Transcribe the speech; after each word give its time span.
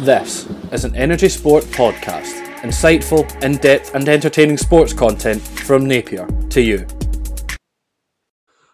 This 0.00 0.48
is 0.70 0.84
an 0.84 0.94
Energy 0.94 1.28
Sport 1.28 1.64
podcast. 1.64 2.46
Insightful, 2.58 3.42
in 3.42 3.56
depth, 3.56 3.96
and 3.96 4.08
entertaining 4.08 4.56
sports 4.56 4.92
content 4.92 5.42
from 5.42 5.88
Napier 5.88 6.24
to 6.50 6.62
you. 6.62 6.86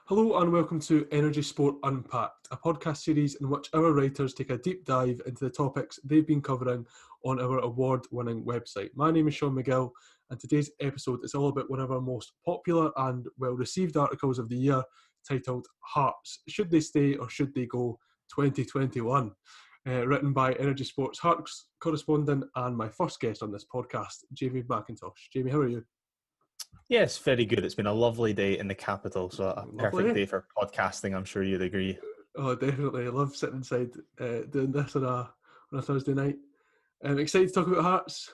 Hello 0.04 0.42
and 0.42 0.52
welcome 0.52 0.78
to 0.80 1.08
Energy 1.10 1.40
Sport 1.40 1.76
Unpacked, 1.84 2.48
a 2.50 2.58
podcast 2.58 2.98
series 2.98 3.36
in 3.36 3.48
which 3.48 3.70
our 3.72 3.94
writers 3.94 4.34
take 4.34 4.50
a 4.50 4.58
deep 4.58 4.84
dive 4.84 5.22
into 5.24 5.46
the 5.46 5.50
topics 5.50 5.98
they've 6.04 6.26
been 6.26 6.42
covering 6.42 6.84
on 7.24 7.40
our 7.40 7.60
award 7.60 8.04
winning 8.10 8.44
website. 8.44 8.90
My 8.94 9.10
name 9.10 9.26
is 9.26 9.34
Sean 9.34 9.56
McGill, 9.56 9.92
and 10.28 10.38
today's 10.38 10.72
episode 10.82 11.24
is 11.24 11.32
all 11.32 11.48
about 11.48 11.70
one 11.70 11.80
of 11.80 11.90
our 11.90 12.02
most 12.02 12.34
popular 12.44 12.90
and 12.98 13.26
well 13.38 13.52
received 13.52 13.96
articles 13.96 14.38
of 14.38 14.50
the 14.50 14.56
year 14.56 14.82
titled 15.26 15.66
Hearts 15.80 16.40
Should 16.50 16.70
They 16.70 16.80
Stay 16.80 17.14
or 17.14 17.30
Should 17.30 17.54
They 17.54 17.64
Go 17.64 17.98
2021? 18.28 19.32
Uh, 19.86 20.06
written 20.06 20.32
by 20.32 20.52
Energy 20.54 20.84
Sports 20.84 21.18
Hearts 21.18 21.66
correspondent 21.80 22.44
and 22.56 22.76
my 22.76 22.88
first 22.88 23.20
guest 23.20 23.42
on 23.42 23.52
this 23.52 23.66
podcast, 23.72 24.24
Jamie 24.32 24.62
McIntosh. 24.62 25.28
Jamie, 25.32 25.50
how 25.50 25.60
are 25.60 25.68
you? 25.68 25.84
Yes, 26.88 27.18
very 27.18 27.44
good. 27.44 27.64
It's 27.64 27.74
been 27.74 27.86
a 27.86 27.92
lovely 27.92 28.32
day 28.32 28.58
in 28.58 28.68
the 28.68 28.74
capital, 28.74 29.30
so 29.30 29.44
a 29.44 29.64
lovely. 29.66 29.78
perfect 29.78 30.14
day 30.14 30.26
for 30.26 30.46
podcasting. 30.56 31.14
I'm 31.14 31.24
sure 31.24 31.42
you'd 31.42 31.62
agree. 31.62 31.98
Oh, 32.36 32.54
definitely. 32.54 33.06
I 33.06 33.10
love 33.10 33.36
sitting 33.36 33.56
inside 33.56 33.90
uh, 34.20 34.40
doing 34.50 34.72
this 34.72 34.96
on 34.96 35.04
a 35.04 35.30
on 35.72 35.78
a 35.78 35.82
Thursday 35.82 36.14
night. 36.14 36.36
I'm 37.02 37.18
excited 37.18 37.48
to 37.48 37.54
talk 37.54 37.66
about 37.68 37.82
Hearts. 37.82 38.32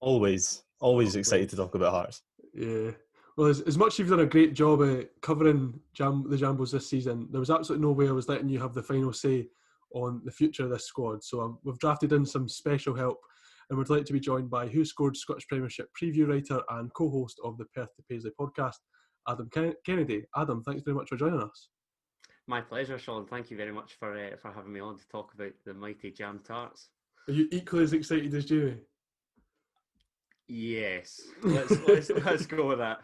Always, 0.00 0.64
always 0.80 1.16
excited 1.16 1.48
to 1.50 1.56
talk 1.56 1.74
about 1.74 1.92
Hearts. 1.92 2.22
Yeah. 2.54 2.90
Well, 3.36 3.48
as, 3.48 3.60
as 3.62 3.78
much 3.78 3.92
as 3.92 3.98
you've 4.00 4.08
done 4.08 4.20
a 4.20 4.26
great 4.26 4.54
job 4.54 4.82
at 4.82 5.10
covering 5.22 5.78
Jam, 5.92 6.24
the 6.28 6.36
Jambos 6.36 6.72
this 6.72 6.88
season, 6.88 7.28
there 7.30 7.40
was 7.40 7.50
absolutely 7.50 7.86
no 7.86 7.92
way 7.92 8.08
I 8.08 8.12
was 8.12 8.28
letting 8.28 8.48
you 8.48 8.58
have 8.58 8.74
the 8.74 8.82
final 8.82 9.12
say 9.12 9.48
on 9.92 10.20
the 10.24 10.32
future 10.32 10.64
of 10.64 10.70
this 10.70 10.86
squad. 10.86 11.22
So 11.24 11.40
um, 11.40 11.58
we've 11.64 11.78
drafted 11.78 12.12
in 12.12 12.24
some 12.26 12.48
special 12.48 12.94
help 12.94 13.18
and 13.68 13.78
we'd 13.78 13.90
like 13.90 14.04
to 14.06 14.12
be 14.12 14.20
joined 14.20 14.50
by 14.50 14.66
Who 14.66 14.84
Scored 14.84 15.16
Scottish 15.16 15.46
Premiership 15.46 15.88
preview 16.00 16.28
writer 16.28 16.62
and 16.70 16.92
co 16.94 17.10
host 17.10 17.40
of 17.44 17.58
the 17.58 17.66
Perth 17.66 17.94
to 17.96 18.02
Paisley 18.08 18.32
podcast, 18.38 18.76
Adam 19.28 19.50
Kennedy. 19.84 20.24
Adam, 20.36 20.62
thanks 20.62 20.82
very 20.82 20.96
much 20.96 21.08
for 21.08 21.16
joining 21.16 21.42
us. 21.42 21.68
My 22.46 22.62
pleasure, 22.62 22.98
Sean. 22.98 23.26
Thank 23.26 23.50
you 23.50 23.58
very 23.58 23.72
much 23.72 23.94
for 23.98 24.16
uh, 24.16 24.36
for 24.40 24.50
having 24.50 24.72
me 24.72 24.80
on 24.80 24.96
to 24.96 25.06
talk 25.08 25.34
about 25.34 25.52
the 25.66 25.74
mighty 25.74 26.10
Jam 26.10 26.40
Tarts. 26.44 26.88
Are 27.28 27.32
you 27.32 27.46
equally 27.52 27.84
as 27.84 27.92
excited 27.92 28.32
as 28.32 28.46
Jamie? 28.46 28.78
Yes. 30.48 31.20
Let's, 31.42 31.76
let's, 31.86 32.10
let's 32.24 32.46
go 32.46 32.68
with 32.68 32.78
that. 32.78 33.00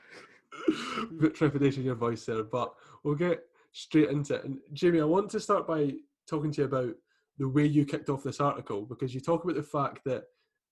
bit 1.20 1.34
trepidation 1.34 1.80
in 1.80 1.86
your 1.86 1.94
voice 1.94 2.24
there, 2.24 2.42
but 2.42 2.72
we'll 3.02 3.16
get 3.16 3.42
straight 3.72 4.08
into 4.08 4.36
it. 4.36 4.44
And 4.44 4.58
Jamie, 4.72 5.02
I 5.02 5.04
want 5.04 5.30
to 5.32 5.40
start 5.40 5.66
by 5.66 5.92
talking 6.28 6.52
to 6.52 6.62
you 6.62 6.66
about 6.66 6.94
the 7.38 7.48
way 7.48 7.66
you 7.66 7.84
kicked 7.84 8.08
off 8.08 8.22
this 8.22 8.40
article 8.40 8.82
because 8.82 9.14
you 9.14 9.20
talk 9.20 9.44
about 9.44 9.56
the 9.56 9.62
fact 9.62 10.02
that 10.04 10.24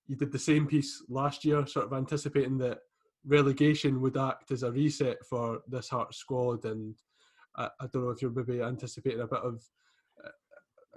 you 0.06 0.16
did 0.16 0.32
the 0.32 0.38
same 0.38 0.66
piece 0.66 1.02
last 1.08 1.44
year, 1.44 1.66
sort 1.66 1.86
of 1.86 1.92
anticipating 1.92 2.58
that 2.58 2.78
relegation 3.24 4.00
would 4.00 4.16
act 4.16 4.50
as 4.50 4.62
a 4.62 4.70
reset 4.70 5.18
for 5.28 5.60
this 5.68 5.88
Heart 5.88 6.14
squad. 6.14 6.64
And 6.64 6.94
I, 7.56 7.68
I 7.80 7.86
don't 7.92 8.04
know 8.04 8.10
if 8.10 8.22
you're 8.22 8.30
maybe 8.30 8.60
anticipating 8.62 9.20
a 9.20 9.26
bit 9.26 9.40
of 9.40 9.62
uh, 10.24 10.30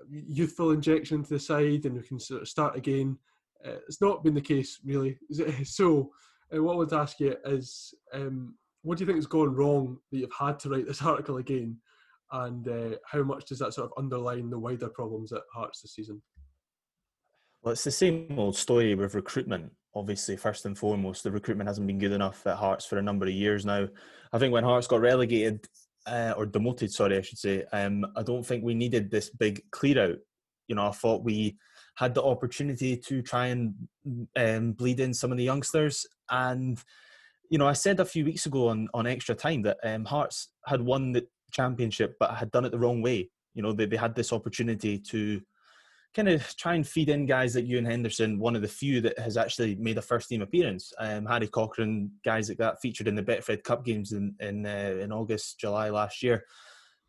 youthful 0.09 0.71
injection 0.71 1.23
to 1.23 1.29
the 1.29 1.39
side 1.39 1.85
and 1.85 1.95
we 1.95 2.03
can 2.03 2.19
sort 2.19 2.41
of 2.41 2.47
start 2.47 2.75
again. 2.75 3.17
Uh, 3.65 3.77
it's 3.87 4.01
not 4.01 4.23
been 4.23 4.33
the 4.33 4.41
case, 4.41 4.79
really. 4.83 5.17
So, 5.65 6.11
uh, 6.55 6.61
what 6.61 6.73
I 6.73 6.77
would 6.77 6.93
ask 6.93 7.19
you 7.19 7.35
is 7.45 7.93
um, 8.13 8.55
what 8.83 8.97
do 8.97 9.03
you 9.03 9.07
think 9.07 9.17
has 9.17 9.25
gone 9.25 9.55
wrong 9.55 9.97
that 10.11 10.19
you've 10.19 10.31
had 10.37 10.59
to 10.59 10.69
write 10.69 10.87
this 10.87 11.01
article 11.01 11.37
again? 11.37 11.77
And 12.31 12.67
uh, 12.67 12.97
how 13.05 13.23
much 13.23 13.45
does 13.45 13.59
that 13.59 13.73
sort 13.73 13.91
of 13.91 13.97
underline 13.97 14.49
the 14.49 14.59
wider 14.59 14.89
problems 14.89 15.31
at 15.31 15.41
Hearts 15.53 15.81
this 15.81 15.95
season? 15.95 16.21
Well, 17.61 17.73
it's 17.73 17.83
the 17.83 17.91
same 17.91 18.35
old 18.37 18.55
story 18.55 18.93
with 18.95 19.15
recruitment. 19.15 19.71
Obviously, 19.95 20.37
first 20.37 20.65
and 20.65 20.77
foremost, 20.77 21.23
the 21.23 21.31
recruitment 21.31 21.69
hasn't 21.69 21.87
been 21.87 21.97
good 21.99 22.11
enough 22.11 22.45
at 22.45 22.57
Hearts 22.57 22.85
for 22.85 22.97
a 22.97 23.01
number 23.01 23.25
of 23.25 23.31
years 23.31 23.65
now. 23.65 23.87
I 24.33 24.37
think 24.37 24.53
when 24.53 24.63
Hearts 24.63 24.87
got 24.87 25.01
relegated, 25.01 25.65
uh, 26.05 26.33
or 26.37 26.45
demoted, 26.45 26.91
sorry, 26.91 27.17
I 27.17 27.21
should 27.21 27.39
say, 27.39 27.63
um, 27.71 28.05
I 28.15 28.21
don't 28.21 28.45
think 28.45 28.63
we 28.63 28.75
needed 28.75 29.09
this 29.09 29.29
big 29.29 29.63
clear 29.71 30.11
out. 30.11 30.17
You 30.67 30.75
know, 30.75 30.87
I 30.87 30.91
thought 30.91 31.23
we 31.23 31.57
had 31.95 32.13
the 32.13 32.23
opportunity 32.23 32.97
to 32.97 33.21
try 33.21 33.47
and 33.47 33.73
um, 34.35 34.73
bleed 34.73 34.99
in 34.99 35.13
some 35.13 35.31
of 35.31 35.37
the 35.37 35.43
youngsters. 35.43 36.05
And, 36.29 36.77
you 37.49 37.57
know, 37.57 37.67
I 37.67 37.73
said 37.73 37.99
a 37.99 38.05
few 38.05 38.25
weeks 38.25 38.45
ago 38.45 38.67
on, 38.67 38.89
on 38.93 39.07
Extra 39.07 39.33
Time 39.33 39.61
that 39.63 39.77
um, 39.83 40.05
Hearts 40.05 40.49
had 40.65 40.81
won 40.81 41.13
the 41.13 41.25
championship, 41.55 42.15
but 42.19 42.35
had 42.35 42.51
done 42.51 42.65
it 42.65 42.71
the 42.71 42.79
wrong 42.79 43.01
way. 43.01 43.29
You 43.53 43.63
know, 43.63 43.71
they, 43.71 43.85
they 43.85 43.95
had 43.95 44.15
this 44.15 44.33
opportunity 44.33 44.99
to 44.99 45.41
kind 46.13 46.29
of 46.29 46.55
try 46.55 46.75
and 46.75 46.87
feed 46.87 47.09
in 47.09 47.25
guys 47.25 47.55
like 47.55 47.65
Ewan 47.65 47.85
Henderson, 47.85 48.39
one 48.39 48.55
of 48.55 48.61
the 48.61 48.67
few 48.67 49.01
that 49.01 49.17
has 49.19 49.37
actually 49.37 49.75
made 49.75 49.97
a 49.97 50.01
first 50.01 50.29
team 50.29 50.41
appearance. 50.41 50.93
Um, 50.99 51.25
Harry 51.25 51.47
Cochrane, 51.47 52.11
guys 52.23 52.49
like 52.49 52.57
that 52.59 52.79
featured 52.81 53.07
in 53.07 53.15
the 53.15 53.23
Betfred 53.23 53.63
Cup 53.63 53.83
games 53.85 54.11
in 54.11 54.35
in, 54.39 54.65
uh, 54.65 54.97
in 55.01 55.11
August, 55.11 55.59
July 55.59 55.89
last 55.89 56.23
year, 56.23 56.43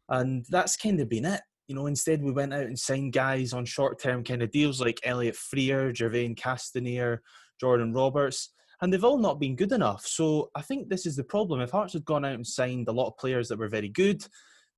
and 0.08 0.44
that's 0.48 0.76
kind 0.76 1.00
of 1.00 1.08
been 1.08 1.24
it. 1.24 1.40
You 1.68 1.74
know, 1.74 1.86
instead 1.86 2.22
we 2.22 2.32
went 2.32 2.54
out 2.54 2.66
and 2.66 2.78
signed 2.78 3.12
guys 3.12 3.52
on 3.52 3.64
short 3.64 4.00
term 4.00 4.22
kind 4.24 4.42
of 4.42 4.50
deals 4.50 4.80
like 4.80 5.00
Elliot 5.04 5.36
Frear, 5.36 5.92
Jervain 5.92 6.36
Castanier, 6.36 7.18
Jordan 7.60 7.92
Roberts 7.92 8.50
and 8.80 8.92
they've 8.92 9.04
all 9.04 9.18
not 9.18 9.40
been 9.40 9.56
good 9.56 9.72
enough. 9.72 10.06
So 10.06 10.50
I 10.54 10.62
think 10.62 10.88
this 10.88 11.06
is 11.06 11.16
the 11.16 11.24
problem. 11.24 11.60
If 11.60 11.70
Hearts 11.70 11.94
had 11.94 12.04
gone 12.04 12.24
out 12.24 12.34
and 12.34 12.46
signed 12.46 12.88
a 12.88 12.92
lot 12.92 13.08
of 13.08 13.16
players 13.16 13.48
that 13.48 13.58
were 13.58 13.68
very 13.68 13.88
good, 13.88 14.26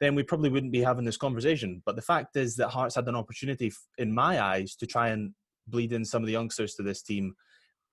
then 0.00 0.14
we 0.14 0.22
probably 0.22 0.50
wouldn't 0.50 0.72
be 0.72 0.82
having 0.82 1.04
this 1.04 1.16
conversation. 1.16 1.82
But 1.84 1.96
the 1.96 2.02
fact 2.02 2.36
is 2.36 2.54
that 2.56 2.68
Hearts 2.68 2.94
had 2.94 3.08
an 3.08 3.16
opportunity, 3.16 3.72
in 3.98 4.14
my 4.14 4.40
eyes, 4.40 4.76
to 4.76 4.86
try 4.86 5.08
and 5.08 5.34
bleed 5.66 5.92
in 5.92 6.04
some 6.04 6.22
of 6.22 6.26
the 6.26 6.32
youngsters 6.32 6.74
to 6.74 6.82
this 6.82 7.02
team. 7.02 7.34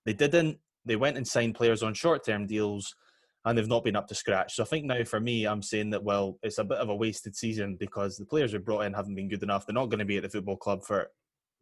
They 0.05 0.13
didn't. 0.13 0.57
They 0.85 0.95
went 0.95 1.17
and 1.17 1.27
signed 1.27 1.55
players 1.55 1.81
on 1.81 1.95
short-term 1.95 2.45
deals, 2.45 2.95
and 3.43 3.57
they've 3.57 3.67
not 3.67 3.83
been 3.83 3.95
up 3.95 4.07
to 4.09 4.15
scratch. 4.15 4.55
So 4.55 4.63
I 4.63 4.67
think 4.67 4.85
now, 4.85 5.03
for 5.03 5.19
me, 5.19 5.45
I'm 5.45 5.63
saying 5.63 5.89
that 5.89 6.03
well, 6.03 6.37
it's 6.43 6.59
a 6.59 6.63
bit 6.63 6.77
of 6.77 6.89
a 6.89 6.95
wasted 6.95 7.35
season 7.35 7.75
because 7.79 8.17
the 8.17 8.25
players 8.25 8.53
we 8.53 8.59
brought 8.59 8.81
in 8.81 8.93
haven't 8.93 9.15
been 9.15 9.29
good 9.29 9.41
enough. 9.41 9.65
They're 9.65 9.73
not 9.73 9.89
going 9.89 9.99
to 9.99 10.05
be 10.05 10.17
at 10.17 10.23
the 10.23 10.29
football 10.29 10.57
club 10.57 10.83
for 10.83 11.09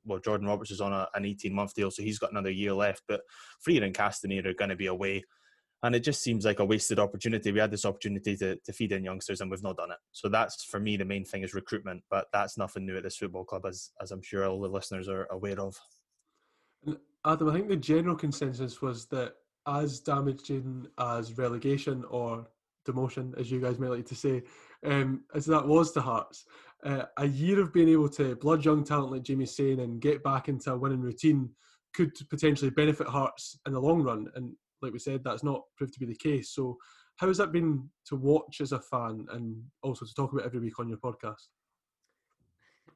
well, 0.06 0.20
Jordan 0.20 0.48
Roberts 0.48 0.72
is 0.72 0.82
on 0.82 0.94
a, 0.94 1.08
an 1.14 1.26
18 1.26 1.54
month 1.54 1.74
deal, 1.74 1.92
so 1.92 2.04
he's 2.04 2.20
got 2.20 2.32
another 2.32 2.52
year 2.52 2.74
left. 2.74 3.04
But 3.08 3.22
Frear 3.62 3.84
and 3.84 3.96
Castanier 3.96 4.46
are 4.46 4.54
going 4.54 4.70
to 4.70 4.76
be 4.76 4.88
away. 4.88 5.24
And 5.84 5.96
it 5.96 6.00
just 6.00 6.24
seems 6.24 6.46
like 6.46 6.60
a 6.60 6.66
wasted 6.66 6.98
opportunity. 6.98 7.52
We 7.52 7.60
had 7.60 7.72
this 7.72 7.86
opportunity 7.86 8.38
to, 8.38 8.56
to 8.56 8.74
feed 8.74 8.94
in 8.94 9.04
youngsters 9.04 9.42
and 9.42 9.52
we've 9.52 9.64
not 9.64 9.76
done 9.76 9.92
it. 9.92 9.98
So 10.14 10.30
that's 10.30 10.64
for 10.64 10.80
me 10.80 10.96
the 10.96 11.04
main 11.04 11.26
thing 11.26 11.44
is 11.44 11.54
recruitment. 11.54 12.04
But 12.10 12.28
that's 12.32 12.58
nothing 12.58 12.86
new 12.86 12.96
at 12.96 13.04
this 13.04 13.18
football 13.18 13.44
club, 13.44 13.66
as, 13.66 13.92
as 14.02 14.12
I'm 14.12 14.22
sure 14.22 14.48
all 14.48 14.62
the 14.62 14.70
listeners 14.70 15.10
are 15.10 15.28
aware 15.30 15.60
of. 15.60 15.76
Adam, 17.26 17.50
I 17.50 17.54
think 17.54 17.68
the 17.68 17.76
general 17.76 18.16
consensus 18.16 18.82
was 18.82 19.08
that 19.08 19.34
as 19.68 20.00
damaging 20.00 20.88
as 20.98 21.38
relegation 21.38 22.06
or 22.10 22.48
demotion, 22.88 23.38
as 23.40 23.52
you 23.52 23.62
guys 23.62 23.80
might 23.80 23.92
like 23.92 24.06
to 24.06 24.16
say, 24.16 24.44
um, 24.86 25.24
as 25.34 25.46
that 25.46 25.66
was 25.66 25.92
to 25.92 26.02
Hearts, 26.02 26.46
uh, 26.86 27.06
a 27.18 27.28
year 27.28 27.60
of 27.60 27.74
being 27.74 27.90
able 27.90 28.10
to 28.10 28.36
blood 28.36 28.64
young 28.64 28.84
talent 28.84 29.12
like 29.12 29.24
Jamie's 29.24 29.56
saying 29.56 29.80
and 29.80 30.02
get 30.02 30.24
back 30.24 30.50
into 30.50 30.72
a 30.72 30.78
winning 30.78 31.02
routine 31.02 31.50
could 31.94 32.12
potentially 32.30 32.72
benefit 32.72 33.08
Hearts 33.08 33.58
in 33.66 33.74
the 33.74 33.80
long 33.80 34.02
run. 34.02 34.28
And 34.36 34.54
like 34.82 34.94
we 34.94 35.00
said, 35.00 35.24
that's 35.24 35.44
not 35.44 35.62
proved 35.78 35.94
to 35.94 36.00
be 36.00 36.06
the 36.06 36.16
case. 36.16 36.52
So, 36.54 36.78
how 37.18 37.28
has 37.28 37.38
that 37.38 37.52
been 37.52 37.88
to 38.08 38.16
watch 38.16 38.60
as 38.60 38.72
a 38.72 38.80
fan 38.80 39.28
and 39.32 39.62
also 39.84 40.06
to 40.06 40.14
talk 40.16 40.34
about 40.34 40.46
every 40.46 40.60
week 40.60 40.80
on 40.80 40.90
your 40.90 40.98
podcast? 40.98 41.48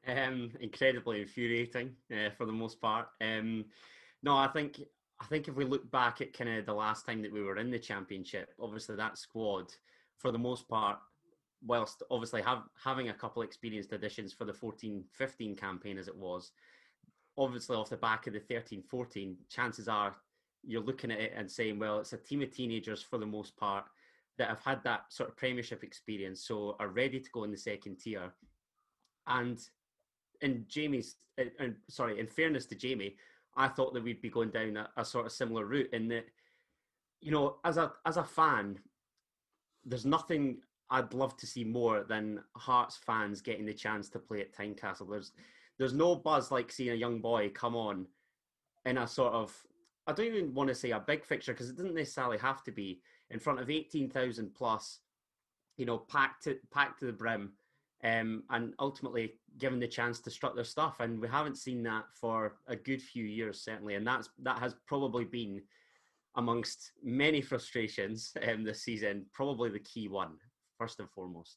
Um, 0.06 0.50
incredibly 0.60 1.22
infuriating 1.22 1.92
uh, 2.12 2.30
for 2.36 2.44
the 2.44 2.52
most 2.52 2.80
part. 2.80 3.06
Um, 3.20 3.64
no, 4.22 4.36
I 4.36 4.48
think 4.48 4.80
I 5.20 5.24
think 5.26 5.48
if 5.48 5.54
we 5.54 5.64
look 5.64 5.90
back 5.90 6.20
at 6.20 6.36
kind 6.36 6.50
of 6.50 6.66
the 6.66 6.74
last 6.74 7.06
time 7.06 7.22
that 7.22 7.32
we 7.32 7.42
were 7.42 7.58
in 7.58 7.70
the 7.70 7.78
championship, 7.78 8.54
obviously 8.60 8.96
that 8.96 9.18
squad, 9.18 9.72
for 10.16 10.32
the 10.32 10.38
most 10.38 10.68
part, 10.68 10.98
whilst 11.64 12.02
obviously 12.10 12.42
have, 12.42 12.62
having 12.82 13.08
a 13.08 13.14
couple 13.14 13.42
experienced 13.42 13.92
additions 13.92 14.32
for 14.32 14.44
the 14.44 14.52
14-15 14.52 15.58
campaign 15.58 15.98
as 15.98 16.08
it 16.08 16.16
was, 16.16 16.52
obviously 17.36 17.76
off 17.76 17.90
the 17.90 17.96
back 17.96 18.26
of 18.26 18.32
the 18.32 18.40
13-14, 18.40 19.34
chances 19.48 19.88
are 19.88 20.16
you're 20.64 20.82
looking 20.82 21.10
at 21.10 21.20
it 21.20 21.32
and 21.36 21.50
saying, 21.50 21.78
well, 21.78 22.00
it's 22.00 22.12
a 22.12 22.18
team 22.18 22.42
of 22.42 22.50
teenagers 22.50 23.02
for 23.02 23.18
the 23.18 23.26
most 23.26 23.56
part 23.56 23.84
that 24.38 24.48
have 24.48 24.62
had 24.62 24.82
that 24.84 25.04
sort 25.08 25.28
of 25.28 25.36
premiership 25.36 25.82
experience, 25.82 26.46
so 26.46 26.76
are 26.78 26.88
ready 26.88 27.20
to 27.20 27.30
go 27.30 27.44
in 27.44 27.50
the 27.50 27.56
second 27.56 27.98
tier. 27.98 28.32
And 29.26 29.58
in 30.40 30.64
Jamie's, 30.68 31.16
uh, 31.40 31.44
and 31.58 31.74
sorry, 31.88 32.20
in 32.20 32.26
fairness 32.26 32.66
to 32.66 32.74
Jamie, 32.74 33.16
I 33.56 33.68
thought 33.68 33.94
that 33.94 34.02
we'd 34.02 34.22
be 34.22 34.30
going 34.30 34.50
down 34.50 34.76
a, 34.76 34.88
a 34.96 35.04
sort 35.04 35.26
of 35.26 35.32
similar 35.32 35.64
route 35.64 35.92
in 35.92 36.08
that, 36.08 36.26
you 37.20 37.32
know, 37.32 37.56
as 37.64 37.76
a 37.76 37.92
as 38.06 38.16
a 38.16 38.22
fan, 38.22 38.78
there's 39.84 40.06
nothing 40.06 40.58
I'd 40.90 41.14
love 41.14 41.36
to 41.38 41.46
see 41.46 41.64
more 41.64 42.04
than 42.04 42.40
Hearts 42.56 42.96
fans 42.96 43.42
getting 43.42 43.66
the 43.66 43.74
chance 43.74 44.08
to 44.10 44.18
play 44.18 44.40
at 44.40 44.54
Tynecastle. 44.54 45.10
There's 45.10 45.32
there's 45.78 45.92
no 45.92 46.16
buzz 46.16 46.50
like 46.50 46.72
seeing 46.72 46.90
a 46.90 46.94
young 46.94 47.20
boy 47.20 47.50
come 47.50 47.76
on 47.76 48.06
in 48.84 48.98
a 48.98 49.06
sort 49.06 49.32
of 49.32 49.54
I 50.06 50.12
don't 50.12 50.26
even 50.26 50.54
want 50.54 50.68
to 50.68 50.74
say 50.74 50.90
a 50.90 51.00
big 51.00 51.24
fixture 51.24 51.52
because 51.52 51.68
it 51.68 51.76
doesn't 51.76 51.94
necessarily 51.94 52.38
have 52.38 52.64
to 52.64 52.72
be 52.72 53.02
in 53.30 53.38
front 53.38 53.60
of 53.60 53.70
eighteen 53.70 54.08
thousand 54.08 54.54
plus, 54.54 55.00
you 55.76 55.84
know, 55.84 55.98
packed 55.98 56.44
to 56.44 56.56
packed 56.72 57.00
to 57.00 57.06
the 57.06 57.12
brim, 57.12 57.52
um, 58.02 58.44
and 58.50 58.72
ultimately 58.78 59.34
given 59.58 59.78
the 59.78 59.86
chance 59.86 60.20
to 60.20 60.30
strut 60.30 60.54
their 60.54 60.64
stuff. 60.64 61.00
And 61.00 61.20
we 61.20 61.28
haven't 61.28 61.58
seen 61.58 61.82
that 61.82 62.04
for 62.14 62.56
a 62.66 62.76
good 62.76 63.02
few 63.02 63.24
years, 63.24 63.60
certainly. 63.60 63.96
And 63.96 64.06
that's 64.06 64.30
that 64.42 64.58
has 64.58 64.74
probably 64.86 65.26
been 65.26 65.60
amongst 66.36 66.92
many 67.02 67.42
frustrations 67.42 68.32
um, 68.48 68.64
this 68.64 68.82
season, 68.82 69.26
probably 69.34 69.70
the 69.70 69.78
key 69.80 70.08
one, 70.08 70.36
first 70.78 71.00
and 71.00 71.10
foremost. 71.10 71.56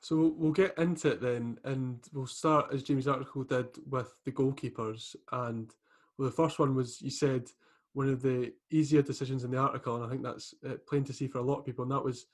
So 0.00 0.34
we'll 0.36 0.52
get 0.52 0.78
into 0.78 1.08
it 1.10 1.20
then, 1.20 1.58
and 1.64 1.98
we'll 2.12 2.26
start 2.26 2.72
as 2.72 2.82
Jamie's 2.82 3.08
article 3.08 3.44
did 3.44 3.66
with 3.88 4.14
the 4.24 4.32
goalkeepers. 4.32 5.16
And 5.32 5.70
well, 6.16 6.28
the 6.28 6.34
first 6.34 6.58
one 6.58 6.74
was 6.74 7.00
you 7.02 7.10
said 7.10 7.48
one 7.92 8.08
of 8.08 8.22
the 8.22 8.52
easier 8.70 9.02
decisions 9.02 9.42
in 9.42 9.50
the 9.50 9.58
article, 9.58 9.96
and 9.96 10.04
I 10.04 10.08
think 10.08 10.22
that's 10.22 10.54
uh, 10.68 10.74
plain 10.88 11.04
to 11.04 11.12
see 11.12 11.28
for 11.28 11.38
a 11.38 11.42
lot 11.42 11.58
of 11.58 11.66
people, 11.66 11.82
and 11.82 11.92
that 11.92 12.04
was 12.04 12.26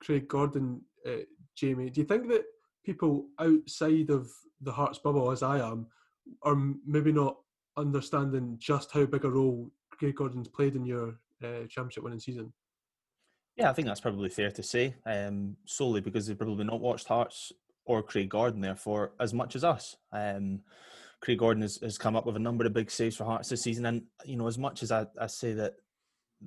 Craig 0.00 0.28
Gordon. 0.28 0.82
Uh, 1.06 1.24
Jamie, 1.56 1.90
do 1.90 2.00
you 2.00 2.06
think 2.06 2.28
that 2.28 2.44
people 2.84 3.26
outside 3.40 4.10
of 4.10 4.30
the 4.60 4.72
Hearts 4.72 4.98
bubble, 4.98 5.30
as 5.30 5.42
I 5.42 5.58
am, 5.58 5.86
are 6.42 6.56
maybe 6.86 7.12
not 7.12 7.38
understanding 7.76 8.56
just 8.58 8.92
how 8.92 9.04
big 9.04 9.24
a 9.24 9.30
role 9.30 9.70
Craig 9.90 10.16
Gordon's 10.16 10.48
played 10.48 10.76
in 10.76 10.84
your 10.84 11.18
uh, 11.42 11.66
championship 11.68 12.04
winning 12.04 12.20
season? 12.20 12.52
Yeah, 13.56 13.70
I 13.70 13.72
think 13.72 13.88
that's 13.88 14.00
probably 14.00 14.28
fair 14.28 14.50
to 14.50 14.62
say, 14.62 14.94
um, 15.06 15.56
solely 15.64 16.02
because 16.02 16.26
they've 16.26 16.36
probably 16.36 16.64
not 16.64 16.80
watched 16.80 17.08
Hearts 17.08 17.52
or 17.86 18.02
Craig 18.02 18.28
Gordon, 18.28 18.60
therefore, 18.60 19.12
as 19.18 19.32
much 19.32 19.56
as 19.56 19.64
us. 19.64 19.96
Um, 20.12 20.60
Craig 21.20 21.38
Gordon 21.38 21.62
has, 21.62 21.78
has 21.82 21.96
come 21.96 22.16
up 22.16 22.26
with 22.26 22.36
a 22.36 22.40
number 22.40 22.66
of 22.66 22.74
big 22.74 22.90
saves 22.90 23.16
for 23.16 23.24
Hearts 23.24 23.48
this 23.48 23.62
season, 23.62 23.86
and 23.86 24.02
you 24.24 24.36
know, 24.36 24.46
as 24.46 24.58
much 24.58 24.82
as 24.82 24.92
I, 24.92 25.06
I 25.18 25.26
say 25.26 25.54
that 25.54 25.74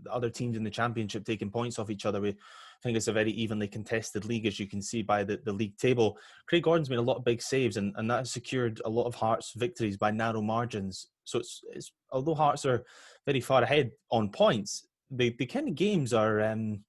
the 0.04 0.14
other 0.14 0.30
teams 0.30 0.56
in 0.56 0.64
the 0.64 0.70
championship 0.70 1.26
taking 1.26 1.50
points 1.50 1.80
off 1.80 1.90
each 1.90 2.06
other, 2.06 2.22
we 2.22 2.36
think 2.84 2.96
it's 2.96 3.08
a 3.08 3.14
very 3.14 3.32
evenly 3.32 3.68
contested 3.68 4.26
league, 4.26 4.46
as 4.46 4.60
you 4.60 4.68
can 4.68 4.82
see 4.82 5.02
by 5.02 5.24
the, 5.24 5.40
the 5.44 5.52
league 5.52 5.78
table. 5.78 6.16
Craig 6.48 6.64
Gordon's 6.64 6.92
made 6.92 7.00
a 7.00 7.02
lot 7.02 7.18
of 7.18 7.26
big 7.26 7.42
saves, 7.42 7.78
and, 7.78 7.94
and 7.98 8.10
that 8.12 8.20
has 8.20 8.32
secured 8.32 8.82
a 8.86 8.90
lot 8.90 9.06
of 9.06 9.16
Hearts 9.16 9.54
victories 9.56 9.98
by 9.98 10.12
narrow 10.12 10.42
margins. 10.42 11.08
So 11.24 11.40
it's, 11.40 11.62
it's 11.74 11.92
although 12.12 12.36
Hearts 12.36 12.66
are 12.66 12.86
very 13.26 13.42
far 13.42 13.64
ahead 13.64 13.92
on 14.12 14.30
points, 14.30 14.86
the, 15.12 15.36
the 15.38 15.46
kind 15.46 15.68
of 15.68 15.76
games 15.76 16.14
are 16.14 16.42
um, 16.42 16.84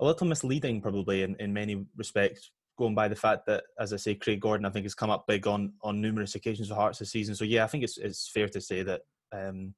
a 0.00 0.04
little 0.04 0.26
misleading, 0.26 0.80
probably 0.80 1.22
in, 1.22 1.36
in 1.40 1.52
many 1.52 1.86
respects, 1.96 2.50
going 2.78 2.94
by 2.94 3.08
the 3.08 3.16
fact 3.16 3.46
that, 3.46 3.64
as 3.78 3.92
I 3.92 3.96
say, 3.96 4.14
Craig 4.14 4.40
Gordon, 4.40 4.66
I 4.66 4.70
think, 4.70 4.84
has 4.84 4.94
come 4.94 5.10
up 5.10 5.26
big 5.26 5.46
on 5.46 5.72
on 5.82 6.00
numerous 6.00 6.34
occasions 6.34 6.68
for 6.68 6.74
Hearts 6.74 6.98
this 6.98 7.10
season. 7.10 7.34
So 7.34 7.44
yeah, 7.44 7.64
I 7.64 7.66
think 7.66 7.84
it's 7.84 7.98
it's 7.98 8.30
fair 8.32 8.48
to 8.48 8.60
say 8.60 8.82
that 8.82 9.02
um, 9.32 9.74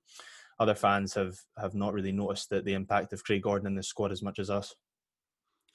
other 0.58 0.74
fans 0.74 1.14
have 1.14 1.36
have 1.58 1.74
not 1.74 1.94
really 1.94 2.12
noticed 2.12 2.50
that 2.50 2.64
the 2.64 2.74
impact 2.74 3.12
of 3.12 3.24
Craig 3.24 3.42
Gordon 3.42 3.68
in 3.68 3.74
the 3.74 3.82
squad 3.82 4.12
as 4.12 4.22
much 4.22 4.38
as 4.38 4.50
us. 4.50 4.74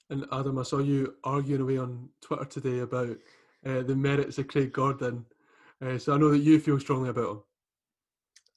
And 0.09 0.25
Adam, 0.31 0.59
I 0.59 0.63
saw 0.63 0.79
you 0.79 1.15
arguing 1.23 1.61
away 1.61 1.77
on 1.77 2.09
Twitter 2.21 2.45
today 2.45 2.79
about 2.79 3.17
uh, 3.65 3.81
the 3.81 3.95
merits 3.95 4.37
of 4.37 4.47
Craig 4.47 4.73
Gordon. 4.73 5.25
Uh, 5.83 5.97
so 5.97 6.13
I 6.13 6.17
know 6.17 6.29
that 6.31 6.39
you 6.39 6.59
feel 6.59 6.79
strongly 6.79 7.09
about 7.09 7.31
him. 7.31 7.43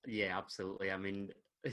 Yeah, 0.07 0.37
absolutely. 0.37 0.91
I 0.91 0.97
mean, 0.97 1.31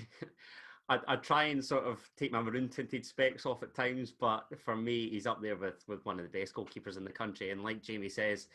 I, 0.90 1.00
I 1.08 1.16
try 1.16 1.46
and 1.46 1.64
sort 1.64 1.86
of 1.86 2.00
take 2.18 2.32
my 2.32 2.42
maroon 2.42 2.68
tinted 2.68 3.06
specs 3.06 3.46
off 3.46 3.64
at 3.64 3.74
times, 3.74 4.12
but 4.12 4.46
for 4.60 4.76
me, 4.76 5.10
he's 5.10 5.26
up 5.26 5.42
there 5.42 5.56
with, 5.56 5.84
with 5.88 6.06
one 6.06 6.20
of 6.20 6.30
the 6.30 6.40
best 6.40 6.54
goalkeepers 6.54 6.98
in 6.98 7.06
the 7.06 7.12
country. 7.12 7.52
And 7.52 7.64
like 7.64 7.82
Jamie 7.82 8.10
says, 8.10 8.48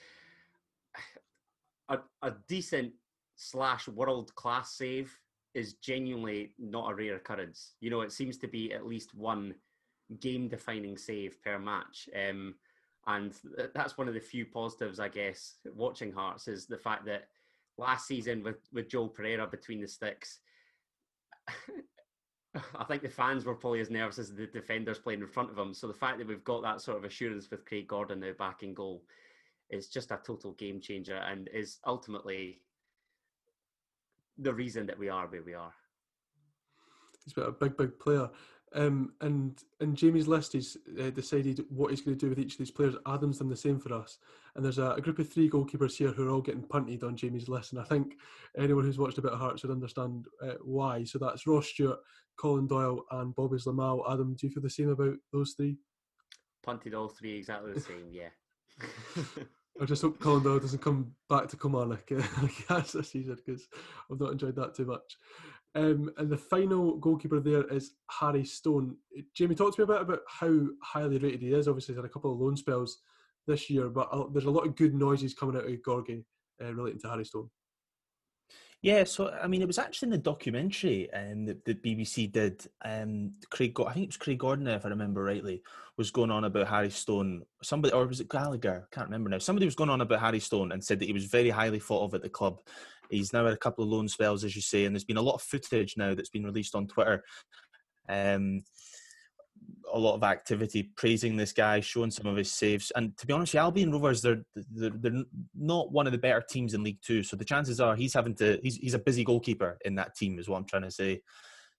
a, 1.89 1.99
a 2.23 2.33
decent 2.47 2.93
slash 3.37 3.89
world 3.89 4.35
class 4.35 4.73
save 4.73 5.17
is 5.55 5.75
genuinely 5.75 6.53
not 6.59 6.91
a 6.91 6.95
rare 6.95 7.17
occurrence. 7.17 7.75
You 7.81 7.91
know, 7.91 8.03
it 8.03 8.13
seems 8.13 8.37
to 8.39 8.49
be 8.49 8.73
at 8.73 8.87
least 8.87 9.15
one 9.15 9.55
game 10.21 10.49
defining 10.49 10.99
save 10.99 11.43
per 11.43 11.59
match. 11.59 12.09
Um, 12.15 12.55
and 13.07 13.33
that's 13.75 13.97
one 13.97 14.07
of 14.07 14.15
the 14.15 14.21
few 14.21 14.45
positives, 14.45 15.01
I 15.01 15.09
guess, 15.09 15.55
watching 15.75 16.13
Hearts 16.13 16.47
is 16.47 16.67
the 16.67 16.77
fact 16.77 17.07
that 17.07 17.29
last 17.79 18.07
season 18.07 18.43
with, 18.43 18.59
with 18.73 18.89
Joel 18.89 19.09
Pereira 19.09 19.47
between 19.47 19.81
the 19.81 19.89
sticks, 19.89 20.41
I 22.55 22.85
think 22.85 23.03
the 23.03 23.09
fans 23.09 23.45
were 23.45 23.55
probably 23.55 23.81
as 23.81 23.91
nervous 23.91 24.19
as 24.19 24.35
the 24.35 24.47
defenders 24.47 24.99
playing 24.99 25.21
in 25.21 25.27
front 25.27 25.51
of 25.51 25.57
them. 25.57 25.75
So 25.75 25.87
the 25.87 25.95
fact 25.95 26.19
that 26.19 26.27
we've 26.27 26.45
got 26.45 26.63
that 26.63 26.81
sort 26.81 26.97
of 26.97 27.05
assurance 27.05 27.51
with 27.51 27.67
Craig 27.67 27.89
Gordon 27.89 28.21
now 28.21 28.33
back 28.39 28.63
in 28.63 28.75
goal 28.75 29.03
is 29.71 29.89
just 29.89 30.11
a 30.11 30.21
total 30.25 30.53
game 30.53 30.81
changer 30.81 31.17
and 31.17 31.49
is 31.53 31.79
ultimately 31.87 32.61
the 34.39 34.55
reason 34.55 34.87
that 34.87 34.99
we 34.99 35.09
are 35.09 35.27
where 35.27 35.43
we 35.43 35.55
are. 35.55 35.73
He's 37.25 37.35
been 37.35 37.45
a 37.45 37.53
big, 37.53 37.77
big 37.77 37.99
player. 37.99 38.31
Um, 38.75 39.13
and 39.21 39.63
in 39.81 39.95
Jamie's 39.95 40.29
list, 40.29 40.53
he's 40.53 40.77
uh, 41.01 41.11
decided 41.11 41.65
what 41.71 41.91
he's 41.91 42.01
going 42.01 42.17
to 42.17 42.27
do 42.27 42.29
with 42.29 42.39
each 42.39 42.53
of 42.53 42.59
these 42.59 42.71
players. 42.71 42.95
Adam's 43.07 43.39
done 43.39 43.49
the 43.49 43.57
same 43.57 43.79
for 43.79 43.95
us. 43.95 44.19
And 44.55 44.65
there's 44.65 44.79
a, 44.79 44.93
a, 44.93 45.01
group 45.01 45.19
of 45.19 45.29
three 45.29 45.49
goalkeepers 45.49 45.97
here 45.97 46.11
who 46.11 46.27
are 46.27 46.31
all 46.31 46.43
getting 46.43 46.63
punted 46.63 47.05
on 47.05 47.17
Jamie's 47.17 47.49
list. 47.49 47.73
And 47.73 47.81
I 47.81 47.85
think 47.85 48.15
anyone 48.59 48.85
who's 48.85 48.99
watched 48.99 49.19
a 49.19 49.23
bit 49.23 49.33
of 49.33 49.39
Hearts 49.39 49.63
would 49.63 49.73
understand 49.73 50.27
uh, 50.43 50.55
why. 50.63 51.05
So 51.05 51.19
that's 51.19 51.47
Ross 51.47 51.69
Stewart, 51.69 51.99
Colin 52.39 52.67
Doyle, 52.67 53.05
and 53.13 53.35
Bobby 53.35 53.57
Zlamal. 53.57 54.03
Adam, 54.13 54.35
do 54.35 54.47
you 54.47 54.53
feel 54.53 54.63
the 54.63 54.71
same 54.71 54.91
about 54.91 55.17
those 55.33 55.55
three? 55.57 55.79
Punted 56.63 56.95
all 56.95 57.09
three 57.09 57.37
exactly 57.37 57.73
the 57.73 57.81
same, 57.81 58.09
yeah. 58.11 58.29
I 59.81 59.85
just 59.85 60.03
hope 60.03 60.19
Colin 60.19 60.43
Doyle 60.43 60.59
doesn't 60.59 60.83
come 60.83 61.13
back 61.29 61.47
to 61.49 61.57
Kilmarnock 61.57 62.11
uh, 62.11 62.17
like 62.43 62.51
he 62.51 62.65
has 62.69 62.93
this 62.93 63.11
season 63.11 63.37
because 63.37 63.69
I've 64.11 64.19
not 64.19 64.33
enjoyed 64.33 64.57
that 64.57 64.75
too 64.75 64.87
much. 64.87 65.17
Um, 65.75 66.11
and 66.17 66.31
the 66.31 66.37
final 66.37 66.97
goalkeeper 66.97 67.41
there 67.41 67.65
is 67.69 67.93
Harry 68.11 68.45
Stone. 68.45 68.97
Jamie, 69.35 69.55
talk 69.55 69.75
to 69.77 69.81
me 69.81 69.85
a 69.85 69.87
bit 69.87 70.03
about 70.03 70.21
how 70.29 70.67
highly 70.83 71.19
rated 71.19 71.43
he 71.43 71.53
is. 71.53 71.69
Obviously, 71.69 71.95
he's 71.95 71.99
had 71.99 72.07
a 72.07 72.13
couple 72.13 72.33
of 72.33 72.39
loan 72.39 72.57
spells 72.57 72.99
this 73.47 73.69
year, 73.71 73.89
but 73.89 74.09
there's 74.33 74.47
a 74.47 74.51
lot 74.51 74.67
of 74.67 74.77
good 74.77 74.95
noises 74.95 75.35
coming 75.35 75.57
out 75.57 75.67
of 75.67 75.83
Gorgie 75.83 76.25
uh, 76.63 76.73
relating 76.75 77.01
to 77.01 77.09
Harry 77.09 77.25
Stone. 77.25 77.51
Yeah, 78.81 79.03
so 79.05 79.37
I 79.43 79.49
mean, 79.49 79.61
it 79.61 79.67
was 79.67 79.79
actually 79.79 80.07
in 80.07 80.11
the 80.13 80.19
documentary 80.19 81.13
um, 81.13 81.47
that 81.47 81.65
the 81.65 81.75
BBC 81.75 82.31
did. 82.31 82.65
Um, 82.85 83.33
Craig, 83.51 83.79
I 83.81 83.93
think 83.93 84.05
it 84.05 84.09
was 84.11 84.17
Craig 84.17 84.39
Gordon, 84.39 84.69
if 84.69 84.87
I 84.87 84.89
remember 84.89 85.25
rightly, 85.25 85.63
was 85.97 86.13
going 86.13 86.31
on 86.31 86.45
about 86.45 86.69
Harry 86.69 86.91
Stone. 86.91 87.43
Somebody, 87.61 87.93
or 87.93 88.07
was 88.07 88.21
it 88.21 88.29
Gallagher? 88.29 88.87
I 88.87 88.95
can't 88.95 89.09
remember 89.09 89.31
now. 89.31 89.39
Somebody 89.39 89.67
was 89.67 89.75
going 89.75 89.91
on 89.91 90.01
about 90.01 90.21
Harry 90.21 90.39
Stone 90.39 90.71
and 90.71 90.83
said 90.83 91.01
that 91.01 91.07
he 91.07 91.13
was 91.13 91.25
very 91.25 91.51
highly 91.51 91.81
thought 91.81 92.05
of 92.05 92.15
at 92.15 92.23
the 92.23 92.29
club. 92.29 92.61
He's 93.11 93.33
now 93.33 93.45
had 93.45 93.55
a 93.55 93.59
couple 93.59 93.85
of 93.85 93.91
loan 93.91 94.09
spells, 94.09 94.45
as 94.45 94.55
you 94.55 94.63
say, 94.63 94.85
and 94.85 94.95
there's 94.95 95.05
been 95.05 95.17
a 95.17 95.23
lot 95.23 95.35
of 95.35 95.43
footage 95.43 95.97
now 95.97 96.15
that's 96.15 96.31
been 96.31 96.45
released 96.45 96.75
on 96.75 96.87
Twitter. 96.87 97.23
Um, 98.09 98.63
a 99.93 99.99
lot 99.99 100.15
of 100.15 100.23
activity 100.23 100.91
praising 100.97 101.37
this 101.37 101.53
guy, 101.53 101.81
showing 101.81 102.11
some 102.11 102.27
of 102.27 102.37
his 102.37 102.53
saves. 102.53 102.93
And 102.95 103.17
to 103.19 103.27
be 103.27 103.33
honest, 103.33 103.55
Albion 103.55 103.91
Rovers 103.91 104.23
they're, 104.23 104.43
they're 104.55 104.93
they're 104.95 105.25
not 105.55 105.93
one 105.93 106.07
of 106.07 106.13
the 106.13 106.19
better 106.19 106.45
teams 106.49 106.75
in 106.75 106.83
League 106.83 107.01
Two. 107.03 107.23
So 107.23 107.37
the 107.37 107.45
chances 107.45 107.81
are 107.81 107.97
he's 107.97 108.15
having 108.15 108.35
to 108.37 108.59
he's 108.63 108.77
he's 108.77 108.95
a 108.95 108.99
busy 108.99 109.25
goalkeeper 109.25 109.79
in 109.85 109.95
that 109.97 110.15
team, 110.15 110.39
is 110.39 110.49
what 110.49 110.59
I'm 110.59 110.67
trying 110.67 110.83
to 110.83 110.91
say. 110.91 111.23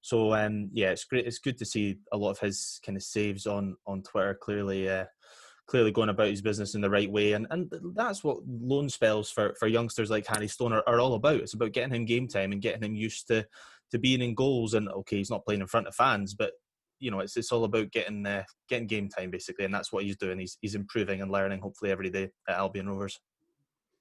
So 0.01 0.33
um, 0.33 0.69
yeah, 0.71 0.91
it's 0.91 1.05
great. 1.05 1.25
It's 1.25 1.39
good 1.39 1.57
to 1.57 1.65
see 1.65 1.97
a 2.11 2.17
lot 2.17 2.31
of 2.31 2.39
his 2.39 2.79
kind 2.85 2.97
of 2.97 3.03
saves 3.03 3.45
on 3.45 3.75
on 3.85 4.01
Twitter. 4.01 4.37
Clearly, 4.41 4.89
uh, 4.89 5.05
clearly 5.69 5.91
going 5.91 6.09
about 6.09 6.29
his 6.29 6.41
business 6.41 6.73
in 6.73 6.81
the 6.81 6.89
right 6.89 7.09
way, 7.09 7.33
and 7.33 7.45
and 7.51 7.71
that's 7.95 8.23
what 8.23 8.39
loan 8.47 8.89
spells 8.89 9.29
for 9.29 9.53
for 9.59 9.67
youngsters 9.67 10.09
like 10.09 10.25
Harry 10.25 10.47
Stone 10.47 10.73
are, 10.73 10.83
are 10.87 10.99
all 10.99 11.13
about. 11.13 11.35
It's 11.35 11.53
about 11.53 11.71
getting 11.71 11.93
him 11.93 12.05
game 12.05 12.27
time 12.27 12.51
and 12.51 12.61
getting 12.61 12.83
him 12.83 12.95
used 12.95 13.27
to 13.27 13.45
to 13.91 13.99
being 13.99 14.21
in 14.21 14.33
goals. 14.33 14.73
And 14.73 14.89
okay, 14.89 15.17
he's 15.17 15.29
not 15.29 15.45
playing 15.45 15.61
in 15.61 15.67
front 15.67 15.87
of 15.87 15.95
fans, 15.95 16.33
but 16.33 16.53
you 16.99 17.11
know, 17.11 17.19
it's 17.19 17.37
it's 17.37 17.51
all 17.51 17.63
about 17.63 17.91
getting 17.91 18.25
uh, 18.25 18.43
getting 18.67 18.87
game 18.87 19.09
time 19.09 19.29
basically, 19.31 19.65
and 19.65 19.73
that's 19.73 19.93
what 19.93 20.03
he's 20.03 20.17
doing. 20.17 20.39
He's 20.39 20.57
he's 20.59 20.75
improving 20.75 21.21
and 21.21 21.31
learning 21.31 21.61
hopefully 21.61 21.91
every 21.91 22.09
day 22.09 22.31
at 22.47 22.57
Albion 22.57 22.89
Rovers. 22.89 23.19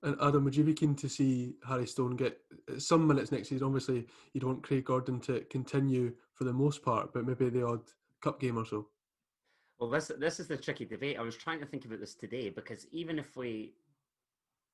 And 0.03 0.17
Adam, 0.23 0.45
would 0.45 0.55
you 0.55 0.63
be 0.63 0.75
keen 0.75 0.95
to 0.95 1.09
see 1.09 1.55
Harry 1.67 1.87
Stone 1.87 2.17
get 2.17 2.39
uh, 2.73 2.79
some 2.79 3.07
minutes 3.07 3.33
next 3.33 3.49
season? 3.49 3.67
Obviously, 3.67 4.07
you 4.33 4.41
don't 4.41 4.51
want 4.51 4.63
Craig 4.63 4.85
Gordon 4.85 5.21
to 5.21 5.41
continue 5.51 6.15
for 6.35 6.45
the 6.45 6.53
most 6.53 6.83
part, 6.83 7.13
but 7.13 7.27
maybe 7.27 7.51
the 7.51 7.67
odd 7.67 7.83
cup 8.23 8.41
game 8.41 8.57
or 8.59 8.65
so. 8.65 8.89
Well, 9.79 9.91
this 9.91 10.11
this 10.19 10.41
is 10.41 10.49
the 10.49 10.57
tricky 10.57 10.85
debate. 10.85 11.19
I 11.19 11.23
was 11.23 11.37
trying 11.37 11.61
to 11.61 11.67
think 11.67 11.85
about 11.85 12.01
this 12.01 12.15
today 12.15 12.51
because 12.51 12.87
even 12.91 13.19
if 13.19 13.37
we, 13.37 13.75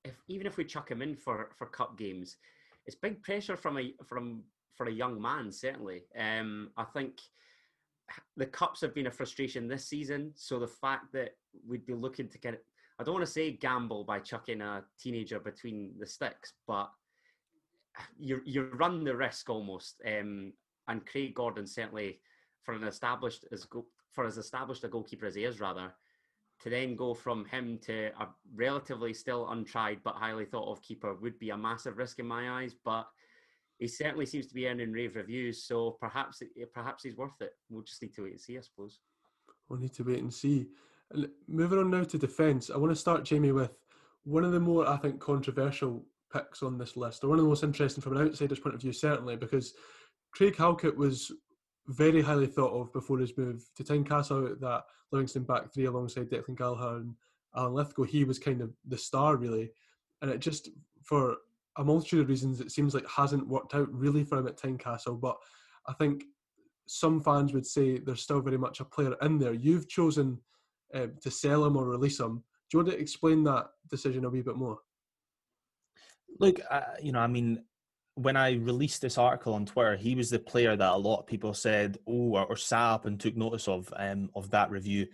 if 0.05 0.15
even 0.29 0.47
if 0.47 0.57
we 0.57 0.65
chuck 0.65 0.91
him 0.91 1.03
in 1.03 1.15
for 1.15 1.51
for 1.59 1.67
cup 1.67 1.99
games, 1.99 2.37
it's 2.87 2.97
big 2.97 3.23
pressure 3.23 3.57
from 3.57 3.79
a 3.79 3.95
from 4.07 4.45
for 4.75 4.87
a 4.87 4.93
young 4.93 5.21
man. 5.21 5.53
Certainly, 5.53 6.05
um, 6.19 6.71
I 6.79 6.85
think 6.85 7.21
the 8.37 8.47
cups 8.47 8.81
have 8.81 8.95
been 8.95 9.07
a 9.07 9.11
frustration 9.11 9.69
this 9.69 9.87
season. 9.87 10.33
So 10.37 10.59
the 10.59 10.67
fact 10.67 11.13
that 11.13 11.37
we'd 11.67 11.87
be 11.87 11.95
looking 11.95 12.29
to 12.29 12.39
get, 12.39 12.63
I 12.99 13.05
don't 13.05 13.15
want 13.15 13.27
to 13.27 13.33
say 13.33 13.53
gamble 13.53 14.05
by 14.05 14.21
chucking 14.21 14.63
a 14.63 14.85
teenager 14.99 15.39
between 15.39 15.93
the 15.99 16.07
sticks, 16.07 16.55
but 16.67 16.91
you 18.19 18.41
you 18.47 18.71
run 18.75 19.05
the 19.05 19.15
risk 19.15 19.51
almost. 19.51 20.01
Um, 20.07 20.55
and 20.89 21.05
Craig 21.07 21.35
Gordon 21.35 21.67
certainly, 21.67 22.21
for 22.63 22.73
an 22.73 22.85
established 22.85 23.45
as 23.53 23.67
for 24.15 24.25
as 24.25 24.39
established 24.39 24.85
a 24.85 24.89
goalkeeper 24.89 25.27
as 25.27 25.35
he 25.35 25.45
is, 25.45 25.61
rather, 25.61 25.93
to 26.63 26.71
then 26.71 26.97
go 26.97 27.13
from 27.13 27.45
him 27.47 27.79
to 27.83 28.11
a 28.21 28.29
relatively 28.55 29.13
still 29.13 29.51
untried 29.51 29.99
but 30.05 30.15
highly 30.15 30.45
thought 30.45 30.71
of 30.71 30.83
keeper 30.83 31.15
would 31.15 31.39
be 31.39 31.51
a 31.51 31.57
massive 31.57 31.99
risk 31.99 32.21
in 32.21 32.27
my 32.27 32.63
eyes. 32.63 32.75
But 32.85 33.07
he 33.79 33.89
certainly 33.89 34.27
seems 34.27 34.47
to 34.47 34.55
be 34.55 34.69
earning 34.69 34.93
rave 34.93 35.17
reviews. 35.17 35.65
So 35.65 35.97
perhaps 36.01 36.43
perhaps 36.73 37.03
he's 37.03 37.17
worth 37.17 37.41
it. 37.41 37.53
We'll 37.69 37.83
just 37.83 38.01
need 38.01 38.15
to 38.15 38.23
wait 38.23 38.33
and 38.33 38.41
see, 38.41 38.57
I 38.57 38.61
suppose. 38.61 39.01
We'll 39.69 39.81
need 39.81 39.95
to 39.95 40.05
wait 40.05 40.21
and 40.23 40.33
see. 40.33 40.69
Moving 41.49 41.79
on 41.79 41.91
now 41.91 42.05
to 42.05 42.19
defence, 42.19 42.71
I 42.71 42.79
want 42.79 42.93
to 42.93 42.97
start, 42.97 43.25
Jamie, 43.25 43.53
with 43.53 43.77
one 44.25 44.45
of 44.45 44.53
the 44.53 44.61
more, 44.61 44.89
I 44.89 44.97
think, 44.97 45.21
controversial 45.21 46.05
picks 46.33 46.63
on 46.63 46.79
this 46.79 46.97
list, 46.97 47.23
or 47.23 47.29
one 47.29 47.39
of 47.39 47.45
the 47.45 47.49
most 47.49 47.63
interesting 47.63 48.03
from 48.03 48.17
an 48.17 48.27
outsider's 48.27 48.59
point 48.59 48.75
of 48.75 48.81
view, 48.81 48.93
certainly, 48.93 49.37
because 49.37 49.75
Craig 50.33 50.57
Halkett 50.57 50.97
was 50.97 51.31
very 51.89 52.23
highly 52.23 52.47
thought 52.47 52.73
of 52.73 52.93
before 52.93 53.19
his 53.19 53.37
move 53.37 53.65
to 53.77 53.85
Tynecastle 53.85 54.59
that 54.61 54.85
Livingston 55.13 55.45
back 55.45 55.73
three 55.73 55.85
alongside 55.85 56.31
Declan 56.31 56.57
Gallagher 56.57 56.97
and 56.97 57.15
Alan 57.57 57.75
Lithgow. 57.75 58.05
He 58.05 58.25
was 58.25 58.39
kind 58.39 58.61
of 58.61 58.73
the 58.87 58.99
star, 58.99 59.37
really. 59.37 59.71
And 60.23 60.31
it 60.31 60.39
just, 60.39 60.71
for 61.03 61.37
a 61.77 61.85
multitude 61.85 62.23
of 62.23 62.29
reasons, 62.29 62.61
it 62.61 62.73
seems 62.73 62.95
like 62.95 63.09
hasn't 63.09 63.47
worked 63.47 63.75
out 63.75 63.93
really 63.93 64.25
for 64.25 64.39
him 64.39 64.47
at 64.47 64.57
Tynecastle. 64.57 65.21
But 65.21 65.37
I 65.87 65.93
think 65.93 66.25
some 66.87 67.21
fans 67.21 67.53
would 67.53 67.67
say 67.67 67.99
there's 67.99 68.23
still 68.23 68.41
very 68.41 68.59
much 68.59 68.81
a 68.81 68.85
player 68.85 69.15
in 69.23 69.39
there. 69.39 69.53
You've 69.53 69.89
chosen 69.89 70.39
um, 70.95 71.13
to 71.23 71.31
sell 71.31 71.65
him 71.65 71.77
or 71.77 71.85
release 71.85 72.21
him. 72.21 72.43
Do 72.71 72.79
you 72.79 72.85
want 72.85 72.91
to 72.95 73.01
explain 73.01 73.45
that 73.45 73.67
decision 73.91 74.25
a 74.25 74.31
wee 74.31 74.43
bit 74.43 74.57
more? 74.57 74.79
Look, 76.41 76.61
uh, 76.71 76.81
you 77.03 77.13
know, 77.13 77.21
I 77.21 77.27
mean, 77.27 77.63
when 78.15 78.37
I 78.37 78.53
released 78.55 79.03
this 79.03 79.19
article 79.19 79.55
on 79.55 79.67
Twitter, 79.67 79.97
he 79.97 80.15
was 80.15 80.31
the 80.31 80.39
player 80.39 80.77
that 80.77 80.93
a 80.93 80.97
lot 80.97 81.21
of 81.21 81.27
people 81.27 81.55
said, 81.55 81.99
"Oh," 82.07 82.37
or, 82.37 82.47
or 82.47 82.57
sat 82.57 82.81
up 82.81 83.07
and 83.07 83.19
took 83.19 83.37
notice 83.37 83.69
of 83.69 83.93
um, 83.97 84.31
of 84.35 84.51
that 84.51 84.71
review. 84.71 85.07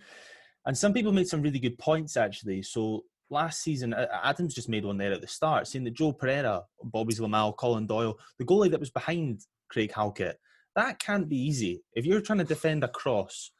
And 0.65 0.77
some 0.77 0.93
people 0.93 1.11
made 1.11 1.27
some 1.27 1.41
really 1.41 1.59
good 1.59 1.79
points 1.79 2.15
actually. 2.17 2.61
So 2.61 3.03
last 3.31 3.63
season, 3.63 3.93
Adams 3.93 4.53
just 4.53 4.69
made 4.69 4.85
one 4.85 4.97
there 4.97 5.13
at 5.13 5.21
the 5.21 5.27
start, 5.27 5.67
saying 5.67 5.85
that 5.85 5.95
Joe 5.95 6.13
Pereira, 6.13 6.63
Bobby 6.83 7.13
Zlamal, 7.13 7.55
Colin 7.55 7.87
Doyle, 7.87 8.19
the 8.37 8.45
goalie 8.45 8.69
that 8.69 8.79
was 8.79 8.91
behind 8.91 9.41
Craig 9.69 9.91
Halkett, 9.91 10.35
that 10.75 10.99
can't 10.99 11.27
be 11.27 11.37
easy. 11.37 11.81
If 11.93 12.05
you're 12.05 12.21
trying 12.21 12.39
to 12.39 12.45
defend 12.45 12.83
a 12.83 12.87
cross 12.87 13.51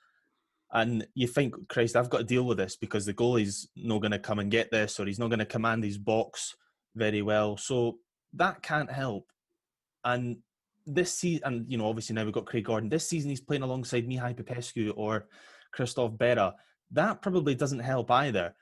and 0.72 1.08
you 1.16 1.28
think, 1.28 1.56
Christ, 1.70 1.96
I've 1.96 2.10
got 2.10 2.20
to 2.20 2.24
deal 2.24 2.44
with 2.44 2.58
this 2.58 2.76
because 2.76 3.06
the 3.06 3.14
goalie's 3.14 3.68
not 3.76 4.00
going 4.00 4.12
to 4.12 4.20
come 4.20 4.40
and 4.40 4.52
get 4.52 4.72
this 4.72 5.00
or 5.00 5.06
he's 5.06 5.20
not 5.20 5.30
going 5.30 5.40
to 5.40 5.46
command 5.46 5.84
his 5.84 5.98
box 5.98 6.56
very 6.96 7.22
well. 7.22 7.58
So 7.58 7.98
that 8.34 8.62
can't 8.62 8.92
help. 8.92 9.32
And 10.04 10.38
this 10.86 11.14
season, 11.14 11.42
and 11.46 11.72
you 11.72 11.78
know, 11.78 11.88
obviously 11.88 12.16
now 12.16 12.24
we've 12.24 12.34
got 12.34 12.46
Craig 12.46 12.66
Gordon. 12.66 12.90
This 12.90 13.08
season 13.08 13.30
he's 13.30 13.42
playing 13.42 13.64
alongside 13.64 14.08
Mihai 14.08 14.36
Popescu 14.36 14.94
or 14.96 15.28
Christophe 15.72 16.14
Berra. 16.14 16.54
That 16.92 17.22
probably 17.22 17.56
doesn't 17.56 17.80
help 17.80 18.12
either. 18.12 18.54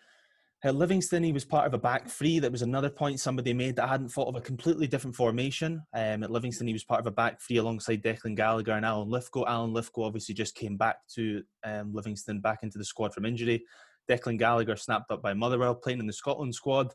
At 0.61 0.75
Livingston, 0.75 1.23
he 1.23 1.31
was 1.31 1.45
part 1.45 1.67
of 1.67 1.73
a 1.73 1.77
back 1.77 2.09
three. 2.09 2.38
That 2.39 2.51
was 2.51 2.63
another 2.63 2.89
point 2.89 3.21
somebody 3.21 3.53
made 3.53 3.77
that 3.77 3.85
I 3.85 3.88
hadn't 3.88 4.09
thought 4.09 4.27
of 4.27 4.35
a 4.35 4.41
completely 4.41 4.88
different 4.88 5.15
formation. 5.15 5.81
Um, 5.93 6.21
at 6.21 6.31
Livingston, 6.31 6.67
he 6.67 6.73
was 6.73 6.83
part 6.83 6.99
of 6.99 7.07
a 7.07 7.11
back 7.11 7.39
three 7.39 7.57
alongside 7.57 8.03
Declan 8.03 8.35
Gallagher 8.35 8.73
and 8.73 8.85
Alan 8.85 9.09
Lithgow. 9.09 9.45
Alan 9.45 9.71
Lithgow 9.71 10.03
obviously 10.03 10.35
just 10.35 10.55
came 10.55 10.75
back 10.75 10.97
to 11.15 11.43
um, 11.63 11.93
Livingston, 11.93 12.41
back 12.41 12.59
into 12.63 12.77
the 12.77 12.83
squad 12.83 13.13
from 13.13 13.25
injury. 13.25 13.63
Declan 14.09 14.38
Gallagher 14.38 14.75
snapped 14.75 15.11
up 15.11 15.21
by 15.21 15.33
Motherwell, 15.33 15.75
playing 15.75 15.99
in 15.99 16.07
the 16.07 16.13
Scotland 16.13 16.53
squad. 16.53 16.93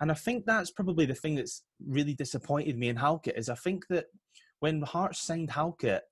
And 0.00 0.10
I 0.10 0.14
think 0.14 0.46
that's 0.46 0.70
probably 0.70 1.06
the 1.06 1.14
thing 1.14 1.34
that's 1.34 1.64
really 1.86 2.14
disappointed 2.14 2.78
me 2.78 2.88
in 2.88 2.96
Halkett 2.96 3.36
is 3.36 3.48
I 3.48 3.54
think 3.54 3.86
that 3.88 4.06
when 4.60 4.82
Hearts 4.82 5.20
signed 5.20 5.50
Halkett, 5.50 6.02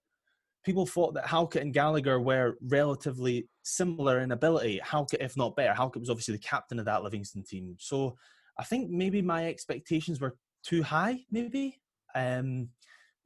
people 0.64 0.86
thought 0.86 1.14
that 1.14 1.26
Halkett 1.26 1.62
and 1.62 1.72
Gallagher 1.72 2.20
were 2.20 2.56
relatively 2.60 3.48
similar 3.62 4.20
in 4.20 4.32
ability. 4.32 4.80
Halkett, 4.82 5.20
if 5.20 5.36
not 5.36 5.54
better, 5.54 5.72
Halkett 5.72 6.00
was 6.00 6.10
obviously 6.10 6.34
the 6.34 6.40
captain 6.40 6.80
of 6.80 6.84
that 6.86 7.04
Livingston 7.04 7.44
team. 7.44 7.76
So 7.78 8.16
I 8.58 8.64
think 8.64 8.90
maybe 8.90 9.22
my 9.22 9.46
expectations 9.46 10.20
were 10.20 10.36
too 10.64 10.82
high, 10.82 11.20
maybe. 11.30 11.80
Um, 12.16 12.70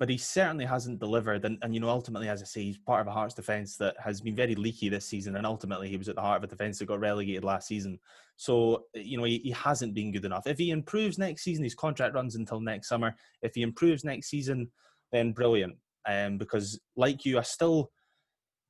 but 0.01 0.09
he 0.09 0.17
certainly 0.17 0.65
hasn't 0.65 0.99
delivered. 0.99 1.45
And, 1.45 1.59
and, 1.61 1.75
you 1.75 1.81
know, 1.81 1.91
ultimately, 1.91 2.31
as 2.31 2.41
I 2.41 2.47
say, 2.47 2.63
he's 2.63 2.79
part 2.79 3.03
of 3.03 3.07
a 3.07 3.13
Hearts 3.13 3.35
defence 3.35 3.77
that 3.77 3.95
has 4.03 4.23
been 4.23 4.35
very 4.35 4.55
leaky 4.55 4.89
this 4.89 5.05
season. 5.05 5.37
And 5.37 5.45
ultimately, 5.45 5.91
he 5.91 5.99
was 5.99 6.09
at 6.09 6.15
the 6.15 6.23
heart 6.23 6.39
of 6.39 6.45
a 6.45 6.47
defence 6.47 6.79
that 6.79 6.87
got 6.87 7.01
relegated 7.01 7.45
last 7.45 7.69
season. 7.69 7.99
So, 8.37 8.85
you 8.95 9.19
know, 9.19 9.25
he, 9.25 9.41
he 9.45 9.51
hasn't 9.51 9.93
been 9.93 10.11
good 10.11 10.25
enough. 10.25 10.47
If 10.47 10.57
he 10.57 10.71
improves 10.71 11.19
next 11.19 11.45
season, 11.45 11.65
his 11.65 11.75
contract 11.75 12.15
runs 12.15 12.35
until 12.35 12.61
next 12.61 12.89
summer. 12.89 13.15
If 13.43 13.55
he 13.55 13.61
improves 13.61 14.03
next 14.03 14.31
season, 14.31 14.71
then 15.13 15.33
brilliant 15.33 15.77
um, 16.09 16.39
because, 16.39 16.81
like 16.97 17.27
you, 17.27 17.39
I 17.39 17.43
still 17.43 17.91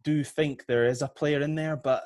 do 0.03 0.25
think 0.25 0.65
there 0.67 0.87
is 0.87 1.01
a 1.01 1.09
player 1.09 1.43
in 1.43 1.55
there, 1.55 1.77
but 1.77 2.03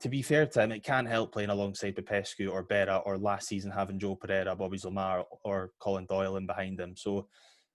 to 0.00 0.08
be 0.08 0.22
fair 0.22 0.46
to 0.46 0.62
him, 0.62 0.72
it 0.72 0.82
can't 0.82 1.06
help 1.06 1.32
playing 1.32 1.50
alongside 1.50 1.94
Popescu 1.94 2.48
or 2.48 2.64
Berra 2.64 3.02
or 3.04 3.16
last 3.16 3.46
season 3.46 3.70
having 3.70 3.98
Joe 3.98 4.16
Pereira, 4.16 4.56
Bobby 4.56 4.78
Zlamal, 4.78 5.24
or 5.44 5.70
Colin 5.78 6.06
Doyle 6.06 6.36
in 6.36 6.46
behind 6.46 6.80
him. 6.80 6.96
So, 6.96 7.28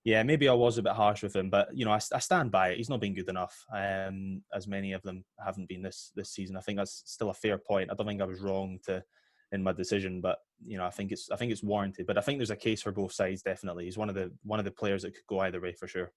yeah, 0.05 0.21
maybe 0.21 0.47
I 0.47 0.53
was 0.53 0.77
a 0.77 0.83
bit 0.83 0.93
harsh 0.93 1.24
with 1.24 1.35
him, 1.35 1.50
but 1.50 1.67
you 1.75 1.83
know, 1.83 1.91
I, 1.91 2.00
I 2.13 2.19
stand 2.19 2.51
by 2.51 2.69
it. 2.69 2.77
He's 2.77 2.89
not 2.89 3.01
been 3.01 3.15
good 3.15 3.27
enough, 3.27 3.65
um, 3.74 4.43
as 4.53 4.67
many 4.67 4.93
of 4.93 5.01
them 5.01 5.25
haven't 5.43 5.67
been 5.67 5.81
this 5.81 6.12
this 6.15 6.29
season. 6.29 6.55
I 6.55 6.62
think 6.62 6.77
that's 6.77 7.01
still 7.05 7.31
a 7.31 7.33
fair 7.33 7.57
point. 7.57 7.89
I 7.91 7.95
don't 7.95 8.05
think 8.05 8.21
I 8.21 8.25
was 8.25 8.39
wrong 8.39 8.79
to 8.85 9.03
in 9.51 9.63
my 9.63 9.74
decision, 9.74 10.21
but 10.21 10.38
you 10.63 10.77
know, 10.77 10.85
I 10.85 10.91
think 10.91 11.12
it's 11.12 11.31
I 11.31 11.35
think 11.38 11.51
it's 11.51 11.63
warranted. 11.63 12.05
But 12.05 12.19
I 12.19 12.21
think 12.21 12.38
there's 12.38 12.51
a 12.51 12.55
case 12.55 12.83
for 12.83 12.91
both 12.91 13.13
sides. 13.13 13.41
Definitely, 13.41 13.85
he's 13.85 13.97
one 13.97 14.09
of 14.09 14.15
the 14.15 14.31
one 14.43 14.59
of 14.59 14.65
the 14.65 14.71
players 14.71 15.01
that 15.01 15.15
could 15.15 15.25
go 15.27 15.39
either 15.39 15.59
way 15.59 15.74
for 15.74 15.88
sure 15.88 16.12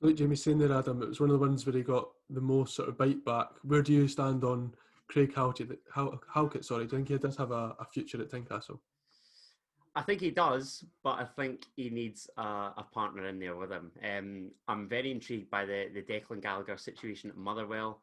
So, 0.00 0.06
like 0.06 0.14
Jamie 0.14 0.36
saying 0.36 0.60
there, 0.60 0.72
Adam, 0.72 1.02
it 1.02 1.08
was 1.08 1.20
one 1.20 1.30
of 1.30 1.40
the 1.40 1.44
ones 1.44 1.66
where 1.66 1.76
he 1.76 1.82
got 1.82 2.08
the 2.30 2.40
most 2.40 2.76
sort 2.76 2.88
of 2.88 2.96
bite 2.96 3.24
back. 3.24 3.48
Where 3.64 3.82
do 3.82 3.92
you 3.92 4.06
stand 4.06 4.44
on 4.44 4.74
Craig 5.08 5.34
Halkett? 5.34 5.76
Halkett, 6.32 6.64
sorry, 6.64 6.86
do 6.86 6.96
you 6.96 6.98
think 6.98 7.08
he 7.08 7.18
does 7.18 7.36
have 7.36 7.50
a, 7.50 7.74
a 7.80 7.86
future 7.92 8.20
at 8.22 8.30
Tynecastle? 8.30 8.78
I 9.94 10.02
think 10.02 10.20
he 10.20 10.30
does, 10.30 10.84
but 11.04 11.18
I 11.18 11.24
think 11.24 11.66
he 11.76 11.90
needs 11.90 12.28
a, 12.38 12.42
a 12.42 12.86
partner 12.92 13.26
in 13.26 13.38
there 13.38 13.56
with 13.56 13.70
him. 13.70 13.90
Um, 14.02 14.50
I'm 14.66 14.88
very 14.88 15.10
intrigued 15.10 15.50
by 15.50 15.66
the, 15.66 15.88
the 15.92 16.00
Declan 16.00 16.40
Gallagher 16.40 16.78
situation 16.78 17.28
at 17.28 17.36
Motherwell. 17.36 18.00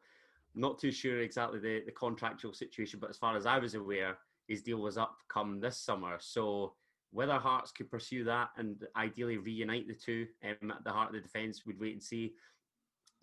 Not 0.54 0.78
too 0.78 0.92
sure 0.92 1.20
exactly 1.20 1.58
the, 1.58 1.82
the 1.84 1.92
contractual 1.92 2.52
situation, 2.52 3.00
but 3.00 3.10
as 3.10 3.16
far 3.16 3.36
as 3.36 3.44
I 3.44 3.58
was 3.58 3.74
aware, 3.74 4.18
his 4.46 4.62
deal 4.62 4.78
was 4.78 4.98
up 4.98 5.16
come 5.28 5.58
this 5.58 5.78
summer. 5.78 6.16
So 6.20 6.74
whether 7.12 7.34
Hearts 7.34 7.72
could 7.72 7.90
pursue 7.90 8.22
that 8.24 8.50
and 8.56 8.86
ideally 8.96 9.38
reunite 9.38 9.88
the 9.88 9.94
two 9.94 10.28
um, 10.44 10.70
at 10.70 10.84
the 10.84 10.92
heart 10.92 11.08
of 11.08 11.14
the 11.14 11.20
defence, 11.20 11.66
we'd 11.66 11.80
wait 11.80 11.94
and 11.94 12.02
see. 12.02 12.34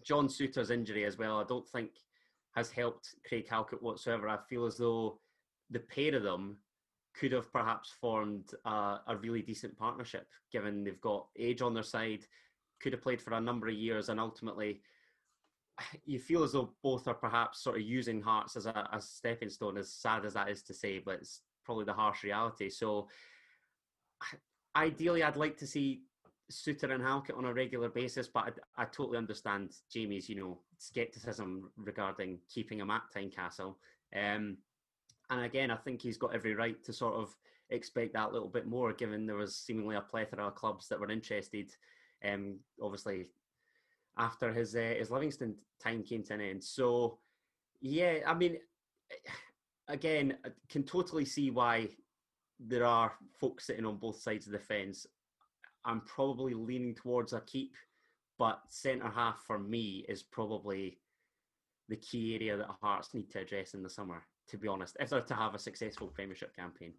John 0.03 0.27
Souttar's 0.27 0.71
injury 0.71 1.05
as 1.05 1.17
well, 1.17 1.39
I 1.39 1.45
don't 1.47 1.67
think 1.67 1.91
has 2.55 2.69
helped 2.71 3.15
Craig 3.27 3.47
Halkett 3.47 3.81
whatsoever. 3.81 4.27
I 4.27 4.37
feel 4.49 4.65
as 4.65 4.77
though 4.77 5.19
the 5.69 5.79
pair 5.79 6.15
of 6.15 6.23
them 6.23 6.57
could 7.19 7.31
have 7.31 7.51
perhaps 7.51 7.91
formed 7.99 8.51
a, 8.65 8.99
a 9.07 9.17
really 9.21 9.41
decent 9.41 9.77
partnership, 9.77 10.27
given 10.51 10.83
they've 10.83 11.01
got 11.01 11.27
age 11.37 11.61
on 11.61 11.73
their 11.73 11.83
side, 11.83 12.25
could 12.81 12.93
have 12.93 13.01
played 13.01 13.21
for 13.21 13.33
a 13.33 13.41
number 13.41 13.67
of 13.67 13.73
years, 13.73 14.09
and 14.09 14.19
ultimately 14.19 14.81
you 16.05 16.19
feel 16.19 16.43
as 16.43 16.53
though 16.53 16.73
both 16.83 17.07
are 17.07 17.13
perhaps 17.13 17.63
sort 17.63 17.77
of 17.77 17.81
using 17.81 18.21
Hearts 18.21 18.55
as 18.55 18.65
a, 18.65 18.87
stepping 18.99 19.49
stone, 19.49 19.77
as 19.77 19.91
sad 19.91 20.25
as 20.25 20.33
that 20.33 20.49
is 20.49 20.63
to 20.63 20.73
say, 20.73 20.99
but 20.99 21.15
it's 21.15 21.41
probably 21.65 21.85
the 21.85 21.93
harsh 21.93 22.23
reality. 22.23 22.69
So 22.69 23.07
ideally, 24.75 25.23
I'd 25.23 25.37
like 25.37 25.57
to 25.57 25.67
see 25.67 26.01
Souttar 26.51 26.91
and 26.91 27.03
Halkett 27.03 27.35
on 27.35 27.45
a 27.45 27.53
regular 27.53 27.89
basis, 27.89 28.27
but 28.27 28.53
I, 28.77 28.83
I, 28.83 28.85
totally 28.85 29.17
understand 29.17 29.73
Jamie's, 29.91 30.29
you 30.29 30.35
know, 30.35 30.59
skepticism 30.77 31.71
regarding 31.75 32.39
keeping 32.53 32.79
him 32.79 32.89
at 32.89 33.01
Tynecastle. 33.13 33.75
Um, 34.15 34.57
and 35.29 35.41
again, 35.41 35.71
I 35.71 35.75
think 35.75 36.01
he's 36.01 36.17
got 36.17 36.33
every 36.33 36.55
right 36.55 36.81
to 36.83 36.93
sort 36.93 37.15
of 37.15 37.35
expect 37.69 38.13
that 38.13 38.31
little 38.31 38.47
bit 38.47 38.67
more, 38.67 38.93
given 38.93 39.25
there 39.25 39.35
was 39.35 39.55
seemingly 39.55 39.95
a 39.95 40.01
plethora 40.01 40.47
of 40.47 40.55
clubs 40.55 40.87
that 40.87 40.99
were 40.99 41.11
interested. 41.11 41.75
Um, 42.23 42.59
obviously, 42.81 43.25
after 44.17 44.53
his 44.53 44.75
uh, 44.75 44.95
his 44.97 45.11
Livingston 45.11 45.55
time 45.81 46.03
came 46.03 46.23
to 46.23 46.33
an 46.33 46.41
end. 46.41 46.63
So, 46.63 47.19
yeah, 47.81 48.19
I 48.25 48.33
mean, 48.33 48.57
again, 49.87 50.37
I 50.45 50.49
can 50.69 50.83
totally 50.83 51.25
see 51.25 51.51
why 51.51 51.89
there 52.59 52.85
are 52.85 53.13
folks 53.39 53.67
sitting 53.67 53.85
on 53.85 53.97
both 53.97 54.19
sides 54.19 54.47
of 54.47 54.53
the 54.53 54.59
fence. 54.59 55.05
I'm 55.85 56.01
probably 56.01 56.53
leaning 56.53 56.95
towards 56.95 57.33
a 57.33 57.41
keep, 57.41 57.75
but 58.37 58.61
centre 58.67 59.09
half 59.09 59.43
for 59.45 59.59
me 59.59 60.05
is 60.09 60.23
probably 60.23 60.97
the 61.87 61.95
key 61.95 62.35
area 62.35 62.57
that 62.57 62.67
Hearts 62.81 63.13
need 63.13 63.31
to 63.31 63.39
address 63.39 63.73
in 63.73 63.83
the 63.83 63.89
summer, 63.89 64.23
to 64.49 64.57
be 64.57 64.67
honest, 64.67 64.97
if 64.99 65.09
they're 65.09 65.21
to 65.21 65.33
have 65.33 65.55
a 65.55 65.59
successful 65.59 66.07
Premiership 66.07 66.55
campaign. 66.55 66.93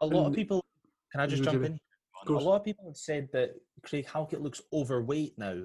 A 0.00 0.06
lot 0.06 0.26
of 0.26 0.34
people, 0.34 0.64
can 1.12 1.20
I 1.20 1.26
just 1.26 1.44
jump 1.44 1.64
in? 1.64 1.78
A 2.26 2.32
lot 2.32 2.56
of 2.56 2.64
people 2.64 2.86
have 2.86 2.96
said 2.96 3.28
that 3.32 3.54
Craig 3.82 4.06
Halkett 4.06 4.40
looks 4.40 4.62
overweight 4.72 5.38
now, 5.38 5.62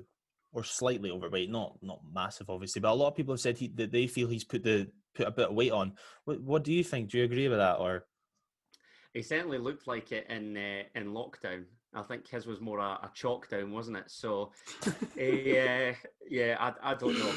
or 0.51 0.63
slightly 0.63 1.11
overweight, 1.11 1.49
not 1.49 1.77
not 1.81 2.01
massive, 2.13 2.49
obviously, 2.49 2.81
but 2.81 2.91
a 2.91 2.93
lot 2.93 3.07
of 3.07 3.15
people 3.15 3.33
have 3.33 3.39
said 3.39 3.57
he, 3.57 3.69
that 3.75 3.91
they 3.91 4.07
feel 4.07 4.27
he's 4.27 4.43
put 4.43 4.63
the 4.63 4.87
put 5.15 5.27
a 5.27 5.31
bit 5.31 5.49
of 5.49 5.55
weight 5.55 5.71
on. 5.71 5.93
What, 6.25 6.41
what 6.41 6.63
do 6.63 6.73
you 6.73 6.83
think? 6.83 7.09
Do 7.09 7.17
you 7.17 7.23
agree 7.23 7.47
with 7.47 7.59
that, 7.59 7.79
or? 7.79 8.05
He 9.13 9.21
certainly 9.21 9.57
looked 9.57 9.87
like 9.87 10.11
it 10.11 10.27
in 10.29 10.57
uh, 10.57 10.83
in 10.95 11.13
lockdown. 11.13 11.65
I 11.93 12.03
think 12.03 12.27
his 12.27 12.45
was 12.45 12.61
more 12.61 12.79
a, 12.79 12.99
a 13.03 13.11
chalk 13.15 13.49
down, 13.49 13.71
wasn't 13.71 13.97
it? 13.97 14.11
So, 14.11 14.51
he, 15.15 15.57
uh, 15.57 15.93
yeah, 16.29 16.55
I, 16.59 16.91
I 16.91 16.93
don't 16.93 17.17
know. 17.17 17.33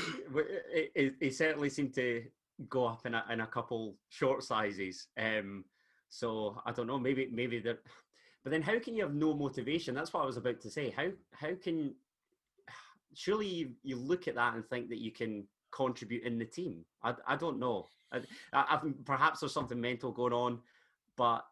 He, 0.94 1.12
he, 1.18 1.30
certainly 1.30 1.70
seemed 1.70 1.94
to 1.94 2.22
go 2.68 2.86
up 2.86 3.06
in 3.06 3.14
a, 3.14 3.24
in 3.30 3.40
a 3.40 3.46
couple 3.46 3.96
short 4.08 4.42
sizes. 4.42 5.08
Um, 5.18 5.64
so 6.08 6.60
I 6.66 6.72
don't 6.72 6.86
know. 6.86 6.98
Maybe 6.98 7.28
maybe 7.32 7.58
that. 7.60 7.80
But 8.44 8.50
then, 8.50 8.62
how 8.62 8.78
can 8.78 8.94
you 8.94 9.02
have 9.02 9.14
no 9.14 9.34
motivation? 9.34 9.94
That's 9.94 10.12
what 10.12 10.22
I 10.22 10.26
was 10.26 10.36
about 10.36 10.60
to 10.60 10.70
say. 10.70 10.90
How 10.90 11.08
how 11.32 11.54
can 11.54 11.94
surely 13.14 13.46
you, 13.46 13.70
you 13.82 13.96
look 13.96 14.28
at 14.28 14.34
that 14.34 14.54
and 14.54 14.64
think 14.66 14.88
that 14.88 15.00
you 15.00 15.10
can 15.10 15.44
contribute 15.70 16.24
in 16.24 16.38
the 16.38 16.44
team. 16.44 16.84
I, 17.02 17.14
I 17.26 17.36
don't 17.36 17.58
know. 17.58 17.88
I, 18.12 18.20
I, 18.52 18.80
perhaps 19.04 19.40
there's 19.40 19.54
something 19.54 19.80
mental 19.80 20.12
going 20.12 20.32
on, 20.32 20.60
but 21.16 21.44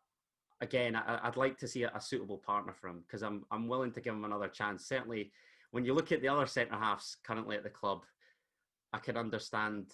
again, 0.60 0.94
I, 0.94 1.20
would 1.24 1.36
like 1.36 1.58
to 1.58 1.68
see 1.68 1.84
a, 1.84 1.92
a, 1.94 2.00
suitable 2.00 2.38
partner 2.38 2.74
for 2.78 2.88
him 2.88 3.02
because 3.06 3.22
I'm 3.22 3.44
I'm 3.50 3.66
willing 3.66 3.92
to 3.92 4.00
give 4.00 4.14
him 4.14 4.24
another 4.24 4.48
chance. 4.48 4.86
Certainly, 4.86 5.32
when 5.70 5.84
you 5.84 5.94
look 5.94 6.12
at 6.12 6.20
the 6.20 6.28
other 6.28 6.46
centre 6.46 6.76
halves 6.76 7.16
currently 7.24 7.56
at 7.56 7.62
the 7.62 7.70
club, 7.70 8.04
I 8.92 8.98
can 8.98 9.16
understand 9.16 9.86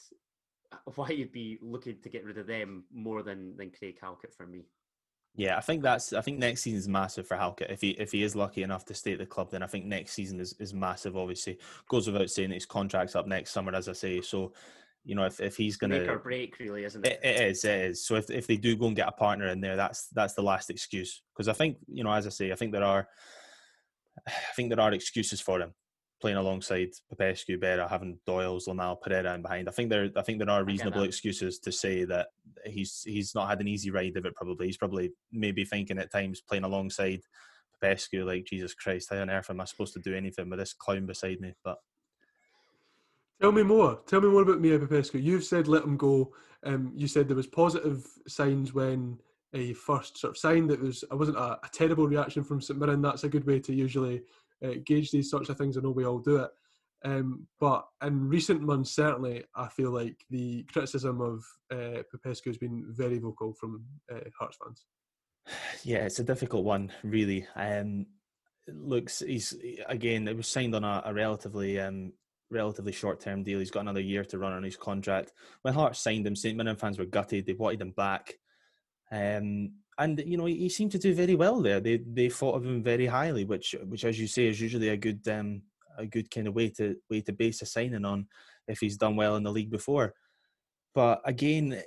Uh, 0.72 0.90
why 0.94 1.10
you'd 1.10 1.32
be 1.32 1.58
looking 1.60 1.96
to 2.02 2.08
get 2.08 2.24
rid 2.24 2.38
of 2.38 2.46
them 2.46 2.84
more 2.92 3.22
than 3.22 3.56
than 3.56 3.70
Craig 3.70 3.98
Halkett 4.00 4.34
for 4.34 4.46
me. 4.46 4.66
Yeah, 5.36 5.58
I 5.58 5.60
think 5.60 5.82
that's. 5.82 6.14
I 6.14 6.22
think 6.22 6.38
next 6.38 6.62
season 6.62 6.78
is 6.78 6.88
massive 6.88 7.28
for 7.28 7.36
Halkett. 7.36 7.70
If 7.70 7.82
he 7.82 7.90
if 7.90 8.10
he 8.12 8.22
is 8.22 8.34
lucky 8.34 8.62
enough 8.62 8.86
to 8.86 8.94
stay 8.94 9.12
at 9.12 9.18
the 9.18 9.26
club, 9.26 9.50
then 9.50 9.62
I 9.62 9.66
think 9.66 9.84
next 9.84 10.12
season 10.12 10.40
is, 10.40 10.54
is 10.58 10.72
massive. 10.72 11.16
Obviously, 11.16 11.58
goes 11.88 12.06
without 12.06 12.30
saying 12.30 12.48
that 12.48 12.54
his 12.54 12.66
contract's 12.66 13.14
up 13.14 13.26
next 13.26 13.52
summer, 13.52 13.74
as 13.74 13.88
I 13.88 13.92
say. 13.92 14.22
So, 14.22 14.54
you 15.04 15.14
know, 15.14 15.26
if, 15.26 15.38
if 15.40 15.56
he's 15.56 15.76
to 15.78 15.88
make 15.88 16.08
or 16.08 16.18
break, 16.18 16.58
really, 16.58 16.84
isn't 16.84 17.06
it? 17.06 17.20
it? 17.22 17.26
It 17.28 17.48
is. 17.48 17.64
It 17.64 17.80
is. 17.80 18.06
So 18.06 18.14
if 18.14 18.30
if 18.30 18.46
they 18.46 18.56
do 18.56 18.76
go 18.76 18.86
and 18.86 18.96
get 18.96 19.08
a 19.08 19.12
partner 19.12 19.48
in 19.48 19.60
there, 19.60 19.76
that's 19.76 20.08
that's 20.08 20.32
the 20.32 20.42
last 20.42 20.70
excuse. 20.70 21.20
Because 21.34 21.48
I 21.48 21.52
think 21.52 21.76
you 21.86 22.02
know, 22.02 22.12
as 22.12 22.26
I 22.26 22.30
say, 22.30 22.50
I 22.50 22.54
think 22.54 22.72
there 22.72 22.84
are, 22.84 23.06
I 24.26 24.54
think 24.54 24.70
there 24.70 24.80
are 24.80 24.94
excuses 24.94 25.40
for 25.40 25.60
him 25.60 25.74
playing 26.20 26.36
alongside 26.36 26.88
Popescu, 27.10 27.58
Berra, 27.58 27.88
having 27.88 28.18
Doyle, 28.26 28.58
Zlamal, 28.58 29.00
Pereira 29.00 29.34
in 29.34 29.42
behind. 29.42 29.68
I 29.68 29.72
think 29.72 29.90
there, 29.90 30.10
I 30.16 30.22
think 30.22 30.38
there 30.38 30.50
are 30.50 30.64
reasonable 30.64 31.02
excuses 31.02 31.58
to 31.60 31.72
say 31.72 32.04
that 32.04 32.28
he's 32.64 33.02
he's 33.04 33.34
not 33.34 33.48
had 33.48 33.60
an 33.60 33.68
easy 33.68 33.90
ride 33.90 34.16
of 34.16 34.24
it. 34.24 34.34
Probably 34.34 34.66
he's 34.66 34.78
probably 34.78 35.12
maybe 35.32 35.64
thinking 35.64 35.98
at 35.98 36.10
times 36.10 36.40
playing 36.40 36.64
alongside 36.64 37.20
Popescu, 37.80 38.24
like 38.24 38.44
Jesus 38.44 38.74
Christ, 38.74 39.08
how 39.10 39.18
on 39.18 39.30
earth 39.30 39.50
am 39.50 39.60
I 39.60 39.64
supposed 39.64 39.92
to 39.94 40.00
do 40.00 40.14
anything 40.14 40.48
with 40.48 40.58
this 40.58 40.72
clown 40.72 41.06
beside 41.06 41.40
me? 41.40 41.54
But 41.62 41.78
tell 43.40 43.52
me 43.52 43.62
more. 43.62 44.00
Tell 44.06 44.20
me 44.20 44.28
more 44.28 44.42
about 44.42 44.62
Mihai 44.62 44.80
Popescu. 44.80 45.18
You've 45.18 45.44
said 45.44 45.68
let 45.68 45.84
him 45.84 45.96
go. 45.96 46.32
Um, 46.64 46.92
you 46.94 47.06
said 47.06 47.28
there 47.28 47.36
was 47.36 47.46
positive 47.46 48.06
signs 48.26 48.72
when 48.72 49.18
he 49.52 49.72
first 49.72 50.18
sort 50.18 50.32
of 50.32 50.38
signed. 50.38 50.70
It 50.70 50.80
was 50.80 51.04
I 51.10 51.14
wasn't 51.14 51.38
a, 51.38 51.58
a 51.62 51.68
terrible 51.72 52.08
reaction 52.08 52.42
from 52.42 52.60
St 52.60 52.78
Mirren. 52.78 53.02
That's 53.02 53.24
a 53.24 53.28
good 53.28 53.46
way 53.46 53.60
to 53.60 53.74
usually 53.74 54.22
uh, 54.64 54.74
gauge 54.84 55.10
these 55.10 55.30
sorts 55.30 55.48
of 55.48 55.58
things. 55.58 55.76
I 55.76 55.80
know 55.80 55.90
we 55.90 56.06
all 56.06 56.18
do 56.18 56.36
it. 56.36 56.50
Um, 57.04 57.46
but 57.60 57.86
in 58.02 58.28
recent 58.28 58.62
months, 58.62 58.94
certainly, 58.94 59.44
I 59.54 59.68
feel 59.68 59.90
like 59.90 60.16
the 60.30 60.64
criticism 60.64 61.20
of 61.20 61.44
uh, 61.72 62.02
Popescu 62.10 62.50
has 62.50 62.58
been 62.58 62.84
very 62.88 63.18
vocal 63.18 63.52
from 63.52 63.84
uh, 64.12 64.20
Hearts 64.38 64.58
fans. 64.62 64.86
Yeah, 65.84 65.98
it's 65.98 66.18
a 66.18 66.24
difficult 66.24 66.64
one, 66.64 66.90
really. 67.04 67.46
Um, 67.54 68.06
looks, 68.66 69.20
he's 69.20 69.54
again, 69.86 70.26
it 70.26 70.36
was 70.36 70.48
signed 70.48 70.74
on 70.74 70.82
a, 70.82 71.02
a 71.04 71.14
relatively 71.14 71.78
um, 71.78 72.12
relatively 72.50 72.92
short 72.92 73.20
term 73.20 73.42
deal. 73.42 73.60
He's 73.60 73.70
got 73.70 73.80
another 73.80 74.00
year 74.00 74.24
to 74.24 74.38
run 74.38 74.52
on 74.52 74.62
his 74.62 74.76
contract. 74.76 75.32
When 75.62 75.74
Hearts 75.74 76.00
signed 76.00 76.26
him, 76.26 76.34
St 76.34 76.56
Mirren 76.56 76.76
fans 76.76 76.98
were 76.98 77.04
gutted. 77.04 77.46
They 77.46 77.52
wanted 77.52 77.82
him 77.82 77.92
back. 77.92 78.34
Um, 79.12 79.74
and 79.98 80.22
you 80.26 80.36
know 80.36 80.46
he 80.46 80.68
seemed 80.68 80.92
to 80.92 80.98
do 80.98 81.14
very 81.14 81.34
well 81.34 81.60
there. 81.60 81.80
They 81.80 81.98
they 81.98 82.28
thought 82.28 82.56
of 82.56 82.64
him 82.64 82.82
very 82.82 83.06
highly, 83.06 83.44
which 83.44 83.74
which 83.88 84.04
as 84.04 84.18
you 84.20 84.26
say 84.26 84.46
is 84.46 84.60
usually 84.60 84.90
a 84.90 84.96
good 84.96 85.26
um, 85.28 85.62
a 85.98 86.06
good 86.06 86.30
kind 86.30 86.46
of 86.46 86.54
way 86.54 86.68
to 86.70 86.96
way 87.10 87.20
to 87.22 87.32
base 87.32 87.62
a 87.62 87.66
signing 87.66 88.04
on 88.04 88.26
if 88.68 88.80
he's 88.80 88.96
done 88.96 89.16
well 89.16 89.36
in 89.36 89.42
the 89.42 89.52
league 89.52 89.70
before. 89.70 90.14
But 90.94 91.20
again, 91.24 91.82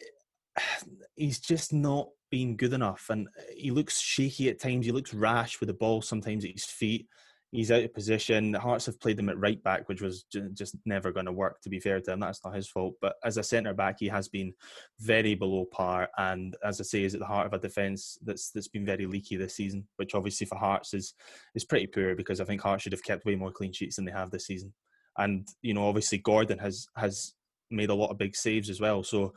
he's 1.16 1.40
just 1.40 1.74
not 1.74 2.10
been 2.32 2.56
good 2.56 2.74
enough, 2.74 3.08
and 3.10 3.28
he 3.56 3.72
looks 3.72 4.00
shaky 4.00 4.50
at 4.50 4.60
times. 4.60 4.86
He 4.86 4.92
looks 4.92 5.14
rash 5.14 5.60
with 5.60 5.68
the 5.68 5.74
ball 5.74 6.02
sometimes 6.02 6.46
at 6.46 6.52
his 6.52 6.66
feet 6.66 7.08
he's 7.52 7.72
out 7.72 7.84
of 7.84 7.94
position. 7.94 8.52
The 8.52 8.60
Hearts 8.60 8.86
have 8.86 9.00
played 9.00 9.20
him 9.20 9.30
at 9.30 9.40
right 9.40 9.62
back, 9.64 9.90
which 9.90 10.02
was 10.02 10.26
just 10.54 10.76
never 10.86 11.12
going 11.12 11.26
to 11.26 11.32
work. 11.32 11.62
To 11.62 11.70
be 11.70 11.80
fair 11.80 12.00
to 12.00 12.12
him, 12.12 12.20
that's 12.20 12.44
not 12.44 12.56
his 12.56 12.68
fault. 12.68 12.96
But 13.02 13.16
as 13.24 13.38
a 13.38 13.44
centre 13.44 13.74
back, 13.74 13.98
he 14.00 14.08
has 14.08 14.28
been 14.28 14.54
very 15.00 15.36
below 15.36 15.66
par, 15.66 16.10
and 16.18 16.56
as 16.64 16.80
I 16.80 16.84
say, 16.84 17.04
is 17.04 17.14
at 17.14 17.20
the 17.20 17.26
heart 17.26 17.48
of 17.48 17.54
a 17.54 17.60
defence 17.60 18.18
that's 18.24 18.52
that's 18.52 18.68
been 18.68 18.86
very 18.86 19.06
leaky 19.06 19.36
this 19.36 19.56
season. 19.56 19.88
Which 19.98 20.16
obviously 20.16 20.46
for 20.48 20.58
Hearts 20.58 20.94
is 20.94 21.14
is 21.56 21.66
pretty 21.66 21.88
poor 21.88 22.16
because 22.16 22.40
I 22.40 22.46
think 22.46 22.62
Hearts 22.62 22.84
should 22.84 22.94
have 22.94 23.04
kept 23.04 23.26
way 23.26 23.36
more 23.36 23.52
clean 23.52 23.74
sheets 23.74 23.96
than 23.96 24.06
they 24.06 24.12
have 24.12 24.32
this 24.32 24.46
season. 24.46 24.74
And 25.18 25.48
you 25.62 25.74
know, 25.74 25.88
obviously 25.88 26.20
Gordon 26.20 26.60
has 26.60 26.88
has 26.96 27.34
made 27.72 27.90
a 27.90 27.96
lot 27.96 28.10
of 28.12 28.18
big 28.18 28.36
saves 28.36 28.70
as 28.70 28.80
well. 28.80 29.04
So 29.04 29.34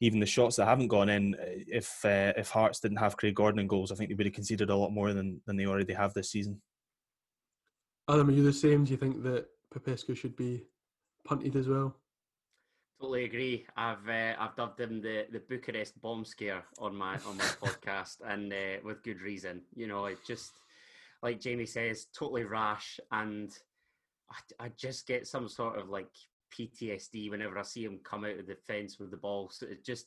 even 0.00 0.20
the 0.20 0.26
shots 0.26 0.56
that 0.56 0.66
haven't 0.66 0.88
gone 0.88 1.08
in, 1.08 1.34
if 1.40 2.04
uh, 2.04 2.34
if 2.36 2.50
Hearts 2.50 2.80
didn't 2.80 2.98
have 2.98 3.16
Craig 3.16 3.34
Gordon 3.34 3.60
in 3.60 3.66
goals, 3.66 3.90
I 3.90 3.94
think 3.94 4.10
they 4.10 4.14
would 4.14 4.26
have 4.26 4.34
conceded 4.34 4.68
a 4.68 4.76
lot 4.76 4.90
more 4.92 5.14
than 5.14 5.40
than 5.46 5.56
they 5.56 5.66
already 5.66 5.94
have 5.94 6.12
this 6.12 6.30
season. 6.30 6.60
Adam, 8.08 8.28
are 8.28 8.32
you 8.32 8.42
the 8.42 8.52
same? 8.52 8.84
Do 8.84 8.90
you 8.90 8.98
think 8.98 9.22
that 9.22 9.46
Popescu 9.72 10.14
should 10.14 10.36
be 10.36 10.64
punted 11.24 11.56
as 11.56 11.68
well? 11.68 11.96
Totally 13.00 13.24
agree. 13.24 13.66
I've 13.76 14.06
uh, 14.08 14.34
I've 14.38 14.54
dubbed 14.56 14.80
him 14.80 15.00
the, 15.00 15.26
the 15.32 15.40
Bucharest 15.40 16.00
bomb 16.00 16.24
scare 16.24 16.64
on 16.78 16.94
my 16.94 17.14
on 17.26 17.38
my 17.38 17.44
podcast, 17.62 18.16
and 18.26 18.52
uh, 18.52 18.80
with 18.84 19.02
good 19.02 19.20
reason. 19.20 19.62
You 19.74 19.86
know, 19.86 20.04
it 20.06 20.18
just 20.26 20.52
like 21.22 21.40
Jamie 21.40 21.66
says, 21.66 22.06
totally 22.16 22.44
rash, 22.44 23.00
and 23.10 23.50
I, 24.30 24.66
I 24.66 24.70
just 24.76 25.06
get 25.06 25.26
some 25.26 25.48
sort 25.48 25.78
of 25.78 25.88
like 25.88 26.10
PTSD 26.56 27.30
whenever 27.30 27.58
I 27.58 27.62
see 27.62 27.84
him 27.84 28.00
come 28.04 28.24
out 28.24 28.38
of 28.38 28.46
the 28.46 28.56
fence 28.66 28.98
with 28.98 29.10
the 29.10 29.16
ball. 29.16 29.50
So 29.50 29.66
it 29.66 29.84
just 29.84 30.06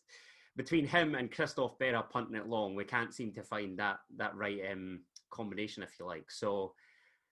between 0.55 0.85
him 0.85 1.15
and 1.15 1.31
Christophe 1.31 1.77
Berra 1.79 2.07
punting 2.07 2.35
it 2.35 2.47
long, 2.47 2.75
we 2.75 2.83
can't 2.83 3.13
seem 3.13 3.33
to 3.33 3.43
find 3.43 3.77
that 3.79 3.97
that 4.17 4.35
right 4.35 4.61
um, 4.71 5.01
combination, 5.31 5.81
if 5.81 5.99
you 5.99 6.05
like. 6.05 6.29
So 6.29 6.73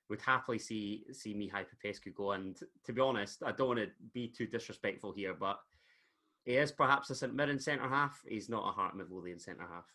would 0.09 0.21
happily 0.21 0.59
see 0.59 1.05
see 1.11 1.33
Mihai 1.33 1.65
Popescu 1.67 2.11
go. 2.11 2.33
And 2.33 2.57
to 2.85 2.93
be 2.93 3.01
honest, 3.01 3.43
I 3.45 3.51
don't 3.51 3.67
want 3.67 3.79
to 3.79 3.89
be 4.13 4.27
too 4.27 4.47
disrespectful 4.47 5.13
here, 5.13 5.33
but 5.33 5.59
he 6.45 6.53
is 6.53 6.71
perhaps 6.71 7.09
a 7.09 7.15
St 7.15 7.33
Mirren 7.33 7.59
centre 7.59 7.89
half. 7.89 8.21
He's 8.27 8.49
not 8.49 8.67
a 8.67 8.71
Heart 8.71 8.95
Midlothian 8.97 9.39
centre 9.39 9.67
half. 9.67 9.85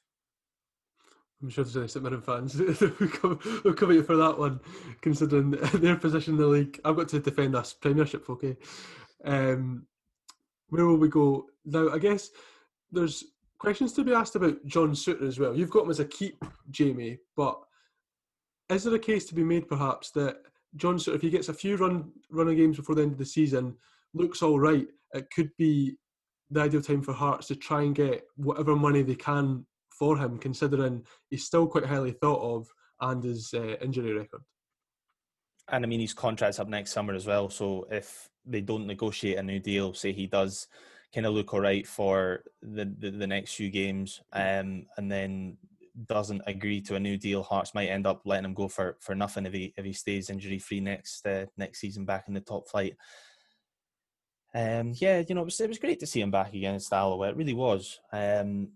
I'm 1.42 1.48
sure 1.48 1.64
there's 1.64 1.76
any 1.76 1.88
St 1.88 2.04
Mirren 2.04 2.20
fans 2.20 2.54
who 2.58 3.08
come, 3.08 3.36
who 3.36 3.72
come 3.72 3.96
at 3.96 4.06
for 4.06 4.16
that 4.16 4.38
one, 4.38 4.60
considering 5.00 5.50
their 5.74 5.96
position 5.96 6.34
in 6.34 6.40
the 6.40 6.46
league. 6.46 6.80
I've 6.84 6.96
got 6.96 7.08
to 7.08 7.20
defend 7.20 7.56
us 7.56 7.72
Premiership, 7.72 8.28
okay? 8.28 8.56
Um, 9.24 9.86
where 10.68 10.86
will 10.86 10.98
we 10.98 11.08
go 11.08 11.46
now? 11.64 11.90
I 11.90 11.98
guess 11.98 12.30
there's 12.92 13.24
questions 13.58 13.92
to 13.94 14.04
be 14.04 14.12
asked 14.12 14.36
about 14.36 14.64
John 14.66 14.92
Souttar 14.92 15.26
as 15.26 15.38
well. 15.38 15.56
You've 15.56 15.70
got 15.70 15.84
him 15.84 15.90
as 15.90 16.00
a 16.00 16.04
keep, 16.04 16.44
Jamie, 16.70 17.18
but 17.36 17.60
is 18.70 18.84
there 18.84 18.94
a 18.94 18.98
case 18.98 19.24
to 19.26 19.34
be 19.34 19.44
made 19.44 19.68
perhaps 19.68 20.10
that 20.12 20.36
John, 20.76 20.98
so 20.98 21.12
if 21.12 21.22
he 21.22 21.30
gets 21.30 21.48
a 21.48 21.54
few 21.54 21.76
run 21.76 22.12
running 22.30 22.56
games 22.56 22.76
before 22.76 22.94
the 22.94 23.02
end 23.02 23.12
of 23.12 23.18
the 23.18 23.24
season, 23.24 23.74
looks 24.14 24.42
all 24.42 24.58
right, 24.58 24.86
it 25.14 25.26
could 25.34 25.50
be 25.58 25.96
the 26.50 26.60
ideal 26.60 26.82
time 26.82 27.02
for 27.02 27.12
Hearts 27.12 27.48
to 27.48 27.56
try 27.56 27.82
and 27.82 27.94
get 27.94 28.22
whatever 28.36 28.76
money 28.76 29.02
they 29.02 29.14
can 29.14 29.66
for 29.90 30.16
him, 30.16 30.38
considering 30.38 31.04
he's 31.28 31.44
still 31.44 31.66
quite 31.66 31.86
highly 31.86 32.12
thought 32.12 32.40
of 32.40 32.68
and 33.00 33.22
his 33.22 33.52
uh, 33.54 33.76
injury 33.82 34.12
record. 34.12 34.42
And 35.68 35.84
I 35.84 35.88
mean, 35.88 36.00
his 36.00 36.14
contract's 36.14 36.58
up 36.58 36.68
next 36.68 36.92
summer 36.92 37.14
as 37.14 37.26
well. 37.26 37.48
So 37.48 37.86
if 37.90 38.28
they 38.44 38.60
don't 38.60 38.86
negotiate 38.86 39.38
a 39.38 39.42
new 39.42 39.60
deal, 39.60 39.94
say 39.94 40.12
he 40.12 40.26
does 40.26 40.66
kind 41.14 41.26
of 41.26 41.34
look 41.34 41.52
all 41.54 41.60
right 41.60 41.86
for 41.86 42.42
the, 42.62 42.92
the, 42.98 43.10
the 43.10 43.26
next 43.26 43.54
few 43.54 43.70
games, 43.70 44.20
um, 44.32 44.86
and 44.96 45.10
then 45.10 45.56
doesn't 46.06 46.42
agree 46.46 46.80
to 46.82 46.96
a 46.96 47.00
new 47.00 47.16
deal, 47.16 47.42
Hearts 47.42 47.74
might 47.74 47.88
end 47.88 48.06
up 48.06 48.22
letting 48.24 48.44
him 48.44 48.54
go 48.54 48.68
for, 48.68 48.96
for 49.00 49.14
nothing 49.14 49.46
if 49.46 49.52
he 49.52 49.74
if 49.76 49.84
he 49.84 49.92
stays 49.92 50.30
injury 50.30 50.58
free 50.58 50.80
next 50.80 51.26
uh, 51.26 51.46
next 51.56 51.80
season 51.80 52.04
back 52.04 52.24
in 52.28 52.34
the 52.34 52.40
top 52.40 52.68
flight. 52.68 52.94
Um, 54.54 54.92
yeah, 54.96 55.22
you 55.28 55.34
know, 55.34 55.42
it 55.42 55.46
was, 55.46 55.60
it 55.60 55.68
was 55.68 55.78
great 55.78 56.00
to 56.00 56.06
see 56.06 56.20
him 56.20 56.30
back 56.30 56.54
against 56.54 56.92
Alloa. 56.92 57.28
It 57.28 57.36
really 57.36 57.54
was. 57.54 58.00
Um, 58.12 58.72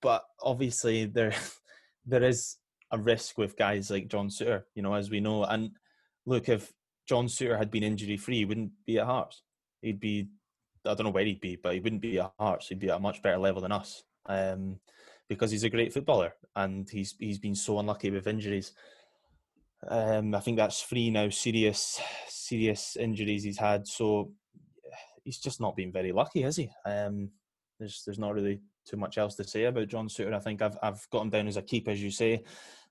but 0.00 0.24
obviously, 0.40 1.06
there 1.06 1.34
there 2.06 2.22
is 2.22 2.56
a 2.90 2.98
risk 2.98 3.38
with 3.38 3.56
guys 3.56 3.90
like 3.90 4.08
John 4.08 4.28
Souttar, 4.28 4.62
you 4.74 4.82
know, 4.82 4.94
as 4.94 5.10
we 5.10 5.20
know. 5.20 5.44
And 5.44 5.70
look, 6.26 6.48
if 6.48 6.72
John 7.08 7.26
Souttar 7.26 7.58
had 7.58 7.70
been 7.70 7.82
injury 7.82 8.16
free, 8.16 8.38
he 8.38 8.44
wouldn't 8.44 8.72
be 8.86 8.98
at 8.98 9.06
Hearts. 9.06 9.42
He'd 9.80 10.00
be, 10.00 10.28
I 10.86 10.94
don't 10.94 11.04
know 11.04 11.10
where 11.10 11.24
he'd 11.24 11.40
be, 11.40 11.56
but 11.56 11.74
he 11.74 11.80
wouldn't 11.80 12.02
be 12.02 12.20
at 12.20 12.32
Hearts. 12.38 12.68
He'd 12.68 12.78
be 12.78 12.90
at 12.90 12.96
a 12.96 13.00
much 13.00 13.22
better 13.22 13.38
level 13.38 13.62
than 13.62 13.72
us. 13.72 14.04
Um, 14.26 14.78
because 15.28 15.50
he's 15.50 15.64
a 15.64 15.70
great 15.70 15.92
footballer 15.92 16.34
and 16.56 16.88
he's 16.88 17.14
he's 17.18 17.38
been 17.38 17.54
so 17.54 17.78
unlucky 17.78 18.10
with 18.10 18.26
injuries. 18.26 18.72
Um, 19.88 20.34
I 20.34 20.40
think 20.40 20.56
that's 20.56 20.82
three 20.82 21.10
now 21.10 21.28
serious 21.28 22.00
serious 22.28 22.96
injuries 22.96 23.42
he's 23.42 23.58
had. 23.58 23.86
So 23.86 24.30
he's 25.24 25.38
just 25.38 25.60
not 25.60 25.76
been 25.76 25.92
very 25.92 26.12
lucky, 26.12 26.42
has 26.42 26.56
he? 26.56 26.70
Um, 26.84 27.30
there's 27.78 28.02
there's 28.04 28.18
not 28.18 28.34
really 28.34 28.60
too 28.84 28.96
much 28.96 29.18
else 29.18 29.34
to 29.36 29.44
say 29.44 29.64
about 29.64 29.88
John 29.88 30.08
Souttar. 30.08 30.34
I 30.34 30.38
think 30.38 30.62
I've 30.62 30.76
I've 30.82 31.08
got 31.10 31.22
him 31.22 31.30
down 31.30 31.48
as 31.48 31.56
a 31.56 31.62
keep, 31.62 31.88
as 31.88 32.02
you 32.02 32.10
say, 32.10 32.42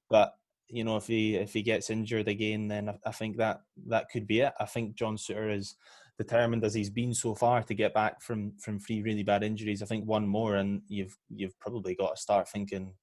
but 0.10 0.34
you 0.67 0.84
know 0.84 0.98
if 0.98 1.08
he 1.08 1.36
if 1.36 1.54
he 1.54 1.62
gets 1.62 1.89
injured 1.89 2.28
again, 2.28 2.67
then 2.67 2.89
I, 2.89 2.98
I 3.06 3.12
think 3.12 3.38
that 3.38 3.62
that 3.88 4.10
could 4.10 4.28
be 4.28 4.41
it. 4.41 4.54
I 4.60 4.65
think 4.65 4.96
John 4.96 5.17
Souttar 5.17 5.56
is 5.56 5.76
determined 6.23 6.63
as 6.63 6.73
he's 6.73 6.89
been 6.89 7.13
so 7.13 7.34
far 7.34 7.63
to 7.63 7.73
get 7.73 7.93
back 7.93 8.21
from 8.21 8.53
from 8.60 8.79
three 8.79 9.01
really 9.01 9.23
bad 9.23 9.43
injuries. 9.43 9.81
I 9.81 9.86
think 9.86 10.05
one 10.05 10.27
more, 10.27 10.55
and 10.55 10.81
you've 10.88 11.17
you've 11.29 11.60
probably 11.60 11.95
got 11.95 12.15
to 12.15 12.21
start 12.21 12.47
thinking, 12.47 12.93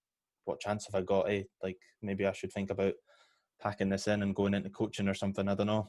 what 0.44 0.60
chance 0.60 0.86
have 0.86 0.94
I 0.94 1.04
got? 1.04 1.30
Eh? 1.30 1.42
Like 1.62 1.78
maybe 2.00 2.26
I 2.26 2.32
should 2.32 2.52
think 2.52 2.70
about 2.70 2.94
packing 3.60 3.88
this 3.88 4.06
in 4.06 4.22
and 4.22 4.36
going 4.36 4.54
into 4.54 4.70
coaching 4.70 5.08
or 5.08 5.14
something. 5.14 5.48
I 5.48 5.54
don't 5.54 5.66
know. 5.66 5.88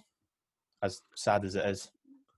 As 0.81 1.01
sad 1.15 1.45
as 1.45 1.55
it 1.55 1.65
is. 1.65 1.91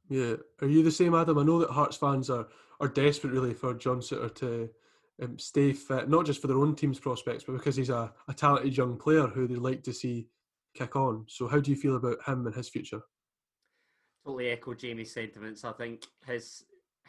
Yeah, 0.10 0.36
are 0.62 0.68
you 0.68 0.84
the 0.84 0.92
same, 0.92 1.16
Adam? 1.16 1.38
I 1.38 1.44
know 1.44 1.60
that 1.60 1.70
Hearts 1.70 1.96
fans 1.96 2.30
are 2.30 2.48
are 2.82 2.90
desperate, 2.90 3.32
really, 3.32 3.54
for 3.54 3.74
John 3.74 4.02
Souttar 4.02 4.36
to 4.36 4.70
um, 5.22 5.40
stay 5.40 5.72
fit, 5.72 6.10
not 6.10 6.26
just 6.26 6.42
for 6.42 6.48
their 6.48 6.58
own 6.58 6.76
team's 6.76 7.00
prospects, 7.00 7.46
but 7.46 7.54
because 7.54 7.76
he's 7.76 7.92
a, 7.92 8.12
a 8.28 8.34
talented 8.34 8.76
young 8.76 8.98
player 8.98 9.28
who 9.28 9.48
they'd 9.48 9.58
like 9.58 9.84
to 9.84 9.94
see 9.94 10.28
kick 10.74 10.96
on. 10.96 11.26
So, 11.28 11.48
how 11.48 11.60
do 11.60 11.72
you 11.72 11.78
feel 11.78 11.96
about 11.96 12.28
him 12.28 12.46
and 12.46 12.56
his 12.56 12.70
future? 12.70 13.02
Totally 14.26 14.50
echo 14.50 14.74
Jamie's 14.74 15.14
sentiments. 15.14 15.66
I 15.66 15.72
think 15.72 16.06
his 16.26 16.64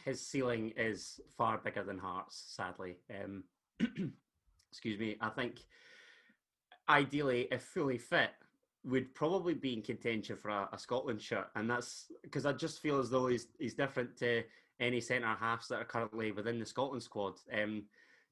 his 0.05 0.21
ceiling 0.21 0.73
is 0.77 1.21
far 1.37 1.59
bigger 1.59 1.85
than 1.85 1.99
Hearts. 1.99 2.43
Sadly, 2.49 2.97
um, 3.23 3.45
excuse 4.71 4.99
me. 4.99 5.17
I 5.21 5.29
think 5.29 5.61
ideally, 6.89 7.49
if 7.51 7.63
fully 7.63 7.99
fit, 7.99 8.31
would 8.85 9.15
probably 9.15 9.55
be 9.55 9.75
in 9.75 9.83
contention 9.83 10.37
for 10.37 10.49
a, 10.49 10.69
a 10.73 10.79
Scotland 10.79 11.21
shirt, 11.21 11.49
and 11.55 11.71
that's 11.71 12.11
because 12.23 12.47
I 12.47 12.53
just 12.53 12.81
feel 12.81 12.99
as 12.99 13.11
though 13.11 13.27
he's 13.27 13.47
he's 13.59 13.75
different 13.75 14.17
to 14.19 14.43
any 14.81 15.01
centre 15.01 15.37
halves 15.39 15.69
that 15.69 15.81
are 15.81 15.85
currently 15.85 16.33
within 16.33 16.59
the 16.59 16.67
Scotland 16.67 17.03
squad. 17.03 17.35
Um, 17.53 17.85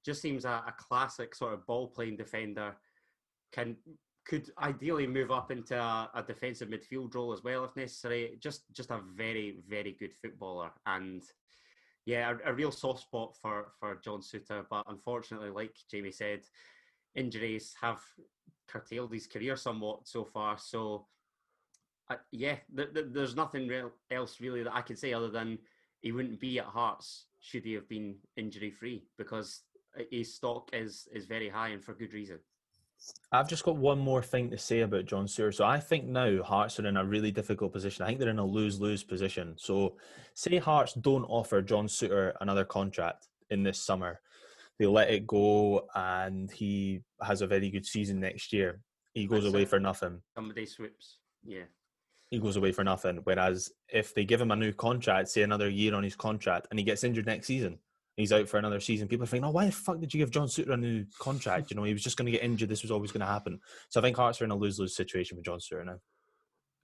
just 0.04 0.22
seems 0.22 0.44
a, 0.44 0.64
a 0.66 0.74
classic 0.78 1.34
sort 1.34 1.52
of 1.52 1.66
ball 1.66 1.88
playing 1.88 2.16
defender. 2.16 2.74
Can 3.52 3.76
could 4.26 4.50
ideally 4.62 5.06
move 5.06 5.30
up 5.30 5.50
into 5.50 5.76
a, 5.76 6.10
a, 6.14 6.22
defensive 6.22 6.68
midfield 6.68 7.14
role 7.14 7.32
as 7.32 7.42
well 7.42 7.64
if 7.64 7.74
necessary. 7.76 8.36
Just 8.40 8.64
just 8.72 8.90
a 8.90 9.00
very 9.14 9.58
very 9.68 9.96
good 9.98 10.12
footballer, 10.14 10.70
and 10.86 11.22
yeah, 12.06 12.34
a, 12.44 12.50
a 12.50 12.54
real 12.54 12.70
soft 12.70 13.02
spot 13.02 13.36
for 13.40 13.72
for 13.78 14.00
John 14.04 14.20
Souttar. 14.20 14.64
But 14.68 14.84
unfortunately, 14.88 15.50
like 15.50 15.74
Jamie 15.90 16.12
said, 16.12 16.40
injuries 17.14 17.74
have 17.80 18.00
curtailed 18.68 19.12
his 19.12 19.26
career 19.26 19.56
somewhat 19.56 20.06
so 20.06 20.24
far. 20.24 20.58
So 20.58 21.06
uh, 22.10 22.16
yeah, 22.32 22.56
th- 22.76 22.92
th- 22.94 23.06
there's 23.10 23.36
nothing 23.36 23.68
real 23.68 23.92
else 24.10 24.40
really 24.40 24.62
that 24.62 24.74
I 24.74 24.82
can 24.82 24.96
say 24.96 25.12
other 25.12 25.30
than 25.30 25.58
he 26.00 26.12
wouldn't 26.12 26.40
be 26.40 26.58
at 26.58 26.66
Hearts 26.66 27.26
should 27.40 27.64
he 27.64 27.72
have 27.74 27.88
been 27.88 28.16
injury 28.36 28.70
free 28.70 29.06
because 29.16 29.62
his 30.10 30.34
stock 30.34 30.70
is 30.72 31.08
is 31.12 31.26
very 31.26 31.48
high 31.48 31.68
and 31.68 31.82
for 31.82 31.94
good 31.94 32.12
reason. 32.12 32.38
I've 33.32 33.48
just 33.48 33.64
got 33.64 33.76
one 33.76 33.98
more 33.98 34.22
thing 34.22 34.50
to 34.50 34.58
say 34.58 34.80
about 34.80 35.06
John 35.06 35.26
Souttar. 35.26 35.54
So 35.54 35.64
I 35.64 35.78
think 35.78 36.06
now 36.06 36.42
Hearts 36.42 36.80
are 36.80 36.86
in 36.86 36.96
a 36.96 37.04
really 37.04 37.30
difficult 37.30 37.72
position. 37.72 38.02
I 38.02 38.08
think 38.08 38.18
they're 38.18 38.28
in 38.28 38.38
a 38.38 38.44
lose 38.44 38.80
lose 38.80 39.04
position. 39.04 39.54
So, 39.56 39.96
say 40.34 40.58
Hearts 40.58 40.94
don't 40.94 41.24
offer 41.24 41.62
John 41.62 41.86
Souttar 41.86 42.32
another 42.40 42.64
contract 42.64 43.28
in 43.50 43.62
this 43.62 43.80
summer, 43.80 44.20
they 44.78 44.86
let 44.86 45.10
it 45.10 45.26
go, 45.26 45.88
and 45.94 46.50
he 46.50 47.02
has 47.22 47.42
a 47.42 47.46
very 47.46 47.70
good 47.70 47.84
season 47.84 48.20
next 48.20 48.52
year. 48.52 48.80
He 49.12 49.26
goes 49.26 49.44
That's 49.44 49.54
away 49.54 49.64
for 49.64 49.80
nothing. 49.80 50.22
Somebody 50.34 50.66
swoops. 50.66 51.18
Yeah 51.44 51.64
he 52.30 52.38
goes 52.38 52.56
away 52.56 52.72
for 52.72 52.84
nothing. 52.84 53.18
Whereas 53.24 53.70
if 53.88 54.14
they 54.14 54.24
give 54.24 54.40
him 54.40 54.52
a 54.52 54.56
new 54.56 54.72
contract, 54.72 55.28
say 55.28 55.42
another 55.42 55.68
year 55.68 55.94
on 55.94 56.04
his 56.04 56.14
contract, 56.14 56.68
and 56.70 56.78
he 56.78 56.84
gets 56.84 57.04
injured 57.04 57.26
next 57.26 57.48
season, 57.48 57.78
he's 58.20 58.32
out 58.32 58.48
for 58.48 58.58
another 58.58 58.80
season. 58.80 59.08
People 59.08 59.24
are 59.24 59.26
thinking, 59.26 59.44
"Oh, 59.44 59.50
why 59.50 59.66
the 59.66 59.72
fuck 59.72 59.98
did 60.00 60.14
you 60.14 60.18
give 60.18 60.30
John 60.30 60.46
Souttar 60.48 60.74
a 60.74 60.76
new 60.76 61.04
contract? 61.18 61.70
You 61.70 61.76
know, 61.76 61.84
he 61.84 61.92
was 61.92 62.02
just 62.02 62.16
going 62.16 62.26
to 62.26 62.32
get 62.32 62.42
injured. 62.42 62.68
This 62.68 62.82
was 62.82 62.90
always 62.90 63.12
going 63.12 63.20
to 63.20 63.26
happen." 63.26 63.60
So 63.88 64.00
I 64.00 64.02
think 64.02 64.16
Hearts 64.16 64.40
are 64.40 64.44
in 64.44 64.50
a 64.50 64.56
lose-lose 64.56 64.94
situation 64.94 65.36
with 65.36 65.46
John 65.46 65.58
Souttar 65.58 65.86
now. 65.86 66.00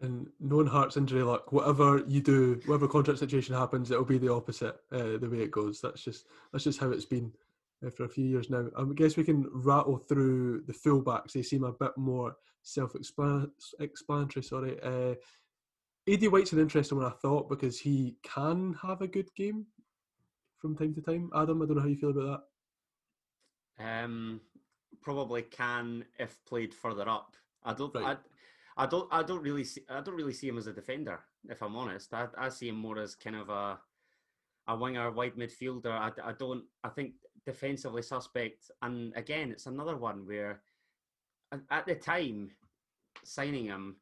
And 0.01 0.29
knowing 0.41 0.67
Hearts 0.67 0.97
injury 0.99 1.23
luck, 1.23 1.53
whatever 1.53 2.05
you 2.07 2.21
do, 2.21 2.61
whatever 2.67 2.87
contract 2.89 3.19
situation 3.19 3.55
happens, 3.55 3.91
it'll 3.91 4.05
be 4.05 4.19
the 4.19 4.33
opposite 4.33 4.77
uh, 4.93 5.17
the 5.19 5.29
way 5.31 5.39
it 5.39 5.51
goes. 5.51 5.81
That's 5.81 6.03
just 6.03 6.27
that's 6.53 6.65
just 6.65 6.81
how 6.81 6.91
it's 6.91 7.07
been 7.07 7.33
uh, 7.85 7.91
for 7.91 8.05
a 8.05 8.09
few 8.09 8.27
years 8.27 8.51
now. 8.51 8.69
I 8.77 8.85
guess 8.95 9.17
we 9.17 9.25
can 9.25 9.49
rattle 9.53 9.97
through 9.97 10.65
the 10.67 10.75
fullbacks. 10.75 11.33
They 11.33 11.43
seem 11.43 11.65
a 11.65 11.73
bit 11.73 11.93
more 11.97 12.37
self-explanatory. 12.63 14.43
Sorry, 14.43 14.79
uh, 14.83 15.15
Aidy 16.09 16.31
White's 16.31 16.53
an 16.53 16.61
interesting 16.61 16.99
one. 16.99 17.07
I 17.07 17.15
thought 17.23 17.49
because 17.49 17.81
he 17.81 18.17
can 18.23 18.75
have 18.83 19.01
a 19.01 19.09
good 19.09 19.35
game 19.35 19.67
from 20.59 20.77
time 20.77 20.95
to 20.95 21.01
time. 21.01 21.31
Adam, 21.35 21.63
I 21.63 21.67
don't 21.67 21.77
know 21.77 21.83
how 21.83 21.89
you 21.89 21.97
feel 21.97 22.11
about 22.11 22.43
that. 23.79 23.85
Um, 23.85 24.41
probably 25.03 25.43
can 25.43 26.05
if 26.19 26.45
played 26.47 26.75
further 26.75 27.09
up. 27.09 27.37
I 27.65 27.75
don't. 27.75 27.95
Right. 27.95 28.17
I, 28.77 28.85
I 28.85 28.87
don't. 28.87 29.09
I 29.13 29.23
don't 29.23 29.43
really 29.43 29.65
see. 29.65 29.83
I 29.89 30.01
don't 30.01 30.17
really 30.17 30.33
see 30.33 30.49
him 30.49 30.59
as 30.59 30.67
a 30.67 30.73
defender. 30.73 31.21
If 31.49 31.63
I'm 31.63 31.77
honest, 31.77 32.13
I, 32.15 32.27
I 32.39 32.49
see 32.49 32.69
him 32.69 32.77
more 32.77 32.99
as 32.99 33.15
kind 33.15 33.37
of 33.37 33.49
a 33.49 33.79
a 34.69 34.77
winger, 34.77 35.11
wide 35.11 35.37
midfielder. 35.37 35.91
I, 35.91 36.11
I 36.23 36.33
don't. 36.33 36.65
I 36.83 36.89
think 36.89 37.13
defensively 37.45 38.03
suspect. 38.03 38.71
And 38.83 39.13
again, 39.17 39.53
it's 39.53 39.67
another 39.67 39.97
one 39.97 40.27
where 40.27 40.63
at 41.71 41.87
the 41.87 41.95
time 41.95 42.51
signing 43.25 43.67
him, 43.67 43.97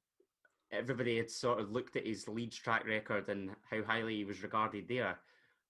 everybody 0.72 1.18
had 1.18 1.30
sort 1.30 1.60
of 1.60 1.70
looked 1.70 1.96
at 1.96 2.06
his 2.06 2.26
Leeds 2.26 2.56
track 2.56 2.86
record 2.86 3.28
and 3.28 3.50
how 3.70 3.82
highly 3.82 4.16
he 4.16 4.24
was 4.24 4.42
regarded 4.42 4.88
there. 4.88 5.18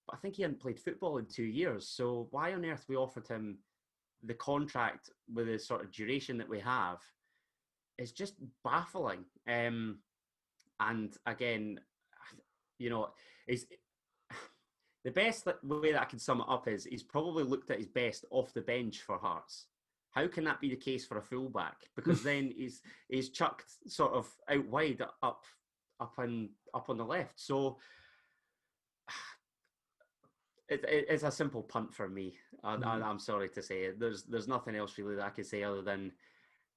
But 0.07 0.15
I 0.15 0.19
think 0.19 0.35
he 0.35 0.43
hadn't 0.43 0.61
played 0.61 0.79
football 0.79 1.17
in 1.17 1.25
two 1.25 1.43
years. 1.43 1.87
So 1.87 2.27
why 2.31 2.53
on 2.53 2.65
earth 2.65 2.85
we 2.87 2.95
offered 2.95 3.27
him 3.27 3.57
the 4.23 4.33
contract 4.33 5.09
with 5.33 5.47
the 5.47 5.59
sort 5.59 5.83
of 5.83 5.91
duration 5.91 6.37
that 6.37 6.49
we 6.49 6.59
have 6.59 6.99
is 7.97 8.11
just 8.11 8.35
baffling. 8.63 9.25
Um, 9.47 9.99
and 10.79 11.15
again, 11.25 11.79
you 12.77 12.89
know, 12.89 13.09
is 13.47 13.65
the 15.03 15.11
best 15.11 15.47
way 15.63 15.91
that 15.91 16.01
I 16.01 16.05
can 16.05 16.19
sum 16.19 16.41
it 16.41 16.47
up 16.49 16.67
is 16.67 16.85
he's 16.85 17.03
probably 17.03 17.43
looked 17.43 17.71
at 17.71 17.77
his 17.77 17.87
best 17.87 18.25
off 18.31 18.53
the 18.53 18.61
bench 18.61 19.01
for 19.01 19.17
Hearts. 19.17 19.67
How 20.11 20.27
can 20.27 20.45
that 20.45 20.61
be 20.61 20.69
the 20.69 20.75
case 20.77 21.05
for 21.05 21.17
a 21.17 21.21
fullback? 21.21 21.75
Because 21.95 22.23
then 22.23 22.53
he's 22.55 22.81
he's 23.09 23.29
chucked 23.29 23.71
sort 23.87 24.13
of 24.13 24.29
out 24.49 24.65
wide 24.67 25.01
up 25.23 25.43
up 25.99 26.13
and 26.17 26.49
up 26.73 26.89
on 26.89 26.97
the 26.97 27.05
left. 27.05 27.39
So 27.39 27.77
it, 30.69 30.83
it, 30.85 31.05
it's 31.09 31.23
a 31.23 31.31
simple 31.31 31.63
punt 31.63 31.93
for 31.93 32.09
me. 32.09 32.35
I, 32.63 32.75
mm. 32.75 32.85
I, 32.85 33.09
am 33.09 33.19
sorry 33.19 33.49
to 33.49 33.61
say 33.61 33.83
it. 33.83 33.99
There's 33.99 34.23
there's 34.23 34.47
nothing 34.47 34.75
else 34.75 34.97
really 34.97 35.15
that 35.15 35.25
I 35.25 35.29
can 35.29 35.43
say 35.43 35.63
other 35.63 35.81
than 35.81 36.11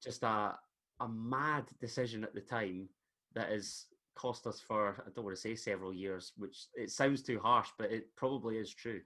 just 0.03 0.23
a 0.23 0.55
a 1.01 1.09
mad 1.09 1.65
decision 1.81 2.25
at 2.25 2.35
the 2.35 2.41
time 2.41 2.89
that 3.35 3.51
has 3.51 3.87
cost 4.15 4.47
us 4.47 4.61
for 4.61 5.05
I 5.07 5.11
don't 5.15 5.25
want 5.25 5.37
to 5.37 5.41
say 5.41 5.55
several 5.55 5.95
years, 5.95 6.33
which 6.37 6.67
it 6.75 6.91
sounds 6.91 7.23
too 7.23 7.39
harsh, 7.39 7.69
but 7.79 7.91
it 7.93 8.15
probably 8.17 8.59
is 8.59 8.75
true. 8.75 9.01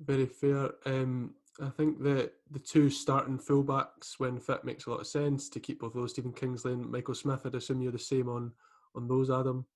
Very 0.00 0.26
fair. 0.26 0.70
Um, 0.86 1.34
I 1.60 1.68
think 1.68 2.02
that 2.02 2.32
the 2.50 2.58
two 2.58 2.88
starting 2.88 3.38
fullbacks 3.38 4.14
when 4.18 4.40
fit 4.40 4.64
makes 4.64 4.86
a 4.86 4.90
lot 4.90 5.00
of 5.00 5.06
sense 5.06 5.48
to 5.50 5.60
keep 5.60 5.80
both 5.80 5.92
those 5.92 6.12
Stephen 6.12 6.32
Kingsley 6.32 6.72
and 6.72 6.90
Michael 6.90 7.14
Smith. 7.14 7.42
I'd 7.44 7.54
assume 7.54 7.82
you're 7.82 7.92
the 7.92 7.98
same 7.98 8.28
on 8.28 8.52
on 8.94 9.06
those, 9.06 9.30
Adam. 9.30 9.66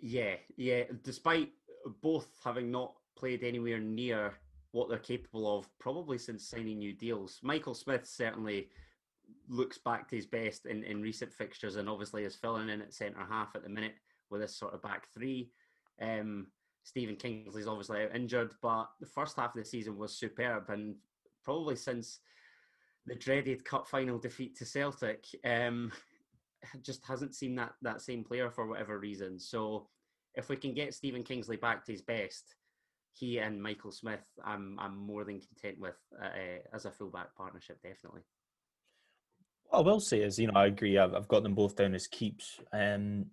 Yeah, 0.00 0.36
yeah. 0.56 0.84
Despite 1.02 1.50
both 1.88 2.28
having 2.44 2.70
not 2.70 2.94
played 3.16 3.42
anywhere 3.42 3.78
near 3.78 4.34
what 4.72 4.88
they're 4.88 4.98
capable 4.98 5.58
of, 5.58 5.68
probably 5.78 6.18
since 6.18 6.48
signing 6.48 6.78
new 6.78 6.92
deals, 6.92 7.40
Michael 7.42 7.74
Smith 7.74 8.06
certainly 8.06 8.68
looks 9.48 9.78
back 9.78 10.08
to 10.08 10.16
his 10.16 10.26
best 10.26 10.66
in, 10.66 10.84
in 10.84 11.02
recent 11.02 11.32
fixtures 11.32 11.76
and 11.76 11.88
obviously 11.88 12.24
is 12.24 12.36
filling 12.36 12.68
in 12.68 12.82
at 12.82 12.94
centre 12.94 13.26
half 13.28 13.54
at 13.54 13.62
the 13.62 13.68
minute 13.68 13.94
with 14.30 14.40
this 14.40 14.56
sort 14.56 14.74
of 14.74 14.82
back 14.82 15.08
three. 15.14 15.50
Um, 16.00 16.48
Stephen 16.84 17.16
Kingsley's 17.16 17.66
obviously 17.66 18.02
out 18.02 18.14
injured, 18.14 18.52
but 18.62 18.88
the 19.00 19.06
first 19.06 19.36
half 19.36 19.54
of 19.54 19.62
the 19.62 19.68
season 19.68 19.96
was 19.96 20.16
superb 20.16 20.68
and 20.68 20.96
probably 21.44 21.76
since 21.76 22.20
the 23.06 23.14
dreaded 23.14 23.64
cup 23.64 23.88
final 23.88 24.18
defeat 24.18 24.56
to 24.56 24.64
Celtic, 24.66 25.24
um, 25.44 25.90
just 26.82 27.04
hasn't 27.06 27.34
seen 27.34 27.54
that 27.56 27.72
that 27.82 28.02
same 28.02 28.22
player 28.22 28.50
for 28.50 28.66
whatever 28.66 28.98
reason. 28.98 29.38
So 29.38 29.88
if 30.38 30.48
we 30.48 30.56
can 30.56 30.72
get 30.72 30.94
Stephen 30.94 31.24
Kingsley 31.24 31.56
back 31.56 31.84
to 31.84 31.92
his 31.92 32.00
best, 32.00 32.54
he 33.12 33.38
and 33.38 33.60
Michael 33.60 33.90
Smith, 33.90 34.24
I'm 34.44 34.78
I'm 34.78 34.96
more 34.96 35.24
than 35.24 35.40
content 35.40 35.80
with 35.80 35.96
uh, 36.22 36.26
uh, 36.26 36.58
as 36.72 36.84
a 36.84 36.90
fullback 36.92 37.34
partnership, 37.36 37.82
definitely. 37.82 38.22
What 39.64 39.80
I 39.80 39.82
will 39.82 40.00
say 40.00 40.22
is, 40.22 40.38
you 40.38 40.46
know, 40.46 40.54
I 40.54 40.66
agree. 40.66 40.96
I've, 40.96 41.14
I've 41.14 41.28
got 41.28 41.42
them 41.42 41.54
both 41.54 41.76
down 41.76 41.94
as 41.94 42.06
keeps. 42.06 42.60
Um, 42.72 43.26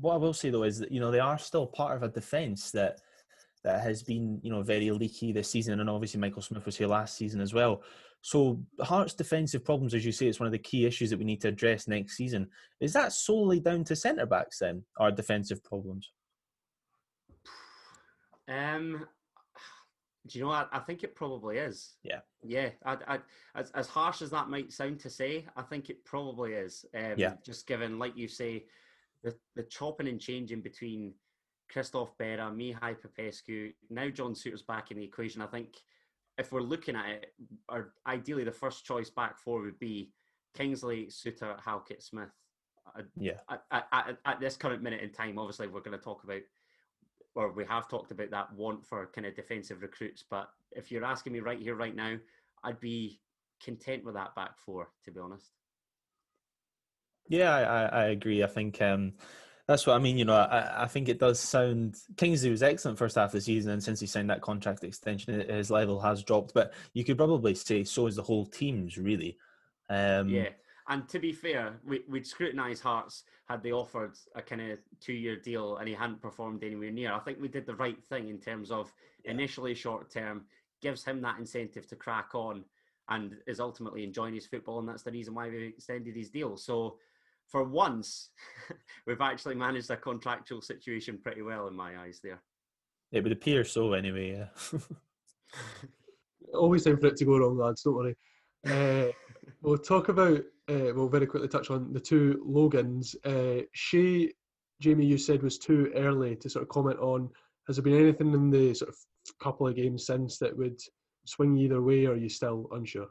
what 0.00 0.14
I 0.14 0.16
will 0.16 0.32
say 0.32 0.50
though 0.50 0.64
is 0.64 0.78
that 0.78 0.90
you 0.90 0.98
know 0.98 1.10
they 1.10 1.20
are 1.20 1.38
still 1.38 1.66
part 1.66 1.96
of 1.96 2.02
a 2.02 2.08
defence 2.08 2.70
that 2.70 3.00
that 3.64 3.82
has 3.82 4.02
been 4.02 4.38
you 4.42 4.50
know 4.50 4.62
very 4.62 4.90
leaky 4.90 5.32
this 5.32 5.50
season, 5.50 5.80
and 5.80 5.90
obviously 5.90 6.20
Michael 6.20 6.42
Smith 6.42 6.64
was 6.66 6.76
here 6.76 6.86
last 6.86 7.16
season 7.16 7.40
as 7.40 7.52
well. 7.52 7.82
So 8.20 8.62
Hearts' 8.80 9.14
defensive 9.14 9.64
problems, 9.64 9.92
as 9.92 10.06
you 10.06 10.12
say, 10.12 10.26
it's 10.26 10.40
one 10.40 10.46
of 10.46 10.52
the 10.52 10.58
key 10.58 10.86
issues 10.86 11.10
that 11.10 11.18
we 11.18 11.26
need 11.26 11.42
to 11.42 11.48
address 11.48 11.88
next 11.88 12.16
season. 12.16 12.48
Is 12.80 12.92
that 12.94 13.12
solely 13.12 13.60
down 13.60 13.84
to 13.84 13.96
centre 13.96 14.24
backs 14.24 14.60
then, 14.60 14.82
our 14.98 15.10
defensive 15.10 15.62
problems? 15.62 16.10
Um, 18.48 19.06
do 20.26 20.38
you 20.38 20.44
know? 20.44 20.50
I, 20.52 20.66
I 20.72 20.78
think 20.78 21.04
it 21.04 21.14
probably 21.14 21.58
is. 21.58 21.94
Yeah. 22.02 22.20
Yeah. 22.42 22.70
I, 22.84 22.96
I, 23.06 23.18
as 23.54 23.70
as 23.72 23.88
harsh 23.88 24.22
as 24.22 24.30
that 24.30 24.48
might 24.48 24.72
sound 24.72 25.00
to 25.00 25.10
say, 25.10 25.46
I 25.56 25.62
think 25.62 25.90
it 25.90 26.04
probably 26.04 26.52
is. 26.52 26.84
Um, 26.94 27.14
yeah. 27.16 27.34
Just 27.44 27.66
given, 27.66 27.98
like 27.98 28.16
you 28.16 28.28
say, 28.28 28.64
the, 29.22 29.34
the 29.56 29.64
chopping 29.64 30.08
and 30.08 30.20
changing 30.20 30.60
between 30.60 31.14
Christophe 31.70 32.16
Berra, 32.18 32.52
Mihai 32.54 32.96
Popescu, 33.00 33.72
now 33.90 34.08
John 34.08 34.34
Souttar's 34.34 34.62
back 34.62 34.90
in 34.90 34.98
the 34.98 35.04
equation. 35.04 35.42
I 35.42 35.46
think 35.46 35.76
if 36.38 36.52
we're 36.52 36.60
looking 36.60 36.96
at 36.96 37.08
it, 37.08 37.34
or 37.68 37.92
ideally 38.06 38.44
the 38.44 38.52
first 38.52 38.84
choice 38.84 39.10
back 39.10 39.38
four 39.38 39.62
would 39.62 39.78
be 39.78 40.10
Kingsley, 40.54 41.06
Souttar, 41.06 41.60
Halkett, 41.60 42.02
Smith. 42.02 42.30
yeah. 43.16 43.38
At, 43.50 43.86
at, 43.92 44.18
at, 44.24 44.40
this 44.40 44.56
current 44.56 44.82
minute 44.82 45.02
in 45.02 45.10
time, 45.10 45.38
obviously, 45.38 45.68
we're 45.68 45.80
going 45.80 45.98
to 45.98 46.04
talk 46.04 46.24
about, 46.24 46.42
or 47.34 47.52
we 47.52 47.64
have 47.64 47.88
talked 47.88 48.12
about 48.12 48.30
that 48.30 48.52
want 48.52 48.84
for 48.84 49.10
kind 49.14 49.26
of 49.26 49.34
defensive 49.34 49.82
recruits. 49.82 50.24
But 50.28 50.48
if 50.72 50.90
you're 50.90 51.04
asking 51.04 51.32
me 51.32 51.40
right 51.40 51.60
here, 51.60 51.74
right 51.74 51.94
now, 51.94 52.16
I'd 52.62 52.80
be 52.80 53.20
content 53.62 54.04
with 54.04 54.14
that 54.14 54.34
back 54.34 54.58
four, 54.58 54.88
to 55.04 55.10
be 55.10 55.20
honest. 55.20 55.50
Yeah, 57.28 57.50
I, 57.50 57.84
I 57.84 58.04
agree. 58.06 58.42
I 58.42 58.46
think 58.46 58.80
um, 58.82 59.14
that's 59.66 59.86
what 59.86 59.96
I 59.96 59.98
mean. 59.98 60.18
You 60.18 60.24
know, 60.24 60.34
I, 60.34 60.84
I 60.84 60.86
think 60.86 61.08
it 61.08 61.18
does 61.18 61.40
sound. 61.40 61.96
Kingsley 62.16 62.50
was 62.50 62.62
excellent 62.62 62.98
first 62.98 63.16
half 63.16 63.28
of 63.28 63.32
the 63.32 63.40
season, 63.40 63.72
and 63.72 63.82
since 63.82 64.00
he 64.00 64.06
signed 64.06 64.30
that 64.30 64.42
contract 64.42 64.84
extension, 64.84 65.40
his 65.48 65.70
level 65.70 66.00
has 66.00 66.22
dropped. 66.22 66.52
But 66.54 66.74
you 66.92 67.04
could 67.04 67.16
probably 67.16 67.54
say 67.54 67.84
so 67.84 68.06
is 68.06 68.16
the 68.16 68.22
whole 68.22 68.46
team's 68.46 68.98
really. 68.98 69.38
Um, 69.88 70.28
yeah, 70.28 70.48
and 70.88 71.08
to 71.08 71.18
be 71.18 71.32
fair, 71.32 71.74
we, 71.86 72.02
would 72.08 72.26
scrutinise 72.26 72.80
Hearts 72.80 73.24
had 73.48 73.62
they 73.62 73.72
offered 73.72 74.16
a 74.34 74.42
kind 74.42 74.60
of 74.60 74.78
two-year 75.00 75.36
deal 75.36 75.76
and 75.76 75.88
he 75.88 75.94
hadn't 75.94 76.22
performed 76.22 76.64
anywhere 76.64 76.90
near. 76.90 77.12
I 77.12 77.18
think 77.18 77.38
we 77.40 77.48
did 77.48 77.66
the 77.66 77.74
right 77.74 78.02
thing 78.02 78.28
in 78.28 78.38
terms 78.38 78.70
of 78.70 78.92
yeah. 79.24 79.32
initially 79.32 79.74
short 79.74 80.10
term 80.10 80.44
gives 80.80 81.04
him 81.04 81.20
that 81.22 81.38
incentive 81.38 81.86
to 81.88 81.96
crack 81.96 82.34
on 82.34 82.64
and 83.08 83.36
is 83.46 83.60
ultimately 83.60 84.04
enjoying 84.04 84.34
his 84.34 84.46
football, 84.46 84.78
and 84.78 84.88
that's 84.88 85.02
the 85.02 85.12
reason 85.12 85.34
why 85.34 85.48
we 85.48 85.66
extended 85.66 86.16
his 86.16 86.30
deal. 86.30 86.56
So 86.56 86.96
for 87.48 87.64
once, 87.64 88.30
we've 89.06 89.20
actually 89.20 89.54
managed 89.54 89.90
a 89.90 89.96
contractual 89.96 90.60
situation 90.60 91.18
pretty 91.22 91.42
well 91.42 91.68
in 91.68 91.76
my 91.76 91.98
eyes 91.98 92.20
there. 92.22 92.42
It 93.12 93.22
would 93.22 93.32
appear 93.32 93.64
so 93.64 93.92
anyway, 93.92 94.32
yeah. 94.32 94.78
Always 96.54 96.84
time 96.84 96.98
for 96.98 97.06
it 97.06 97.16
to 97.16 97.24
go 97.24 97.38
wrong, 97.38 97.56
lads, 97.56 97.82
don't 97.82 97.94
worry. 97.94 98.16
Uh, 98.66 99.12
we'll 99.62 99.78
talk 99.78 100.08
about, 100.08 100.38
uh, 100.68 100.92
we'll 100.94 101.08
very 101.08 101.26
quickly 101.26 101.48
touch 101.48 101.70
on 101.70 101.92
the 101.92 102.00
two 102.00 102.42
Logans. 102.44 103.14
Uh, 103.24 103.62
Shay, 103.72 104.32
Jamie, 104.80 105.06
you 105.06 105.18
said 105.18 105.42
was 105.42 105.58
too 105.58 105.92
early 105.94 106.36
to 106.36 106.50
sort 106.50 106.62
of 106.62 106.68
comment 106.68 106.98
on. 106.98 107.30
Has 107.66 107.76
there 107.76 107.82
been 107.82 108.00
anything 108.00 108.32
in 108.32 108.50
the 108.50 108.74
sort 108.74 108.90
of 108.90 108.96
couple 109.40 109.66
of 109.66 109.76
games 109.76 110.06
since 110.06 110.38
that 110.38 110.56
would 110.56 110.80
swing 111.24 111.56
either 111.56 111.80
way, 111.82 112.06
or 112.06 112.12
are 112.12 112.16
you 112.16 112.28
still 112.28 112.68
unsure? 112.72 113.06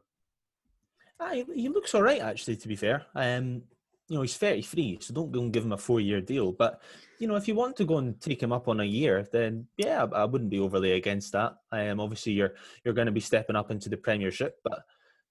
Ah, 1.20 1.32
he 1.32 1.70
looks 1.70 1.96
all 1.96 2.04
right, 2.04 2.22
actually, 2.22 2.58
to 2.58 2.68
be 2.68 2.76
fair. 2.76 3.06
Um, 3.16 3.64
you 4.10 4.16
know, 4.16 4.22
he's 4.22 4.38
33, 4.38 5.00
so 5.02 5.14
don't 5.14 5.32
go 5.32 5.42
and 5.42 5.54
give 5.54 5.64
him 5.64 5.72
a 5.72 5.78
four 5.78 6.00
year 6.00 6.22
deal. 6.22 6.52
But, 6.52 6.82
you 7.20 7.28
know, 7.28 7.36
if 7.36 7.48
you 7.48 7.56
want 7.56 7.78
to 7.78 7.86
go 7.86 7.98
and 7.98 8.20
take 8.20 8.44
him 8.44 8.52
up 8.52 8.68
on 8.68 8.80
a 8.80 8.86
year, 8.86 9.28
then 9.32 9.68
yeah, 9.78 10.06
I 10.14 10.26
wouldn't 10.26 10.50
be 10.50 10.60
overly 10.60 10.92
against 10.92 11.32
that. 11.32 11.56
Um, 11.72 12.00
obviously, 12.00 12.34
you're 12.34 12.54
you're 12.84 12.94
going 12.94 13.08
to 13.08 13.12
be 13.12 13.20
stepping 13.20 13.56
up 13.56 13.72
into 13.72 13.90
the 13.90 13.98
Premiership, 13.98 14.58
but, 14.64 14.84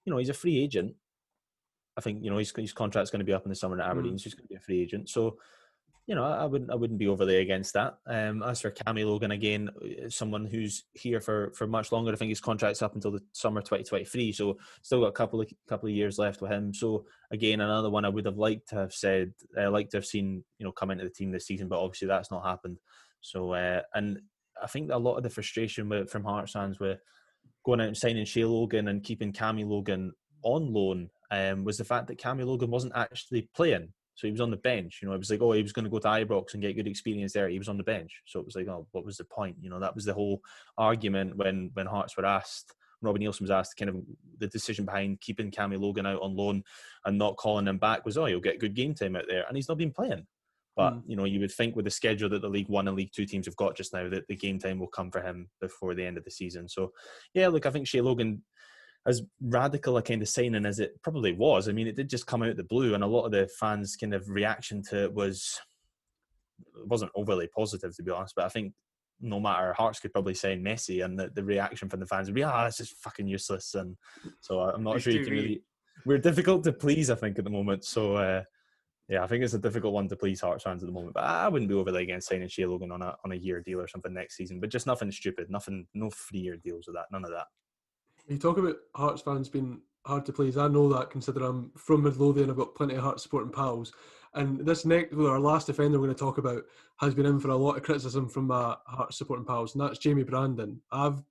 you 0.05 0.11
know, 0.11 0.19
he's 0.19 0.31
a 0.31 0.35
free 0.35 0.59
agent. 0.63 0.95
I 1.97 2.01
think, 2.01 2.25
you 2.25 2.31
know, 2.31 2.39
his, 2.39 2.53
his 2.57 2.73
contract's 2.73 3.11
going 3.11 3.21
to 3.21 3.27
be 3.27 3.35
up 3.35 3.45
in 3.45 3.51
the 3.51 3.57
summer 3.57 3.79
at 3.79 3.89
Aberdeen, 3.89 4.15
mm. 4.15 4.21
so 4.21 4.25
he's 4.25 4.35
going 4.35 4.47
to 4.47 4.55
be 4.55 4.57
a 4.57 4.61
free 4.61 4.81
agent. 4.81 5.11
So, 5.11 5.37
you 6.07 6.17
know, 6.17 6.25
I 6.25 6.47
wouldn't 6.47 6.71
I 6.71 6.75
wouldn't 6.75 6.99
be 6.99 7.07
overly 7.07 7.37
against 7.37 7.75
that. 7.75 7.95
Um, 8.07 8.43
as 8.43 8.61
for 8.61 8.73
Cammy 8.73 9.07
Logan, 9.07 9.31
again, 9.31 9.71
uh, 9.81 10.09
someone 10.09 10.45
who's 10.45 10.85
here 10.95 11.21
for, 11.21 11.53
for 11.55 11.67
much 11.67 11.93
longer. 11.93 12.13
I 12.13 12.17
think 12.17 12.31
his 12.31 12.41
contract's 12.41 12.83
up 12.83 12.97
until 12.97 13.13
the 13.13 13.23
summer 13.33 13.61
2023, 13.61 14.33
so 14.33 14.59
still 14.83 15.03
got 15.03 15.07
a 15.07 15.13
couple 15.13 15.41
of 15.41 15.49
couple 15.69 15.89
of 15.89 15.95
years 15.95 16.19
left 16.19 16.41
with 16.41 16.51
him. 16.51 16.75
So 16.75 17.05
again, 17.31 17.61
another 17.61 17.89
one 17.89 18.05
I 18.05 18.09
would 18.09 18.27
have 18.27 18.37
liked 18.37 18.69
to 18.71 18.77
have 18.77 18.93
said, 18.93 19.33
I 19.57 19.65
uh, 19.65 19.71
like 19.71 19.91
to 19.91 19.99
have 19.99 20.07
seen, 20.07 20.43
you 20.59 20.67
know, 20.67 20.73
come 20.73 20.91
into 20.91 21.05
the 21.05 21.11
team 21.11 21.31
this 21.31 21.47
season, 21.47 21.69
but 21.69 21.81
obviously 21.81 22.09
that's 22.09 22.33
not 22.33 22.45
happened. 22.45 22.79
So 23.21 23.53
uh, 23.53 23.83
and 23.95 24.21
I 24.61 24.67
think 24.67 24.91
a 24.91 24.99
lot 24.99 25.17
of 25.17 25.23
the 25.23 25.31
frustration 25.31 25.89
with, 25.89 26.11
from 26.11 26.25
Hearts 26.25 26.53
fans 26.53 26.81
with 26.81 26.99
going 27.65 27.81
out 27.81 27.89
and 27.89 27.97
signing 27.97 28.25
Shay 28.25 28.45
Logan 28.45 28.89
and 28.89 29.05
keeping 29.05 29.33
Cammy 29.33 29.67
Logan 29.67 30.13
on 30.43 30.73
loan 30.73 31.11
um, 31.31 31.65
was 31.65 31.79
the 31.79 31.85
fact 31.85 32.09
that 32.09 32.19
Cammy 32.19 32.45
Logan 32.45 32.71
wasn't 32.71 32.97
actually 32.97 33.49
playing. 33.55 33.93
So 34.23 34.29
he 34.29 34.33
was 34.33 34.41
on 34.41 34.53
the 34.53 34.57
bench. 34.57 35.01
You 35.03 35.09
know, 35.09 35.15
it 35.15 35.19
was 35.19 35.31
like, 35.31 35.43
oh, 35.43 35.51
he 35.51 35.65
was 35.65 35.73
going 35.73 35.85
to 35.85 35.91
go 35.91 35.99
to 35.99 36.07
Ibrox 36.07 36.53
and 36.53 36.63
get 36.63 36.77
good 36.77 36.87
experience 36.87 37.33
there. 37.33 37.49
He 37.49 37.59
was 37.59 37.69
on 37.69 37.77
the 37.77 37.83
bench. 37.83 38.23
So 38.25 38.39
it 38.39 38.47
was 38.47 38.55
like, 38.55 38.69
oh, 38.69 38.87
what 38.93 39.05
was 39.05 39.17
the 39.17 39.25
point? 39.25 39.57
You 39.61 39.69
know, 39.69 39.81
that 39.81 39.97
was 39.97 40.05
the 40.05 40.15
whole 40.15 40.41
argument 40.79 41.37
when 41.37 41.73
when 41.75 41.87
Hearts 41.87 42.17
were 42.17 42.25
asked. 42.25 42.73
Robbie 43.01 43.19
Neilson 43.19 43.41
was 43.41 43.51
asked 43.51 43.77
kind 43.77 43.89
of 43.89 43.97
the 44.39 44.47
decision 44.47 44.85
behind 44.85 45.21
keeping 45.21 45.51
Cammy 45.51 45.77
Logan 45.77 46.07
out 46.07 46.23
on 46.23 46.37
loan 46.37 46.63
and 47.05 47.19
not 47.19 47.37
calling 47.37 47.67
him 47.67 47.79
back 47.79 48.05
was, 48.05 48.17
oh, 48.17 48.27
he'll 48.27 48.39
get 48.39 48.61
good 48.61 48.77
game 48.77 48.95
time 48.95 49.17
out 49.17 49.25
there, 49.29 49.45
and 49.49 49.57
he's 49.57 49.69
not 49.69 49.77
been 49.77 49.91
playing. 49.91 50.25
But 50.77 50.93
mm. 50.93 51.03
you 51.09 51.17
know, 51.17 51.25
you 51.25 51.41
would 51.41 51.51
think 51.51 51.75
with 51.75 51.85
the 51.85 51.91
schedule 51.91 52.29
that 52.29 52.43
the 52.43 52.49
League 52.49 52.69
One 52.69 52.87
and 52.87 52.97
League 52.97 53.11
Two 53.13 53.27
teams 53.27 53.47
have 53.47 53.57
got 53.57 53.77
just 53.77 53.93
now, 53.93 54.09
that 54.09 54.29
the 54.29 54.37
game 54.37 54.61
time 54.61 54.79
will 54.79 54.87
come 54.87 55.11
for 55.11 55.21
him 55.21 55.51
before 55.61 55.97
the 55.97 56.07
end 56.07 56.17
of 56.17 56.23
the 56.23 56.31
season. 56.31 56.69
So, 56.69 56.93
yeah, 57.35 57.49
look, 57.49 57.67
I 57.67 57.71
think 57.71 57.89
Shay 57.89 58.01
Logan 58.01 58.45
as 59.07 59.23
radical 59.41 59.97
a 59.97 60.03
kind 60.03 60.23
of 60.23 60.29
signing 60.29 60.65
as 60.65 60.79
it 60.79 61.01
probably 61.03 61.33
was, 61.33 61.69
I 61.69 61.73
mean, 61.73 61.87
it 61.87 61.97
did 61.97 62.09
just 62.09 62.27
come 62.27 62.43
out 62.43 62.51
of 62.51 62.57
the 62.57 62.65
blue, 62.65 62.95
and 62.95 63.03
a 63.03 63.07
lot 63.07 63.25
of 63.25 63.33
the 63.33 63.49
fans' 63.59 63.97
kind 63.97 64.15
of 64.15 64.29
reaction 64.29 64.83
to 64.91 65.05
it 65.05 65.15
was 65.15 65.61
it 66.77 66.87
wasn't 66.87 67.11
overly 67.15 67.49
positive, 67.49 67.95
to 67.97 68.03
be 68.03 68.13
honest. 68.13 68.35
But 68.37 68.45
I 68.45 68.49
think 68.49 68.75
no 69.21 69.41
matter 69.41 69.73
Hearts 69.73 70.01
could 70.01 70.13
probably 70.13 70.35
sign 70.35 70.63
Messi, 70.63 71.05
and 71.05 71.19
the, 71.19 71.31
the 71.35 71.45
reaction 71.45 71.89
from 71.89 72.01
the 72.01 72.07
fans 72.07 72.29
would 72.29 72.35
be, 72.35 72.45
"Ah, 72.45 72.63
oh, 72.63 72.67
this 72.67 72.81
is 72.81 72.95
fucking 73.01 73.27
useless." 73.27 73.75
And 73.75 73.97
so 74.41 74.61
I'm 74.61 74.85
not 74.85 75.01
sure 75.01 75.13
you 75.13 75.25
can 75.25 75.33
really. 75.33 75.63
We're 76.05 76.19
difficult 76.19 76.65
to 76.65 76.73
please, 76.73 77.11
I 77.11 77.15
think, 77.15 77.39
at 77.39 77.45
the 77.45 77.51
moment. 77.51 77.85
So 77.85 78.17
uh, 78.17 78.43
yeah, 79.09 79.23
I 79.23 79.27
think 79.27 79.45
it's 79.45 79.55
a 79.55 79.59
difficult 79.59 79.95
one 79.95 80.09
to 80.09 80.17
please 80.17 80.41
Hearts 80.41 80.65
fans 80.65 80.83
at 80.83 80.87
the 80.87 80.93
moment. 80.93 81.15
But 81.15 81.25
I 81.25 81.49
wouldn't 81.49 81.69
be 81.69 81.75
overly 81.75 82.05
against 82.05 82.29
signing 82.29 82.49
Shay 82.49 82.67
Logan 82.67 82.93
on 82.93 83.03
a 83.03 83.17
on 83.25 83.33
a 83.33 83.37
year 83.37 83.61
deal 83.61 83.81
or 83.81 83.89
something 83.89 84.15
next 84.15 84.37
season. 84.37 84.61
But 84.61 84.71
just 84.71 84.87
nothing 84.87 85.11
stupid, 85.11 85.51
nothing, 85.51 85.87
no 85.93 86.11
three 86.11 86.41
year 86.41 86.57
deals 86.57 86.87
with 86.87 86.95
that, 86.97 87.07
none 87.11 87.25
of 87.25 87.31
that. 87.31 87.47
You 88.29 88.39
talk 88.39 88.59
about 88.59 88.77
Hearts 88.95 89.23
fans 89.23 89.49
being 89.49 89.81
hard 90.07 90.25
to 90.27 90.33
please. 90.33 90.57
I 90.57 90.69
know 90.69 90.93
that 90.93 91.11
considering 91.11 91.47
I'm 91.47 91.71
from 91.77 92.03
Midlothian, 92.05 92.51
I've 92.51 92.57
got 92.57 92.75
plenty 92.75 92.95
of 92.95 93.03
Hearts 93.03 93.23
supporting 93.23 93.53
pals. 93.53 93.93
And 94.35 94.61
this 94.61 94.85
next, 94.85 95.15
well, 95.15 95.29
our 95.29 95.41
last 95.41 95.67
defender 95.67 95.99
we're 95.99 96.07
going 96.07 96.17
to 96.17 96.25
talk 96.25 96.39
about 96.39 96.63
has 97.01 97.15
been 97.15 97.27
in 97.27 97.39
for 97.39 97.51
a 97.51 97.57
lot 97.57 97.77
of 97.77 97.83
criticism 97.83 98.29
from 98.29 98.47
my 98.47 98.77
Hearts 98.87 99.19
supporting 99.19 99.45
pals, 99.45 99.75
and 99.75 99.83
that's 99.83 99.99
Jamie 99.99 100.23
Brandon. 100.23 100.81
I've 100.91 101.23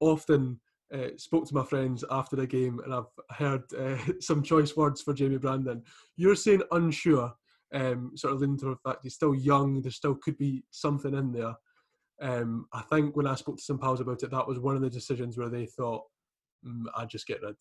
often 0.00 0.60
uh, 0.92 1.08
spoke 1.16 1.46
to 1.48 1.54
my 1.54 1.64
friends 1.64 2.04
after 2.10 2.36
the 2.36 2.46
game, 2.46 2.80
and 2.84 2.92
I've 2.92 3.36
heard 3.36 3.62
uh, 3.78 3.96
some 4.20 4.42
choice 4.42 4.76
words 4.76 5.00
for 5.00 5.14
Jamie 5.14 5.38
Brandon. 5.38 5.82
You're 6.16 6.36
saying 6.36 6.62
unsure, 6.72 7.32
um, 7.72 8.12
sort 8.16 8.34
of 8.34 8.40
leaning 8.40 8.58
to 8.58 8.66
the 8.66 8.76
fact 8.76 9.00
he's 9.04 9.14
still 9.14 9.34
young. 9.34 9.80
There 9.80 9.90
still 9.90 10.16
could 10.16 10.36
be 10.36 10.64
something 10.70 11.14
in 11.14 11.32
there. 11.32 11.54
Um, 12.20 12.66
I 12.72 12.82
think 12.82 13.16
when 13.16 13.26
I 13.26 13.34
spoke 13.34 13.56
to 13.56 13.62
some 13.62 13.78
pals 13.78 14.00
about 14.00 14.22
it, 14.22 14.30
that 14.30 14.46
was 14.46 14.58
one 14.58 14.76
of 14.76 14.82
the 14.82 14.90
decisions 14.90 15.38
where 15.38 15.48
they 15.48 15.66
thought 15.66 16.02
Mm, 16.66 16.84
I'd 16.96 17.08
just 17.08 17.26
get 17.26 17.42
rid. 17.42 17.56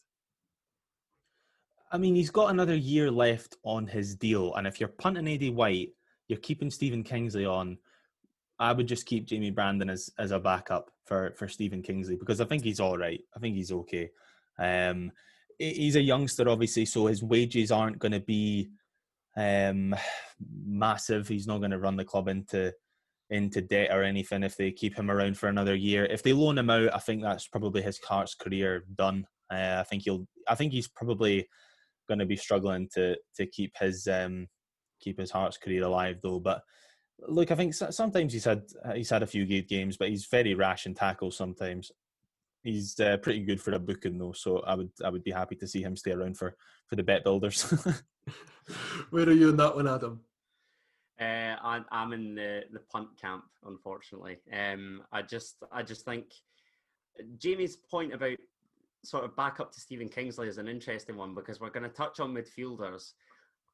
I 1.92 1.98
mean, 1.98 2.16
he's 2.16 2.32
got 2.32 2.50
another 2.50 2.76
year 2.76 3.12
left 3.12 3.58
on 3.64 3.86
his 3.86 4.16
deal, 4.16 4.56
and 4.56 4.66
if 4.66 4.80
you're 4.80 4.90
punting 4.90 5.26
Aidy 5.26 5.54
White, 5.54 5.90
you're 6.28 6.40
keeping 6.40 6.72
Stephen 6.72 7.04
Kingsley 7.04 7.46
on. 7.46 7.78
I 8.60 8.72
would 8.72 8.88
just 8.88 9.06
keep 9.06 9.26
Jamie 9.26 9.52
Brandon 9.52 9.90
as 9.90 10.10
as 10.18 10.32
a 10.32 10.40
backup 10.40 10.90
for 11.06 11.34
for 11.38 11.48
Stephen 11.48 11.82
Kingsley 11.82 12.16
because 12.16 12.40
I 12.40 12.46
think 12.46 12.64
he's 12.64 12.80
all 12.80 12.98
right. 12.98 13.22
I 13.36 13.40
think 13.40 13.56
he's 13.56 13.72
okay. 13.72 14.10
Um, 14.58 15.12
he's 15.58 15.96
a 15.96 16.02
youngster, 16.02 16.48
obviously, 16.50 16.86
so 16.86 17.08
his 17.08 17.24
wages 17.24 17.72
aren't 17.72 18.00
going 18.00 18.12
to 18.12 18.20
be 18.20 18.70
um, 19.36 19.96
massive. 20.66 21.28
He's 21.28 21.48
not 21.48 21.60
going 21.60 21.72
to 21.72 21.80
run 21.80 21.98
the 21.98 22.06
club 22.06 22.28
into 22.28 22.74
into 23.34 23.62
debt 23.62 23.90
or 23.92 24.04
anything 24.04 24.44
if 24.44 24.56
they 24.56 24.72
keep 24.72 24.96
him 24.96 25.10
around 25.10 25.38
for 25.38 25.50
another 25.50 25.74
year. 25.74 26.06
If 26.06 26.22
they 26.22 26.34
loan 26.34 26.60
him 26.60 26.70
out, 26.70 26.94
I 26.94 27.00
think 27.00 27.24
that's 27.24 27.48
probably 27.48 27.82
his 27.82 27.98
Hearts 28.00 28.36
career 28.36 28.86
done. 28.96 29.26
Uh, 29.52 29.78
I 29.80 29.84
think 29.84 30.04
he'll. 30.04 30.28
I 30.48 30.56
think 30.56 30.72
he's 30.72 30.88
probably 30.88 31.50
going 32.08 32.20
to 32.20 32.26
be 32.26 32.36
struggling 32.36 32.88
to 32.94 33.18
to 33.36 33.46
keep 33.48 33.76
his 33.80 34.08
um, 34.08 34.48
keep 35.00 35.20
his 35.20 35.32
Hearts 35.32 35.58
career 35.58 35.84
alive 35.84 36.20
though. 36.22 36.40
But 36.40 36.62
look, 37.28 37.50
I 37.52 37.56
think 37.56 37.74
sometimes 37.74 38.34
he's 38.34 38.46
had 38.46 38.64
he's 38.94 39.10
had 39.10 39.24
a 39.24 39.28
few 39.28 39.46
good 39.46 39.68
games, 39.68 39.98
but 39.98 40.10
he's 40.10 40.28
very 40.28 40.54
rash 40.54 40.86
in 40.86 40.94
tackles 40.94 41.36
sometimes. 41.36 41.92
He's 42.64 42.98
uh, 43.00 43.18
pretty 43.18 43.42
good 43.42 43.60
for 43.60 43.74
a 43.74 43.80
booking 43.80 44.20
though, 44.20 44.34
so 44.34 44.60
I 44.60 44.76
would 44.76 44.92
I 45.04 45.10
would 45.10 45.24
be 45.24 45.32
happy 45.32 45.56
to 45.56 45.68
see 45.68 45.82
him 45.82 45.98
stay 45.98 46.12
around 46.12 46.38
for 46.38 46.56
for 46.88 46.96
the 46.96 47.04
bet 47.04 47.24
builders. 47.24 47.64
Where 49.10 49.28
are 49.28 49.34
you 49.34 49.50
in 49.50 49.58
that 49.58 49.76
one, 49.76 49.88
Adam? 49.88 50.22
Uh, 51.20 51.56
I, 51.62 51.82
I'm 51.92 52.14
in 52.14 52.36
the, 52.36 52.64
the 52.72 52.80
punt 52.80 53.10
camp, 53.22 53.44
unfortunately. 53.66 54.38
Um, 54.52 55.04
I 55.12 55.22
just 55.22 55.64
I 55.72 55.84
just 55.84 56.06
think 56.06 56.26
Jamie's 57.38 57.76
point 57.76 58.14
about 58.14 58.38
sort 59.04 59.26
of 59.26 59.36
back 59.36 59.60
up 59.60 59.72
to 59.74 59.80
Stephen 59.80 60.10
Kingsley 60.10 60.48
is 60.48 60.58
an 60.58 60.68
interesting 60.68 61.18
one 61.18 61.36
because 61.36 61.60
we're 61.60 61.70
going 61.70 61.84
to 61.84 61.90
touch 61.90 62.20
on 62.20 62.34
midfielders. 62.34 63.12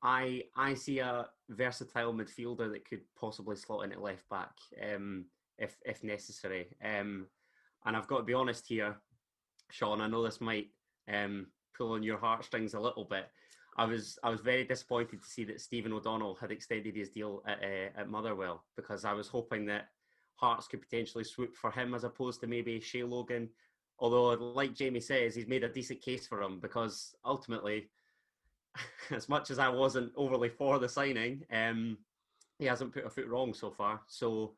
I 0.03 0.43
I 0.55 0.73
see 0.73 0.99
a 0.99 1.27
versatile 1.49 2.13
midfielder 2.13 2.71
that 2.71 2.87
could 2.87 3.01
possibly 3.19 3.55
slot 3.55 3.85
in 3.85 3.91
at 3.91 4.01
left 4.01 4.27
back 4.29 4.51
um, 4.93 5.25
if 5.57 5.75
if 5.85 6.03
necessary. 6.03 6.67
Um, 6.83 7.27
and 7.85 7.95
I've 7.95 8.07
got 8.07 8.17
to 8.17 8.23
be 8.23 8.33
honest 8.33 8.67
here, 8.67 8.97
Sean. 9.71 10.01
I 10.01 10.07
know 10.07 10.23
this 10.23 10.41
might 10.41 10.67
um, 11.11 11.47
pull 11.77 11.93
on 11.93 12.03
your 12.03 12.17
heartstrings 12.17 12.73
a 12.73 12.79
little 12.79 13.05
bit, 13.05 13.27
I 13.77 13.85
was 13.85 14.19
I 14.23 14.29
was 14.29 14.41
very 14.41 14.63
disappointed 14.63 15.21
to 15.21 15.27
see 15.27 15.43
that 15.45 15.61
Stephen 15.61 15.93
O'Donnell 15.93 16.35
had 16.35 16.51
extended 16.51 16.95
his 16.95 17.09
deal 17.09 17.41
at, 17.47 17.59
uh, 17.63 17.99
at 18.01 18.09
Motherwell 18.09 18.63
because 18.75 19.05
I 19.05 19.13
was 19.13 19.27
hoping 19.27 19.65
that 19.67 19.89
Hearts 20.35 20.67
could 20.67 20.81
potentially 20.81 21.23
swoop 21.23 21.55
for 21.55 21.71
him 21.71 21.93
as 21.93 22.03
opposed 22.03 22.41
to 22.41 22.47
maybe 22.47 22.79
Shay 22.79 23.03
Logan. 23.03 23.49
Although, 23.99 24.29
like 24.29 24.73
Jamie 24.73 25.01
says, 25.01 25.35
he's 25.35 25.47
made 25.47 25.65
a 25.65 25.69
decent 25.69 26.01
case 26.01 26.25
for 26.25 26.41
him 26.41 26.59
because 26.59 27.13
ultimately 27.25 27.89
as 29.11 29.27
much 29.27 29.51
as 29.51 29.59
I 29.59 29.69
wasn't 29.69 30.13
overly 30.15 30.49
for 30.49 30.79
the 30.79 30.87
signing, 30.87 31.43
um, 31.51 31.97
he 32.57 32.65
hasn't 32.65 32.93
put 32.93 33.05
a 33.05 33.09
foot 33.09 33.27
wrong 33.27 33.53
so 33.53 33.71
far. 33.71 34.01
So 34.07 34.53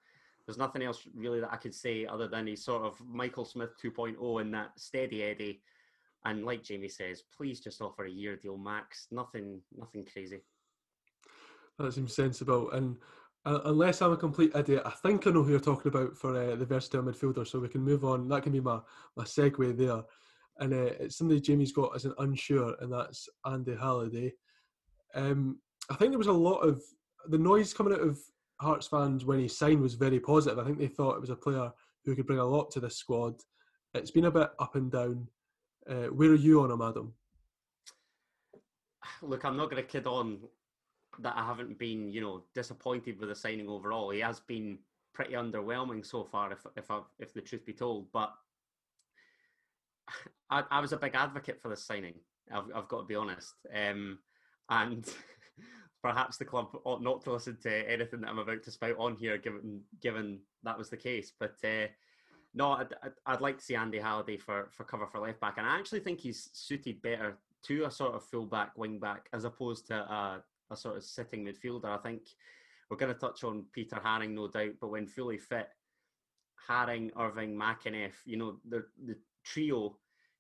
there's 0.46 0.58
nothing 0.58 0.82
else 0.82 1.08
really 1.16 1.40
that 1.40 1.54
I 1.54 1.58
could 1.58 1.74
say 1.74 2.06
other 2.06 2.28
than 2.28 2.48
he's 2.48 2.64
sort 2.64 2.84
of 2.84 3.02
Michael 3.08 3.46
Smith 3.46 3.72
2.0 3.84 4.42
in 4.42 4.52
that 4.52 4.80
steady 4.80 5.24
Eddie. 5.24 5.62
And 6.26 6.46
like 6.46 6.64
Jamie 6.64 6.90
says, 6.90 7.24
please 7.36 7.60
just 7.60 7.82
offer 7.82 8.06
a 8.06 8.12
year 8.12 8.36
deal 8.36 8.58
max. 8.58 9.08
Nothing, 9.12 9.62
nothing 9.76 10.06
crazy. 10.12 10.42
That 11.80 11.94
seems 11.94 12.16
sensible. 12.16 12.70
And 12.72 12.98
uh, 13.46 13.62
unless 13.66 14.02
I'm 14.02 14.12
a 14.12 14.18
complete 14.18 14.52
idiot, 14.56 14.84
I 14.86 14.92
think 14.92 15.26
I 15.26 15.32
know 15.32 15.42
who 15.42 15.52
you're 15.52 15.60
talking 15.60 15.90
about 15.90 16.16
for 16.16 16.36
uh, 16.36 16.56
the 16.56 16.66
versatile 16.66 17.04
midfielder. 17.04 17.48
So 17.48 17.60
we 17.60 17.70
can 17.70 17.82
move 17.82 18.06
on. 18.06 18.28
That 18.28 18.44
can 18.44 18.52
be 18.52 18.60
my 18.60 18.80
my 19.16 19.24
segue 19.24 19.78
there. 19.78 20.04
And 20.60 20.74
uh, 20.74 20.94
it's 21.00 21.18
somebody 21.18 21.42
Jamie's 21.42 21.72
got 21.72 21.96
as 21.96 22.06
an 22.06 22.14
unsure, 22.20 22.76
and 22.82 22.94
that's 22.94 23.28
Andy 23.46 23.76
Halliday. 23.76 24.34
Um, 25.16 25.60
I 25.90 25.96
think 25.96 26.12
there 26.12 26.20
was 26.20 26.28
a 26.28 26.34
lot 26.34 26.60
of 26.60 26.84
the 27.28 27.38
noise 27.38 27.74
coming 27.74 27.94
out 27.94 28.02
of 28.02 28.20
Hearts 28.62 28.86
fans 28.86 29.26
when 29.26 29.40
he 29.40 29.48
signed 29.48 29.82
was 29.82 29.96
very 29.96 30.20
positive. 30.20 30.60
I 30.60 30.64
think 30.64 30.78
they 30.78 30.88
thought 30.88 31.16
it 31.16 31.22
was 31.22 31.32
a 31.32 31.36
player 31.36 31.72
who 32.06 32.16
could 32.16 32.28
bring 32.28 32.40
a 32.40 32.46
lot 32.46 32.70
to 32.72 32.80
this 32.80 32.96
squad. 32.96 33.36
It's 33.96 34.12
been 34.12 34.26
a 34.26 34.32
bit 34.32 34.52
up 34.60 34.76
and 34.76 34.92
down. 34.92 35.28
Uh, 35.90 36.08
where 36.08 36.32
are 36.32 36.36
you 36.36 36.62
on 36.62 36.72
him, 36.72 36.82
Adam? 36.82 37.14
Look, 39.22 39.46
I'm 39.46 39.58
not 39.58 39.70
going 39.70 39.82
to 39.82 39.88
kid 39.88 40.08
on 40.08 40.40
that 41.20 41.36
I 41.36 41.46
haven't 41.46 41.78
been, 41.78 42.12
you 42.12 42.22
know, 42.22 42.44
disappointed 42.54 43.20
with 43.20 43.30
the 43.30 43.36
signing 43.36 43.68
overall. 43.68 44.10
He 44.12 44.20
has 44.20 44.40
been 44.40 44.80
pretty 45.14 45.34
underwhelming 45.34 46.06
so 46.06 46.24
far, 46.24 46.52
if 46.52 46.66
if 46.76 46.90
I, 46.90 47.02
if 47.20 47.34
the 47.34 47.42
truth 47.42 47.66
be 47.66 47.74
told. 47.74 48.12
But 48.12 48.34
I, 50.50 50.64
I 50.70 50.80
was 50.80 50.94
a 50.94 50.98
big 50.98 51.16
advocate 51.16 51.62
for 51.62 51.70
this 51.70 51.84
signing. 51.84 52.16
I've, 52.52 52.66
I've 52.76 52.88
got 52.88 53.02
to 53.02 53.06
be 53.06 53.16
honest, 53.16 53.54
um, 53.74 54.20
and 54.70 55.08
perhaps 56.04 56.38
the 56.38 56.46
club 56.46 56.70
ought 56.86 57.04
not 57.04 57.22
to 57.24 57.34
listen 57.34 57.58
to 57.64 57.92
anything 57.92 58.22
that 58.22 58.30
I'm 58.30 58.40
about 58.40 58.64
to 58.64 58.72
spout 58.72 58.96
on 58.98 59.16
here, 59.16 59.38
given 59.38 59.82
given 60.02 60.40
that 60.64 60.78
was 60.78 60.90
the 60.90 60.98
case. 60.98 61.32
But 61.40 61.56
uh, 61.64 61.88
no, 62.54 62.72
I'd, 62.74 62.94
I'd, 63.26 63.42
like 63.42 63.58
to 63.60 63.64
see 63.64 63.76
Andy 63.76 64.00
Halliday 64.00 64.38
for 64.38 64.68
for 64.72 64.84
cover 64.84 65.08
for 65.08 65.20
left 65.20 65.40
back, 65.40 65.58
and 65.58 65.66
I 65.66 65.78
actually 65.78 66.02
think 66.02 66.20
he's 66.20 66.50
suited 66.54 67.02
better 67.02 67.38
to 67.64 67.86
a 67.86 67.92
sort 67.92 68.16
of 68.16 68.24
full 68.24 68.46
back, 68.46 68.78
wing 68.78 69.00
back, 69.00 69.30
as 69.34 69.46
opposed 69.46 69.88
to 69.88 69.96
a 69.96 70.44
a 70.70 70.76
sort 70.76 70.98
of 70.98 71.04
sitting 71.04 71.46
midfielder. 71.46 71.86
I 71.86 71.98
think 71.98 72.24
we're 72.90 72.98
going 72.98 73.14
to 73.14 73.20
touch 73.20 73.44
on 73.44 73.66
Peter 73.72 73.98
Haring, 73.98 74.32
no 74.32 74.48
doubt, 74.48 74.74
but 74.80 74.90
when 74.90 75.08
fully 75.08 75.38
fit, 75.38 75.70
Haring, 76.70 77.12
Irving, 77.18 77.56
McEneff, 77.56 78.14
you 78.26 78.38
know, 78.38 78.58
the 78.68 78.86
the 79.06 79.16
trio 79.44 79.98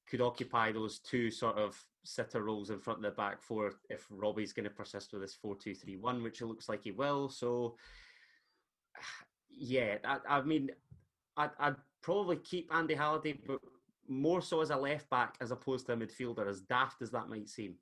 could 0.10 0.22
occupy 0.22 0.72
those 0.72 1.00
two 1.00 1.32
sort 1.32 1.58
of 1.58 1.82
sitter 2.04 2.44
roles 2.44 2.72
in 2.72 2.80
front 2.80 3.00
of 3.00 3.04
the 3.04 3.12
back 3.12 3.42
four 3.42 3.72
if 3.90 4.06
Robbie's 4.10 4.54
going 4.54 4.66
to 4.66 4.70
persist 4.70 5.14
with 5.14 5.22
this 5.22 5.36
four 5.36 5.56
two 5.56 5.74
three 5.74 5.96
one, 5.96 6.24
which 6.24 6.42
it 6.42 6.46
looks 6.48 6.68
like 6.68 6.84
he 6.84 6.92
will. 6.92 7.30
So, 7.30 7.78
yeah, 9.50 9.98
I, 10.04 10.18
I 10.28 10.42
mean, 10.42 10.72
I'd, 11.38 11.52
I'd 11.60 11.76
probably 12.02 12.38
keep 12.38 12.74
Andy 12.74 12.96
Halliday, 12.96 13.40
but 13.46 13.60
more 14.08 14.42
so 14.42 14.62
as 14.62 14.70
a 14.70 14.76
left 14.76 15.10
back 15.10 15.36
as 15.42 15.52
opposed 15.52 15.86
to 15.86 15.94
a 15.94 15.98
midfielder, 15.98 16.48
as 16.48 16.62
daft 16.62 17.02
as 17.02 17.12
that 17.12 17.30
might 17.30 17.50
seem. 17.50 17.76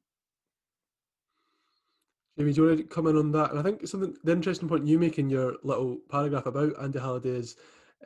Jamie, 2.38 2.54
do 2.54 2.62
you 2.62 2.68
want 2.68 2.80
to 2.80 2.86
come 2.86 3.08
in 3.08 3.18
on 3.18 3.32
that? 3.34 3.52
And 3.52 3.60
I 3.60 3.64
think 3.64 3.86
something 3.88 4.16
the 4.24 4.32
interesting 4.32 4.70
point 4.70 4.88
you 4.88 4.98
make 4.98 5.20
in 5.20 5.30
your 5.30 5.56
little 5.64 5.98
paragraph 6.10 6.46
about 6.46 6.82
Andy 6.82 7.00
Halliday 7.00 7.32
is 7.32 7.56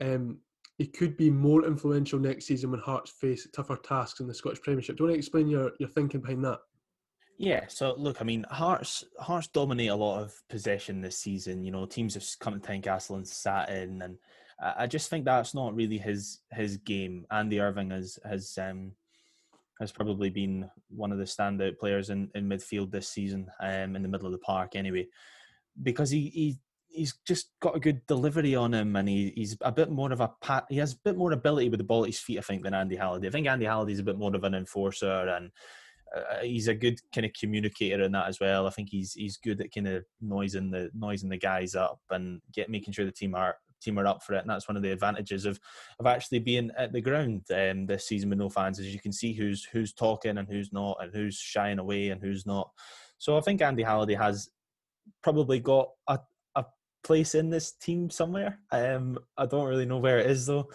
um, 0.02 0.40
he 0.80 0.88
could 0.88 1.16
be 1.18 1.30
more 1.30 1.66
influential 1.66 2.18
next 2.18 2.46
season 2.46 2.72
when 2.72 2.80
Hearts 2.80 3.12
face 3.12 3.48
tougher 3.54 3.78
tasks 3.78 4.20
in 4.20 4.28
the 4.28 4.34
Scottish 4.34 4.62
Premiership. 4.62 4.98
Do 4.98 5.04
you 5.04 5.08
want 5.08 5.16
to 5.16 5.20
explain 5.20 5.48
your, 5.48 5.72
your 5.80 5.90
thinking 5.90 6.22
behind 6.22 6.44
that? 6.46 6.60
Yeah, 7.38 7.66
so 7.68 7.96
look, 7.98 8.22
I 8.22 8.24
mean, 8.24 8.46
Hearts 8.50 9.04
Hearts 9.20 9.48
dominate 9.48 9.90
a 9.90 9.96
lot 9.96 10.22
of 10.22 10.34
possession 10.50 11.02
this 11.02 11.20
season. 11.20 11.64
You 11.64 11.72
know, 11.72 11.86
teams 11.86 12.14
have 12.14 12.26
come 12.40 12.60
to 12.60 12.60
Tynecastle 12.60 13.16
and 13.16 13.28
sat 13.28 13.70
in, 13.70 14.02
and 14.02 14.18
I 14.60 14.88
just 14.88 15.10
think 15.10 15.26
that's 15.26 15.54
not 15.54 15.76
really 15.76 15.98
his 15.98 16.40
his 16.52 16.78
game. 16.78 17.26
Andy 17.32 17.60
Irving 17.60 17.92
has 17.92 18.20
has 18.26 18.58
um, 18.62 18.94
has 19.80 19.92
probably 19.92 20.30
been 20.30 20.70
one 20.90 21.12
of 21.12 21.18
the 21.18 21.24
standout 21.24 21.78
players 21.78 22.10
in, 22.10 22.30
in 22.36 22.48
midfield 22.48 22.92
this 22.92 23.10
season, 23.10 23.48
um, 23.60 23.96
in 23.96 24.02
the 24.02 24.08
middle 24.08 24.28
of 24.28 24.32
the 24.32 24.40
park 24.40 24.76
anyway, 24.76 25.08
because 25.82 26.10
he, 26.10 26.30
he 26.30 26.60
he's 26.88 27.16
just 27.26 27.50
got 27.60 27.76
a 27.76 27.80
good 27.80 28.06
delivery 28.08 28.56
on 28.56 28.74
him, 28.74 28.96
and 28.96 29.10
he, 29.10 29.34
he's 29.36 29.58
a 29.62 29.72
bit 29.72 29.90
more 29.90 30.12
of 30.12 30.22
a 30.22 30.32
pat. 30.42 30.66
He 30.70 30.78
has 30.78 30.94
a 30.94 31.00
bit 31.04 31.18
more 31.18 31.32
ability 31.32 31.70
with 31.70 31.80
the 31.80 31.84
ball 31.84 32.04
at 32.04 32.10
his 32.10 32.20
feet, 32.20 32.38
I 32.38 32.42
think, 32.42 32.64
than 32.64 32.74
Andy 32.74 32.96
Halliday. 32.96 33.28
I 33.28 33.32
think 33.32 33.48
Andy 33.48 33.66
Halliday 33.66 33.94
is 33.94 34.00
a 34.00 34.04
bit 34.04 34.18
more 34.18 34.36
of 34.36 34.44
an 34.44 34.54
enforcer, 34.54 35.28
and 35.28 35.52
uh, 36.16 36.42
he's 36.44 36.68
a 36.68 36.76
good 36.76 37.00
kind 37.14 37.26
of 37.26 37.34
communicator 37.34 38.04
in 38.04 38.12
that 38.12 38.28
as 38.28 38.40
well. 38.40 38.68
I 38.68 38.70
think 38.70 38.90
he's 38.90 39.14
he's 39.14 39.38
good 39.38 39.60
at 39.62 39.74
kind 39.74 39.88
of 39.88 40.06
noising 40.22 40.70
the 40.70 40.92
noising 40.94 41.30
the 41.30 41.38
guys 41.38 41.76
up 41.76 42.00
and 42.12 42.42
get 42.54 42.70
making 42.70 42.94
sure 42.94 43.06
the 43.06 43.12
team 43.12 43.34
are 43.36 43.56
team 43.84 44.00
are 44.00 44.08
up 44.08 44.24
for 44.24 44.34
it, 44.34 44.40
and 44.40 44.50
that's 44.50 44.68
one 44.68 44.78
of 44.78 44.84
the 44.84 44.92
advantages 44.92 45.46
of 45.46 45.60
of 46.00 46.06
actually 46.06 46.40
being 46.40 46.72
at 46.78 46.94
the 46.94 47.02
ground 47.02 47.44
um, 47.54 47.86
this 47.86 48.08
season 48.08 48.30
with 48.30 48.40
no 48.40 48.50
fans, 48.50 48.80
is 48.80 48.94
you 48.94 49.00
can 49.00 49.12
see 49.12 49.34
who's 49.34 49.64
who's 49.64 49.94
talking 49.94 50.38
and 50.38 50.48
who's 50.48 50.72
not, 50.74 50.98
and 51.02 51.14
who's 51.14 51.38
shying 51.38 51.80
away 51.80 52.10
and 52.10 52.22
who's 52.22 52.46
not. 52.46 52.70
So 53.18 53.38
I 53.38 53.42
think 53.42 53.62
Andy 53.62 53.84
Halliday 53.84 54.16
has 54.16 54.50
probably 55.22 55.60
got 55.60 55.90
a, 56.08 56.20
a 56.56 56.66
place 57.04 57.36
in 57.36 57.50
this 57.50 57.74
team 57.74 58.10
somewhere. 58.10 58.60
Um, 58.72 59.18
I 59.38 59.46
don't 59.46 59.68
really 59.68 59.86
know 59.86 60.00
where 60.00 60.20
it 60.20 60.30
is 60.30 60.46
though. 60.46 60.70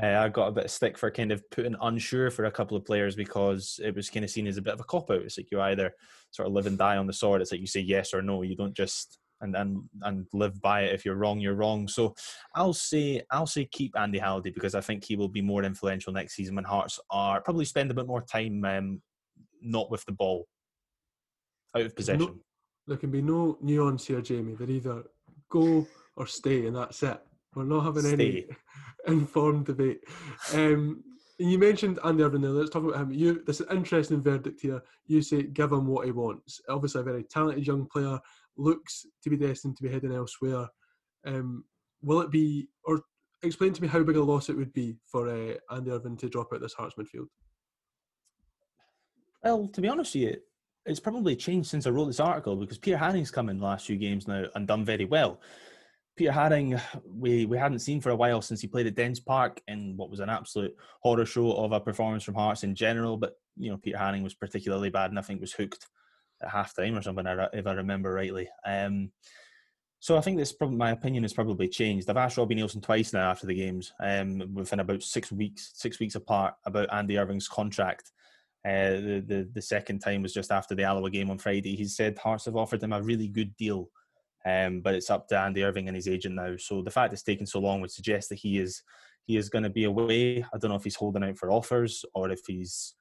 Uh, 0.00 0.16
I 0.20 0.28
got 0.28 0.48
a 0.48 0.52
bit 0.52 0.66
of 0.66 0.70
stick 0.70 0.96
for 0.96 1.10
kind 1.10 1.32
of 1.32 1.48
putting 1.50 1.74
unsure 1.80 2.30
for 2.30 2.44
a 2.44 2.52
couple 2.52 2.76
of 2.76 2.84
players 2.84 3.16
because 3.16 3.80
it 3.82 3.96
was 3.96 4.10
kind 4.10 4.24
of 4.24 4.30
seen 4.30 4.46
as 4.46 4.56
a 4.56 4.62
bit 4.62 4.74
of 4.74 4.80
a 4.80 4.84
cop 4.84 5.10
out. 5.10 5.22
It's 5.22 5.36
like 5.36 5.50
you 5.50 5.60
either 5.60 5.92
sort 6.30 6.46
of 6.46 6.54
live 6.54 6.66
and 6.66 6.78
die 6.78 6.98
on 6.98 7.08
the 7.08 7.12
sword. 7.12 7.42
It's 7.42 7.50
like 7.50 7.60
you 7.60 7.66
say 7.66 7.80
yes 7.80 8.14
or 8.14 8.22
no. 8.22 8.42
You 8.42 8.54
don't 8.54 8.74
just 8.74 9.18
and 9.40 9.56
and 9.56 9.82
and 10.02 10.26
live 10.32 10.60
by 10.60 10.82
it. 10.82 10.94
If 10.94 11.04
you're 11.04 11.16
wrong, 11.16 11.40
you're 11.40 11.54
wrong. 11.54 11.88
So 11.88 12.14
I'll 12.54 12.72
say 12.72 13.22
I'll 13.30 13.46
say 13.46 13.68
keep 13.70 13.98
Andy 13.98 14.18
Halliday 14.18 14.50
because 14.50 14.74
I 14.74 14.80
think 14.80 15.04
he 15.04 15.16
will 15.16 15.28
be 15.28 15.42
more 15.42 15.64
influential 15.64 16.12
next 16.12 16.34
season 16.34 16.54
when 16.54 16.64
Hearts 16.64 16.98
are 17.10 17.40
probably 17.40 17.64
spend 17.64 17.90
a 17.90 17.94
bit 17.94 18.06
more 18.06 18.22
time 18.22 18.64
um, 18.64 19.02
not 19.62 19.90
with 19.90 20.04
the 20.04 20.12
ball, 20.12 20.46
out 21.76 21.82
of 21.82 21.96
possession. 21.96 22.20
No, 22.20 22.34
there 22.86 22.96
can 22.96 23.10
be 23.10 23.22
no 23.22 23.58
nuance 23.60 24.06
here, 24.06 24.20
Jamie. 24.20 24.54
They're 24.54 24.70
either 24.70 25.04
go 25.50 25.86
or 26.16 26.26
stay, 26.26 26.66
and 26.66 26.76
that's 26.76 27.02
it. 27.02 27.20
We're 27.54 27.64
not 27.64 27.84
having 27.84 28.02
stay. 28.02 28.12
any 28.12 28.46
informed 29.06 29.66
debate. 29.66 30.00
Um, 30.54 31.02
you 31.38 31.58
mentioned 31.58 32.00
Andy 32.04 32.24
Irving 32.24 32.40
there. 32.40 32.50
Let's 32.50 32.70
talk 32.70 32.84
about 32.84 33.00
him. 33.00 33.12
You, 33.12 33.42
this 33.46 33.60
is 33.60 33.68
an 33.68 33.76
interesting 33.76 34.20
verdict 34.20 34.60
here. 34.60 34.82
You 35.06 35.22
say 35.22 35.44
give 35.44 35.72
him 35.72 35.86
what 35.86 36.06
he 36.06 36.12
wants. 36.12 36.60
Obviously, 36.68 37.00
a 37.00 37.04
very 37.04 37.22
talented 37.22 37.66
young 37.66 37.86
player 37.86 38.18
looks 38.58 39.06
to 39.22 39.30
be 39.30 39.36
destined 39.36 39.76
to 39.76 39.82
be 39.82 39.90
heading 39.90 40.12
elsewhere. 40.12 40.66
Um, 41.26 41.64
will 42.02 42.20
it 42.20 42.30
be, 42.30 42.68
or 42.84 43.00
explain 43.42 43.72
to 43.72 43.82
me 43.82 43.88
how 43.88 44.02
big 44.02 44.16
a 44.16 44.22
loss 44.22 44.48
it 44.48 44.56
would 44.56 44.72
be 44.72 44.96
for 45.10 45.28
uh, 45.28 45.54
Andy 45.70 45.90
Irving 45.90 46.16
to 46.18 46.28
drop 46.28 46.52
out 46.52 46.60
this 46.60 46.74
Hearts 46.74 46.96
midfield? 46.98 47.28
Well, 49.42 49.68
to 49.68 49.80
be 49.80 49.88
honest 49.88 50.14
with 50.14 50.22
you, 50.22 50.36
it's 50.86 51.00
probably 51.00 51.36
changed 51.36 51.68
since 51.68 51.86
I 51.86 51.90
wrote 51.90 52.06
this 52.06 52.20
article 52.20 52.56
because 52.56 52.78
Peter 52.78 52.96
Haring's 52.96 53.30
come 53.30 53.48
in 53.48 53.58
the 53.58 53.64
last 53.64 53.86
few 53.86 53.96
games 53.96 54.26
now 54.26 54.44
and 54.54 54.66
done 54.66 54.84
very 54.84 55.04
well. 55.04 55.40
Peter 56.16 56.32
Haring, 56.32 56.80
we, 57.06 57.46
we 57.46 57.56
hadn't 57.56 57.78
seen 57.78 58.00
for 58.00 58.10
a 58.10 58.16
while 58.16 58.42
since 58.42 58.60
he 58.60 58.66
played 58.66 58.88
at 58.88 58.96
Dens 58.96 59.20
Park 59.20 59.60
in 59.68 59.96
what 59.96 60.10
was 60.10 60.18
an 60.18 60.28
absolute 60.28 60.74
horror 61.00 61.24
show 61.24 61.52
of 61.52 61.70
a 61.70 61.78
performance 61.78 62.24
from 62.24 62.34
Hearts 62.34 62.64
in 62.64 62.74
general. 62.74 63.16
But 63.16 63.34
you 63.56 63.70
know, 63.70 63.76
Peter 63.76 63.98
Haring 63.98 64.24
was 64.24 64.34
particularly 64.34 64.90
bad, 64.90 65.10
and 65.10 65.18
I 65.18 65.22
think 65.22 65.40
was 65.40 65.52
hooked 65.52 65.86
at 66.42 66.50
half 66.50 66.74
time 66.74 66.96
or 66.96 67.02
something, 67.02 67.26
if 67.52 67.66
I 67.66 67.72
remember 67.72 68.12
rightly. 68.12 68.48
Um, 68.64 69.10
so 70.00 70.16
I 70.16 70.20
think 70.20 70.38
this 70.38 70.52
probably 70.52 70.76
my 70.76 70.92
opinion 70.92 71.24
has 71.24 71.32
probably 71.32 71.68
changed. 71.68 72.08
I've 72.08 72.16
asked 72.16 72.36
Robbie 72.36 72.54
Neilson 72.54 72.82
twice 72.82 73.12
now 73.12 73.30
after 73.30 73.46
the 73.46 73.54
games, 73.54 73.92
um, 74.00 74.54
within 74.54 74.80
about 74.80 75.02
six 75.02 75.32
weeks, 75.32 75.72
six 75.74 75.98
weeks 75.98 76.14
apart, 76.14 76.54
about 76.66 76.92
Andy 76.92 77.18
Irving's 77.18 77.48
contract. 77.48 78.12
Uh, 78.64 79.00
the, 79.00 79.24
the 79.26 79.48
the 79.54 79.62
second 79.62 80.00
time 80.00 80.22
was 80.22 80.32
just 80.32 80.52
after 80.52 80.74
the 80.74 80.84
Alloa 80.84 81.10
game 81.10 81.30
on 81.30 81.38
Friday. 81.38 81.74
He 81.74 81.84
said 81.84 82.18
Hearts 82.18 82.44
have 82.44 82.56
offered 82.56 82.82
him 82.82 82.92
a 82.92 83.02
really 83.02 83.28
good 83.28 83.56
deal, 83.56 83.90
um, 84.46 84.80
but 84.80 84.94
it's 84.94 85.10
up 85.10 85.26
to 85.28 85.38
Andy 85.38 85.64
Irving 85.64 85.88
and 85.88 85.96
his 85.96 86.08
agent 86.08 86.36
now. 86.36 86.56
So 86.56 86.82
the 86.82 86.90
fact 86.90 87.12
it's 87.12 87.22
taken 87.22 87.46
so 87.46 87.58
long 87.58 87.80
would 87.80 87.90
suggest 87.90 88.28
that 88.28 88.38
he 88.38 88.58
is 88.58 88.82
he 89.26 89.36
is 89.36 89.48
going 89.48 89.64
to 89.64 89.70
be 89.70 89.84
away. 89.84 90.42
I 90.42 90.58
don't 90.58 90.70
know 90.70 90.76
if 90.76 90.84
he's 90.84 90.96
holding 90.96 91.24
out 91.24 91.36
for 91.36 91.50
offers 91.50 92.04
or 92.14 92.30
if 92.30 92.40
he's 92.46 92.94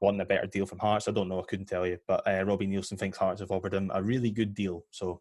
wanting 0.00 0.20
a 0.20 0.26
better 0.26 0.46
deal 0.46 0.66
from 0.66 0.78
Hearts. 0.78 1.08
I 1.08 1.12
don't 1.12 1.28
know. 1.28 1.40
I 1.40 1.44
couldn't 1.44 1.66
tell 1.66 1.86
you. 1.86 1.98
But 2.06 2.26
uh, 2.26 2.44
Robbie 2.44 2.66
Neilson 2.66 2.98
thinks 2.98 3.18
Hearts 3.18 3.40
have 3.40 3.50
offered 3.50 3.74
him 3.74 3.90
a 3.94 4.02
really 4.02 4.30
good 4.30 4.54
deal. 4.54 4.84
So 4.90 5.20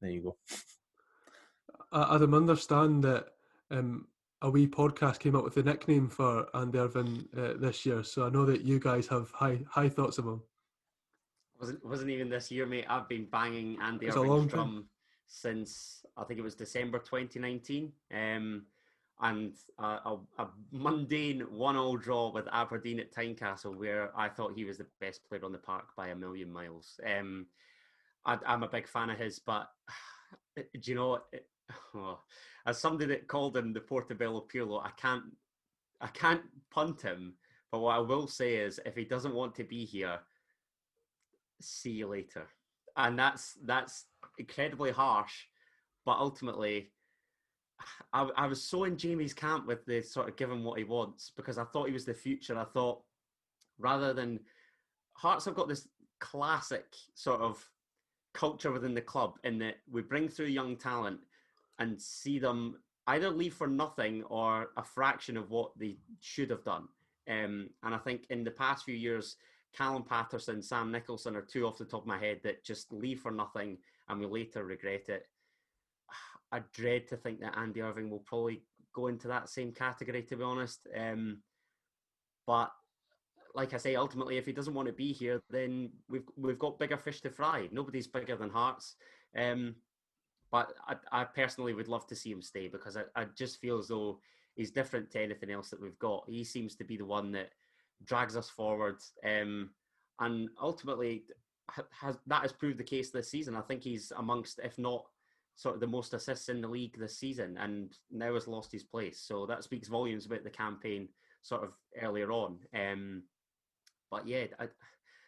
there 0.00 0.10
you 0.10 0.22
go. 0.22 0.36
I, 1.92 2.16
Adam, 2.16 2.34
understand 2.34 3.04
that 3.04 3.26
um, 3.70 4.06
a 4.42 4.50
wee 4.50 4.66
podcast 4.66 5.18
came 5.20 5.34
up 5.34 5.44
with 5.44 5.54
the 5.54 5.62
nickname 5.62 6.08
for 6.08 6.46
Andy 6.54 6.78
Irving 6.78 7.26
uh, 7.36 7.54
this 7.56 7.86
year. 7.86 8.02
So 8.02 8.26
I 8.26 8.30
know 8.30 8.44
that 8.44 8.62
you 8.62 8.78
guys 8.78 9.06
have 9.08 9.30
high 9.30 9.60
high 9.68 9.88
thoughts 9.88 10.18
of 10.18 10.26
him. 10.26 10.42
Wasn't 11.58 11.84
wasn't 11.84 12.10
even 12.10 12.28
this 12.28 12.50
year, 12.50 12.66
mate. 12.66 12.86
I've 12.88 13.08
been 13.08 13.26
banging 13.26 13.78
Andy 13.80 14.10
Irving's 14.10 14.52
drum 14.52 14.86
since 15.26 16.04
I 16.16 16.24
think 16.24 16.38
it 16.38 16.42
was 16.42 16.54
December 16.54 16.98
2019. 16.98 17.92
Um, 18.12 18.66
and 19.20 19.54
a, 19.78 20.16
a, 20.38 20.48
mundane 20.72 21.40
one-all 21.50 21.96
draw 21.96 22.32
with 22.32 22.48
Aberdeen 22.50 23.00
at 23.00 23.12
Tynecastle, 23.12 23.76
where 23.76 24.10
I 24.16 24.28
thought 24.28 24.54
he 24.54 24.64
was 24.64 24.78
the 24.78 24.86
best 25.00 25.26
player 25.28 25.44
on 25.44 25.52
the 25.52 25.58
park 25.58 25.86
by 25.96 26.08
a 26.08 26.16
million 26.16 26.52
miles. 26.52 26.98
Um, 27.06 27.46
I, 28.26 28.38
am 28.46 28.64
a 28.64 28.68
big 28.68 28.88
fan 28.88 29.10
of 29.10 29.18
his, 29.18 29.38
but 29.38 29.68
do 30.56 30.64
you 30.82 30.94
know, 30.94 31.20
it, 31.32 31.46
oh, 31.94 32.20
as 32.66 32.78
somebody 32.78 33.06
that 33.06 33.28
called 33.28 33.56
him 33.56 33.72
the 33.72 33.80
Portobello 33.80 34.46
Pirlo, 34.52 34.84
I 34.84 34.90
can't, 35.00 35.24
I 36.00 36.08
can't 36.08 36.42
punt 36.70 37.02
him. 37.02 37.34
But 37.70 37.80
what 37.80 37.96
I 37.96 38.00
will 38.00 38.26
say 38.26 38.56
is, 38.56 38.80
if 38.84 38.94
he 38.94 39.04
doesn't 39.04 39.34
want 39.34 39.54
to 39.56 39.64
be 39.64 39.84
here, 39.84 40.18
see 41.60 41.90
you 41.90 42.08
later. 42.08 42.46
And 42.96 43.18
that's 43.18 43.58
that's 43.64 44.06
incredibly 44.38 44.92
harsh, 44.92 45.32
but 46.04 46.18
ultimately 46.18 46.92
I, 48.12 48.28
I 48.36 48.46
was 48.46 48.62
so 48.62 48.84
in 48.84 48.96
Jamie's 48.96 49.34
camp 49.34 49.66
with 49.66 49.84
the 49.86 50.02
sort 50.02 50.28
of 50.28 50.36
give 50.36 50.50
him 50.50 50.64
what 50.64 50.78
he 50.78 50.84
wants 50.84 51.32
because 51.36 51.58
I 51.58 51.64
thought 51.64 51.86
he 51.86 51.92
was 51.92 52.04
the 52.04 52.14
future. 52.14 52.58
I 52.58 52.64
thought 52.64 53.02
rather 53.78 54.12
than 54.12 54.40
Hearts 55.14 55.44
have 55.44 55.54
got 55.54 55.68
this 55.68 55.88
classic 56.20 56.86
sort 57.14 57.40
of 57.40 57.64
culture 58.32 58.72
within 58.72 58.94
the 58.94 59.00
club 59.00 59.38
in 59.44 59.58
that 59.60 59.76
we 59.90 60.02
bring 60.02 60.28
through 60.28 60.46
young 60.46 60.76
talent 60.76 61.20
and 61.78 62.00
see 62.00 62.38
them 62.38 62.76
either 63.06 63.30
leave 63.30 63.54
for 63.54 63.66
nothing 63.66 64.24
or 64.24 64.70
a 64.76 64.82
fraction 64.82 65.36
of 65.36 65.50
what 65.50 65.70
they 65.78 65.96
should 66.20 66.50
have 66.50 66.64
done. 66.64 66.88
Um, 67.28 67.70
and 67.82 67.94
I 67.94 67.98
think 67.98 68.26
in 68.30 68.44
the 68.44 68.50
past 68.50 68.84
few 68.84 68.94
years, 68.94 69.36
Callum 69.72 70.04
Paterson, 70.04 70.62
Sam 70.62 70.90
Nicholson 70.90 71.36
are 71.36 71.42
two 71.42 71.66
off 71.66 71.78
the 71.78 71.84
top 71.84 72.02
of 72.02 72.06
my 72.06 72.18
head 72.18 72.40
that 72.44 72.64
just 72.64 72.92
leave 72.92 73.20
for 73.20 73.30
nothing 73.30 73.78
and 74.08 74.20
we 74.20 74.26
later 74.26 74.64
regret 74.64 75.08
it. 75.08 75.26
I 76.54 76.60
dread 76.72 77.08
to 77.08 77.16
think 77.16 77.40
that 77.40 77.58
Andy 77.58 77.82
Irving 77.82 78.10
will 78.10 78.20
probably 78.20 78.62
go 78.94 79.08
into 79.08 79.26
that 79.26 79.48
same 79.48 79.72
category, 79.72 80.22
to 80.22 80.36
be 80.36 80.44
honest. 80.44 80.86
Um, 80.96 81.38
but 82.46 82.70
like 83.56 83.74
I 83.74 83.76
say, 83.76 83.96
ultimately, 83.96 84.36
if 84.36 84.46
he 84.46 84.52
doesn't 84.52 84.74
want 84.74 84.86
to 84.86 84.94
be 84.94 85.12
here, 85.12 85.40
then 85.50 85.90
we've 86.08 86.28
we've 86.36 86.58
got 86.58 86.78
bigger 86.78 86.96
fish 86.96 87.20
to 87.22 87.30
fry. 87.30 87.68
Nobody's 87.72 88.06
bigger 88.06 88.36
than 88.36 88.50
Hearts. 88.50 88.94
Um, 89.36 89.74
but 90.52 90.74
I, 90.86 90.94
I, 91.10 91.24
personally 91.24 91.74
would 91.74 91.88
love 91.88 92.06
to 92.06 92.14
see 92.14 92.30
him 92.30 92.40
stay 92.40 92.68
because 92.68 92.96
I, 92.96 93.02
I 93.16 93.24
just 93.36 93.60
feel 93.60 93.78
as 93.78 93.88
though 93.88 94.20
he's 94.54 94.70
different 94.70 95.10
to 95.10 95.20
anything 95.20 95.50
else 95.50 95.70
that 95.70 95.82
we've 95.82 95.98
got. 95.98 96.22
He 96.28 96.44
seems 96.44 96.76
to 96.76 96.84
be 96.84 96.96
the 96.96 97.04
one 97.04 97.32
that 97.32 97.50
drags 98.04 98.36
us 98.36 98.48
forward, 98.48 98.98
um, 99.24 99.70
and 100.20 100.48
ultimately 100.62 101.24
has 101.90 102.16
that 102.28 102.42
has 102.42 102.52
proved 102.52 102.78
the 102.78 102.84
case 102.84 103.10
this 103.10 103.30
season. 103.30 103.56
I 103.56 103.62
think 103.62 103.82
he's 103.82 104.12
amongst, 104.16 104.60
if 104.62 104.78
not 104.78 105.06
sort 105.56 105.74
of 105.74 105.80
the 105.80 105.86
most 105.86 106.14
assists 106.14 106.48
in 106.48 106.60
the 106.60 106.68
league 106.68 106.98
this 106.98 107.18
season 107.18 107.56
and 107.58 107.96
now 108.10 108.34
has 108.34 108.48
lost 108.48 108.72
his 108.72 108.82
place. 108.82 109.20
So 109.20 109.46
that 109.46 109.64
speaks 109.64 109.88
volumes 109.88 110.26
about 110.26 110.44
the 110.44 110.50
campaign 110.50 111.08
sort 111.42 111.62
of 111.62 111.70
earlier 112.00 112.32
on. 112.32 112.58
Um, 112.74 113.22
but 114.10 114.26
yeah, 114.26 114.46
I, 114.58 114.68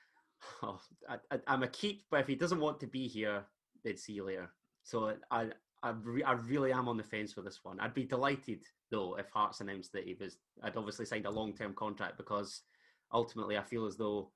oh, 0.62 0.80
I, 1.08 1.38
am 1.46 1.62
a 1.62 1.68
keep, 1.68 2.04
but 2.10 2.20
if 2.20 2.26
he 2.26 2.34
doesn't 2.34 2.60
want 2.60 2.80
to 2.80 2.86
be 2.86 3.06
here, 3.06 3.44
they'd 3.84 3.98
see 3.98 4.14
you 4.14 4.24
later. 4.24 4.50
So 4.82 5.14
I, 5.30 5.48
I, 5.82 5.90
re- 6.02 6.24
I 6.24 6.32
really 6.32 6.72
am 6.72 6.88
on 6.88 6.96
the 6.96 7.04
fence 7.04 7.32
for 7.32 7.42
this 7.42 7.60
one. 7.62 7.78
I'd 7.80 7.94
be 7.94 8.04
delighted 8.04 8.64
though 8.90 9.16
if 9.16 9.30
Hearts 9.30 9.60
announced 9.60 9.92
that 9.92 10.04
he 10.04 10.16
was, 10.18 10.38
I'd 10.62 10.76
obviously 10.76 11.06
signed 11.06 11.26
a 11.26 11.30
long 11.30 11.54
term 11.54 11.74
contract 11.74 12.16
because 12.16 12.62
ultimately 13.12 13.56
I 13.56 13.62
feel 13.62 13.86
as 13.86 13.96
though 13.96 14.30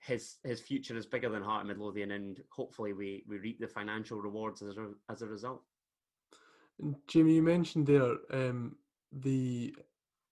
his 0.00 0.36
his 0.44 0.60
future 0.60 0.96
is 0.96 1.06
bigger 1.06 1.28
than 1.28 1.42
Heart 1.42 1.60
and 1.60 1.68
Midlothian, 1.68 2.12
and 2.12 2.40
hopefully 2.50 2.92
we 2.92 3.24
we 3.28 3.38
reap 3.38 3.60
the 3.60 3.68
financial 3.68 4.20
rewards 4.20 4.62
as 4.62 4.76
a, 4.76 4.88
as 5.10 5.22
a 5.22 5.26
result. 5.26 5.62
Jimmy, 7.06 7.34
you 7.34 7.42
mentioned 7.42 7.86
there 7.86 8.14
um, 8.32 8.76
the 9.12 9.74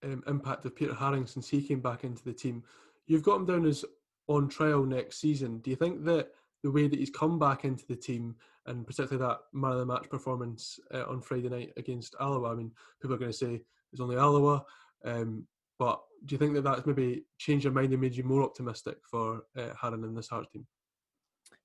um, 0.03 0.23
impact 0.27 0.65
of 0.65 0.75
Peter 0.75 0.93
Haring 0.93 1.29
since 1.29 1.47
he 1.47 1.61
came 1.61 1.81
back 1.81 2.03
into 2.03 2.23
the 2.23 2.33
team. 2.33 2.63
You've 3.05 3.23
got 3.23 3.35
him 3.35 3.45
down 3.45 3.65
as 3.65 3.85
on 4.27 4.47
trial 4.47 4.83
next 4.83 5.19
season. 5.19 5.59
Do 5.59 5.69
you 5.69 5.75
think 5.75 6.03
that 6.05 6.29
the 6.63 6.71
way 6.71 6.87
that 6.87 6.99
he's 6.99 7.09
come 7.09 7.39
back 7.39 7.65
into 7.65 7.85
the 7.87 7.95
team, 7.95 8.35
and 8.65 8.85
particularly 8.85 9.25
that 9.25 9.39
man 9.53 9.73
of 9.73 9.79
the 9.79 9.85
match 9.85 10.09
performance 10.09 10.79
uh, 10.93 11.05
on 11.07 11.21
Friday 11.21 11.49
night 11.49 11.73
against 11.77 12.15
Alloa, 12.19 12.51
I 12.51 12.55
mean, 12.55 12.71
people 13.01 13.15
are 13.15 13.19
going 13.19 13.31
to 13.31 13.37
say 13.37 13.61
it's 13.91 14.01
only 14.01 14.17
Alloa, 14.17 14.63
um, 15.05 15.45
but 15.79 16.01
do 16.25 16.35
you 16.35 16.39
think 16.39 16.53
that 16.53 16.63
that's 16.63 16.85
maybe 16.85 17.23
changed 17.37 17.63
your 17.63 17.73
mind 17.73 17.91
and 17.93 18.01
made 18.01 18.15
you 18.15 18.23
more 18.23 18.43
optimistic 18.43 18.97
for 19.09 19.43
uh, 19.57 19.91
in 19.93 20.13
this 20.13 20.27
Hearts 20.27 20.49
team? 20.51 20.67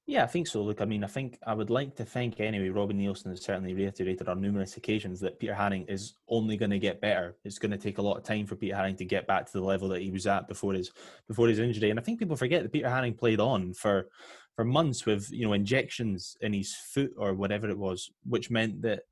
Yeah, 0.07 0.23
I 0.23 0.27
think 0.27 0.47
so. 0.47 0.62
Look, 0.62 0.83
I 0.83 0.85
mean, 0.85 1.03
I 1.03 1.07
think 1.07 1.39
I 1.47 1.55
would 1.55 1.71
like 1.71 1.97
to 1.97 2.05
think 2.05 2.39
anyway. 2.39 2.69
Robbie 2.69 2.95
Neilson 2.95 3.31
has 3.31 3.43
certainly 3.43 3.73
reiterated 3.73 4.29
on 4.29 4.41
numerous 4.41 4.77
occasions 4.77 5.19
that 5.21 5.41
Peter 5.41 5.55
Haring 5.55 5.91
is 5.91 6.15
only 6.29 6.59
going 6.59 6.73
to 6.73 6.79
get 6.79 7.01
better. 7.01 7.37
It's 7.43 7.59
going 7.59 7.71
to 7.71 7.79
take 7.79 7.97
a 7.97 8.03
lot 8.03 8.19
of 8.19 8.23
time 8.23 8.45
for 8.45 8.55
Peter 8.55 8.77
Haring 8.77 8.99
to 8.99 9.07
get 9.07 9.27
back 9.27 9.47
to 9.47 9.53
the 9.53 9.65
level 9.65 9.89
that 9.89 10.03
he 10.03 10.11
was 10.11 10.27
at 10.27 10.47
before 10.47 10.75
his 10.75 10.93
before 11.27 11.49
his 11.49 11.59
injury. 11.59 11.89
And 11.89 11.99
I 11.99 12.03
think 12.03 12.19
people 12.19 12.37
forget 12.37 12.62
that 12.62 12.73
Peter 12.73 12.89
Haring 12.89 13.17
played 13.17 13.41
on 13.41 13.73
for 13.73 14.09
for 14.55 14.65
months 14.65 15.07
with 15.07 15.33
you 15.33 15.47
know 15.47 15.55
injections 15.55 16.37
in 16.43 16.53
his 16.53 16.75
foot 16.75 17.12
or 17.17 17.33
whatever 17.33 17.71
it 17.71 17.79
was, 17.79 18.11
which 18.27 18.51
meant 18.51 18.83
that 18.83 19.05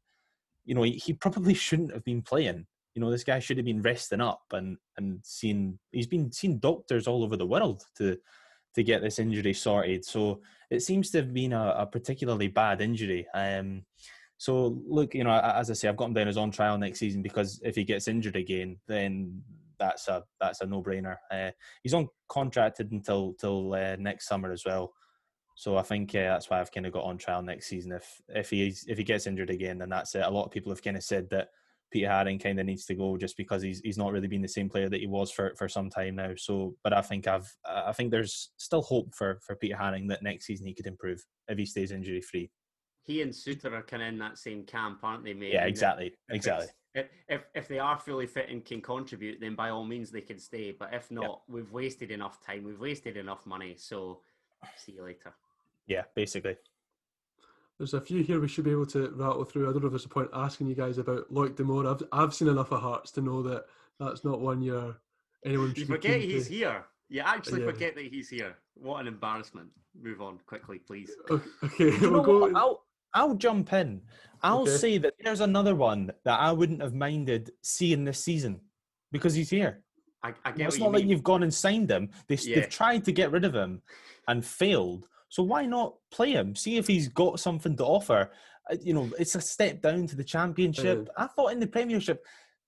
you 0.66 0.74
know 0.74 0.82
he, 0.82 0.92
he 0.92 1.14
probably 1.14 1.54
shouldn't 1.66 1.94
have 1.94 2.04
been 2.04 2.20
playing 2.20 2.66
you 2.94 3.00
know 3.00 3.10
this 3.10 3.24
guy 3.24 3.38
should 3.38 3.56
have 3.56 3.66
been 3.66 3.82
resting 3.82 4.20
up 4.20 4.42
and 4.52 4.76
and 4.96 5.20
seeing 5.22 5.78
he's 5.90 6.06
been 6.06 6.30
seeing 6.30 6.58
doctors 6.58 7.06
all 7.06 7.22
over 7.22 7.36
the 7.36 7.46
world 7.46 7.82
to 7.96 8.16
to 8.74 8.82
get 8.82 9.02
this 9.02 9.18
injury 9.18 9.52
sorted 9.52 10.04
so 10.04 10.40
it 10.70 10.80
seems 10.80 11.10
to 11.10 11.18
have 11.18 11.32
been 11.32 11.52
a, 11.52 11.74
a 11.78 11.86
particularly 11.86 12.48
bad 12.48 12.80
injury 12.80 13.26
um 13.34 13.82
so 14.38 14.80
look 14.86 15.14
you 15.14 15.24
know 15.24 15.38
as 15.38 15.70
i 15.70 15.74
say 15.74 15.88
i've 15.88 15.96
got 15.96 16.06
him 16.06 16.14
down 16.14 16.28
as 16.28 16.36
on 16.36 16.50
trial 16.50 16.78
next 16.78 16.98
season 16.98 17.22
because 17.22 17.60
if 17.64 17.74
he 17.74 17.84
gets 17.84 18.08
injured 18.08 18.36
again 18.36 18.78
then 18.88 19.42
that's 19.78 20.08
a 20.08 20.22
that's 20.40 20.60
a 20.60 20.66
no-brainer 20.66 21.16
uh, 21.30 21.50
he's 21.82 21.94
on 21.94 22.08
contracted 22.28 22.92
until 22.92 23.34
till 23.40 23.74
uh, 23.74 23.96
next 23.98 24.28
summer 24.28 24.52
as 24.52 24.64
well 24.64 24.92
so 25.54 25.76
I 25.76 25.82
think 25.82 26.14
uh, 26.14 26.20
that's 26.20 26.48
why 26.48 26.60
I've 26.60 26.72
kind 26.72 26.86
of 26.86 26.92
got 26.92 27.04
on 27.04 27.18
trial 27.18 27.42
next 27.42 27.66
season. 27.66 27.92
If 27.92 28.20
if 28.28 28.50
he's 28.50 28.84
if 28.88 28.98
he 28.98 29.04
gets 29.04 29.26
injured 29.26 29.50
again, 29.50 29.78
then 29.78 29.90
that's 29.90 30.14
it. 30.14 30.22
A 30.24 30.30
lot 30.30 30.44
of 30.44 30.50
people 30.50 30.72
have 30.72 30.82
kind 30.82 30.96
of 30.96 31.04
said 31.04 31.28
that 31.30 31.48
Peter 31.92 32.08
Haring 32.08 32.42
kind 32.42 32.58
of 32.58 32.66
needs 32.66 32.86
to 32.86 32.94
go 32.94 33.16
just 33.16 33.36
because 33.36 33.62
he's 33.62 33.80
he's 33.80 33.98
not 33.98 34.12
really 34.12 34.26
been 34.26 34.42
the 34.42 34.48
same 34.48 34.68
player 34.68 34.88
that 34.88 35.00
he 35.00 35.06
was 35.06 35.30
for, 35.30 35.54
for 35.56 35.68
some 35.68 35.90
time 35.90 36.16
now. 36.16 36.32
So, 36.36 36.74
but 36.82 36.92
I 36.92 37.02
think 37.02 37.28
I've 37.28 37.48
I 37.66 37.92
think 37.92 38.10
there's 38.10 38.50
still 38.56 38.82
hope 38.82 39.14
for 39.14 39.38
for 39.46 39.54
Peter 39.56 39.76
Haring 39.76 40.08
that 40.08 40.22
next 40.22 40.46
season 40.46 40.66
he 40.66 40.74
could 40.74 40.86
improve 40.86 41.22
if 41.48 41.58
he 41.58 41.66
stays 41.66 41.92
injury 41.92 42.22
free. 42.22 42.50
He 43.04 43.20
and 43.20 43.32
Souttar 43.32 43.72
are 43.72 43.82
kind 43.82 44.02
of 44.02 44.08
in 44.08 44.18
that 44.18 44.38
same 44.38 44.64
camp, 44.64 45.00
aren't 45.02 45.24
they, 45.24 45.34
mate? 45.34 45.52
Yeah, 45.52 45.66
exactly, 45.66 46.14
if 46.28 46.34
exactly. 46.34 46.68
If, 46.94 47.06
if 47.28 47.42
if 47.54 47.68
they 47.68 47.78
are 47.78 47.98
fully 47.98 48.26
fit 48.26 48.48
and 48.48 48.64
can 48.64 48.80
contribute, 48.80 49.40
then 49.40 49.54
by 49.54 49.70
all 49.70 49.84
means 49.84 50.10
they 50.10 50.20
can 50.20 50.38
stay. 50.38 50.72
But 50.72 50.94
if 50.94 51.10
not, 51.10 51.22
yep. 51.22 51.38
we've 51.48 51.72
wasted 51.72 52.10
enough 52.10 52.40
time, 52.44 52.64
we've 52.64 52.80
wasted 52.80 53.16
enough 53.16 53.44
money. 53.46 53.74
So, 53.76 54.20
see 54.76 54.92
you 54.92 55.04
later. 55.04 55.34
Yeah, 55.86 56.02
basically. 56.14 56.56
There's 57.82 57.94
a 57.94 58.00
few 58.00 58.22
here 58.22 58.38
we 58.38 58.46
should 58.46 58.62
be 58.62 58.70
able 58.70 58.86
to 58.86 59.10
rattle 59.16 59.42
through. 59.42 59.68
I 59.68 59.72
don't 59.72 59.82
know 59.82 59.88
if 59.88 59.92
there's 59.92 60.04
a 60.04 60.08
point 60.08 60.28
asking 60.32 60.68
you 60.68 60.76
guys 60.76 60.98
about 60.98 61.28
Loic 61.34 61.56
Damour. 61.56 61.90
I've 61.90 62.06
I've 62.12 62.32
seen 62.32 62.46
enough 62.46 62.70
of 62.70 62.80
Hearts 62.80 63.10
to 63.10 63.20
know 63.20 63.42
that 63.42 63.64
that's 63.98 64.24
not 64.24 64.40
one 64.40 64.62
you're 64.62 64.94
anyone. 65.44 65.74
You 65.74 65.86
forget 65.86 66.20
he's 66.20 66.46
to... 66.46 66.54
here. 66.54 66.84
You 67.08 67.22
actually 67.22 67.62
yeah. 67.62 67.66
forget 67.66 67.96
that 67.96 68.04
he's 68.04 68.28
here. 68.28 68.54
What 68.74 69.00
an 69.00 69.08
embarrassment. 69.08 69.70
Move 70.00 70.22
on 70.22 70.38
quickly, 70.46 70.78
please. 70.78 71.10
Okay, 71.28 71.98
we'll 72.02 72.22
go. 72.22 72.54
I'll 72.54 72.84
I'll 73.14 73.34
jump 73.34 73.72
in. 73.72 74.02
I'll 74.44 74.62
okay. 74.62 74.76
say 74.76 74.98
that 74.98 75.14
there's 75.18 75.40
another 75.40 75.74
one 75.74 76.12
that 76.24 76.38
I 76.38 76.52
wouldn't 76.52 76.82
have 76.82 76.94
minded 76.94 77.50
seeing 77.62 78.04
this 78.04 78.22
season 78.22 78.60
because 79.10 79.34
he's 79.34 79.50
here. 79.50 79.82
I, 80.22 80.34
I 80.44 80.52
it's 80.54 80.78
not 80.78 80.92
like 80.92 81.04
you've 81.04 81.24
gone 81.24 81.42
and 81.42 81.52
signed 81.52 81.90
him. 81.90 82.10
They, 82.28 82.36
yeah. 82.36 82.60
They've 82.60 82.70
tried 82.70 83.04
to 83.06 83.12
get 83.12 83.32
rid 83.32 83.44
of 83.44 83.56
him 83.56 83.82
and 84.28 84.46
failed. 84.46 85.08
So 85.32 85.42
why 85.42 85.64
not 85.64 85.94
play 86.10 86.32
him? 86.32 86.54
See 86.54 86.76
if 86.76 86.86
he's 86.86 87.08
got 87.08 87.40
something 87.40 87.74
to 87.78 87.84
offer. 87.84 88.30
Uh, 88.70 88.76
you 88.82 88.92
know, 88.92 89.10
it's 89.18 89.34
a 89.34 89.40
step 89.40 89.80
down 89.80 90.06
to 90.08 90.14
the 90.14 90.22
championship. 90.22 91.08
I 91.16 91.26
thought 91.26 91.52
in 91.52 91.58
the 91.58 91.66
Premiership 91.66 92.22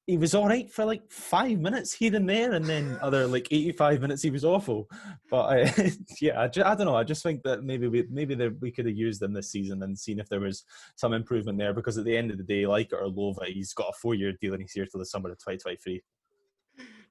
he 0.06 0.16
was 0.16 0.34
all 0.34 0.48
right 0.48 0.72
for 0.72 0.86
like 0.86 1.02
five 1.12 1.60
minutes 1.60 1.92
here 1.92 2.16
and 2.16 2.26
there, 2.26 2.54
and 2.54 2.64
then 2.64 2.96
other 3.02 3.26
like 3.26 3.48
eighty-five 3.50 4.00
minutes 4.00 4.22
he 4.22 4.30
was 4.30 4.46
awful. 4.46 4.88
But 5.30 5.42
uh, 5.42 5.90
yeah, 6.22 6.40
I, 6.40 6.48
just, 6.48 6.66
I, 6.66 6.74
don't 6.74 6.86
know. 6.86 6.96
I 6.96 7.04
just 7.04 7.22
think 7.22 7.42
that 7.42 7.64
maybe 7.64 7.86
we 7.86 8.06
maybe 8.10 8.34
we 8.62 8.70
could 8.70 8.86
have 8.86 8.96
used 8.96 9.20
him 9.20 9.34
this 9.34 9.52
season 9.52 9.82
and 9.82 9.98
seen 9.98 10.18
if 10.18 10.30
there 10.30 10.40
was 10.40 10.64
some 10.96 11.12
improvement 11.12 11.58
there. 11.58 11.74
Because 11.74 11.98
at 11.98 12.06
the 12.06 12.16
end 12.16 12.30
of 12.30 12.38
the 12.38 12.44
day, 12.44 12.66
like 12.66 12.92
it 12.92 12.98
or 12.98 13.34
it, 13.42 13.52
he's 13.52 13.74
got 13.74 13.90
a 13.90 13.98
four-year 14.00 14.32
deal 14.40 14.54
and 14.54 14.62
he's 14.62 14.72
here 14.72 14.86
till 14.86 15.00
the 15.00 15.06
summer 15.06 15.30
of 15.30 15.38
twenty 15.38 15.58
twenty-three. 15.58 16.02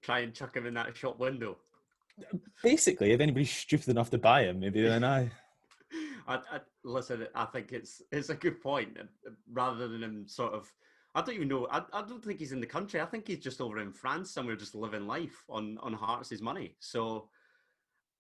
Try 0.02 0.22
and 0.22 0.34
chuck 0.34 0.58
him 0.58 0.66
in 0.66 0.74
that 0.74 0.98
shop 0.98 1.20
window. 1.20 1.58
Basically, 2.64 3.12
if 3.12 3.22
anybody's 3.22 3.52
stupid 3.52 3.90
enough 3.90 4.10
to 4.10 4.18
buy 4.18 4.46
him, 4.46 4.60
maybe 4.60 4.82
then 4.82 5.04
I. 5.04 5.30
I, 6.28 6.36
I, 6.36 6.60
listen. 6.84 7.28
I 7.36 7.46
think 7.46 7.72
it's 7.72 8.02
it's 8.12 8.30
a 8.30 8.36
good 8.36 8.62
point. 8.62 8.98
Uh, 9.00 9.32
rather 9.52 9.88
than 9.88 10.04
him 10.04 10.28
sort 10.28 10.54
of, 10.54 10.72
I 11.16 11.22
don't 11.22 11.36
even 11.36 11.48
know. 11.48 11.68
I, 11.72 11.84
I 11.92 12.02
don't 12.02 12.24
think 12.24 12.40
he's 12.40 12.52
in 12.52 12.60
the 12.60 12.68
country. 12.68 13.02
I 13.02 13.06
think 13.06 13.28
he's 13.28 13.40
just 13.40 13.62
over 13.62 13.80
in 13.80 13.92
France 13.92 14.32
somewhere, 14.32 14.56
just 14.56 14.76
living 14.76 15.08
life 15.08 15.44
on 15.50 15.78
on 15.82 15.94
Hearts' 15.94 16.42
money. 16.42 16.76
So, 16.80 17.30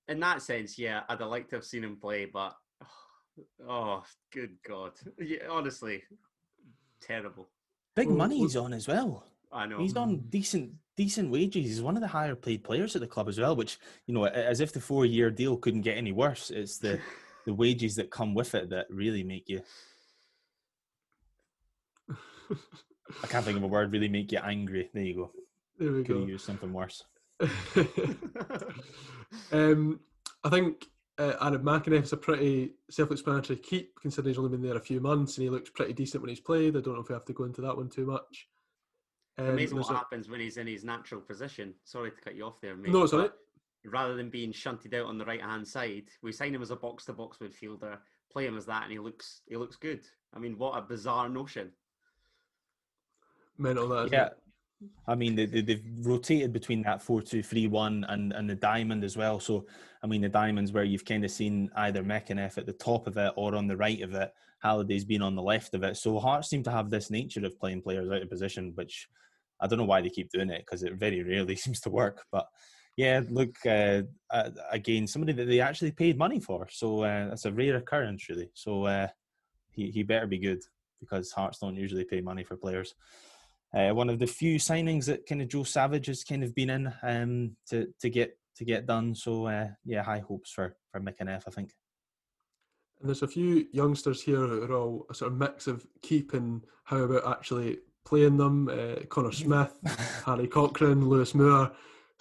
in 0.07 0.19
that 0.19 0.41
sense, 0.41 0.77
yeah, 0.77 1.01
I'd 1.09 1.19
have 1.19 1.29
liked 1.29 1.49
to 1.51 1.57
have 1.57 1.65
seen 1.65 1.83
him 1.83 1.97
play, 1.97 2.25
but 2.25 2.55
oh, 2.81 3.67
oh 3.69 4.03
good 4.31 4.57
God, 4.67 4.91
yeah, 5.19 5.47
honestly, 5.49 6.03
terrible. 7.01 7.49
Big 7.95 8.09
money 8.09 8.39
he's 8.39 8.55
on 8.55 8.73
as 8.73 8.87
well. 8.87 9.23
I 9.51 9.67
know. 9.67 9.79
He's 9.79 9.95
on 9.95 10.17
decent 10.29 10.71
decent 10.97 11.29
wages. 11.29 11.65
He's 11.65 11.81
one 11.81 11.95
of 11.95 12.01
the 12.01 12.07
higher 12.07 12.35
paid 12.35 12.63
players 12.63 12.95
at 12.95 13.01
the 13.01 13.07
club 13.07 13.29
as 13.29 13.39
well. 13.39 13.55
Which 13.55 13.77
you 14.07 14.13
know, 14.13 14.25
as 14.25 14.59
if 14.59 14.73
the 14.73 14.81
four 14.81 15.05
year 15.05 15.29
deal 15.29 15.57
couldn't 15.57 15.81
get 15.81 15.97
any 15.97 16.11
worse. 16.11 16.49
It's 16.49 16.79
the 16.79 16.99
the 17.45 17.53
wages 17.53 17.95
that 17.95 18.11
come 18.11 18.33
with 18.33 18.55
it 18.55 18.69
that 18.69 18.87
really 18.89 19.23
make 19.23 19.49
you. 19.49 19.61
I 23.21 23.27
can't 23.27 23.45
think 23.45 23.57
of 23.57 23.63
a 23.63 23.67
word. 23.67 23.91
Really 23.91 24.09
make 24.09 24.31
you 24.31 24.39
angry. 24.39 24.89
There 24.93 25.03
you 25.03 25.15
go. 25.15 25.31
There 25.79 25.91
we 25.91 26.03
go. 26.03 26.05
Could 26.05 26.13
go. 26.13 26.19
have 26.19 26.29
used 26.29 26.45
something 26.45 26.71
worse. 26.71 27.03
um, 29.51 29.99
I 30.43 30.49
think 30.51 30.85
uh, 31.17 31.33
Aaron 31.41 31.63
McEneff 31.63 32.13
a 32.13 32.17
pretty 32.17 32.75
self-explanatory 32.91 33.57
keep, 33.57 33.99
considering 33.99 34.33
he's 34.33 34.37
only 34.37 34.51
been 34.51 34.61
there 34.61 34.77
a 34.77 34.79
few 34.79 34.99
months 34.99 35.37
and 35.37 35.43
he 35.45 35.49
looks 35.49 35.71
pretty 35.71 35.93
decent 35.93 36.21
when 36.21 36.29
he's 36.29 36.39
played. 36.39 36.77
I 36.77 36.81
don't 36.81 36.93
know 36.93 37.01
if 37.01 37.09
we 37.09 37.13
have 37.13 37.25
to 37.25 37.33
go 37.33 37.45
into 37.45 37.61
that 37.61 37.75
one 37.75 37.89
too 37.89 38.05
much. 38.05 38.47
Um, 39.39 39.47
Amazing 39.49 39.79
what 39.79 39.89
a- 39.89 39.95
happens 39.95 40.29
when 40.29 40.39
he's 40.39 40.57
in 40.57 40.67
his 40.67 40.83
natural 40.83 41.21
position. 41.21 41.73
Sorry 41.85 42.11
to 42.11 42.21
cut 42.21 42.35
you 42.35 42.45
off 42.45 42.61
there, 42.61 42.75
mate. 42.75 42.91
No, 42.91 43.01
it's 43.01 43.13
all 43.13 43.19
but 43.19 43.31
right. 43.31 43.33
Rather 43.85 44.15
than 44.15 44.29
being 44.29 44.51
shunted 44.51 44.93
out 44.93 45.07
on 45.07 45.17
the 45.17 45.25
right 45.25 45.41
hand 45.41 45.67
side, 45.67 46.05
we 46.21 46.31
sign 46.31 46.55
him 46.55 46.61
as 46.61 46.71
a 46.71 46.75
box 46.75 47.05
to 47.05 47.13
box 47.13 47.37
midfielder, 47.39 47.97
play 48.31 48.45
him 48.45 48.57
as 48.57 48.65
that, 48.65 48.83
and 48.83 48.91
he 48.91 48.99
looks 48.99 49.41
he 49.47 49.57
looks 49.57 49.75
good. 49.75 50.01
I 50.33 50.39
mean, 50.39 50.57
what 50.57 50.77
a 50.77 50.81
bizarre 50.81 51.29
notion. 51.29 51.71
mental 53.57 53.87
that. 53.89 54.05
isn't 54.05 54.13
Yeah. 54.13 54.25
it? 54.27 54.37
I 55.07 55.15
mean, 55.15 55.35
they, 55.35 55.45
they, 55.45 55.61
they've 55.61 55.83
rotated 56.01 56.51
between 56.51 56.81
that 56.83 57.01
4 57.01 57.21
2 57.21 57.41
3 57.43 57.67
1 57.67 58.05
and, 58.09 58.33
and 58.33 58.49
the 58.49 58.55
diamond 58.55 59.03
as 59.03 59.15
well. 59.15 59.39
So, 59.39 59.65
I 60.03 60.07
mean, 60.07 60.21
the 60.21 60.29
diamond's 60.29 60.73
where 60.73 60.83
you've 60.83 61.05
kind 61.05 61.23
of 61.23 61.31
seen 61.31 61.69
either 61.77 62.03
McEneff 62.03 62.57
at 62.57 62.65
the 62.65 62.73
top 62.73 63.07
of 63.07 63.15
it 63.17 63.31
or 63.37 63.55
on 63.55 63.67
the 63.67 63.77
right 63.77 64.01
of 64.01 64.13
it. 64.13 64.33
Halliday's 64.59 65.05
been 65.05 65.21
on 65.21 65.35
the 65.35 65.41
left 65.41 65.73
of 65.73 65.83
it. 65.83 65.95
So, 65.97 66.19
Hearts 66.19 66.49
seem 66.49 66.63
to 66.63 66.71
have 66.71 66.89
this 66.89 67.09
nature 67.09 67.45
of 67.45 67.57
playing 67.59 67.81
players 67.81 68.09
out 68.09 68.21
of 68.23 68.29
position, 68.29 68.71
which 68.75 69.07
I 69.61 69.67
don't 69.67 69.79
know 69.79 69.85
why 69.85 70.01
they 70.01 70.09
keep 70.09 70.29
doing 70.31 70.49
it 70.49 70.65
because 70.65 70.83
it 70.83 70.95
very 70.95 71.23
rarely 71.23 71.55
seems 71.57 71.79
to 71.81 71.89
work. 71.89 72.25
But 72.31 72.47
yeah, 72.95 73.21
look, 73.29 73.55
uh, 73.65 74.03
uh, 74.29 74.49
again, 74.71 75.07
somebody 75.07 75.33
that 75.33 75.45
they 75.45 75.59
actually 75.59 75.91
paid 75.91 76.17
money 76.17 76.39
for. 76.39 76.67
So, 76.69 77.03
uh, 77.03 77.29
that's 77.29 77.45
a 77.45 77.51
rare 77.51 77.77
occurrence, 77.77 78.29
really. 78.29 78.49
So, 78.53 78.85
uh, 78.85 79.07
he, 79.71 79.89
he 79.89 80.03
better 80.03 80.27
be 80.27 80.37
good 80.37 80.61
because 80.99 81.31
Hearts 81.31 81.59
don't 81.59 81.75
usually 81.75 82.05
pay 82.05 82.21
money 82.21 82.43
for 82.43 82.55
players. 82.55 82.95
Uh, 83.73 83.89
one 83.89 84.09
of 84.09 84.19
the 84.19 84.27
few 84.27 84.57
signings 84.59 85.05
that 85.05 85.25
kind 85.25 85.41
of 85.41 85.47
Joe 85.47 85.63
Savage 85.63 86.05
has 86.05 86.23
kind 86.23 86.43
of 86.43 86.53
been 86.53 86.69
in 86.69 86.93
um, 87.01 87.55
to 87.69 87.87
to 88.01 88.09
get 88.09 88.37
to 88.57 88.65
get 88.65 88.85
done. 88.85 89.15
So 89.15 89.47
uh, 89.47 89.69
yeah, 89.83 90.03
high 90.03 90.19
hopes 90.19 90.51
for 90.51 90.75
for 90.91 91.01
McEneff. 91.01 91.43
I 91.47 91.51
think. 91.51 91.71
And 92.99 93.09
there's 93.09 93.23
a 93.23 93.27
few 93.27 93.65
youngsters 93.73 94.21
here 94.21 94.47
who 94.47 94.63
are 94.63 94.73
all 94.73 95.05
a 95.09 95.15
sort 95.15 95.31
of 95.31 95.39
mix 95.39 95.67
of 95.67 95.85
keep 96.01 96.33
and 96.33 96.63
how 96.83 96.97
about 96.97 97.27
actually 97.27 97.79
playing 98.05 98.37
them. 98.37 98.69
Uh, 98.69 99.03
Connor 99.09 99.31
Smith, 99.33 99.73
Harry 100.25 100.47
Cochrane, 100.47 101.09
Lewis 101.09 101.33
Moore, 101.33 101.71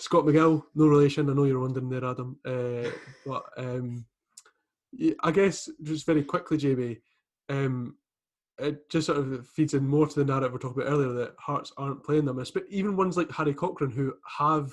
Scott 0.03 0.24
McGill, 0.24 0.64
no 0.74 0.88
relation. 0.88 1.30
I 1.30 1.32
know 1.32 1.44
you're 1.44 1.61
wondering 1.61 1.88
there, 1.88 2.05
Adam. 2.05 2.36
Uh, 2.44 2.90
but 3.24 3.44
um, 3.57 4.05
I 5.22 5.30
guess 5.30 5.68
just 5.80 6.07
very 6.07 6.24
quickly, 6.24 6.59
JB, 6.59 7.00
um, 7.48 7.94
it 8.59 8.90
just 8.90 9.07
sort 9.07 9.18
of 9.18 9.46
feeds 9.46 9.74
in 9.74 9.86
more 9.86 10.09
to 10.09 10.14
the 10.18 10.24
narrative 10.24 10.53
we 10.53 10.59
talking 10.59 10.82
about 10.82 10.92
earlier 10.92 11.12
that 11.12 11.36
Hearts 11.38 11.72
aren't 11.76 12.03
playing 12.03 12.24
them. 12.24 12.42
But 12.53 12.64
Even 12.68 12.96
ones 12.96 13.16
like 13.16 13.30
Harry 13.30 13.55
Cochrane 13.55 13.92
who 13.92 14.12
have 14.38 14.72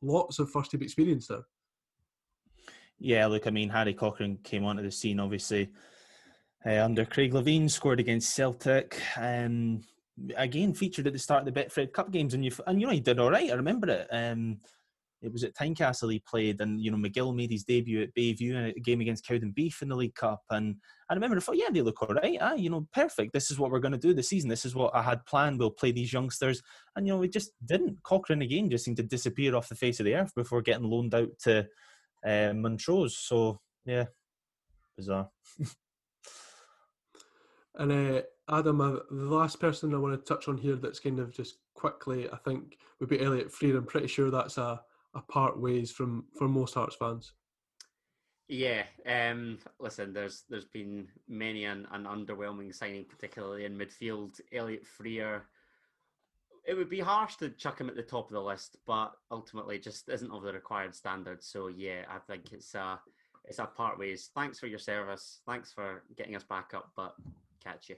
lots 0.00 0.38
of 0.38 0.48
first 0.48 0.70
team 0.70 0.82
experience 0.82 1.26
there. 1.26 1.42
Yeah, 2.98 3.26
look, 3.26 3.46
I 3.46 3.50
mean, 3.50 3.68
Harry 3.68 3.92
Cochrane 3.92 4.38
came 4.42 4.64
onto 4.64 4.82
the 4.82 4.90
scene 4.90 5.20
obviously 5.20 5.68
uh, 6.64 6.82
under 6.82 7.04
Craig 7.04 7.34
Levein, 7.34 7.70
scored 7.70 8.00
against 8.00 8.34
Celtic. 8.34 9.02
Um, 9.18 9.82
again, 10.36 10.74
featured 10.74 11.06
at 11.06 11.12
the 11.12 11.18
start 11.18 11.46
of 11.46 11.52
the 11.52 11.60
Betfred 11.60 11.92
Cup 11.92 12.10
games, 12.10 12.34
and 12.34 12.44
you 12.44 12.52
and 12.66 12.80
you 12.80 12.86
know 12.86 12.92
he 12.92 13.00
did 13.00 13.18
all 13.18 13.30
right. 13.30 13.50
I 13.50 13.54
remember 13.54 13.88
it. 13.88 14.08
Um, 14.10 14.58
it 15.20 15.32
was 15.32 15.44
at 15.44 15.54
Tynecastle 15.54 16.12
he 16.12 16.18
played, 16.18 16.60
and 16.60 16.80
you 16.80 16.90
know 16.90 16.96
McGill 16.96 17.34
made 17.34 17.50
his 17.50 17.64
debut 17.64 18.02
at 18.02 18.14
Bayview 18.14 18.50
in 18.50 18.64
a 18.64 18.72
game 18.72 19.00
against 19.00 19.26
Cowdenbeath 19.26 19.82
in 19.82 19.88
the 19.88 19.96
League 19.96 20.14
Cup, 20.14 20.42
and 20.50 20.76
I 21.08 21.14
remember 21.14 21.36
I 21.36 21.40
thought, 21.40 21.56
yeah, 21.56 21.70
they 21.70 21.82
look 21.82 22.02
all 22.02 22.14
right. 22.14 22.38
Ah, 22.40 22.54
you 22.54 22.70
know, 22.70 22.86
perfect. 22.92 23.32
This 23.32 23.50
is 23.50 23.58
what 23.58 23.70
we're 23.70 23.78
going 23.78 23.92
to 23.92 23.98
do 23.98 24.14
this 24.14 24.28
season. 24.28 24.48
This 24.48 24.64
is 24.64 24.74
what 24.74 24.94
I 24.94 25.02
had 25.02 25.24
planned. 25.26 25.58
We'll 25.58 25.70
play 25.70 25.92
these 25.92 26.12
youngsters, 26.12 26.62
and 26.96 27.06
you 27.06 27.12
know, 27.12 27.18
we 27.18 27.28
just 27.28 27.52
didn't. 27.64 28.02
Cochrane 28.02 28.42
again 28.42 28.70
just 28.70 28.84
seemed 28.84 28.96
to 28.98 29.02
disappear 29.02 29.54
off 29.54 29.68
the 29.68 29.74
face 29.74 30.00
of 30.00 30.06
the 30.06 30.16
earth 30.16 30.32
before 30.34 30.62
getting 30.62 30.88
loaned 30.88 31.14
out 31.14 31.30
to 31.44 31.66
uh, 32.26 32.52
Montrose. 32.54 33.16
So 33.16 33.60
yeah, 33.84 34.06
bizarre. 34.96 35.28
And 37.74 37.92
uh, 37.92 38.22
Adam, 38.50 38.80
uh, 38.80 38.96
the 39.10 39.34
last 39.34 39.60
person 39.60 39.94
I 39.94 39.98
want 39.98 40.14
to 40.14 40.34
touch 40.34 40.48
on 40.48 40.58
here 40.58 40.76
that's 40.76 40.98
kind 40.98 41.20
of 41.20 41.32
just 41.32 41.58
quickly, 41.74 42.28
I 42.30 42.36
think, 42.36 42.78
would 42.98 43.08
be 43.08 43.22
Elliot 43.22 43.52
Frear. 43.52 43.76
I'm 43.76 43.86
pretty 43.86 44.08
sure 44.08 44.30
that's 44.30 44.58
a, 44.58 44.80
a 45.14 45.20
part 45.22 45.60
ways 45.60 45.90
from 45.90 46.24
for 46.36 46.48
most 46.48 46.74
Hearts 46.74 46.96
fans. 46.96 47.32
Yeah, 48.48 48.82
um, 49.06 49.58
listen, 49.78 50.12
there's 50.12 50.44
there's 50.50 50.66
been 50.66 51.08
many 51.28 51.64
an, 51.64 51.86
an 51.92 52.04
underwhelming 52.04 52.74
signing, 52.74 53.04
particularly 53.04 53.64
in 53.64 53.78
midfield. 53.78 54.40
Elliot 54.52 54.86
Frear. 54.86 55.44
It 56.66 56.74
would 56.74 56.90
be 56.90 57.00
harsh 57.00 57.36
to 57.36 57.50
chuck 57.50 57.80
him 57.80 57.88
at 57.88 57.96
the 57.96 58.02
top 58.02 58.28
of 58.28 58.34
the 58.34 58.42
list, 58.42 58.76
but 58.86 59.12
ultimately 59.30 59.78
just 59.78 60.08
isn't 60.08 60.30
of 60.30 60.42
the 60.42 60.52
required 60.52 60.94
standard. 60.94 61.42
So 61.42 61.68
yeah, 61.68 62.02
I 62.08 62.18
think 62.18 62.52
it's 62.52 62.74
a 62.74 63.00
it's 63.44 63.58
a 63.58 63.66
part 63.66 63.98
ways. 63.98 64.30
Thanks 64.34 64.58
for 64.58 64.66
your 64.66 64.78
service. 64.78 65.40
Thanks 65.46 65.72
for 65.72 66.02
getting 66.16 66.36
us 66.36 66.44
back 66.44 66.72
up, 66.74 66.90
but 66.96 67.14
catch 67.62 67.88
you. 67.88 67.96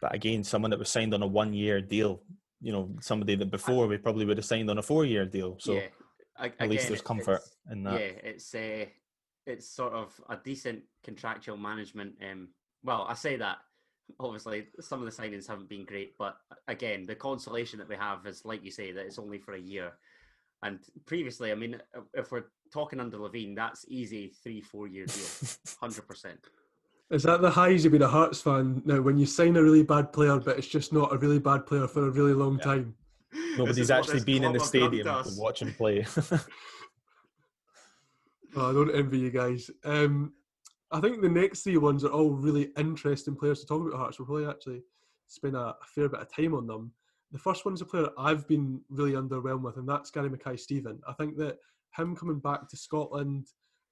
But 0.00 0.14
again, 0.14 0.42
someone 0.44 0.70
that 0.70 0.78
was 0.78 0.88
signed 0.88 1.14
on 1.14 1.22
a 1.22 1.26
one-year 1.26 1.82
deal. 1.82 2.22
You 2.62 2.72
know, 2.72 2.90
somebody 3.00 3.36
that 3.36 3.50
before 3.50 3.86
we 3.86 3.96
probably 3.96 4.26
would 4.26 4.36
have 4.36 4.44
signed 4.44 4.70
on 4.70 4.78
a 4.78 4.82
four-year 4.82 5.26
deal. 5.26 5.56
So 5.60 5.74
yeah, 5.74 5.86
A- 6.38 6.62
at 6.62 6.68
least 6.68 6.88
there's 6.88 7.00
comfort 7.00 7.40
in 7.70 7.84
that. 7.84 8.00
Yeah, 8.00 8.06
it's 8.22 8.54
uh, 8.54 8.84
it's 9.46 9.68
sort 9.68 9.94
of 9.94 10.18
a 10.28 10.36
decent 10.36 10.82
contractual 11.02 11.56
management. 11.56 12.14
Um, 12.30 12.48
well, 12.82 13.06
I 13.08 13.14
say 13.14 13.36
that 13.36 13.58
obviously 14.18 14.66
some 14.80 15.02
of 15.02 15.06
the 15.06 15.22
signings 15.22 15.46
haven't 15.46 15.68
been 15.68 15.84
great, 15.84 16.16
but 16.18 16.36
again, 16.68 17.06
the 17.06 17.14
consolation 17.14 17.78
that 17.78 17.88
we 17.88 17.96
have 17.96 18.26
is, 18.26 18.44
like 18.44 18.64
you 18.64 18.70
say, 18.70 18.92
that 18.92 19.06
it's 19.06 19.18
only 19.18 19.38
for 19.38 19.54
a 19.54 19.60
year. 19.60 19.92
And 20.62 20.80
previously, 21.06 21.52
I 21.52 21.54
mean, 21.54 21.80
if 22.12 22.30
we're 22.30 22.44
talking 22.72 23.00
under 23.00 23.16
Levein, 23.16 23.56
that's 23.56 23.86
easy 23.88 24.34
three, 24.42 24.60
four 24.60 24.86
year 24.86 25.06
deal, 25.06 25.48
hundred 25.80 26.06
percent. 26.06 26.38
Is 27.10 27.24
that 27.24 27.40
the 27.42 27.50
highs 27.50 27.84
of 27.84 27.92
being 27.92 28.02
a 28.02 28.08
Hearts 28.08 28.40
fan 28.40 28.82
now? 28.84 29.00
When 29.00 29.18
you 29.18 29.26
sign 29.26 29.56
a 29.56 29.62
really 29.62 29.82
bad 29.82 30.12
player, 30.12 30.38
but 30.38 30.56
it's 30.58 30.68
just 30.68 30.92
not 30.92 31.12
a 31.12 31.18
really 31.18 31.40
bad 31.40 31.66
player 31.66 31.88
for 31.88 32.06
a 32.06 32.10
really 32.10 32.34
long 32.34 32.58
Yeah. 32.58 32.64
time. 32.64 32.94
Nobody's 33.56 33.90
actually 33.90 34.22
been 34.24 34.44
in 34.44 34.52
the 34.52 34.60
stadium 34.60 35.06
to 35.06 35.30
watch 35.36 35.62
him 35.62 35.72
play. 35.74 36.06
Oh, 38.56 38.70
I 38.70 38.72
don't 38.72 38.92
envy 38.94 39.18
you 39.20 39.30
guys. 39.30 39.70
Um, 39.84 40.32
I 40.90 41.00
think 41.00 41.20
the 41.22 41.28
next 41.28 41.62
three 41.62 41.76
ones 41.76 42.02
are 42.04 42.10
all 42.10 42.30
really 42.30 42.72
interesting 42.76 43.36
players 43.36 43.60
to 43.60 43.66
talk 43.66 43.86
about. 43.86 43.96
Hearts. 43.96 44.18
We'll 44.18 44.26
probably 44.26 44.46
actually 44.46 44.82
spend 45.28 45.54
a, 45.54 45.60
a 45.60 45.76
fair 45.94 46.08
bit 46.08 46.20
of 46.20 46.34
time 46.34 46.54
on 46.54 46.66
them. 46.66 46.92
The 47.30 47.38
first 47.38 47.64
one's 47.64 47.80
a 47.80 47.84
player 47.84 48.08
I've 48.18 48.48
been 48.48 48.80
really 48.88 49.12
underwhelmed 49.12 49.62
with, 49.62 49.76
and 49.76 49.88
that's 49.88 50.10
Gary 50.10 50.28
Mackay-Steven. 50.30 51.00
I 51.06 51.12
think 51.12 51.36
that 51.36 51.58
him 51.96 52.16
coming 52.16 52.40
back 52.40 52.68
to 52.68 52.76
Scotland, 52.76 53.46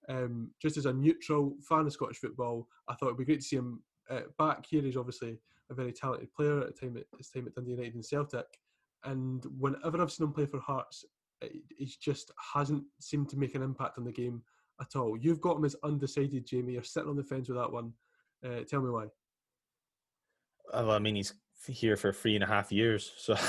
um, 0.09 0.50
just 0.61 0.76
as 0.76 0.86
a 0.86 0.92
neutral 0.92 1.54
fan 1.62 1.86
of 1.86 1.92
Scottish 1.92 2.18
football, 2.18 2.68
I 2.88 2.94
thought 2.94 3.06
it'd 3.06 3.18
be 3.18 3.24
great 3.24 3.40
to 3.40 3.46
see 3.46 3.56
him 3.56 3.82
uh, 4.11 4.22
back 4.38 4.64
here. 4.66 4.82
He's 4.82 4.96
obviously 4.96 5.38
a 5.70 5.74
very 5.74 5.92
talented 5.92 6.32
player 6.32 6.61
at 6.61 6.66
the 6.66 6.80
time 6.80 6.96
at 6.96 7.04
his 7.16 7.28
time 7.28 7.46
at 7.46 7.54
Dundee 7.54 7.72
United 7.72 7.94
and 7.94 8.04
Celtic. 8.04 8.46
And 9.04 9.44
whenever 9.59 10.00
I've 10.00 10.11
seen 10.11 10.26
him 10.26 10.32
play 10.32 10.46
for 10.46 10.61
Hearts, 10.61 11.04
he 11.42 11.92
just 12.00 12.32
hasn't 12.54 12.84
seemed 13.00 13.28
to 13.30 13.38
make 13.38 13.54
an 13.54 13.62
impact 13.62 13.98
on 13.98 14.04
the 14.04 14.12
game 14.12 14.42
at 14.80 14.96
all. 14.96 15.16
You've 15.16 15.40
got 15.40 15.56
him 15.56 15.64
as 15.64 15.76
undecided, 15.84 16.46
Jamie. 16.46 16.72
You're 16.72 16.82
sitting 16.82 17.09
on 17.09 17.16
the 17.16 17.22
fence 17.22 17.48
with 17.48 17.59
that 17.59 17.70
one. 17.70 17.92
Uh, 18.44 18.61
tell 18.68 18.80
me 18.80 18.90
why. 18.90 19.06
well, 20.72 20.90
I 20.90 20.98
mean, 20.98 21.16
he's 21.16 21.34
here 21.66 21.96
for 21.96 22.12
three 22.12 22.34
and 22.34 22.44
a 22.44 22.46
half 22.46 22.72
years, 22.72 23.12
so. 23.16 23.36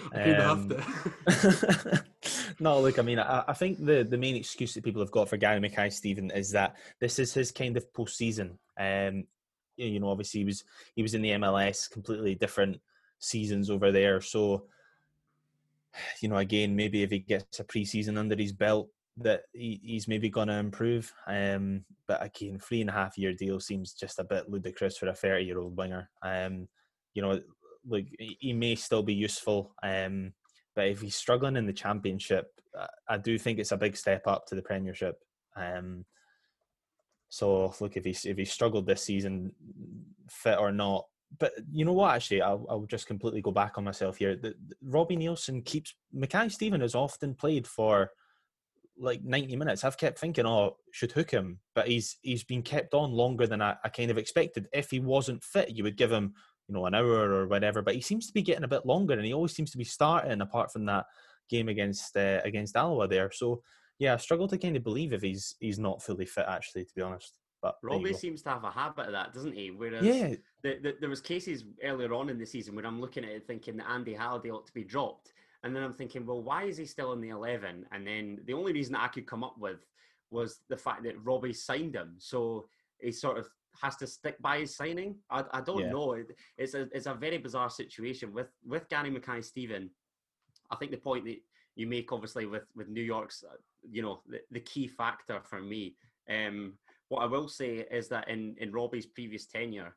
Um, 0.14 0.20
have 0.22 0.68
to. 0.68 2.04
no, 2.60 2.80
look, 2.80 2.98
I 2.98 3.02
mean, 3.02 3.18
I, 3.18 3.44
I 3.48 3.52
think 3.52 3.84
the, 3.84 4.04
the 4.04 4.18
main 4.18 4.36
excuse 4.36 4.74
that 4.74 4.84
people 4.84 5.02
have 5.02 5.10
got 5.10 5.28
for 5.28 5.36
Gary 5.36 5.60
Mackay-Steven 5.60 6.30
is 6.32 6.50
that 6.52 6.76
this 7.00 7.18
is 7.18 7.32
his 7.32 7.52
kind 7.52 7.76
of 7.76 7.92
postseason. 7.92 8.56
Um, 8.78 9.24
you 9.76 10.00
know, 10.00 10.10
obviously 10.10 10.40
he 10.40 10.44
was 10.44 10.64
he 10.96 11.02
was 11.02 11.14
in 11.14 11.22
the 11.22 11.30
MLS, 11.30 11.90
completely 11.90 12.34
different 12.34 12.80
seasons 13.18 13.70
over 13.70 13.92
there. 13.92 14.20
So, 14.20 14.64
you 16.20 16.28
know, 16.28 16.36
again, 16.36 16.74
maybe 16.74 17.02
if 17.02 17.10
he 17.10 17.20
gets 17.20 17.60
a 17.60 17.64
preseason 17.64 18.18
under 18.18 18.36
his 18.36 18.52
belt, 18.52 18.88
that 19.18 19.42
he, 19.52 19.80
he's 19.82 20.08
maybe 20.08 20.28
going 20.28 20.48
to 20.48 20.54
improve. 20.54 21.12
Um, 21.26 21.84
but 22.06 22.22
again, 22.22 22.58
three 22.58 22.80
and 22.80 22.90
a 22.90 22.92
half 22.92 23.18
year 23.18 23.32
deal 23.32 23.58
seems 23.60 23.92
just 23.92 24.18
a 24.18 24.24
bit 24.24 24.48
ludicrous 24.48 24.96
for 24.96 25.08
a 25.08 25.14
thirty 25.14 25.44
year 25.44 25.58
old 25.58 25.76
winger. 25.76 26.10
Um, 26.22 26.68
you 27.14 27.22
know, 27.22 27.40
like 27.86 28.08
he 28.18 28.36
he 28.40 28.52
may 28.52 28.74
still 28.74 29.02
be 29.02 29.14
useful. 29.14 29.74
Um, 29.82 30.32
but 30.78 30.86
if 30.86 31.00
he's 31.00 31.16
struggling 31.16 31.56
in 31.56 31.66
the 31.66 31.72
championship, 31.72 32.52
I- 33.08 33.18
do 33.18 33.36
think 33.36 33.58
it's 33.58 33.72
a 33.72 33.76
big 33.76 33.96
step 33.96 34.28
up 34.28 34.46
to 34.46 34.54
the 34.54 34.62
Premiership. 34.62 35.20
Um, 35.56 36.04
so 37.28 37.74
look, 37.80 37.96
if 37.96 38.04
he's 38.04 38.24
if 38.24 38.36
he 38.36 38.44
struggled 38.44 38.86
this 38.86 39.02
season, 39.02 39.50
fit 40.30 40.56
or 40.56 40.70
not, 40.70 41.06
but 41.40 41.50
you 41.72 41.84
know 41.84 41.94
what? 41.94 42.14
Actually, 42.14 42.42
I'll, 42.42 42.64
I'll 42.70 42.86
just 42.86 43.08
completely 43.08 43.42
go 43.42 43.50
back 43.50 43.76
on 43.76 43.82
myself 43.82 44.18
here. 44.18 44.36
The, 44.36 44.54
the, 44.68 44.76
Robbie 44.84 45.16
Neilson 45.16 45.64
keeps 45.64 45.96
Mackay-Steven 46.12 46.80
has 46.80 46.94
often 46.94 47.34
played 47.34 47.66
for 47.66 48.12
like 48.96 49.24
90 49.24 49.56
minutes. 49.56 49.82
I've 49.82 49.98
kept 49.98 50.20
thinking, 50.20 50.46
oh, 50.46 50.76
should 50.92 51.10
hook 51.10 51.32
him, 51.32 51.58
but 51.74 51.88
he's 51.88 52.18
he's 52.22 52.44
been 52.44 52.62
kept 52.62 52.94
on 52.94 53.10
longer 53.10 53.48
than 53.48 53.60
I, 53.60 53.74
I 53.82 53.88
kind 53.88 54.12
of 54.12 54.18
expected. 54.18 54.68
If 54.72 54.92
he 54.92 55.00
wasn't 55.00 55.42
fit, 55.42 55.70
you 55.70 55.82
would 55.82 55.96
give 55.96 56.12
him, 56.12 56.34
you 56.68 56.74
know, 56.74 56.86
an 56.86 56.94
hour 56.94 57.32
or 57.32 57.46
whatever. 57.46 57.82
But 57.82 57.94
he 57.94 58.00
seems 58.00 58.26
to 58.26 58.32
be 58.32 58.42
getting 58.42 58.64
a 58.64 58.68
bit 58.68 58.86
longer, 58.86 59.14
and 59.14 59.24
he 59.24 59.32
always 59.32 59.54
seems 59.54 59.70
to 59.72 59.78
be 59.78 59.84
starting. 59.84 60.40
Apart 60.40 60.72
from 60.72 60.84
that 60.86 61.06
game 61.48 61.68
against 61.68 62.16
uh, 62.16 62.40
against 62.44 62.76
Alloa 62.76 63.08
there, 63.08 63.30
so 63.32 63.62
yeah, 63.98 64.14
I 64.14 64.16
struggle 64.18 64.48
to 64.48 64.58
kind 64.58 64.76
of 64.76 64.84
believe 64.84 65.12
if 65.12 65.22
he's 65.22 65.56
he's 65.60 65.78
not 65.78 66.02
fully 66.02 66.26
fit. 66.26 66.46
Actually, 66.46 66.84
to 66.84 66.94
be 66.94 67.02
honest. 67.02 67.34
But 67.60 67.74
Robbie 67.82 68.14
seems 68.14 68.42
to 68.42 68.50
have 68.50 68.62
a 68.62 68.70
habit 68.70 69.06
of 69.06 69.12
that, 69.12 69.34
doesn't 69.34 69.54
he? 69.54 69.72
Whereas 69.72 70.04
yeah. 70.04 70.34
the, 70.62 70.78
the, 70.80 70.94
there 71.00 71.10
was 71.10 71.20
cases 71.20 71.64
earlier 71.82 72.14
on 72.14 72.28
in 72.28 72.38
the 72.38 72.46
season 72.46 72.76
where 72.76 72.86
I'm 72.86 73.00
looking 73.00 73.24
at 73.24 73.30
it 73.30 73.48
thinking 73.48 73.76
that 73.78 73.90
Andy 73.90 74.14
Halliday 74.14 74.50
ought 74.50 74.66
to 74.68 74.72
be 74.72 74.84
dropped, 74.84 75.32
and 75.64 75.74
then 75.74 75.82
I'm 75.82 75.94
thinking, 75.94 76.24
well, 76.24 76.40
why 76.40 76.64
is 76.64 76.76
he 76.76 76.84
still 76.84 77.12
in 77.14 77.20
the 77.20 77.30
eleven? 77.30 77.84
And 77.90 78.06
then 78.06 78.38
the 78.46 78.52
only 78.52 78.72
reason 78.72 78.92
that 78.92 79.02
I 79.02 79.08
could 79.08 79.26
come 79.26 79.42
up 79.42 79.56
with 79.58 79.84
was 80.30 80.60
the 80.68 80.76
fact 80.76 81.02
that 81.02 81.24
Robbie 81.24 81.52
signed 81.52 81.96
him, 81.96 82.14
so 82.18 82.68
he 83.00 83.10
sort 83.10 83.38
of 83.38 83.48
has 83.80 83.96
to 83.96 84.06
stick 84.06 84.40
by 84.40 84.60
his 84.60 84.76
signing. 84.76 85.16
I, 85.30 85.44
I 85.52 85.60
don't 85.60 85.80
Yeah. 85.80 85.90
know. 85.90 86.12
It, 86.12 86.36
it's 86.56 86.74
a 86.74 86.82
it's 86.92 87.06
a 87.06 87.14
very 87.14 87.38
bizarre 87.38 87.70
situation 87.70 88.32
with 88.32 88.48
with 88.66 88.88
Gary 88.88 89.10
Mackay-Steven. 89.10 89.90
I 90.70 90.76
think 90.76 90.90
the 90.90 90.98
point 90.98 91.24
that 91.26 91.38
you 91.76 91.86
make, 91.86 92.12
obviously, 92.12 92.46
with 92.46 92.64
with 92.74 92.88
New 92.88 93.02
York's, 93.02 93.44
uh, 93.44 93.56
you 93.90 94.02
know, 94.02 94.22
the, 94.26 94.40
the 94.50 94.60
key 94.60 94.86
factor 94.88 95.40
for 95.42 95.60
me. 95.60 95.96
Um, 96.28 96.74
what 97.08 97.22
I 97.22 97.26
will 97.26 97.48
say 97.48 97.86
is 97.90 98.08
that 98.08 98.28
in 98.28 98.56
in 98.58 98.72
Robbie's 98.72 99.06
previous 99.06 99.46
tenure, 99.46 99.96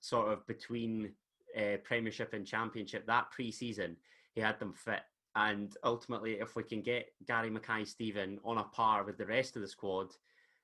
sort 0.00 0.32
of 0.32 0.46
between 0.46 1.12
uh, 1.56 1.76
Premiership 1.84 2.34
and 2.34 2.46
Championship, 2.46 3.06
that 3.06 3.30
pre-season, 3.30 3.96
he 4.34 4.40
had 4.40 4.58
them 4.58 4.72
fit. 4.72 5.02
And 5.34 5.74
ultimately, 5.82 6.34
if 6.40 6.56
we 6.56 6.62
can 6.62 6.82
get 6.82 7.06
Gary 7.26 7.48
Mackay-Steven 7.50 8.38
on 8.44 8.58
a 8.58 8.64
par 8.64 9.04
with 9.04 9.16
the 9.16 9.26
rest 9.26 9.56
of 9.56 9.62
the 9.62 9.68
squad, 9.68 10.08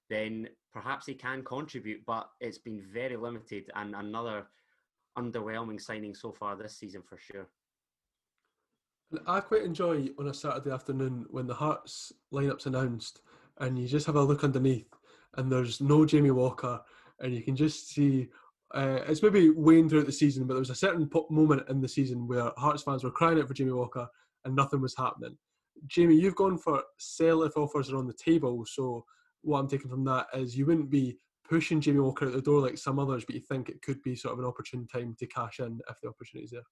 then 0.08 0.48
perhaps 0.72 1.06
he 1.06 1.14
can 1.14 1.42
contribute. 1.42 2.04
But 2.06 2.28
it's 2.40 2.58
been 2.58 2.82
very 2.92 3.16
limited 3.16 3.70
and 3.74 3.94
another 3.94 4.46
underwhelming 5.18 5.80
signing 5.80 6.14
so 6.14 6.32
far 6.32 6.56
this 6.56 6.76
season 6.76 7.02
for 7.02 7.18
sure. 7.18 7.48
I 9.26 9.40
quite 9.40 9.62
enjoy 9.62 10.08
on 10.18 10.28
a 10.28 10.34
Saturday 10.34 10.70
afternoon 10.70 11.26
when 11.30 11.46
the 11.46 11.54
Hearts 11.54 12.12
lineup's 12.32 12.66
announced 12.66 13.22
and 13.58 13.78
you 13.78 13.88
just 13.88 14.06
have 14.06 14.16
a 14.16 14.22
look 14.22 14.44
underneath 14.44 14.92
and 15.36 15.50
there's 15.50 15.80
no 15.80 16.04
Jamie 16.04 16.30
Walker 16.30 16.80
and 17.20 17.34
you 17.34 17.42
can 17.42 17.56
just 17.56 17.88
see 17.88 18.28
uh, 18.74 19.00
it's 19.08 19.22
maybe 19.22 19.48
waned 19.48 19.88
throughout 19.88 20.04
the 20.04 20.12
season, 20.12 20.46
but 20.46 20.54
there 20.54 20.60
was 20.60 20.70
a 20.70 20.74
certain 20.74 21.08
moment 21.30 21.66
in 21.70 21.80
the 21.80 21.88
season 21.88 22.28
where 22.28 22.52
Hearts 22.58 22.82
fans 22.82 23.02
were 23.02 23.10
crying 23.10 23.40
out 23.40 23.48
for 23.48 23.54
Jamie 23.54 23.72
Walker 23.72 24.06
and 24.44 24.54
nothing 24.54 24.82
was 24.82 24.94
happening. 24.94 25.38
Jamie, 25.86 26.16
you've 26.16 26.34
gone 26.34 26.58
for 26.58 26.82
sell 26.98 27.42
if 27.44 27.56
offers 27.56 27.90
are 27.90 27.96
on 27.96 28.06
the 28.06 28.12
table. 28.12 28.66
So 28.66 29.06
what 29.42 29.58
I'm 29.58 29.68
taking 29.68 29.90
from 29.90 30.04
that 30.04 30.26
is 30.34 30.56
you 30.56 30.66
wouldn't 30.66 30.90
be 30.90 31.18
pushing 31.48 31.80
Jamie 31.80 32.00
Walker 32.00 32.26
out 32.26 32.32
the 32.32 32.42
door 32.42 32.60
like 32.60 32.78
some 32.78 32.98
others, 32.98 33.24
but 33.24 33.34
you 33.34 33.40
think 33.40 33.68
it 33.68 33.82
could 33.82 34.02
be 34.02 34.14
sort 34.14 34.34
of 34.34 34.38
an 34.38 34.44
opportune 34.44 34.86
time 34.86 35.16
to 35.18 35.26
cash 35.26 35.60
in 35.60 35.80
if 35.88 35.96
the 36.02 36.08
opportunity's 36.08 36.50
there. 36.50 36.62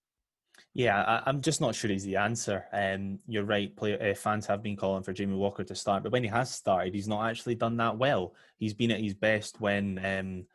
Yeah, 0.74 1.02
I, 1.02 1.22
I'm 1.26 1.40
just 1.40 1.60
not 1.60 1.74
sure 1.74 1.90
he's 1.90 2.04
the 2.04 2.16
answer. 2.16 2.64
Um, 2.72 3.18
you're 3.26 3.44
right. 3.44 3.74
Player, 3.76 4.10
uh, 4.10 4.14
fans 4.14 4.46
have 4.46 4.62
been 4.62 4.76
calling 4.76 5.02
for 5.02 5.12
Jamie 5.12 5.36
Walker 5.36 5.64
to 5.64 5.74
start, 5.74 6.02
but 6.02 6.12
when 6.12 6.22
he 6.22 6.28
has 6.28 6.50
started, 6.50 6.94
he's 6.94 7.08
not 7.08 7.28
actually 7.28 7.54
done 7.54 7.76
that 7.78 7.96
well. 7.96 8.34
He's 8.58 8.74
been 8.74 8.90
at 8.90 9.00
his 9.00 9.14
best 9.14 9.60
when 9.60 10.00
um, 10.04 10.46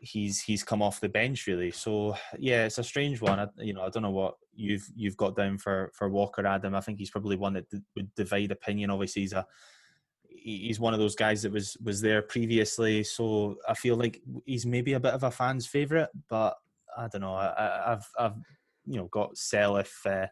he's 0.00 0.42
he's 0.42 0.62
come 0.62 0.82
off 0.82 1.00
the 1.00 1.08
bench, 1.08 1.46
really. 1.46 1.70
So 1.70 2.16
yeah, 2.38 2.66
it's 2.66 2.78
a 2.78 2.84
strange 2.84 3.20
one. 3.20 3.40
I, 3.40 3.46
you 3.58 3.72
know, 3.72 3.82
I 3.82 3.88
don't 3.88 4.02
know 4.02 4.10
what 4.10 4.34
you've 4.54 4.86
you've 4.94 5.16
got 5.16 5.36
down 5.36 5.58
for 5.58 5.90
for 5.94 6.08
Walker, 6.08 6.46
Adam. 6.46 6.74
I 6.74 6.80
think 6.80 6.98
he's 6.98 7.10
probably 7.10 7.36
one 7.36 7.54
that 7.54 7.68
d- 7.70 7.80
would 7.96 8.14
divide 8.14 8.52
opinion. 8.52 8.90
Obviously, 8.90 9.22
he's 9.22 9.32
a 9.32 9.46
he's 10.44 10.78
one 10.78 10.92
of 10.92 11.00
those 11.00 11.16
guys 11.16 11.42
that 11.42 11.52
was 11.52 11.76
was 11.82 12.00
there 12.00 12.22
previously. 12.22 13.02
So 13.02 13.56
I 13.68 13.74
feel 13.74 13.96
like 13.96 14.22
he's 14.44 14.66
maybe 14.66 14.92
a 14.92 15.00
bit 15.00 15.14
of 15.14 15.22
a 15.22 15.30
fan's 15.30 15.66
favorite, 15.66 16.10
but 16.28 16.56
I 16.96 17.08
don't 17.08 17.22
know. 17.22 17.34
I, 17.34 17.92
I've 17.92 18.08
I've 18.18 18.36
you 18.86 18.98
know 18.98 19.06
got 19.06 19.36
sell 19.36 19.78
if 19.78 20.00
uh, 20.06 20.26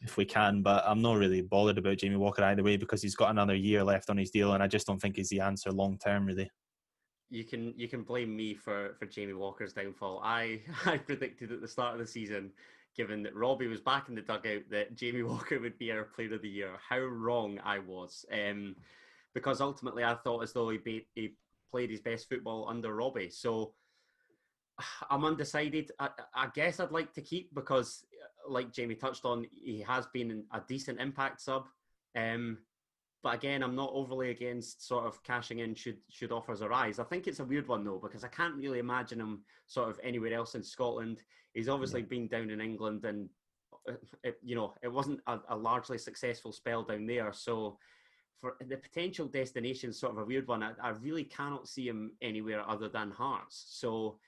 if 0.00 0.16
we 0.16 0.24
can, 0.24 0.62
but 0.62 0.84
I'm 0.86 1.02
not 1.02 1.18
really 1.18 1.42
bothered 1.42 1.78
about 1.78 1.98
Jamie 1.98 2.16
Walker 2.16 2.44
either 2.44 2.62
way 2.62 2.76
because 2.76 3.02
he's 3.02 3.16
got 3.16 3.30
another 3.30 3.56
year 3.56 3.82
left 3.82 4.08
on 4.08 4.16
his 4.16 4.30
deal, 4.30 4.52
and 4.52 4.62
I 4.62 4.68
just 4.68 4.86
don't 4.86 5.00
think 5.00 5.16
he's 5.16 5.30
the 5.30 5.40
answer 5.40 5.72
long 5.72 5.98
term. 5.98 6.26
Really, 6.26 6.48
you 7.28 7.44
can 7.44 7.74
you 7.76 7.88
can 7.88 8.04
blame 8.04 8.36
me 8.36 8.54
for 8.54 8.94
for 8.98 9.06
Jamie 9.06 9.34
Walker's 9.34 9.72
downfall. 9.72 10.20
I 10.22 10.62
I 10.86 10.98
predicted 10.98 11.50
at 11.50 11.60
the 11.60 11.68
start 11.68 11.94
of 11.94 12.00
the 12.00 12.06
season, 12.06 12.52
given 12.96 13.24
that 13.24 13.34
Robbie 13.34 13.66
was 13.66 13.80
back 13.80 14.08
in 14.08 14.14
the 14.14 14.22
dugout, 14.22 14.62
that 14.70 14.94
Jamie 14.94 15.22
Walker 15.24 15.58
would 15.58 15.76
be 15.76 15.90
our 15.90 16.04
Player 16.04 16.34
of 16.34 16.42
the 16.42 16.48
Year. 16.48 16.70
How 16.88 17.00
wrong 17.00 17.58
I 17.64 17.80
was, 17.80 18.24
um, 18.32 18.76
because 19.36 19.60
ultimately 19.60 20.02
I 20.02 20.14
thought 20.14 20.44
as 20.44 20.54
though 20.54 20.70
he 20.70 20.78
be, 20.78 21.06
he 21.14 21.34
played 21.70 21.90
his 21.90 22.00
best 22.00 22.26
football 22.26 22.66
under 22.70 22.94
Robbie. 22.94 23.28
So 23.28 23.74
I'm 25.10 25.26
undecided. 25.26 25.92
I, 25.98 26.08
I 26.34 26.48
guess 26.54 26.80
I'd 26.80 26.90
like 26.90 27.12
to 27.12 27.20
keep 27.20 27.54
because, 27.54 28.06
like 28.48 28.72
Jamie 28.72 28.94
touched 28.94 29.26
on, 29.26 29.44
he 29.52 29.82
has 29.82 30.06
been 30.06 30.44
a 30.54 30.62
decent 30.66 31.02
impact 31.02 31.42
sub. 31.42 31.66
Um, 32.16 32.56
but 33.22 33.34
again, 33.34 33.62
I'm 33.62 33.76
not 33.76 33.90
overly 33.92 34.30
against 34.30 34.88
sort 34.88 35.04
of 35.04 35.22
cashing 35.22 35.58
in 35.58 35.74
should 35.74 35.98
should 36.08 36.32
offers 36.32 36.62
arise. 36.62 36.98
I 36.98 37.04
think 37.04 37.26
it's 37.26 37.40
a 37.40 37.44
weird 37.44 37.68
one 37.68 37.84
though 37.84 38.00
because 38.02 38.24
I 38.24 38.28
can't 38.28 38.56
really 38.56 38.78
imagine 38.78 39.20
him 39.20 39.42
sort 39.66 39.90
of 39.90 40.00
anywhere 40.02 40.32
else 40.32 40.54
in 40.54 40.62
Scotland. 40.62 41.22
He's 41.52 41.68
obviously 41.68 42.00
been 42.00 42.26
down 42.26 42.48
in 42.48 42.62
England, 42.62 43.04
and 43.04 43.28
uh, 43.86 43.96
it, 44.24 44.38
you 44.42 44.56
know 44.56 44.72
it 44.82 44.90
wasn't 44.90 45.20
a, 45.26 45.40
a 45.50 45.56
largely 45.56 45.98
successful 45.98 46.52
spell 46.52 46.84
down 46.84 47.04
there. 47.04 47.34
So 47.34 47.76
for 48.40 48.56
the 48.68 48.76
potential 48.76 49.26
destination, 49.26 49.92
sort 49.92 50.12
of 50.12 50.18
a 50.18 50.24
weird 50.24 50.46
one. 50.46 50.62
I, 50.62 50.72
I 50.82 50.90
really 50.90 51.24
cannot 51.24 51.68
see 51.68 51.88
him 51.88 52.12
anywhere 52.20 52.68
other 52.68 52.88
than 52.88 53.10
Hearts. 53.10 53.66
So 53.70 54.18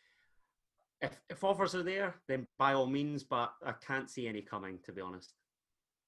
if 1.01 1.21
if 1.29 1.45
offers 1.45 1.75
are 1.75 1.83
there, 1.83 2.15
then 2.27 2.47
by 2.59 2.73
all 2.75 2.87
means. 2.87 3.23
But 3.23 3.53
I 3.65 3.73
can't 3.73 4.11
see 4.11 4.27
any 4.27 4.41
coming, 4.43 4.79
to 4.85 4.93
be 4.93 5.01
honest. 5.01 5.35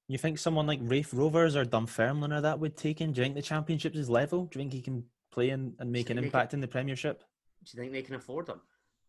you 0.09 0.19
think 0.19 0.39
someone 0.39 0.67
like 0.67 0.81
Raith 0.83 1.13
Rovers 1.15 1.55
or 1.57 1.65
Dunfermline 1.65 2.33
or 2.33 2.41
that 2.41 2.59
would 2.59 2.77
take 2.77 3.01
him? 3.01 3.13
Do 3.13 3.21
you 3.21 3.25
think 3.27 3.35
the 3.37 3.43
championship's 3.43 3.97
his 3.99 4.11
level? 4.11 4.47
Do 4.47 4.59
you 4.59 4.63
think 4.65 4.73
he 4.73 4.81
can 4.83 5.05
play 5.31 5.51
and, 5.51 5.75
and 5.79 5.93
make 5.93 6.11
an 6.11 6.19
impact 6.19 6.55
in 6.55 6.61
the 6.61 6.67
Premiership? 6.69 7.23
Do 7.65 7.71
you 7.77 7.81
think 7.83 7.93
they 7.93 8.03
can 8.03 8.17
afford 8.17 8.47
them? 8.47 8.61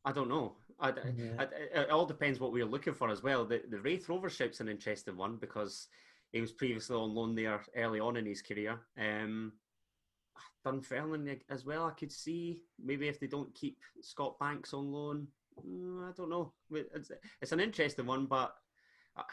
I 0.05 0.11
don't 0.11 0.29
know. 0.29 0.55
I, 0.79 0.89
Yeah. 0.89 1.31
I- 1.39 1.79
it 1.81 1.89
all 1.89 2.05
depends 2.05 2.39
what 2.39 2.51
we're 2.51 2.65
looking 2.65 2.93
for 2.93 3.09
as 3.09 3.23
well. 3.23 3.45
The 3.45 3.61
the 3.69 3.79
Raith 3.79 4.09
Rover 4.09 4.29
shout's 4.29 4.59
an 4.59 4.67
interesting 4.67 5.15
one 5.15 5.37
because 5.37 5.87
he 6.31 6.41
was 6.41 6.51
previously 6.51 6.95
on 6.95 7.13
loan 7.13 7.35
there 7.35 7.61
early 7.75 7.99
on 7.99 8.17
in 8.17 8.25
his 8.25 8.41
career. 8.41 8.79
Um, 8.97 9.53
Dunfermline 10.65 11.39
as 11.49 11.65
well. 11.65 11.85
I 11.85 11.91
could 11.91 12.11
see 12.11 12.61
maybe 12.83 13.07
if 13.07 13.19
they 13.19 13.27
don't 13.27 13.53
keep 13.53 13.77
Scott 14.01 14.37
Banks 14.39 14.73
on 14.73 14.91
loan. 14.91 15.27
mm, 15.65 16.07
I 16.07 16.11
don't 16.15 16.29
know. 16.29 16.53
It's, 16.71 17.11
it's 17.41 17.51
an 17.51 17.59
interesting 17.59 18.05
one, 18.05 18.27
but 18.27 18.53
uh, 19.17 19.23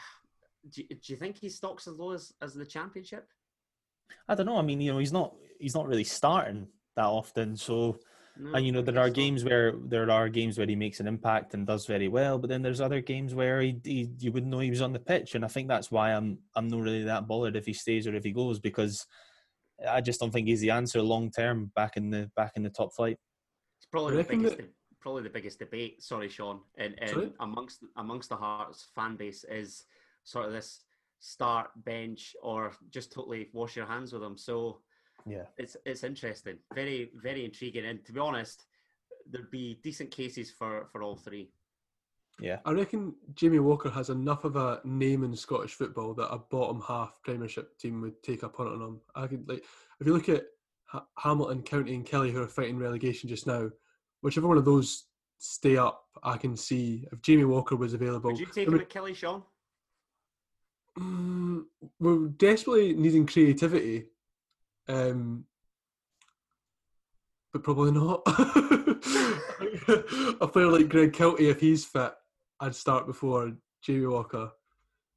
do, 0.71 0.83
do 0.83 1.13
you 1.13 1.15
think 1.15 1.37
he 1.37 1.49
stocks 1.49 1.87
as 1.87 1.95
low 1.95 2.11
as, 2.11 2.33
as 2.41 2.53
the 2.53 2.65
championship? 2.65 3.27
I 4.27 4.35
don't 4.35 4.45
know. 4.47 4.57
I 4.57 4.61
mean, 4.61 4.81
you 4.81 4.91
know, 4.91 4.99
he's 4.99 5.13
not 5.13 5.35
he's 5.59 5.75
not 5.75 5.87
really 5.87 6.03
starting 6.03 6.67
that 6.95 7.05
often. 7.05 7.55
So, 7.55 7.99
No, 8.41 8.53
and 8.53 8.65
you 8.65 8.71
know, 8.71 8.81
there 8.81 8.97
are 8.97 9.09
games 9.09 9.43
where 9.43 9.73
there 9.73 10.09
are 10.09 10.29
games 10.29 10.57
where 10.57 10.65
he 10.65 10.75
makes 10.75 11.01
an 11.01 11.07
impact 11.07 11.53
and 11.53 11.67
does 11.67 11.85
very 11.85 12.07
well, 12.07 12.37
but 12.37 12.49
then 12.49 12.61
there's 12.61 12.79
other 12.79 13.01
games 13.01 13.35
where 13.35 13.59
he, 13.59 13.81
he 13.83 14.09
you 14.17 14.31
wouldn't 14.31 14.49
know 14.49 14.59
he 14.59 14.69
was 14.69 14.81
on 14.81 14.93
the 14.93 14.99
pitch, 14.99 15.35
and 15.35 15.43
I 15.43 15.49
think 15.49 15.67
that's 15.67 15.91
why 15.91 16.13
I'm 16.13 16.39
I'm 16.55 16.69
not 16.69 16.79
really 16.79 17.03
that 17.03 17.27
bothered 17.27 17.57
if 17.57 17.65
he 17.65 17.73
stays 17.73 18.07
or 18.07 18.15
if 18.15 18.23
he 18.23 18.31
goes 18.31 18.59
because 18.59 19.05
I 19.87 19.99
just 19.99 20.21
don't 20.21 20.31
think 20.31 20.47
he's 20.47 20.61
the 20.61 20.69
answer 20.69 21.01
long 21.01 21.31
term 21.31 21.71
back 21.75 21.97
in 21.97 22.11
the 22.11 22.31
back 22.33 22.53
in 22.55 22.63
the 22.63 22.69
top 22.69 22.93
flight. 22.95 23.17
It's 23.77 23.87
probably 23.91 24.15
the 24.15 24.23
biggest, 24.23 24.57
that- 24.57 24.73
probably 25.01 25.23
the 25.23 25.29
biggest 25.29 25.59
debate. 25.59 26.01
Sorry, 26.01 26.29
Sean, 26.29 26.61
and, 26.77 26.95
Sorry? 27.07 27.25
and 27.25 27.33
amongst 27.41 27.83
amongst 27.97 28.29
the 28.29 28.37
Hearts 28.37 28.87
fan 28.95 29.17
base 29.17 29.43
is 29.49 29.83
sort 30.23 30.45
of 30.45 30.53
this 30.53 30.85
start 31.19 31.71
bench 31.75 32.37
or 32.41 32.71
just 32.89 33.11
totally 33.11 33.49
wash 33.51 33.75
your 33.75 33.85
hands 33.85 34.13
with 34.13 34.21
them. 34.21 34.37
So 34.37 34.79
Yeah. 35.29 35.45
it's 35.57 35.77
it's 35.85 36.03
interesting, 36.03 36.57
very 36.73 37.11
very 37.15 37.45
intriguing, 37.45 37.85
and 37.85 38.03
to 38.05 38.11
be 38.13 38.19
honest, 38.19 38.65
there'd 39.29 39.51
be 39.51 39.79
decent 39.83 40.11
cases 40.11 40.51
for 40.51 40.87
for 40.91 41.03
all 41.03 41.15
three. 41.15 41.51
Yeah. 42.41 42.59
I 42.65 42.71
reckon 42.71 43.13
Jamie 43.35 43.59
Walker 43.59 43.89
has 43.89 44.09
enough 44.09 44.45
of 44.45 44.55
a 44.55 44.79
name 44.85 45.23
in 45.25 45.35
Scottish 45.35 45.73
football 45.73 46.13
that 46.15 46.33
a 46.33 46.37
bottom 46.37 46.81
half 46.87 47.19
Premiership 47.23 47.77
team 47.77 48.01
would 48.01 48.23
take 48.23 48.43
a 48.43 48.49
punt 48.49 48.69
on 48.69 48.81
him. 48.81 49.01
I 49.13 49.27
could 49.27 49.47
like 49.47 49.63
if 49.99 50.07
you 50.07 50.13
look 50.13 50.29
at 50.29 50.45
ha- 50.85 51.05
Hamilton, 51.17 51.63
County, 51.63 51.95
and 51.95 52.05
Killie 52.05 52.31
who 52.31 52.41
are 52.41 52.47
fighting 52.47 52.77
relegation 52.79 53.27
just 53.27 53.45
now, 53.45 53.69
whichever 54.21 54.47
one 54.47 54.57
of 54.57 54.63
those 54.65 55.05
stay 55.37 55.75
up, 55.77 56.05
I 56.23 56.37
can 56.37 56.55
see 56.55 57.05
if 57.11 57.21
Jamie 57.21 57.43
Walker 57.45 57.75
was 57.75 57.93
available. 57.93 58.31
Would 58.31 58.39
you 58.39 58.45
take 58.45 58.67
him 58.67 58.73
would- 58.73 58.81
at 58.83 58.89
Killie, 58.89 59.15
Sean? 59.15 59.43
Mm, 60.97 61.65
we're 61.99 62.27
desperately 62.29 62.93
needing 62.93 63.25
creativity, 63.25 64.07
um, 64.89 65.45
but 67.53 67.63
probably 67.63 67.91
not. 67.91 68.21
a 70.41 70.47
player 70.47 70.67
like 70.67 70.89
Greg 70.89 71.13
Kiltie, 71.13 71.49
if 71.49 71.59
he's 71.59 71.85
fit, 71.85 72.13
I'd 72.59 72.75
start 72.75 73.07
before 73.07 73.53
Jamie 73.81 74.07
Walker. 74.07 74.51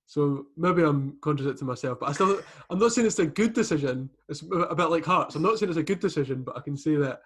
So 0.07 0.47
maybe 0.57 0.83
I'm 0.83 1.16
contradicting 1.23 1.66
myself, 1.66 2.01
but 2.01 2.11
I 2.11 2.12
still 2.12 2.41
I'm 2.68 2.79
not 2.79 2.93
saying 2.93 3.07
it's 3.07 3.18
a 3.18 3.27
good 3.27 3.55
decision. 3.55 4.11
It's 4.29 4.43
a 4.43 4.75
bit 4.75 4.91
like 4.91 5.05
Hearts. 5.05 5.35
I'm 5.35 5.43
not 5.43 5.59
saying 5.59 5.70
it's 5.70 5.79
a 5.79 5.83
good 5.83 6.01
decision, 6.01 6.43
but 6.43 6.57
I 6.57 6.61
can 6.61 6.77
say 6.77 6.97
that 6.97 7.20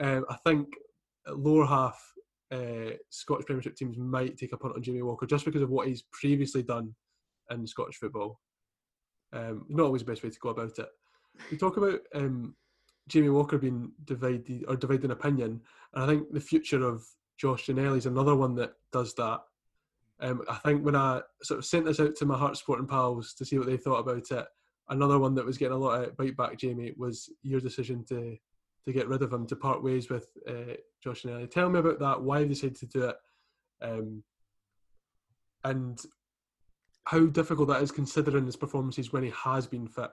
um, 0.00 0.26
I 0.28 0.36
think 0.46 0.68
lower 1.28 1.66
half 1.66 1.98
uh, 2.52 2.90
Scottish 3.10 3.46
Premiership 3.46 3.74
teams 3.74 3.96
might 3.96 4.36
take 4.36 4.52
a 4.52 4.58
punt 4.58 4.74
on 4.76 4.82
Jamie 4.82 5.02
Walker 5.02 5.26
just 5.26 5.44
because 5.44 5.62
of 5.62 5.70
what 5.70 5.88
he's 5.88 6.04
previously 6.12 6.62
done 6.62 6.94
in 7.50 7.66
Scottish 7.66 7.96
football. 7.96 8.40
Um, 9.32 9.64
not 9.68 9.86
always 9.86 10.02
the 10.02 10.10
best 10.10 10.22
way 10.22 10.30
to 10.30 10.38
go 10.38 10.50
about 10.50 10.78
it. 10.78 10.88
We 11.50 11.56
talk 11.56 11.76
about 11.76 12.00
um, 12.14 12.54
Jamie 13.08 13.28
Walker 13.28 13.58
being 13.58 13.92
divided 14.04 14.64
or 14.68 14.76
dividing 14.76 15.10
opinion, 15.10 15.60
and 15.94 16.04
I 16.04 16.06
think 16.06 16.32
the 16.32 16.40
future 16.40 16.86
of 16.86 17.04
Josh 17.38 17.66
Ginnelly 17.66 17.98
is 17.98 18.06
another 18.06 18.34
one 18.34 18.54
that 18.56 18.72
does 18.92 19.14
that. 19.14 19.40
Um, 20.20 20.42
I 20.48 20.54
think 20.56 20.84
when 20.84 20.96
I 20.96 21.20
sort 21.42 21.58
of 21.58 21.66
sent 21.66 21.84
this 21.84 22.00
out 22.00 22.16
to 22.16 22.26
my 22.26 22.36
Heart 22.36 22.56
Sporting 22.56 22.86
pals 22.86 23.34
to 23.34 23.44
see 23.44 23.58
what 23.58 23.66
they 23.66 23.76
thought 23.76 23.98
about 23.98 24.30
it, 24.30 24.46
another 24.88 25.18
one 25.18 25.34
that 25.34 25.44
was 25.44 25.58
getting 25.58 25.74
a 25.74 25.78
lot 25.78 26.02
of 26.02 26.16
bite 26.16 26.36
back, 26.36 26.56
Jamie, 26.56 26.92
was 26.96 27.30
your 27.42 27.60
decision 27.60 28.04
to 28.08 28.36
to 28.86 28.92
get 28.92 29.08
rid 29.08 29.20
of 29.20 29.32
him, 29.32 29.46
to 29.48 29.56
part 29.56 29.82
ways 29.82 30.08
with 30.08 30.28
uh, 30.48 30.74
Josh 31.02 31.22
Ginnelly. 31.22 31.50
Tell 31.50 31.68
me 31.68 31.80
about 31.80 31.98
that, 31.98 32.22
why 32.22 32.40
you 32.40 32.46
decided 32.46 32.76
to 32.76 32.86
do 32.86 33.02
it, 33.04 33.16
um, 33.82 34.22
and 35.64 36.00
how 37.04 37.26
difficult 37.26 37.68
that 37.68 37.82
is 37.82 37.90
considering 37.90 38.46
his 38.46 38.56
performances 38.56 39.12
when 39.12 39.24
he 39.24 39.30
has 39.30 39.66
been 39.66 39.88
fit. 39.88 40.10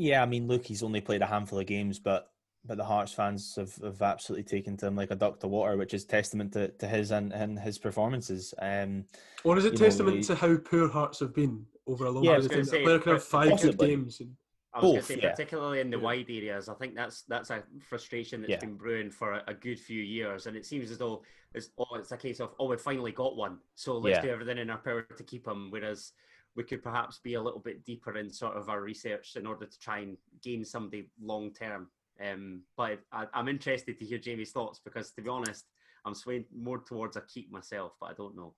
Yeah, 0.00 0.22
I 0.22 0.26
mean, 0.26 0.48
look, 0.48 0.64
he's 0.64 0.82
only 0.82 1.02
played 1.02 1.20
a 1.20 1.26
handful 1.26 1.58
of 1.58 1.66
games, 1.66 1.98
but 1.98 2.30
but 2.64 2.78
the 2.78 2.84
Hearts 2.84 3.12
fans 3.12 3.54
have, 3.56 3.74
have 3.76 4.00
absolutely 4.00 4.44
taken 4.44 4.76
to 4.78 4.86
him 4.86 4.96
like 4.96 5.10
a 5.10 5.14
duck 5.14 5.40
to 5.40 5.48
water, 5.48 5.76
which 5.76 5.94
is 5.94 6.04
testament 6.04 6.52
to, 6.52 6.68
to 6.68 6.86
his 6.86 7.10
and, 7.10 7.32
and 7.32 7.58
his 7.58 7.78
performances. 7.78 8.52
Um, 8.58 9.04
or 9.44 9.56
is 9.58 9.64
it 9.64 9.76
testament 9.76 10.16
know, 10.16 10.22
to 10.22 10.34
how 10.34 10.56
poor 10.56 10.88
Hearts 10.88 11.20
have 11.20 11.34
been 11.34 11.66
over 11.86 12.06
a 12.06 12.10
long 12.10 12.24
yeah, 12.24 12.38
period 12.38 12.50
of 12.50 12.70
time? 12.70 12.82
Player 12.82 12.98
can 12.98 13.12
have 13.12 13.24
five 13.24 13.60
good 13.60 13.78
games. 13.78 14.20
And... 14.20 14.36
I 14.72 14.78
was 14.78 14.84
going 14.84 14.96
to 14.96 15.02
say, 15.02 15.18
yeah. 15.22 15.30
particularly 15.30 15.80
in 15.80 15.90
the 15.90 15.98
wide 15.98 16.30
areas, 16.30 16.68
I 16.68 16.74
think 16.74 16.94
that's 16.94 17.22
that's 17.22 17.50
a 17.50 17.62
frustration 17.80 18.40
that's 18.40 18.50
yeah. 18.50 18.58
been 18.58 18.76
brewing 18.76 19.10
for 19.10 19.32
a, 19.32 19.44
a, 19.48 19.54
good 19.54 19.78
few 19.78 20.02
years, 20.02 20.46
and 20.46 20.56
it 20.56 20.64
seems 20.64 20.90
as 20.90 20.98
though 20.98 21.22
it's 21.54 21.70
oh, 21.78 21.96
it's 21.96 22.12
a 22.12 22.16
case 22.16 22.40
of 22.40 22.54
oh, 22.58 22.68
we 22.68 22.76
finally 22.76 23.12
got 23.12 23.36
one, 23.36 23.58
so 23.74 23.98
let's 23.98 24.16
yeah. 24.16 24.22
do 24.22 24.30
everything 24.30 24.58
in 24.58 24.70
our 24.70 24.78
power 24.78 25.02
to 25.02 25.22
keep 25.24 25.46
him. 25.46 25.70
Whereas 25.70 26.12
we 26.56 26.64
could 26.64 26.82
perhaps 26.82 27.20
be 27.22 27.34
a 27.34 27.42
little 27.42 27.60
bit 27.60 27.84
deeper 27.84 28.16
in 28.16 28.30
sort 28.30 28.56
of 28.56 28.68
our 28.68 28.80
research 28.80 29.36
in 29.36 29.46
order 29.46 29.66
to 29.66 29.78
try 29.78 30.00
and 30.00 30.16
gain 30.42 30.64
somebody 30.64 31.08
long 31.22 31.52
term. 31.52 31.88
Um, 32.20 32.62
but 32.76 33.00
I, 33.12 33.26
am 33.32 33.48
interested 33.48 33.98
to 33.98 34.04
hear 34.04 34.18
Jamie's 34.18 34.52
thoughts 34.52 34.80
because, 34.84 35.12
to 35.12 35.22
be 35.22 35.30
honest, 35.30 35.64
I'm 36.04 36.14
swaying 36.14 36.46
more 36.54 36.78
towards 36.78 37.16
a 37.16 37.22
keep 37.22 37.50
myself, 37.50 37.92
but 38.00 38.10
I 38.10 38.14
don't 38.14 38.36
know. 38.36 38.54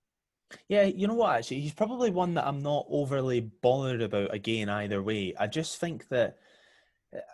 Yeah, 0.69 0.83
you 0.83 1.07
know 1.07 1.15
what? 1.15 1.37
Actually, 1.37 1.61
he's 1.61 1.75
probably 1.75 2.11
one 2.11 2.35
that 2.35 2.47
I'm 2.47 2.63
not 2.63 2.87
overly 2.89 3.41
bothered 3.41 4.03
about. 4.03 4.35
Again, 4.35 4.69
either 4.69 5.03
way, 5.03 5.35
I 5.39 5.47
just 5.47 5.79
think 5.79 6.09
that 6.09 6.39